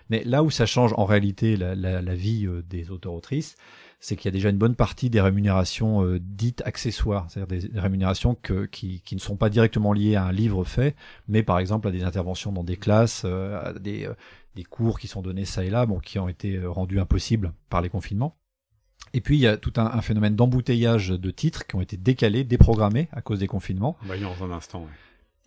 Mais 0.09 0.23
là 0.23 0.41
où 0.41 0.49
ça 0.49 0.65
change 0.65 0.91
en 0.97 1.05
réalité 1.05 1.55
la, 1.55 2.15
vie 2.15 2.47
euh, 2.47 2.63
des 2.63 2.91
auteurs 2.91 3.13
autrices 3.13 3.55
c'est 3.99 4.15
qu'il 4.15 4.25
y 4.25 4.29
a 4.29 4.31
déjà 4.31 4.49
une 4.49 4.57
bonne 4.57 4.75
partie 4.75 5.09
des 5.09 5.19
rémunérations 5.19 6.17
dites 6.21 6.61
accessoires 6.65 7.27
c'est-à-dire 7.29 7.69
des, 7.69 7.79
rémunérations 7.79 8.35
que, 8.35 8.65
qui, 8.65 9.01
qui 9.01 9.15
ne 9.15 9.19
sont 9.19 9.35
pas 9.35 9.49
directement 9.49 9.91
liées 9.91 10.15
à 10.15 10.23
un 10.23 10.31
livre 10.31 10.63
fait 10.63 10.95
mais 11.27 11.43
par 11.43 11.59
exemple 11.59 11.87
à 11.87 11.91
des 11.91 12.03
interventions 12.03 12.51
dans 12.53 12.63
des 12.63 12.77
classes 12.77 13.25
à 13.25 13.73
des, 13.73 14.09
des 14.55 14.63
cours 14.63 14.99
qui 14.99 15.07
sont 15.07 15.21
donnés 15.21 15.45
ça 15.45 15.65
et 15.65 15.69
là 15.69 15.85
bon 15.85 15.99
qui 15.99 16.17
ont 16.17 16.29
été 16.29 16.59
rendus 16.65 16.99
impossibles 16.99 17.51
par 17.69 17.81
les 17.81 17.89
confinements 17.89 18.37
et 19.13 19.21
puis 19.21 19.37
il 19.37 19.41
y 19.41 19.47
a 19.47 19.57
tout 19.57 19.73
un, 19.77 19.85
un 19.85 20.01
phénomène 20.01 20.35
d'embouteillage 20.35 21.09
de 21.09 21.31
titres 21.31 21.65
qui 21.65 21.75
ont 21.75 21.81
été 21.81 21.97
décalés, 21.97 22.43
déprogrammés 22.43 23.09
à 23.11 23.21
cause 23.21 23.39
des 23.39 23.47
confinements. 23.47 23.97
On 24.03 24.07
va 24.07 24.17
y 24.17 24.21
dans 24.21 24.43
un 24.43 24.51
instant. 24.51 24.85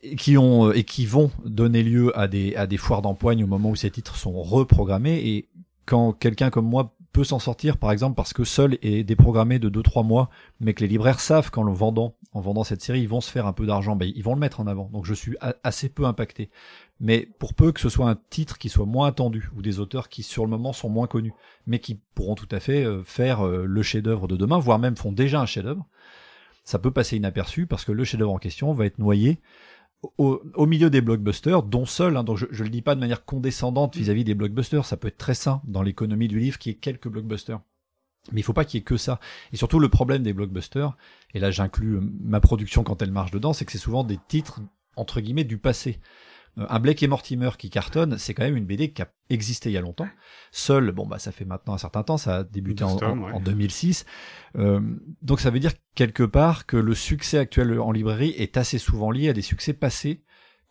Et 0.03 0.17
qui 0.17 0.37
ont 0.37 0.69
euh, 0.69 0.77
et 0.77 0.85
qui 0.85 1.07
vont 1.07 1.31
donner 1.45 1.83
lieu 1.83 2.17
à 2.19 2.27
des 2.27 2.57
à 2.57 2.67
des 2.67 2.77
foires 2.77 3.03
d'empoigne 3.03 3.45
au 3.45 3.47
moment 3.47 3.71
où 3.71 3.77
ces 3.77 3.91
titres 3.91 4.17
sont 4.17 4.43
reprogrammés. 4.43 5.29
Et 5.29 5.49
quand 5.87 6.13
quelqu'un 6.13 6.51
comme 6.51 6.67
moi 6.67 6.97
peut 7.13 7.25
s'en 7.25 7.39
sortir, 7.39 7.77
par 7.77 7.93
exemple, 7.93 8.17
parce 8.17 8.33
que 8.33 8.43
seul 8.43 8.79
est 8.81 9.05
déprogrammé 9.05 9.59
de 9.59 9.69
2-3 9.69 10.05
mois, 10.05 10.31
mais 10.61 10.73
que 10.73 10.81
les 10.81 10.89
libraires 10.89 11.21
savent 11.21 11.51
qu'en 11.51 11.63
le 11.63 11.73
vendant, 11.73 12.17
en 12.33 12.41
vendant 12.41 12.65
cette 12.65 12.81
série, 12.81 13.03
ils 13.03 13.09
vont 13.09 13.21
se 13.21 13.31
faire 13.31 13.47
un 13.47 13.53
peu 13.53 13.67
d'argent, 13.67 13.97
ben, 13.97 14.11
ils 14.15 14.25
vont 14.25 14.35
le 14.35 14.41
mettre 14.41 14.61
en 14.61 14.67
avant. 14.67 14.89
Donc 14.93 15.05
je 15.05 15.13
suis 15.13 15.37
assez 15.63 15.91
peu 15.91 16.07
impacté. 16.07 16.51
Mais 17.03 17.29
pour 17.41 17.53
peu 17.53 17.73
que 17.73 17.81
ce 17.81 17.89
soit 17.89 18.09
un 18.09 18.17
titre 18.31 18.59
qui 18.59 18.69
soit 18.69 18.87
moins 18.87 19.09
attendu, 19.09 19.51
ou 19.57 19.61
des 19.61 19.81
auteurs 19.81 20.09
qui 20.09 20.23
sur 20.23 20.45
le 20.45 20.51
moment 20.51 20.73
sont 20.73 20.89
moins 20.89 21.09
connus, 21.09 21.35
mais 21.67 21.81
qui 21.81 22.01
pourront 22.15 22.37
tout 22.37 22.49
à 22.53 22.61
fait 22.61 22.85
euh, 22.85 23.03
faire 23.03 23.45
euh, 23.45 23.65
le 23.67 23.83
chef-d'œuvre 23.83 24.29
de 24.29 24.37
demain, 24.37 24.59
voire 24.59 24.79
même 24.79 24.97
font 24.97 25.13
déjà 25.13 25.41
un 25.41 25.47
chef-d'œuvre, 25.47 25.85
ça 26.65 26.79
peut 26.79 26.93
passer 26.93 27.17
inaperçu 27.17 27.67
parce 27.67 27.85
que 27.85 27.93
le 27.93 28.05
chef-d'œuvre 28.05 28.33
en 28.33 28.39
question 28.39 28.73
va 28.73 28.87
être 28.87 29.01
noyé 29.01 29.41
au, 30.19 30.67
milieu 30.67 30.91
des 30.91 31.01
blockbusters, 31.01 31.63
dont 31.63 31.87
seul, 31.87 32.17
hein, 32.17 32.25
donc 32.25 32.37
je, 32.37 32.47
je 32.51 32.65
le 32.65 32.71
dis 32.71 32.83
pas 32.83 32.95
de 32.95 33.01
manière 33.01 33.25
condescendante 33.25 33.97
vis-à-vis 33.97 34.25
des 34.25 34.35
blockbusters, 34.35 34.85
ça 34.85 34.97
peut 34.97 35.09
être 35.09 35.19
très 35.19 35.35
sain 35.35 35.61
dans 35.65 35.83
l'économie 35.83 36.29
du 36.29 36.41
livre 36.41 36.59
qui 36.59 36.71
est 36.71 36.75
quelques 36.75 37.09
blockbusters. 37.09 37.61
Mais 38.31 38.41
il 38.41 38.45
faut 38.45 38.53
pas 38.53 38.65
qu'il 38.65 38.79
y 38.79 38.81
ait 38.81 38.85
que 38.85 38.97
ça. 38.97 39.19
Et 39.53 39.57
surtout 39.57 39.81
le 39.81 39.89
problème 39.89 40.23
des 40.23 40.33
blockbusters, 40.33 40.97
et 41.35 41.41
là 41.41 41.51
j'inclus 41.51 41.97
euh, 41.97 42.01
ma 42.21 42.41
production 42.41 42.85
quand 42.85 43.03
elle 43.03 43.11
marche 43.11 43.33
dedans, 43.33 43.53
c'est 43.53 43.65
que 43.65 43.73
c'est 43.73 43.79
souvent 43.79 44.05
des 44.05 44.19
titres 44.29 44.61
entre 44.97 45.21
guillemets 45.21 45.45
du 45.45 45.59
passé. 45.59 45.99
Euh, 46.59 46.67
un 46.69 46.81
Blake 46.81 47.03
et 47.03 47.07
Mortimer 47.07 47.51
qui 47.59 47.71
cartonne, 47.71 48.19
c'est 48.19 48.35
quand 48.35 48.45
même 48.45 48.57
une 48.57 48.67
BD 48.67 48.93
qui 48.93 49.03
a 49.03 49.09
existé 49.31 49.71
il 49.71 49.73
y 49.73 49.79
a 49.79 49.81
longtemps. 49.81 50.09
Seul, 50.51 50.93
bon 50.93 51.07
bah 51.07 51.19
ça 51.19 51.33
fait 51.33 51.45
maintenant 51.45 51.75
un 51.75 51.79
certain 51.79 52.03
temps, 52.03 52.19
ça 52.19 52.39
a 52.39 52.43
débuté 52.45 52.85
en, 52.85 53.41
2006. 53.41 54.05
Euh, 54.57 54.81
donc 55.23 55.41
ça 55.41 55.51
veut 55.51 55.61
dire 55.61 55.73
quelque 55.95 56.25
part 56.25 56.67
que 56.67 56.77
le 56.77 56.95
succès 56.95 57.39
actuel 57.39 57.79
en 57.81 57.93
librairie 57.93 58.35
est 58.37 58.57
assez 58.57 58.79
souvent 58.79 59.11
lié 59.11 59.31
à 59.31 59.33
des 59.33 59.43
succès 59.43 59.73
passés 59.73 60.23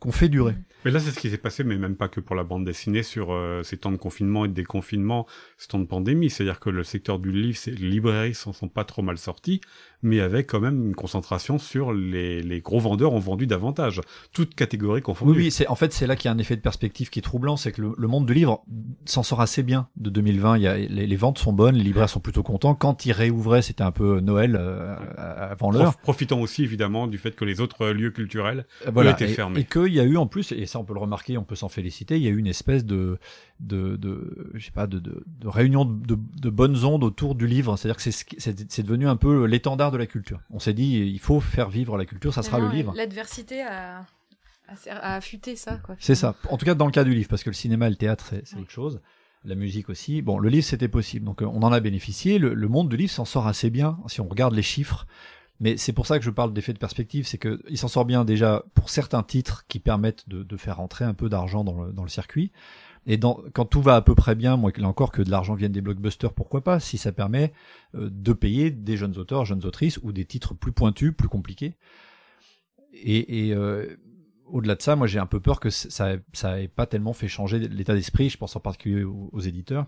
qu'on 0.01 0.11
fait 0.11 0.29
durer. 0.29 0.55
Mais 0.83 0.89
là, 0.89 0.99
c'est 0.99 1.11
ce 1.11 1.19
qui 1.19 1.29
s'est 1.29 1.37
passé, 1.37 1.63
mais 1.63 1.77
même 1.77 1.95
pas 1.95 2.07
que 2.07 2.19
pour 2.19 2.35
la 2.35 2.43
bande 2.43 2.65
dessinée, 2.65 3.03
sur 3.03 3.31
euh, 3.31 3.61
ces 3.61 3.77
temps 3.77 3.91
de 3.91 3.97
confinement 3.97 4.45
et 4.45 4.47
de 4.47 4.53
déconfinement, 4.53 5.27
ces 5.59 5.67
temps 5.67 5.77
de 5.77 5.85
pandémie. 5.85 6.31
C'est-à-dire 6.31 6.59
que 6.59 6.71
le 6.71 6.83
secteur 6.83 7.19
du 7.19 7.31
livre, 7.31 7.59
les 7.67 7.73
librairies 7.87 8.33
s'en 8.33 8.51
sont 8.51 8.67
pas 8.67 8.83
trop 8.83 9.03
mal 9.03 9.19
sorties, 9.19 9.61
mais 10.03 10.19
avec 10.19 10.47
quand 10.47 10.59
même 10.59 10.87
une 10.87 10.95
concentration 10.95 11.59
sur 11.59 11.93
les, 11.93 12.41
les 12.41 12.61
gros 12.61 12.79
vendeurs 12.79 13.13
ont 13.13 13.19
vendu 13.19 13.47
davantage, 13.47 14.01
toutes 14.33 14.55
catégories 14.55 15.01
confondues. 15.01 15.31
Oui, 15.31 15.37
oui 15.37 15.51
c'est 15.51 15.67
en 15.67 15.75
fait 15.75 15.93
c'est 15.93 16.07
là 16.07 16.15
qu'il 16.15 16.29
y 16.29 16.29
a 16.29 16.35
un 16.35 16.37
effet 16.37 16.55
de 16.55 16.61
perspective 16.61 17.09
qui 17.09 17.19
est 17.19 17.21
troublant, 17.21 17.57
c'est 17.57 17.71
que 17.71 17.81
le, 17.81 18.07
monde 18.07 18.25
du 18.25 18.33
livre 18.33 18.63
s'en 19.05 19.23
sort 19.23 19.41
assez 19.41 19.63
bien 19.63 19.87
de 19.97 20.09
2020. 20.09 20.57
Il 20.57 20.63
y 20.63 20.67
a, 20.67 20.77
les, 20.77 21.15
ventes 21.15 21.37
sont 21.37 21.53
bonnes, 21.53 21.75
les 21.75 21.83
libraires 21.83 22.09
sont 22.09 22.19
plutôt 22.19 22.43
contents. 22.43 22.75
Quand 22.75 23.05
ils 23.05 23.11
réouvraient, 23.11 23.61
c'était 23.61 23.83
un 23.83 23.91
peu 23.91 24.19
Noël 24.19 24.57
euh, 24.59 24.95
avant 25.17 25.71
l'heure. 25.71 25.97
Profitant 25.97 26.39
aussi 26.39 26.63
évidemment 26.63 27.07
du 27.07 27.17
fait 27.17 27.35
que 27.35 27.45
les 27.45 27.61
autres 27.61 27.87
lieux 27.87 28.11
culturels 28.11 28.65
voilà, 28.91 29.11
étaient 29.11 29.27
fermés. 29.27 29.61
Et 29.61 29.63
qu'il 29.63 29.93
y 29.93 29.99
a 29.99 30.03
eu 30.03 30.17
en 30.17 30.27
plus, 30.27 30.51
et 30.51 30.65
ça 30.65 30.79
on 30.79 30.83
peut 30.83 30.93
le 30.93 30.99
remarquer, 30.99 31.37
on 31.37 31.43
peut 31.43 31.55
s'en 31.55 31.69
féliciter, 31.69 32.17
il 32.17 32.23
y 32.23 32.27
a 32.27 32.31
eu 32.31 32.37
une 32.37 32.47
espèce 32.47 32.85
de 32.85 33.17
de, 33.61 33.95
de 33.95 34.51
je 34.55 34.65
sais 34.65 34.71
pas 34.71 34.87
de, 34.87 34.99
de, 34.99 35.23
de 35.27 35.47
réunion 35.47 35.85
de, 35.85 36.15
de, 36.15 36.49
bonnes 36.49 36.83
ondes 36.83 37.03
autour 37.03 37.35
du 37.35 37.47
livre. 37.47 37.77
C'est-à-dire 37.77 38.03
que 38.03 38.11
c'est 38.11 38.83
devenu 38.83 39.07
un 39.07 39.15
peu 39.15 39.45
l'étendard 39.45 39.91
de 39.91 39.97
la 39.97 40.07
culture. 40.07 40.41
On 40.49 40.59
s'est 40.59 40.73
dit, 40.73 40.99
il 40.99 41.19
faut 41.19 41.39
faire 41.39 41.69
vivre 41.69 41.97
la 41.97 42.05
culture, 42.05 42.33
ça 42.33 42.43
sera 42.43 42.59
le 42.59 42.69
livre. 42.69 42.93
L'adversité 42.95 43.61
a, 43.61 44.05
a, 44.89 45.15
affûté 45.15 45.55
ça. 45.55 45.79
C'est 45.99 46.15
ça. 46.15 46.35
En 46.49 46.57
tout 46.57 46.65
cas, 46.65 46.75
dans 46.75 46.85
le 46.85 46.91
cas 46.91 47.03
du 47.03 47.13
livre, 47.13 47.29
parce 47.29 47.43
que 47.43 47.49
le 47.49 47.55
cinéma 47.55 47.87
et 47.87 47.91
le 47.91 47.95
théâtre, 47.95 48.33
c'est 48.43 48.57
autre 48.57 48.71
chose. 48.71 49.01
La 49.43 49.55
musique 49.55 49.89
aussi. 49.89 50.21
Bon, 50.21 50.37
le 50.37 50.49
livre, 50.49 50.65
c'était 50.65 50.87
possible. 50.87 51.25
Donc, 51.25 51.41
euh, 51.41 51.45
on 51.45 51.63
en 51.63 51.71
a 51.71 51.79
bénéficié. 51.79 52.37
Le, 52.37 52.67
monde 52.67 52.89
du 52.89 52.97
livre 52.97 53.11
s'en 53.11 53.25
sort 53.25 53.47
assez 53.47 53.71
bien, 53.71 53.97
si 54.07 54.21
on 54.21 54.27
regarde 54.27 54.53
les 54.53 54.61
chiffres. 54.61 55.07
Mais 55.59 55.77
c'est 55.77 55.93
pour 55.93 56.07
ça 56.07 56.19
que 56.19 56.25
je 56.25 56.29
parle 56.29 56.53
d'effet 56.53 56.73
de 56.73 56.79
perspective, 56.79 57.27
c'est 57.27 57.37
qu'il 57.37 57.77
s'en 57.77 57.87
sort 57.87 58.05
bien 58.05 58.25
déjà 58.25 58.63
pour 58.73 58.89
certains 58.89 59.21
titres 59.21 59.65
qui 59.67 59.79
permettent 59.79 60.27
de, 60.27 60.41
de 60.41 60.57
faire 60.57 60.79
entrer 60.79 61.05
un 61.05 61.13
peu 61.13 61.29
d'argent 61.29 61.63
dans 61.63 61.83
le, 61.83 61.93
dans 61.93 62.01
le 62.01 62.09
circuit. 62.09 62.51
Et 63.07 63.17
dans, 63.17 63.41
quand 63.53 63.65
tout 63.65 63.81
va 63.81 63.95
à 63.95 64.01
peu 64.01 64.13
près 64.13 64.35
bien, 64.35 64.57
moi, 64.57 64.71
là 64.75 64.87
encore, 64.87 65.11
que 65.11 65.21
de 65.21 65.31
l'argent 65.31 65.55
vienne 65.55 65.71
des 65.71 65.81
blockbusters, 65.81 66.33
pourquoi 66.33 66.63
pas, 66.63 66.79
si 66.79 66.97
ça 66.97 67.11
permet 67.11 67.51
euh, 67.95 68.09
de 68.11 68.33
payer 68.33 68.69
des 68.69 68.95
jeunes 68.95 69.17
auteurs, 69.17 69.45
jeunes 69.45 69.65
autrices, 69.65 69.99
ou 70.03 70.11
des 70.11 70.25
titres 70.25 70.53
plus 70.53 70.71
pointus, 70.71 71.13
plus 71.15 71.27
compliqués. 71.27 71.77
Et, 72.93 73.47
et 73.47 73.55
euh, 73.55 73.97
au-delà 74.45 74.75
de 74.75 74.81
ça, 74.81 74.95
moi, 74.95 75.07
j'ai 75.07 75.17
un 75.17 75.25
peu 75.25 75.39
peur 75.39 75.59
que 75.59 75.69
ça, 75.69 76.15
ça 76.33 76.61
ait 76.61 76.67
pas 76.67 76.85
tellement 76.85 77.13
fait 77.13 77.27
changer 77.27 77.59
l'état 77.59 77.95
d'esprit. 77.95 78.29
Je 78.29 78.37
pense 78.37 78.55
en 78.55 78.59
particulier 78.59 79.03
aux, 79.03 79.39
éditeurs 79.39 79.87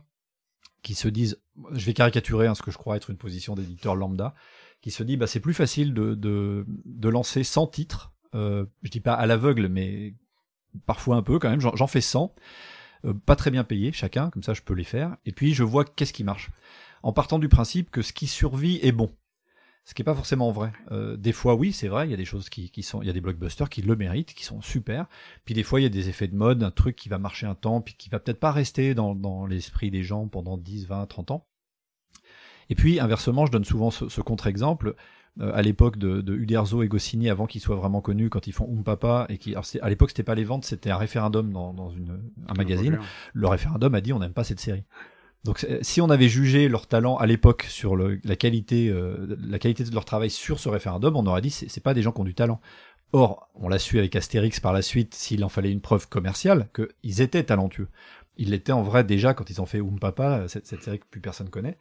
qui 0.82 0.96
se 0.96 1.08
disent, 1.08 1.40
je 1.72 1.86
vais 1.86 1.94
caricaturer 1.94 2.48
hein, 2.48 2.56
ce 2.56 2.62
que 2.62 2.72
je 2.72 2.78
crois 2.78 2.98
être 2.98 3.10
une 3.10 3.18
position 3.18 3.56
d'éditeur 3.56 3.96
lambda, 3.96 4.34
qui 4.82 4.92
se 4.92 5.04
dit, 5.04 5.18
bah, 5.18 5.28
c'est 5.28 5.40
plus 5.40 5.54
facile 5.54 5.94
de, 5.94 6.14
de, 6.16 6.66
de 6.68 7.10
lancer 7.10 7.44
100 7.44 7.68
titres. 7.68 8.12
Euh, 8.36 8.66
je 8.82 8.90
dis 8.90 9.00
pas 9.00 9.14
à 9.14 9.26
l'aveugle, 9.28 9.68
mais 9.68 10.16
parfois 10.86 11.16
un 11.16 11.22
peu 11.22 11.40
quand 11.40 11.50
même. 11.50 11.62
J'en 11.62 11.88
fais 11.88 12.02
100 12.02 12.34
euh, 13.06 13.14
pas 13.14 13.36
très 13.36 13.52
bien 13.52 13.64
payés 13.64 13.92
chacun, 13.92 14.30
comme 14.30 14.44
ça 14.44 14.54
je 14.54 14.62
peux 14.62 14.74
les 14.74 14.84
faire, 14.84 15.18
et 15.26 15.32
puis 15.32 15.54
je 15.54 15.64
vois 15.64 15.86
qu'est-ce 15.86 16.14
qui 16.14 16.24
marche. 16.24 16.50
En 17.02 17.14
partant 17.14 17.40
du 17.40 17.50
principe 17.50 17.92
que 17.92 18.02
ce 18.02 18.14
qui 18.14 18.28
survit 18.28 18.80
est 18.82 18.92
bon. 18.92 19.12
Ce 19.86 19.94
qui 19.94 20.02
n'est 20.02 20.06
pas 20.06 20.16
forcément 20.16 20.52
vrai. 20.52 20.72
Euh, 20.92 21.18
des 21.18 21.34
fois, 21.34 21.56
oui, 21.56 21.74
c'est 21.74 21.90
vrai, 21.90 22.08
il 22.08 22.12
y 22.12 22.14
a 22.14 22.18
des 22.18 22.24
choses 22.24 22.48
qui, 22.50 22.70
qui 22.70 22.84
sont, 22.84 23.02
il 23.02 23.08
y 23.08 23.10
a 23.10 23.14
des 23.14 23.20
blockbusters 23.20 23.70
qui 23.70 23.82
le 23.82 23.98
méritent, 23.98 24.34
qui 24.34 24.46
sont 24.46 24.62
super. 24.62 25.08
Puis 25.44 25.54
des 25.54 25.64
fois, 25.64 25.82
il 25.82 25.84
y 25.84 25.86
a 25.86 25.90
des 25.90 26.08
effets 26.08 26.30
de 26.30 26.36
mode, 26.36 26.64
un 26.64 26.72
truc 26.72 26.96
qui 26.96 27.10
va 27.10 27.18
marcher 27.18 27.46
un 27.48 27.56
temps, 27.56 27.82
puis 27.82 27.96
qui 27.96 28.10
va 28.10 28.20
peut-être 28.20 28.40
pas 28.40 28.54
rester 28.54 28.96
dans, 28.96 29.14
dans 29.14 29.46
l'esprit 29.46 29.92
des 29.92 30.04
gens 30.04 30.30
pendant 30.30 30.58
10, 30.58 30.88
20, 30.88 31.06
30 31.08 31.32
ans. 31.32 31.48
Et 32.70 32.76
puis, 32.76 33.02
inversement, 33.02 33.46
je 33.46 33.52
donne 33.52 33.66
souvent 33.66 33.92
ce, 33.92 34.08
ce 34.08 34.22
contre-exemple. 34.22 34.96
Euh, 35.42 35.52
à 35.56 35.64
l'époque 35.64 35.98
de, 35.98 36.22
de 36.22 36.36
Uderzo 36.36 36.84
et 36.84 36.88
Goscinny 36.88 37.28
avant 37.28 37.48
qu'ils 37.48 37.60
soient 37.60 37.76
vraiment 37.76 38.02
connus 38.02 38.30
quand 38.30 38.46
ils 38.46 38.52
font 38.54 38.66
Um 38.66 38.84
Papa 38.84 39.26
et 39.30 39.40
qui 39.40 39.56
à 39.56 39.90
l'époque 39.90 40.12
c'était 40.12 40.22
pas 40.22 40.36
les 40.36 40.44
ventes 40.44 40.64
c'était 40.64 40.92
un 40.92 40.98
référendum 40.98 41.52
dans, 41.52 41.74
dans 41.74 41.90
une, 41.90 42.22
un 42.48 42.54
magazine. 42.54 43.00
Le 43.34 43.48
référendum 43.48 43.96
a 43.96 44.02
dit 44.02 44.14
on 44.14 44.20
n'aime 44.20 44.34
pas 44.34 44.44
cette 44.44 44.60
série. 44.60 44.84
Donc 45.44 45.66
si 45.82 46.02
on 46.02 46.12
avait 46.12 46.30
jugé 46.30 46.70
leur 46.70 46.86
talent 46.86 47.18
à 47.18 47.26
l'époque 47.26 47.66
sur 47.68 47.96
le, 47.96 48.20
la 48.24 48.36
qualité 48.36 48.90
euh, 48.90 49.36
la 49.40 49.58
qualité 49.58 49.84
de 49.84 49.94
leur 49.96 50.06
travail 50.06 50.30
sur 50.30 50.60
ce 50.60 50.70
référendum 50.70 51.16
on 51.16 51.26
aurait 51.26 51.42
dit 51.42 51.50
c'est, 51.50 51.82
pas 51.82 51.96
des 51.96 52.04
gens 52.04 52.12
qui 52.12 52.22
ont 52.22 52.26
du 52.26 52.36
talent. 52.36 52.62
Or 53.12 53.50
on 53.56 53.70
l'a 53.70 53.80
su 53.80 53.98
avec 53.98 54.16
Astérix 54.16 54.60
par 54.60 54.72
la 54.72 54.84
suite 54.84 55.16
s'il 55.16 55.44
en 55.44 55.50
fallait 55.50 55.72
une 55.72 55.82
preuve 55.82 56.08
commerciale 56.08 56.70
qu'ils 56.76 57.22
étaient 57.22 57.44
talentueux. 57.44 57.88
Ils 58.38 58.52
l'étaient 58.52 58.72
en 58.72 58.84
vrai 58.84 59.04
déjà 59.04 59.34
quand 59.34 59.50
ils 59.50 59.60
ont 59.62 59.66
fait 59.66 59.82
Um 59.82 59.98
Papa 59.98 60.48
cette, 60.48 60.68
cette 60.68 60.84
série 60.84 61.00
que 61.00 61.06
plus 61.10 61.22
personne 61.22 61.50
connaît 61.50 61.80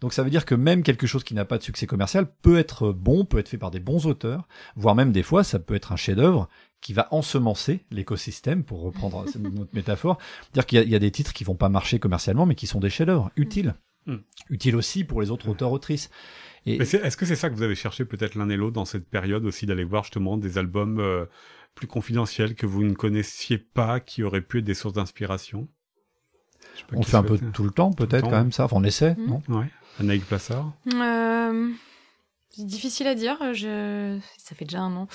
donc 0.00 0.12
ça 0.12 0.22
veut 0.22 0.30
dire 0.30 0.44
que 0.44 0.54
même 0.54 0.82
quelque 0.82 1.06
chose 1.06 1.24
qui 1.24 1.34
n'a 1.34 1.44
pas 1.44 1.58
de 1.58 1.62
succès 1.62 1.86
commercial 1.86 2.26
peut 2.42 2.58
être 2.58 2.92
bon, 2.92 3.24
peut 3.24 3.38
être 3.38 3.48
fait 3.48 3.58
par 3.58 3.70
des 3.70 3.80
bons 3.80 4.06
auteurs, 4.06 4.46
voire 4.76 4.94
même 4.94 5.12
des 5.12 5.22
fois 5.22 5.44
ça 5.44 5.58
peut 5.58 5.74
être 5.74 5.92
un 5.92 5.96
chef-d'œuvre 5.96 6.48
qui 6.84 6.92
va 6.92 7.08
ensemencer 7.12 7.86
l'écosystème, 7.90 8.62
pour 8.62 8.82
reprendre 8.82 9.24
notre 9.38 9.74
métaphore. 9.74 10.18
Dire 10.52 10.66
qu'il 10.66 10.86
y, 10.86 10.94
a 10.94 10.98
des 10.98 11.10
titres 11.10 11.32
qui 11.32 11.42
vont 11.42 11.54
pas 11.54 11.70
marcher 11.70 11.98
commercialement, 11.98 12.44
mais 12.44 12.54
qui 12.54 12.66
sont 12.66 12.78
des 12.78 12.90
chefs-d'œuvre 12.90 13.30
utiles, 13.36 13.74
mm. 14.04 14.16
utiles 14.50 14.76
aussi 14.76 15.02
pour 15.02 15.22
les 15.22 15.30
autres 15.30 15.48
auteurs 15.48 15.72
autrices. 15.72 16.10
Est-ce 16.66 17.16
que 17.16 17.24
c'est 17.24 17.36
ça 17.36 17.48
que 17.48 17.54
vous 17.54 17.62
avez 17.62 17.74
cherché 17.74 18.04
peut-être 18.04 18.34
l'un 18.34 18.50
et 18.50 18.56
l'autre 18.56 18.74
dans 18.74 18.84
cette 18.84 19.08
période 19.08 19.46
aussi 19.46 19.64
d'aller 19.64 19.84
voir 19.84 20.04
justement 20.04 20.36
des 20.36 20.58
albums 20.58 21.00
euh, 21.00 21.24
plus 21.74 21.86
confidentiels 21.86 22.54
que 22.54 22.66
vous 22.66 22.84
ne 22.84 22.92
connaissiez 22.92 23.56
pas, 23.56 24.00
qui 24.00 24.22
auraient 24.22 24.42
pu 24.42 24.58
être 24.58 24.64
des 24.64 24.74
sources 24.74 24.94
d'inspiration? 24.94 25.68
On 26.92 27.02
fait 27.02 27.16
un 27.16 27.22
peu 27.22 27.38
tout 27.38 27.64
le 27.64 27.70
temps 27.70 27.92
peut-être 27.92 28.24
quand 28.24 28.30
même 28.32 28.52
ça. 28.52 28.64
Enfin, 28.64 28.76
on 28.78 28.84
essaie, 28.84 29.14
mm. 29.14 29.26
non? 29.26 29.42
Ouais. 29.48 29.70
Anaïk 30.00 30.24
Plassard 30.26 30.72
euh, 30.92 31.70
C'est 32.50 32.66
difficile 32.66 33.06
à 33.06 33.14
dire. 33.14 33.38
Je... 33.54 34.18
Ça 34.38 34.54
fait 34.54 34.64
déjà 34.64 34.80
un 34.80 34.96
an 34.96 35.08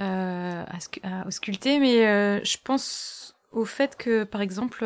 euh, 0.00 0.64
à, 1.02 1.26
ausculter, 1.26 1.78
mais 1.78 2.06
euh, 2.06 2.40
je 2.44 2.56
pense 2.62 3.36
au 3.52 3.64
fait 3.64 3.96
que, 3.96 4.24
par 4.24 4.40
exemple, 4.40 4.84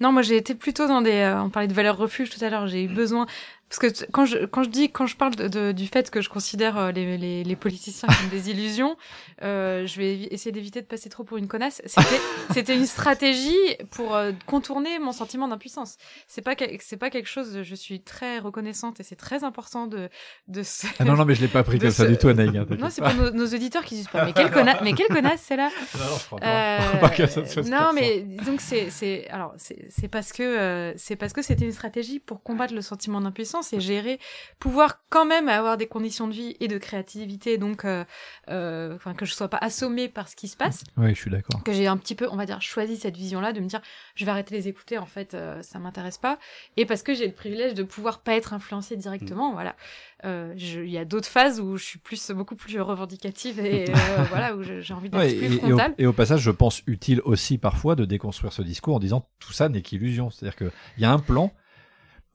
non, 0.00 0.12
moi 0.12 0.20
j'ai 0.20 0.36
été 0.36 0.54
plutôt 0.54 0.86
dans 0.86 1.00
des, 1.00 1.34
on 1.42 1.48
parlait 1.48 1.68
de 1.68 1.72
valeurs 1.72 1.96
refuge 1.96 2.28
tout 2.28 2.44
à 2.44 2.50
l'heure, 2.50 2.66
j'ai 2.66 2.84
eu 2.84 2.88
besoin 2.88 3.26
parce 3.68 3.80
que 3.80 4.06
quand 4.12 4.24
je 4.24 4.46
quand 4.46 4.62
je 4.62 4.70
dis 4.70 4.90
quand 4.90 5.06
je 5.06 5.16
parle 5.16 5.36
de, 5.36 5.72
du 5.72 5.86
fait 5.86 6.10
que 6.10 6.22
je 6.22 6.30
considère 6.30 6.78
euh, 6.78 6.90
les, 6.90 7.18
les, 7.18 7.44
les 7.44 7.56
politiciens 7.56 8.08
comme 8.08 8.30
des 8.30 8.50
illusions, 8.50 8.96
euh, 9.42 9.86
je 9.86 9.98
vais 9.98 10.22
essayer 10.30 10.52
d'éviter 10.52 10.80
de 10.80 10.86
passer 10.86 11.10
trop 11.10 11.22
pour 11.22 11.36
une 11.36 11.48
connasse. 11.48 11.82
C'était 12.54 12.74
une 12.74 12.86
stratégie 12.86 13.76
pour 13.90 14.14
euh, 14.14 14.32
contourner 14.46 14.98
mon 14.98 15.12
sentiment 15.12 15.48
d'impuissance. 15.48 15.98
C'est 16.28 16.40
pas 16.40 16.54
c'est 16.80 16.96
pas 16.96 17.10
quelque 17.10 17.28
chose. 17.28 17.62
Je 17.62 17.74
suis 17.74 18.00
très 18.00 18.38
reconnaissante 18.38 19.00
et 19.00 19.02
c'est 19.02 19.16
très 19.16 19.44
important 19.44 19.86
de 19.86 20.08
de 20.48 20.62
ce... 20.62 20.86
Ah 20.98 21.04
non 21.04 21.16
non 21.16 21.26
mais 21.26 21.34
je 21.34 21.42
l'ai 21.42 21.48
pas 21.48 21.62
pris 21.62 21.78
comme 21.78 21.90
ça 21.90 22.06
du 22.06 22.16
tout 22.16 22.28
Anaïg. 22.28 22.56
Hein, 22.56 22.66
non 22.78 22.88
c'est 22.88 23.02
pour 23.02 23.14
nos, 23.14 23.30
nos, 23.30 23.46
auditeurs 23.46 23.84
qui 23.84 23.96
disent 23.96 24.08
pas 24.08 24.24
mais 24.24 24.32
quelle 24.32 24.50
connasse 24.50 24.80
mais 24.82 24.94
quelle 24.94 25.08
connasse 25.08 25.42
c'est 25.42 25.56
là. 25.56 25.68
Non, 25.94 26.04
non 26.04 26.16
je 26.18 26.24
crois 26.24 26.40
pas. 26.40 26.78
Euh, 26.78 27.62
non 27.66 27.92
mais 27.94 28.20
donc 28.46 28.62
c'est 28.62 28.88
c'est 28.88 29.28
alors 29.28 29.52
c'est 29.58 29.88
c'est 29.90 30.08
parce 30.08 30.32
que 30.32 30.94
c'est 30.96 31.16
parce 31.16 31.34
que 31.34 31.42
c'était 31.42 31.66
une 31.66 31.72
stratégie 31.72 32.18
pour 32.18 32.42
combattre 32.42 32.72
le 32.72 32.80
sentiment 32.80 33.20
d'impuissance 33.20 33.57
c'est 33.62 33.80
gérer, 33.80 34.18
pouvoir 34.58 35.00
quand 35.10 35.24
même 35.24 35.48
avoir 35.48 35.76
des 35.76 35.86
conditions 35.86 36.28
de 36.28 36.32
vie 36.32 36.56
et 36.60 36.68
de 36.68 36.78
créativité, 36.78 37.58
donc, 37.58 37.84
euh, 37.84 38.04
euh, 38.48 38.94
enfin, 38.94 39.14
que 39.14 39.24
je 39.24 39.32
sois 39.32 39.48
pas 39.48 39.58
assommée 39.58 40.08
par 40.08 40.28
ce 40.28 40.36
qui 40.36 40.48
se 40.48 40.56
passe. 40.56 40.84
Oui, 40.96 41.14
je 41.14 41.20
suis 41.20 41.30
d'accord. 41.30 41.62
Que 41.64 41.72
j'ai 41.72 41.86
un 41.86 41.96
petit 41.96 42.14
peu, 42.14 42.28
on 42.30 42.36
va 42.36 42.46
dire, 42.46 42.60
choisi 42.60 42.96
cette 42.96 43.16
vision-là, 43.16 43.52
de 43.52 43.60
me 43.60 43.66
dire, 43.66 43.80
je 44.14 44.24
vais 44.24 44.30
arrêter 44.30 44.54
les 44.54 44.68
écouter, 44.68 44.98
en 44.98 45.06
fait, 45.06 45.34
euh, 45.34 45.62
ça 45.62 45.78
m'intéresse 45.78 46.18
pas. 46.18 46.38
Et 46.76 46.86
parce 46.86 47.02
que 47.02 47.14
j'ai 47.14 47.26
le 47.26 47.32
privilège 47.32 47.74
de 47.74 47.82
pouvoir 47.82 48.20
pas 48.20 48.34
être 48.34 48.52
influencée 48.52 48.96
directement, 48.96 49.50
mm. 49.50 49.54
voilà. 49.54 49.76
Il 50.24 50.90
y 50.90 50.98
a 50.98 51.04
d'autres 51.04 51.28
phases 51.28 51.60
où 51.60 51.76
je 51.76 51.84
suis 51.84 51.98
plus, 51.98 52.32
beaucoup 52.32 52.56
plus 52.56 52.80
revendicative 52.80 53.60
et 53.60 53.84
voilà, 54.30 54.56
où 54.56 54.62
j'ai 54.62 54.92
envie 54.92 55.10
d'être 55.10 55.38
plus 55.38 55.58
frontale. 55.58 55.94
Et 55.96 56.06
au, 56.06 56.12
passage, 56.12 56.40
je 56.40 56.50
pense 56.50 56.82
utile 56.86 57.20
aussi 57.24 57.56
parfois 57.56 57.94
de 57.94 58.04
déconstruire 58.04 58.52
ce 58.52 58.62
discours 58.62 58.96
en 58.96 58.98
disant 58.98 59.28
tout 59.38 59.52
ça 59.52 59.68
n'est 59.68 59.82
qu'illusion. 59.82 60.30
C'est-à-dire 60.30 60.56
qu'il 60.56 60.72
y 60.98 61.04
a 61.04 61.12
un 61.12 61.20
plan 61.20 61.52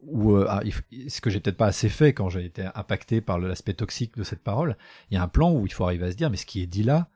où 0.05 0.35
ah, 0.37 0.61
ce 1.07 1.21
que 1.21 1.29
j'ai 1.29 1.39
peut-être 1.39 1.57
pas 1.57 1.67
assez 1.67 1.89
fait 1.89 2.13
quand 2.13 2.29
j'ai 2.29 2.45
été 2.45 2.67
impacté 2.75 3.21
par 3.21 3.39
l'aspect 3.39 3.73
toxique 3.73 4.17
de 4.17 4.23
cette 4.23 4.43
parole, 4.43 4.77
il 5.09 5.15
y 5.15 5.17
a 5.17 5.23
un 5.23 5.27
plan 5.27 5.51
où 5.51 5.65
il 5.65 5.73
faut 5.73 5.85
arriver 5.85 6.05
à 6.05 6.11
se 6.11 6.17
dire 6.17 6.29
mais 6.29 6.37
ce 6.37 6.45
qui 6.45 6.61
est 6.61 6.67
dit 6.67 6.83
là 6.83 7.09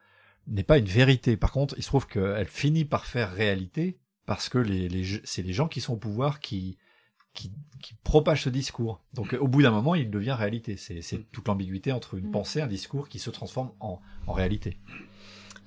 n'est 0.48 0.64
pas 0.64 0.78
une 0.78 0.86
vérité. 0.86 1.36
Par 1.36 1.52
contre, 1.52 1.76
il 1.78 1.84
se 1.84 1.88
trouve 1.88 2.08
qu'elle 2.08 2.48
finit 2.48 2.86
par 2.86 3.06
faire 3.06 3.32
réalité 3.32 4.00
parce 4.26 4.50
que 4.50 4.58
les, 4.58 4.88
les 4.90 5.22
c'est 5.24 5.42
les 5.42 5.54
gens 5.54 5.68
qui 5.68 5.82
sont 5.82 5.94
au 5.94 5.98
pouvoir 5.98 6.40
qui 6.40 6.78
qui, 7.34 7.52
qui 7.84 7.94
propage 8.04 8.44
ce 8.44 8.50
discours. 8.50 9.04
Donc 9.14 9.38
au 9.40 9.48
bout 9.48 9.62
d'un 9.62 9.72
moment, 9.72 9.94
il 9.94 10.10
devient 10.10 10.32
réalité. 10.32 10.76
C'est 10.76 11.32
toute 11.32 11.48
l'ambiguïté 11.48 11.92
entre 11.92 12.16
une 12.16 12.30
mm. 12.30 12.32
pensée, 12.32 12.62
un 12.62 12.68
discours 12.68 13.10
qui 13.10 13.20
se 13.20 13.30
transforme 13.30 13.72
en, 13.80 14.02
en 14.26 14.34
réalité. 14.34 14.78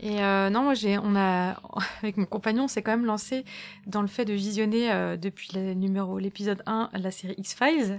Et 0.02 0.22
euh, 0.22 0.48
non, 0.48 0.62
moi 0.62 0.74
j'ai, 0.74 0.98
on 0.98 1.14
a, 1.14 1.60
avec 2.02 2.16
mon 2.16 2.24
compagnon, 2.24 2.64
on 2.64 2.68
s'est 2.68 2.82
quand 2.82 2.92
même 2.92 3.06
lancé 3.06 3.44
dans 3.86 4.00
le 4.00 4.08
fait 4.08 4.24
de 4.24 4.32
visionner 4.32 4.90
euh, 4.90 5.16
depuis 5.16 5.50
le 5.54 5.74
numéro, 5.74 6.18
l'épisode 6.18 6.62
1, 6.66 6.90
la 6.94 7.10
série 7.10 7.34
X-Files. 7.36 7.98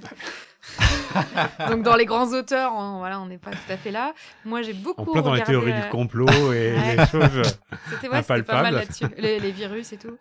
Donc 1.70 1.84
dans 1.84 1.95
les 1.95 2.05
grands 2.05 2.32
auteurs, 2.34 2.74
on, 2.76 2.99
voilà, 2.99 3.20
on 3.20 3.26
n'est 3.26 3.38
pas 3.38 3.51
tout 3.51 3.72
à 3.72 3.78
fait 3.78 3.91
là. 3.91 4.14
Moi 4.45 4.62
j'ai 4.62 4.74
beaucoup. 4.74 5.01
En 5.01 5.05
plein 5.05 5.22
dans 5.22 5.34
les 5.34 5.43
théories 5.43 5.74
du 5.74 5.89
complot 5.89 6.53
et 6.53 6.72
les 6.97 7.05
choses 7.07 7.41
c'était, 7.89 8.09
ouais, 8.09 8.22
c'était 8.22 8.43
pas 8.43 8.62
mal 8.62 8.76
là-dessus, 8.76 9.05
les, 9.18 9.39
les, 9.39 9.51
virus 9.51 9.93
et 9.93 9.97
tout. 9.97 10.18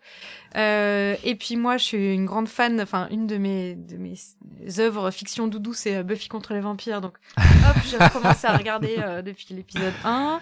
Euh, 0.57 1.15
et 1.23 1.35
puis 1.35 1.55
moi 1.55 1.77
je 1.77 1.83
suis 1.83 2.13
une 2.13 2.25
grande 2.25 2.47
fan, 2.47 2.81
enfin 2.81 3.07
une 3.11 3.27
de 3.27 3.37
mes 3.37 3.75
de 3.75 3.97
mes 3.97 4.15
œuvres 4.79 5.11
fiction 5.11 5.47
doudou, 5.47 5.73
c'est 5.73 5.97
euh, 5.97 6.03
Buffy 6.03 6.27
contre 6.27 6.53
les 6.53 6.59
vampires. 6.59 7.01
Donc 7.01 7.13
hop, 7.37 7.75
j'ai 7.85 7.97
commencé 8.13 8.47
à 8.47 8.57
regarder 8.57 8.95
euh, 8.99 9.21
depuis 9.21 9.47
l'épisode 9.51 9.93
1. 10.03 10.39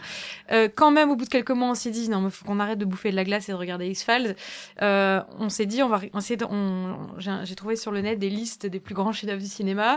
Euh, 0.51 0.69
quand 0.73 0.91
même 0.91 1.11
au 1.11 1.15
bout 1.15 1.25
de 1.25 1.29
quelques 1.29 1.51
mois, 1.51 1.69
on 1.69 1.75
s'est 1.75 1.91
dit 1.91 2.09
non, 2.09 2.21
mais 2.21 2.29
faut 2.29 2.45
qu'on 2.45 2.59
arrête 2.59 2.79
de 2.79 2.85
bouffer 2.85 3.11
de 3.11 3.15
la 3.15 3.23
glace 3.23 3.49
et 3.49 3.51
de 3.51 3.57
regarder 3.57 3.87
X-Files. 3.87 4.35
Euh, 4.81 5.21
on 5.37 5.49
s'est 5.49 5.65
dit 5.65 5.83
on 5.83 5.89
va, 5.89 6.01
on, 6.13 6.19
on 6.49 7.19
j'ai 7.43 7.55
trouvé 7.55 7.75
sur 7.75 7.91
le 7.91 8.01
net 8.01 8.19
des 8.19 8.29
listes 8.29 8.65
des 8.65 8.79
plus 8.79 8.95
grands 8.95 9.11
chefs-d'œuvre 9.11 9.41
du 9.41 9.47
cinéma 9.47 9.88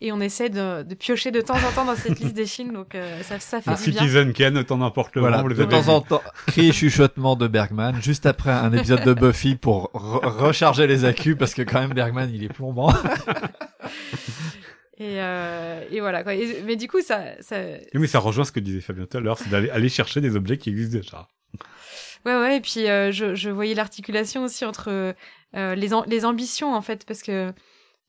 et 0.00 0.12
on 0.12 0.20
essaie 0.20 0.48
de, 0.50 0.82
piocher 0.94 1.30
de 1.30 1.40
temps 1.40 1.56
en 1.56 1.72
temps 1.74 1.84
dans 1.84 1.96
cette 1.96 2.18
liste 2.20 2.34
des 2.34 2.46
films 2.46 2.72
donc 2.72 2.94
euh, 2.94 3.22
ça, 3.22 3.38
ça 3.38 3.60
fait 3.60 3.70
ah, 3.70 3.76
du 3.76 3.90
bien. 3.90 4.00
Citizen 4.00 4.32
Ken, 4.32 4.56
autant 4.58 4.78
n'importe 4.78 5.14
le 5.14 5.20
voilà, 5.20 5.42
De 5.42 5.64
temps 5.64 5.88
en 5.88 6.00
temps, 6.00 6.22
cri 6.46 6.72
chuchotement 6.72 7.36
de 7.36 7.48
Bergman 7.48 8.00
juste 8.00 8.26
après 8.26 8.50
un 8.52 8.72
épisode 8.72 9.04
de 9.04 9.14
Buffy 9.14 9.56
pour 9.56 9.90
recharger 9.92 10.86
les 10.86 11.04
accus 11.04 11.36
parce 11.36 11.54
que 11.54 11.62
quand 11.62 11.80
même 11.80 11.94
Bergman 11.94 12.30
il 12.32 12.44
est 12.44 12.48
plombant. 12.48 12.92
Et, 15.00 15.16
euh, 15.18 15.82
et, 15.90 16.00
voilà 16.00 16.22
quoi. 16.22 16.34
mais 16.66 16.76
du 16.76 16.86
coup, 16.86 17.00
ça, 17.00 17.22
ça. 17.40 17.56
Oui, 17.94 18.00
mais 18.02 18.06
ça 18.06 18.18
rejoint 18.18 18.44
ce 18.44 18.52
que 18.52 18.60
disait 18.60 18.82
Fabien 18.82 19.06
tout 19.06 19.16
à 19.16 19.20
l'heure, 19.22 19.38
c'est 19.38 19.48
d'aller 19.48 19.70
aller 19.70 19.88
chercher 19.88 20.20
des 20.20 20.36
objets 20.36 20.58
qui 20.58 20.68
existent 20.68 20.98
déjà. 20.98 21.26
Ouais, 22.26 22.36
ouais. 22.36 22.56
Et 22.58 22.60
puis 22.60 22.86
euh, 22.86 23.10
je, 23.10 23.34
je 23.34 23.48
voyais 23.48 23.74
l'articulation 23.74 24.44
aussi 24.44 24.66
entre 24.66 25.14
euh, 25.56 25.74
les, 25.74 25.88
les 26.06 26.24
ambitions 26.24 26.74
en 26.74 26.82
fait, 26.82 27.06
parce 27.06 27.22
que 27.22 27.52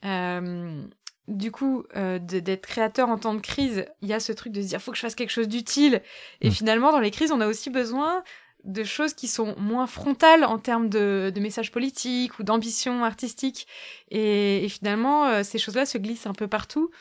euh, 0.04 0.84
du 1.32 1.52
coup, 1.52 1.86
euh, 1.96 2.20
d'être 2.20 2.66
créateur 2.66 3.10
en 3.10 3.18
temps 3.18 3.34
de 3.34 3.40
crise, 3.40 3.86
il 4.02 4.10
y 4.10 4.14
a 4.14 4.20
ce 4.20 4.32
truc 4.32 4.54
de 4.54 4.62
se 4.62 4.68
dire 4.68 4.82
faut 4.82 4.92
que 4.92 4.98
je 4.98 5.02
fasse 5.02 5.16
quelque 5.16 5.32
chose 5.32 5.48
d'utile. 5.48 6.02
Et 6.42 6.50
mm. 6.50 6.52
finalement, 6.52 6.92
dans 6.92 7.00
les 7.00 7.12
crises, 7.12 7.32
on 7.32 7.42
a 7.42 7.48
aussi 7.48 7.70
besoin 7.70 8.24
de 8.64 8.84
choses 8.84 9.14
qui 9.14 9.28
sont 9.28 9.56
moins 9.58 9.88
frontales 9.88 10.44
en 10.44 10.60
termes 10.60 10.90
de, 10.90 11.32
de 11.34 11.40
messages 11.40 11.72
politiques 11.72 12.38
ou 12.40 12.44
d'ambition 12.44 13.04
artistique. 13.04 13.68
Et, 14.12 14.68
finalement, 14.70 15.26
euh, 15.26 15.44
ces 15.44 15.58
choses-là 15.58 15.86
se 15.86 15.98
glissent 15.98 16.28
un 16.28 16.34
peu 16.34 16.48
partout. 16.48 16.92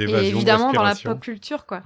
Et 0.00 0.28
évidemment 0.28 0.72
dans 0.72 0.82
la 0.82 0.94
pop 0.94 1.20
culture, 1.20 1.66
quoi. 1.66 1.82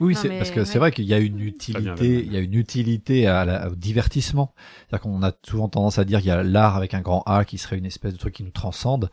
Oui, 0.00 0.16
c'est 0.16 0.28
parce 0.28 0.50
que 0.50 0.64
c'est 0.64 0.78
vrai 0.78 0.90
qu'il 0.90 1.04
y 1.04 1.14
a 1.14 1.18
une 1.18 1.40
utilité, 1.40 2.24
il 2.24 2.32
y 2.32 2.36
a 2.36 2.40
une 2.40 2.54
utilité 2.54 3.26
à 3.26 3.44
la, 3.44 3.70
au 3.70 3.76
divertissement. 3.76 4.52
C'est-à-dire 4.88 5.02
qu'on 5.02 5.22
a 5.22 5.32
souvent 5.46 5.68
tendance 5.68 5.98
à 5.98 6.04
dire 6.04 6.18
qu'il 6.18 6.28
y 6.28 6.32
a 6.32 6.42
l'art 6.42 6.76
avec 6.76 6.94
un 6.94 7.00
grand 7.00 7.22
A 7.26 7.44
qui 7.44 7.58
serait 7.58 7.78
une 7.78 7.86
espèce 7.86 8.12
de 8.12 8.18
truc 8.18 8.34
qui 8.34 8.42
nous 8.42 8.50
transcende. 8.50 9.10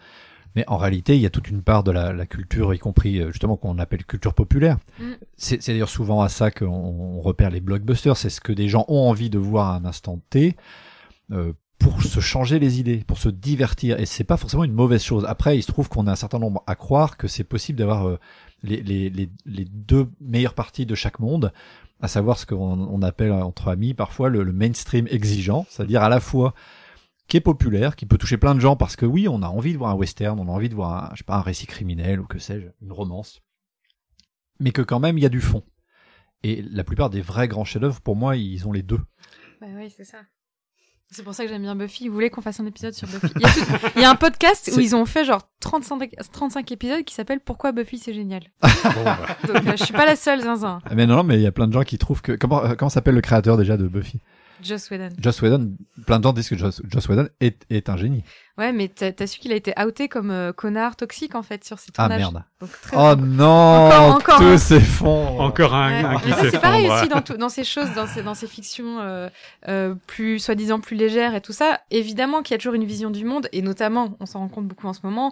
Mais 0.56 0.66
en 0.68 0.78
réalité, 0.78 1.16
il 1.16 1.22
y 1.22 1.26
a 1.26 1.30
toute 1.30 1.49
une 1.49 1.62
part 1.62 1.84
de 1.84 1.91
la, 1.91 2.12
la 2.12 2.26
culture, 2.26 2.74
y 2.74 2.80
compris 2.80 3.20
euh, 3.20 3.32
justement 3.32 3.56
qu'on 3.58 3.80
appelle 3.80 4.06
culture 4.06 4.34
populaire. 4.34 4.78
Mm. 4.99 5.12
C'est 5.38 5.68
d'ailleurs 5.68 5.89
souvent 5.89 6.22
à 6.22 6.30
ça 6.30 6.52
qu'on 6.52 7.20
repère 7.20 7.49
les 7.49 7.62
blockbusters. 7.62 8.18
C'est 8.18 8.30
ce 8.30 8.41
que 8.41 8.52
des 8.52 8.68
gens 8.68 8.86
ont 8.88 9.10
envie 9.10 9.30
de 9.30 9.39
voir 9.39 9.70
à 9.70 9.76
un 9.78 9.86
instant 9.86 10.20
T. 10.30 10.56
Euh, 11.32 11.54
pour 11.82 12.04
se 12.04 12.20
changer 12.20 12.60
les 12.60 12.80
idées, 12.80 13.04
pour 13.08 13.18
se 13.18 13.30
divertir, 13.30 13.99
et 13.99 14.06
c'est 14.06 14.24
pas 14.24 14.38
forcément 14.38 14.64
une 14.64 14.74
mauvaise 14.74 15.04
chose. 15.04 15.26
Après, 15.28 15.58
il 15.58 15.64
se 15.64 15.72
trouve 15.72 15.89
qu'on 15.89 16.06
a 16.06 16.12
un 16.12 16.16
certain 16.16 16.38
nombre 16.38 16.64
à 16.68 16.76
croire 16.76 17.18
que 17.18 17.28
c'est 17.28 17.43
possible 17.43 17.80
d'avoir 17.80 18.08
euh, 18.08 18.20
les, 18.62 18.84
les, 18.84 19.10
les, 19.10 19.30
les, 19.47 19.66
deux 19.66 20.08
meilleures 20.20 20.54
parties 20.54 20.86
de 20.86 20.93
chaque 20.93 21.20
monde, 21.20 21.52
à 21.99 22.08
savoir 22.08 22.38
ce 22.38 22.45
qu'on 22.45 22.58
on 22.58 23.02
appelle 23.02 23.32
entre 23.32 23.70
amis 23.70 23.95
parfois 23.95 24.30
le, 24.30 24.43
le 24.43 24.54
mainstream 24.54 25.08
exigeant, 25.10 25.66
c'est-à-dire 25.70 26.04
à 26.04 26.10
la 26.10 26.20
fois 26.20 26.54
qui 27.32 27.38
est 27.38 27.40
populaire, 27.40 27.96
qui 27.96 28.06
peut 28.06 28.18
toucher 28.18 28.36
plein 28.36 28.56
de 28.56 28.60
gens 28.60 28.76
parce 28.76 28.98
que 28.98 29.06
oui, 29.06 29.30
on 29.30 29.42
a 29.42 29.48
envie 29.48 29.72
de 29.72 29.78
voir 29.78 29.92
un 29.92 29.96
western, 29.96 30.38
on 30.38 30.50
a 30.50 30.52
envie 30.52 30.68
de 30.68 30.76
voir 30.76 31.06
un, 31.06 31.10
je 31.14 31.20
sais 31.20 31.24
pas, 31.24 31.38
un 31.38 31.42
récit 31.42 31.66
criminel 31.66 32.20
ou 32.20 32.26
que 32.26 32.40
sais-je, 32.40 32.68
une 32.82 32.92
romance, 32.92 33.40
mais 34.60 34.72
que 34.72 34.82
quand 34.82 35.00
même 35.00 35.18
il 35.18 35.22
y 35.22 35.26
a 35.26 35.30
du 35.30 35.40
fond. 35.40 35.64
Et 36.44 36.62
la 36.62 36.84
plupart 36.84 37.10
des 37.10 37.22
vrais 37.22 37.48
grands 37.48 37.64
chefs-d'œuvre, 37.64 38.02
pour 38.02 38.18
moi, 38.18 38.36
ils 38.36 38.68
ont 38.68 38.74
les 38.74 38.82
deux. 38.82 39.00
Bah 39.62 39.68
oui, 39.78 39.90
c'est 39.96 40.04
ça. 40.04 40.18
C'est 41.10 41.24
pour 41.24 41.34
ça 41.34 41.46
que 41.46 41.50
j'aime 41.50 41.62
bien 41.62 41.74
Buffy. 41.74 42.04
Ils 42.04 42.10
voulaient 42.10 42.30
qu'on 42.30 42.42
fasse 42.42 42.60
un 42.60 42.66
épisode 42.66 42.94
sur 42.94 43.08
Buffy? 43.08 43.34
Il 43.96 44.02
y 44.02 44.04
a, 44.04 44.10
un 44.10 44.16
podcast 44.16 44.70
où 44.76 44.82
ils 44.82 44.94
ont 44.94 45.06
fait 45.06 45.24
genre 45.24 45.50
35, 45.62 46.12
35 46.34 46.70
épisodes 46.74 47.06
qui 47.06 47.14
s'appelle 47.16 47.40
Pourquoi 47.40 47.72
Buffy 47.72 47.98
c'est 47.98 48.14
génial. 48.14 48.44
bon, 48.62 49.04
bah. 49.06 49.20
Donc 49.48 49.68
euh, 49.68 49.78
je 49.78 49.86
suis 49.86 49.94
pas 49.94 50.06
la 50.06 50.18
seule, 50.18 50.42
zinzin. 50.42 50.82
Mais 50.94 51.08
non, 51.08 51.16
non, 51.16 51.24
mais 51.24 51.36
il 51.36 51.44
y 51.44 51.48
a 51.48 51.54
plein 51.54 51.68
de 51.68 51.74
gens 51.74 51.84
qui 51.84 51.98
trouvent 51.98 52.22
que 52.22 52.34
comment 52.34 52.62
euh, 52.66 52.76
comment 52.76 52.90
s'appelle 52.90 53.16
le 53.16 53.22
créateur 53.22 53.56
déjà 53.56 53.78
de 53.78 53.88
Buffy? 53.88 54.20
Joss 54.62 54.89
Whedon. 54.89 55.09
Joss 55.20 55.41
Whedon, 55.41 55.76
plein 56.05 56.20
de 56.20 56.24
gens 56.24 56.34
disent 56.34 56.49
que 56.49 56.55
Joss, 56.55 56.82
Whedon 57.07 57.28
est, 57.39 57.66
est 57.70 57.89
un 57.89 57.97
génie. 57.97 58.24
Ouais, 58.58 58.72
mais 58.74 58.89
t'as 58.89 59.12
as 59.18 59.28
su 59.28 59.39
qu'il 59.39 59.52
a 59.52 59.56
été 59.56 59.74
outé 59.86 60.08
comme 60.08 60.30
euh, 60.32 60.52
connard 60.52 60.95
toxique 60.95 61.36
en 61.36 61.43
fait 61.43 61.64
sur 61.64 61.80
ses 61.80 61.91
ah, 61.97 62.10
tournages. 62.10 62.28
Ah 62.28 62.32
merde. 62.32 63.20
oh 63.20 63.26
non, 63.26 63.88
encore, 63.88 64.16
encore 64.16 64.39
tout 64.39 64.58
s'effondre. 64.58 65.41
Encore 65.41 65.74
un, 65.74 66.16
un 66.16 66.20
qui 66.20 66.32
C'est 66.34 66.60
pareil 66.60 66.89
aussi 66.89 67.08
dans, 67.08 67.22
dans 67.38 67.49
ces 67.49 67.64
choses, 67.64 67.93
dans 67.95 68.08
ces, 68.08 68.24
dans 68.24 68.36
ces 68.36 68.47
fictions 68.47 68.99
euh, 68.99 69.30
euh, 69.68 69.95
plus 70.08 70.39
soi-disant 70.39 70.80
plus 70.80 70.95
légères 70.95 71.34
et 71.34 71.41
tout 71.41 71.54
ça. 71.54 71.80
Évidemment 71.91 72.41
qu'il 72.41 72.54
y 72.54 72.56
a 72.56 72.58
toujours 72.58 72.74
une 72.74 72.86
vision 72.86 73.10
du 73.10 73.26
monde 73.26 73.47
et 73.52 73.62
notamment, 73.62 74.16
on 74.20 74.26
s'en 74.26 74.39
rend 74.39 74.49
compte 74.49 74.68
beaucoup 74.68 74.88
en 74.88 74.93
ce 74.93 74.99
moment, 75.04 75.32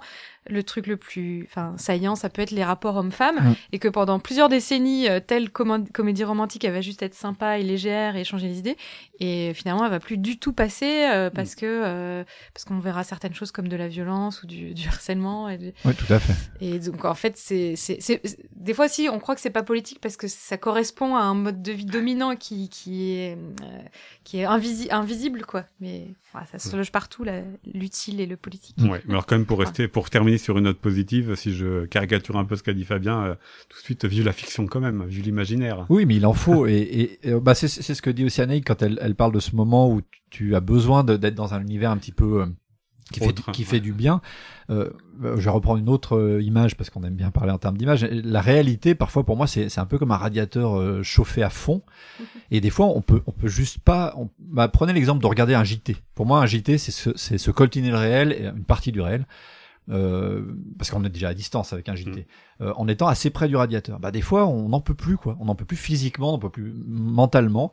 le 0.49 0.63
truc 0.63 0.87
le 0.87 0.97
plus, 0.97 1.45
enfin, 1.49 1.73
saillant, 1.77 2.15
ça 2.15 2.29
peut 2.29 2.41
être 2.41 2.51
les 2.51 2.63
rapports 2.63 2.95
hommes-femmes 2.95 3.39
mm. 3.39 3.55
et 3.73 3.79
que 3.79 3.87
pendant 3.87 4.19
plusieurs 4.19 4.49
décennies, 4.49 5.07
euh, 5.07 5.19
telle 5.19 5.49
comédie 5.51 6.23
romantique, 6.23 6.65
elle 6.65 6.73
va 6.73 6.81
juste 6.81 7.03
être 7.03 7.13
sympa 7.13 7.59
et 7.59 7.63
légère 7.63 8.15
et 8.15 8.23
changer 8.23 8.47
les 8.47 8.59
idées 8.59 8.77
et 9.19 9.53
finalement, 9.53 9.85
elle 9.85 9.91
va 9.91 9.99
plus 9.99 10.17
du 10.17 10.39
tout 10.39 10.53
passer 10.53 11.07
euh, 11.11 11.29
parce 11.29 11.53
mm. 11.53 11.59
que 11.59 11.65
euh, 11.65 12.23
parce 12.53 12.65
qu'on 12.65 12.79
verra 12.79 13.03
certaines 13.09 13.33
choses 13.33 13.51
comme 13.51 13.67
de 13.67 13.75
la 13.75 13.87
violence 13.87 14.43
ou 14.43 14.47
du, 14.47 14.73
du 14.73 14.87
harcèlement. 14.87 15.49
Et 15.49 15.73
Oui, 15.83 15.93
tout 15.95 16.11
à 16.13 16.19
fait. 16.19 16.35
Et 16.61 16.79
donc 16.79 17.03
en 17.03 17.15
fait, 17.15 17.35
c'est 17.37 17.75
c'est 17.75 18.21
des 18.55 18.73
fois 18.73 18.87
si 18.87 19.09
on 19.11 19.19
croit 19.19 19.35
que 19.35 19.41
c'est 19.41 19.49
pas 19.49 19.63
politique 19.63 19.99
parce 19.99 20.15
que 20.15 20.27
ça 20.27 20.57
correspond 20.57 21.15
à 21.15 21.21
un 21.21 21.33
mode 21.33 21.61
de 21.61 21.71
vie 21.71 21.85
dominant 21.85 22.35
qui 22.35 22.69
qui 22.69 23.13
est 23.13 23.35
euh, 23.35 23.81
qui 24.23 24.39
est 24.39 24.45
invisible 24.45 25.45
quoi. 25.45 25.65
Mais 25.81 26.07
ça 26.51 26.59
se 26.59 26.75
loge 26.75 26.91
partout 26.91 27.25
l'utile 27.73 28.21
et 28.21 28.25
le 28.25 28.37
politique. 28.37 28.77
Ouais, 28.79 29.01
mais 29.05 29.13
alors 29.13 29.25
quand 29.25 29.35
même 29.35 29.47
pour 29.47 29.59
rester 29.59 29.87
pour 29.87 30.09
terminer 30.09 30.37
sur 30.37 30.57
une 30.57 30.65
note 30.65 30.79
positive, 30.79 31.35
si 31.35 31.53
je 31.53 31.85
caricature 31.85 32.37
un 32.37 32.45
peu 32.45 32.55
ce 32.55 32.63
qu'a 32.63 32.73
dit 32.73 32.85
Fabien, 32.85 33.37
tout 33.69 33.79
de 33.79 33.83
suite 33.83 34.05
vu 34.05 34.23
la 34.23 34.33
fiction 34.33 34.67
quand 34.67 34.79
même, 34.79 35.05
vu 35.05 35.21
l'imaginaire. 35.21 35.85
Oui, 35.89 36.05
mais 36.05 36.15
il 36.15 36.25
en 36.25 36.33
faut 36.33 36.67
et, 36.67 37.19
et, 37.23 37.33
bah 37.41 37.55
c'est 37.55 37.67
c'est 37.67 37.95
ce 37.95 38.01
que 38.01 38.09
dit 38.09 38.25
aussi 38.25 38.41
quand 38.61 38.81
elle 38.83 38.99
elle 39.01 39.15
parle 39.15 39.33
de 39.33 39.39
ce 39.39 39.55
moment 39.55 39.91
où 39.91 40.01
tu 40.29 40.55
as 40.55 40.59
besoin 40.59 41.03
d'être 41.03 41.35
dans 41.35 41.53
un 41.53 41.61
univers 41.61 41.91
un 41.91 41.97
petit 41.97 42.11
peu 42.11 42.45
euh, 43.11 43.13
qui, 43.13 43.19
fait, 43.19 43.51
qui 43.51 43.63
fait 43.63 43.79
du 43.79 43.93
bien. 43.93 44.21
Euh, 44.69 44.89
je 45.21 45.41
vais 45.41 45.49
reprendre 45.49 45.79
une 45.79 45.89
autre 45.89 46.15
euh, 46.15 46.41
image 46.41 46.75
parce 46.75 46.89
qu'on 46.89 47.03
aime 47.03 47.15
bien 47.15 47.31
parler 47.31 47.51
en 47.51 47.57
termes 47.57 47.77
d'image. 47.77 48.03
La 48.03 48.41
réalité, 48.41 48.95
parfois 48.95 49.25
pour 49.25 49.35
moi, 49.35 49.47
c'est 49.47 49.77
un 49.79 49.85
peu 49.85 49.97
comme 49.97 50.11
un 50.11 50.17
radiateur 50.17 50.79
euh, 50.79 51.03
chauffé 51.03 51.43
à 51.43 51.49
fond. 51.49 51.81
Mhm. 52.19 52.25
Et 52.51 52.61
des 52.61 52.69
fois, 52.69 52.87
on 52.87 53.01
peut, 53.01 53.21
on 53.25 53.31
peut 53.31 53.47
juste 53.47 53.79
pas. 53.79 54.13
On, 54.17 54.29
bah, 54.39 54.67
prenez 54.67 54.93
l'exemple 54.93 55.21
de 55.21 55.27
regarder 55.27 55.55
un 55.55 55.63
JT. 55.63 55.97
Pour 56.15 56.25
moi, 56.25 56.39
un 56.39 56.45
JT, 56.45 56.77
c'est 56.77 56.91
se, 56.91 57.37
se 57.37 57.51
coltiner 57.51 57.89
le 57.89 57.97
réel 57.97 58.31
et 58.31 58.45
une 58.45 58.63
partie 58.63 58.91
du 58.91 59.01
réel. 59.01 59.25
Euh, 59.91 60.43
parce 60.77 60.91
qu'on 60.91 61.03
est 61.03 61.09
déjà 61.09 61.29
à 61.29 61.33
distance 61.33 61.73
avec 61.73 61.89
un 61.89 61.95
JT, 61.95 62.11
mhm. 62.11 62.25
euh, 62.61 62.73
en 62.75 62.87
étant 62.87 63.07
assez 63.07 63.31
près 63.31 63.47
du 63.47 63.55
radiateur. 63.55 63.99
Bah 63.99 64.11
des 64.11 64.21
fois 64.21 64.45
on 64.45 64.69
n'en 64.69 64.81
peut 64.81 64.93
plus 64.93 65.17
quoi, 65.17 65.35
on 65.39 65.45
n'en 65.45 65.55
peut 65.55 65.65
plus 65.65 65.77
physiquement, 65.77 66.29
on 66.29 66.31
n'en 66.33 66.39
peut 66.39 66.51
plus 66.51 66.75
mentalement 66.85 67.71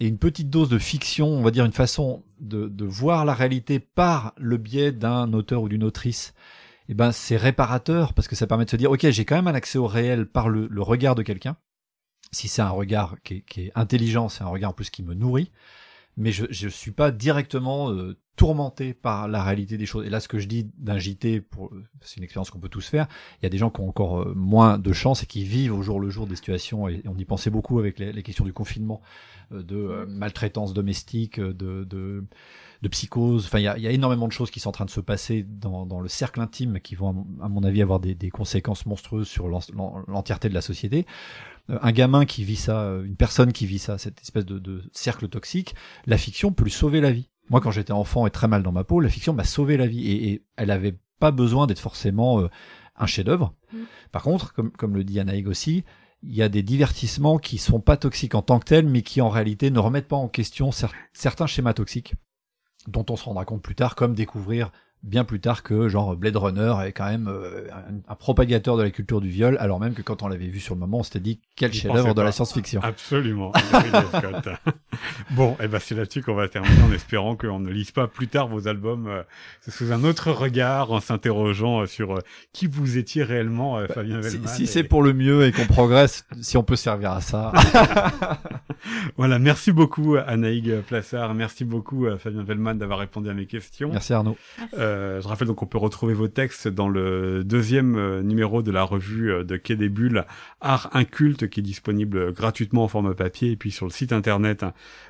et 0.00 0.06
une 0.06 0.18
petite 0.18 0.50
dose 0.50 0.68
de 0.68 0.78
fiction, 0.78 1.28
on 1.28 1.42
va 1.42 1.50
dire 1.50 1.64
une 1.64 1.72
façon 1.72 2.24
de, 2.40 2.68
de 2.68 2.84
voir 2.84 3.24
la 3.24 3.34
réalité 3.34 3.80
par 3.80 4.32
le 4.36 4.56
biais 4.56 4.92
d'un 4.92 5.32
auteur 5.32 5.62
ou 5.62 5.68
d'une 5.68 5.84
autrice, 5.84 6.34
eh 6.88 6.94
ben 6.94 7.12
c'est 7.12 7.36
réparateur 7.36 8.14
parce 8.14 8.28
que 8.28 8.36
ça 8.36 8.46
permet 8.46 8.64
de 8.64 8.70
se 8.70 8.76
dire 8.76 8.90
ok 8.90 9.10
j'ai 9.10 9.24
quand 9.24 9.36
même 9.36 9.48
un 9.48 9.54
accès 9.54 9.78
au 9.78 9.86
réel 9.86 10.26
par 10.26 10.48
le, 10.48 10.68
le 10.68 10.82
regard 10.82 11.14
de 11.14 11.22
quelqu'un. 11.22 11.56
Si 12.30 12.46
c'est 12.48 12.62
un 12.62 12.70
regard 12.70 13.16
qui 13.24 13.36
est, 13.36 13.40
qui 13.40 13.62
est 13.62 13.72
intelligent, 13.74 14.28
c'est 14.28 14.44
un 14.44 14.48
regard 14.48 14.70
en 14.70 14.74
plus 14.74 14.90
qui 14.90 15.02
me 15.02 15.14
nourrit, 15.14 15.50
mais 16.18 16.32
je 16.32 16.44
je 16.50 16.68
suis 16.68 16.90
pas 16.90 17.10
directement 17.10 17.90
euh, 17.90 18.18
tourmentés 18.38 18.94
par 18.94 19.28
la 19.28 19.42
réalité 19.42 19.76
des 19.76 19.84
choses. 19.84 20.06
Et 20.06 20.10
là, 20.10 20.20
ce 20.20 20.28
que 20.28 20.38
je 20.38 20.46
dis 20.46 20.70
d'un 20.78 20.96
JT, 20.96 21.40
pour, 21.40 21.70
c'est 22.00 22.16
une 22.16 22.22
expérience 22.22 22.50
qu'on 22.50 22.60
peut 22.60 22.68
tous 22.68 22.86
faire. 22.86 23.08
Il 23.42 23.44
y 23.44 23.46
a 23.46 23.50
des 23.50 23.58
gens 23.58 23.68
qui 23.68 23.80
ont 23.80 23.88
encore 23.88 24.22
euh, 24.22 24.32
moins 24.34 24.78
de 24.78 24.92
chance 24.92 25.24
et 25.24 25.26
qui 25.26 25.42
vivent 25.44 25.74
au 25.74 25.82
jour 25.82 26.00
le 26.00 26.08
jour 26.08 26.26
des 26.26 26.36
situations. 26.36 26.88
Et 26.88 27.02
on 27.06 27.18
y 27.18 27.24
pensait 27.24 27.50
beaucoup 27.50 27.80
avec 27.80 27.98
les, 27.98 28.22
questions 28.22 28.44
du 28.44 28.52
confinement, 28.52 29.02
euh, 29.52 29.62
de 29.62 29.76
euh, 29.76 30.06
maltraitance 30.06 30.72
domestique, 30.72 31.40
de, 31.40 31.84
de, 31.84 32.24
de 32.82 32.88
psychose. 32.88 33.46
Enfin, 33.46 33.58
il 33.58 33.64
y, 33.64 33.68
a, 33.68 33.78
y, 33.78 33.86
a, 33.86 33.90
énormément 33.90 34.28
de 34.28 34.32
choses 34.32 34.50
qui 34.50 34.60
sont 34.60 34.68
en 34.68 34.72
train 34.72 34.84
de 34.84 34.90
se 34.90 35.00
passer 35.00 35.44
dans, 35.48 35.86
dans 35.86 36.00
le 36.00 36.08
cercle 36.08 36.40
intime 36.40 36.80
qui 36.80 36.94
vont, 36.94 37.26
à 37.42 37.48
mon 37.48 37.62
avis, 37.64 37.82
avoir 37.82 38.00
des, 38.00 38.14
des 38.14 38.30
conséquences 38.30 38.86
monstrueuses 38.86 39.28
sur 39.28 39.48
l'entièreté 39.48 40.48
de 40.48 40.54
la 40.54 40.60
société 40.60 41.06
un 41.68 41.92
gamin 41.92 42.24
qui 42.24 42.44
vit 42.44 42.56
ça, 42.56 42.98
une 43.04 43.16
personne 43.16 43.52
qui 43.52 43.66
vit 43.66 43.78
ça, 43.78 43.98
cette 43.98 44.22
espèce 44.22 44.46
de, 44.46 44.58
de 44.58 44.82
cercle 44.92 45.28
toxique, 45.28 45.74
la 46.06 46.16
fiction 46.16 46.52
peut 46.52 46.64
lui 46.64 46.70
sauver 46.70 47.00
la 47.00 47.12
vie. 47.12 47.28
Moi, 47.50 47.60
quand 47.60 47.70
j'étais 47.70 47.92
enfant 47.92 48.26
et 48.26 48.30
très 48.30 48.48
mal 48.48 48.62
dans 48.62 48.72
ma 48.72 48.84
peau, 48.84 49.00
la 49.00 49.08
fiction 49.08 49.32
m'a 49.32 49.44
sauvé 49.44 49.76
la 49.76 49.86
vie 49.86 50.10
et, 50.10 50.44
elle 50.56 50.70
avait 50.70 50.98
pas 51.18 51.30
besoin 51.30 51.66
d'être 51.66 51.80
forcément 51.80 52.40
euh, 52.40 52.48
un 52.96 53.06
chef-d'œuvre. 53.06 53.54
Mm. 53.72 53.78
Par 54.12 54.22
contre, 54.22 54.52
comme, 54.52 54.70
comme 54.70 54.94
le 54.94 55.04
dit 55.04 55.18
Anaïg 55.20 55.48
aussi, 55.48 55.84
il 56.22 56.34
y 56.34 56.42
a 56.42 56.48
des 56.48 56.62
divertissements 56.62 57.38
qui 57.38 57.58
sont 57.58 57.80
pas 57.80 57.96
toxiques 57.96 58.34
en 58.34 58.42
tant 58.42 58.58
que 58.58 58.66
tels, 58.66 58.88
mais 58.88 59.02
qui 59.02 59.20
en 59.20 59.28
réalité 59.28 59.70
ne 59.70 59.78
remettent 59.78 60.08
pas 60.08 60.16
en 60.16 60.28
question 60.28 60.70
certains 61.12 61.46
schémas 61.46 61.74
toxiques 61.74 62.14
dont 62.86 63.04
on 63.10 63.16
se 63.16 63.24
rendra 63.24 63.44
compte 63.44 63.62
plus 63.62 63.74
tard, 63.74 63.94
comme 63.94 64.14
découvrir 64.14 64.70
bien 65.02 65.24
plus 65.24 65.40
tard 65.40 65.62
que 65.62 65.88
genre 65.88 66.16
Blade 66.16 66.36
Runner 66.36 66.74
est 66.84 66.92
quand 66.92 67.08
même 67.08 67.28
euh, 67.28 67.68
un, 68.08 68.14
propagateur 68.14 68.76
de 68.76 68.82
la 68.82 68.90
culture 68.90 69.20
du 69.20 69.28
viol, 69.28 69.56
alors 69.60 69.80
même 69.80 69.94
que 69.94 70.02
quand 70.02 70.22
on 70.22 70.28
l'avait 70.28 70.48
vu 70.48 70.60
sur 70.60 70.74
le 70.74 70.80
moment, 70.80 70.98
on 70.98 71.02
s'était 71.02 71.20
dit 71.20 71.40
quel 71.56 71.72
chef-d'œuvre 71.72 72.14
de 72.14 72.22
la 72.22 72.32
science-fiction. 72.32 72.80
Absolument. 72.82 73.52
bon, 75.30 75.52
et 75.52 75.64
eh 75.64 75.68
ben 75.68 75.78
c'est 75.78 75.94
là-dessus 75.94 76.22
qu'on 76.22 76.34
va 76.34 76.48
terminer 76.48 76.82
en 76.82 76.92
espérant 76.92 77.36
qu'on 77.36 77.60
ne 77.60 77.70
lise 77.70 77.90
pas 77.90 78.06
plus 78.06 78.28
tard 78.28 78.48
vos 78.48 78.68
albums 78.68 79.06
euh, 79.06 79.22
sous 79.68 79.92
un 79.92 80.04
autre 80.04 80.30
regard, 80.30 80.92
en 80.92 81.00
s'interrogeant 81.00 81.82
euh, 81.82 81.86
sur 81.86 82.16
euh, 82.16 82.20
qui 82.52 82.66
vous 82.66 82.98
étiez 82.98 83.22
réellement, 83.22 83.80
bah, 83.80 83.88
Fabien 83.88 84.20
Vellman. 84.20 84.46
Si, 84.46 84.66
c'est 84.66 84.84
pour 84.84 85.02
le 85.02 85.12
mieux 85.12 85.46
et 85.46 85.52
qu'on 85.52 85.66
progresse, 85.66 86.26
si 86.40 86.56
on 86.56 86.62
peut 86.62 86.76
servir 86.76 87.12
à 87.12 87.20
ça. 87.20 87.52
voilà, 89.16 89.38
merci 89.38 89.72
beaucoup 89.72 90.16
Anaïg 90.16 90.80
Plassard, 90.82 91.34
merci 91.34 91.64
beaucoup 91.64 92.06
Fabien 92.18 92.42
Vellman 92.42 92.74
d'avoir 92.74 92.98
répondu 92.98 93.28
à 93.28 93.34
mes 93.34 93.46
questions. 93.46 93.90
Merci 93.92 94.12
Arnaud. 94.12 94.36
Euh, 94.88 95.20
je 95.20 95.28
rappelle 95.28 95.48
donc 95.48 95.56
qu'on 95.56 95.66
peut 95.66 95.78
retrouver 95.78 96.14
vos 96.14 96.28
textes 96.28 96.68
dans 96.68 96.88
le 96.88 97.44
deuxième 97.44 97.96
euh, 97.96 98.22
numéro 98.22 98.62
de 98.62 98.70
la 98.70 98.82
revue 98.82 99.30
euh, 99.30 99.44
de 99.44 99.56
Quai 99.56 99.76
des 99.76 99.88
Bulles, 99.88 100.24
Art 100.60 100.90
Inculte, 100.94 101.48
qui 101.48 101.60
est 101.60 101.62
disponible 101.62 102.32
gratuitement 102.32 102.84
en 102.84 102.88
format 102.88 103.14
papier, 103.14 103.52
et 103.52 103.56
puis 103.56 103.70
sur 103.70 103.86
le 103.86 103.92
site 103.92 104.12
internet 104.12 104.64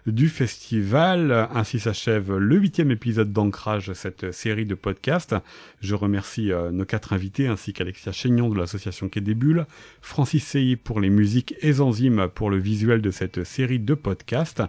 du 0.07 0.29
festival. 0.29 1.49
Ainsi 1.55 1.81
s'achève 1.81 2.37
le 2.37 2.57
huitième 2.57 2.91
épisode 2.91 3.33
d'Ancrage, 3.33 3.93
cette 3.93 4.33
série 4.33 4.67
de 4.67 4.75
podcasts. 4.75 5.35
Je 5.81 5.95
remercie 5.95 6.51
nos 6.73 6.85
quatre 6.85 7.13
invités, 7.13 7.47
ainsi 7.47 7.73
qu'Alexia 7.73 8.13
Chaignon 8.13 8.49
de 8.49 8.59
l'association 8.59 9.09
Quai 9.09 9.21
des 9.21 9.35
Bulles, 9.35 9.67
Francis 10.01 10.45
Sey 10.45 10.77
pour 10.77 11.01
les 11.01 11.11
musiques 11.11 11.55
et 11.61 11.75
Zanzim 11.75 12.29
pour 12.35 12.51
le 12.51 12.59
visuel 12.59 13.01
de 13.01 13.11
cette 13.11 13.45
série 13.45 13.79
de 13.79 13.95
podcasts. 13.95 14.63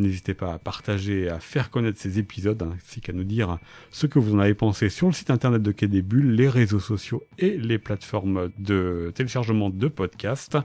N'hésitez 0.00 0.34
pas 0.34 0.54
à 0.54 0.58
partager, 0.58 1.28
à 1.28 1.40
faire 1.40 1.70
connaître 1.70 2.00
ces 2.00 2.18
épisodes, 2.18 2.62
ainsi 2.62 3.00
qu'à 3.00 3.12
nous 3.12 3.24
dire 3.24 3.58
ce 3.90 4.06
que 4.06 4.18
vous 4.18 4.34
en 4.34 4.38
avez 4.38 4.54
pensé 4.54 4.88
sur 4.88 5.06
le 5.06 5.12
site 5.12 5.30
internet 5.30 5.62
de 5.62 5.72
Quai 5.72 5.88
des 5.88 6.02
Bulles, 6.02 6.34
les 6.34 6.48
réseaux 6.48 6.80
sociaux 6.80 7.22
et 7.38 7.58
les 7.58 7.78
plateformes 7.78 8.50
de 8.58 9.12
téléchargement 9.14 9.68
de 9.68 9.88
podcasts. 9.88 10.56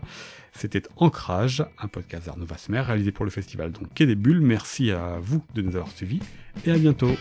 C'était 0.54 0.84
Ancrage, 0.96 1.66
un 1.80 1.90
podcast 1.90 2.28
d'Arnaud 2.28 2.46
Vasmer 2.46 2.80
réalisé 2.80 3.12
pour 3.12 3.26
le 3.26 3.32
festival 3.32 3.74
donc 3.74 3.94
Quai 3.94 4.06
des 4.06 4.16
Bulles. 4.16 4.42
Merci 4.42 4.92
à 4.92 5.18
vous 5.22 5.44
de 5.54 5.62
nous 5.62 5.76
avoir 5.76 5.92
suivis 5.92 6.22
et 6.66 6.72
à 6.72 6.78
bientôt. 6.78 7.12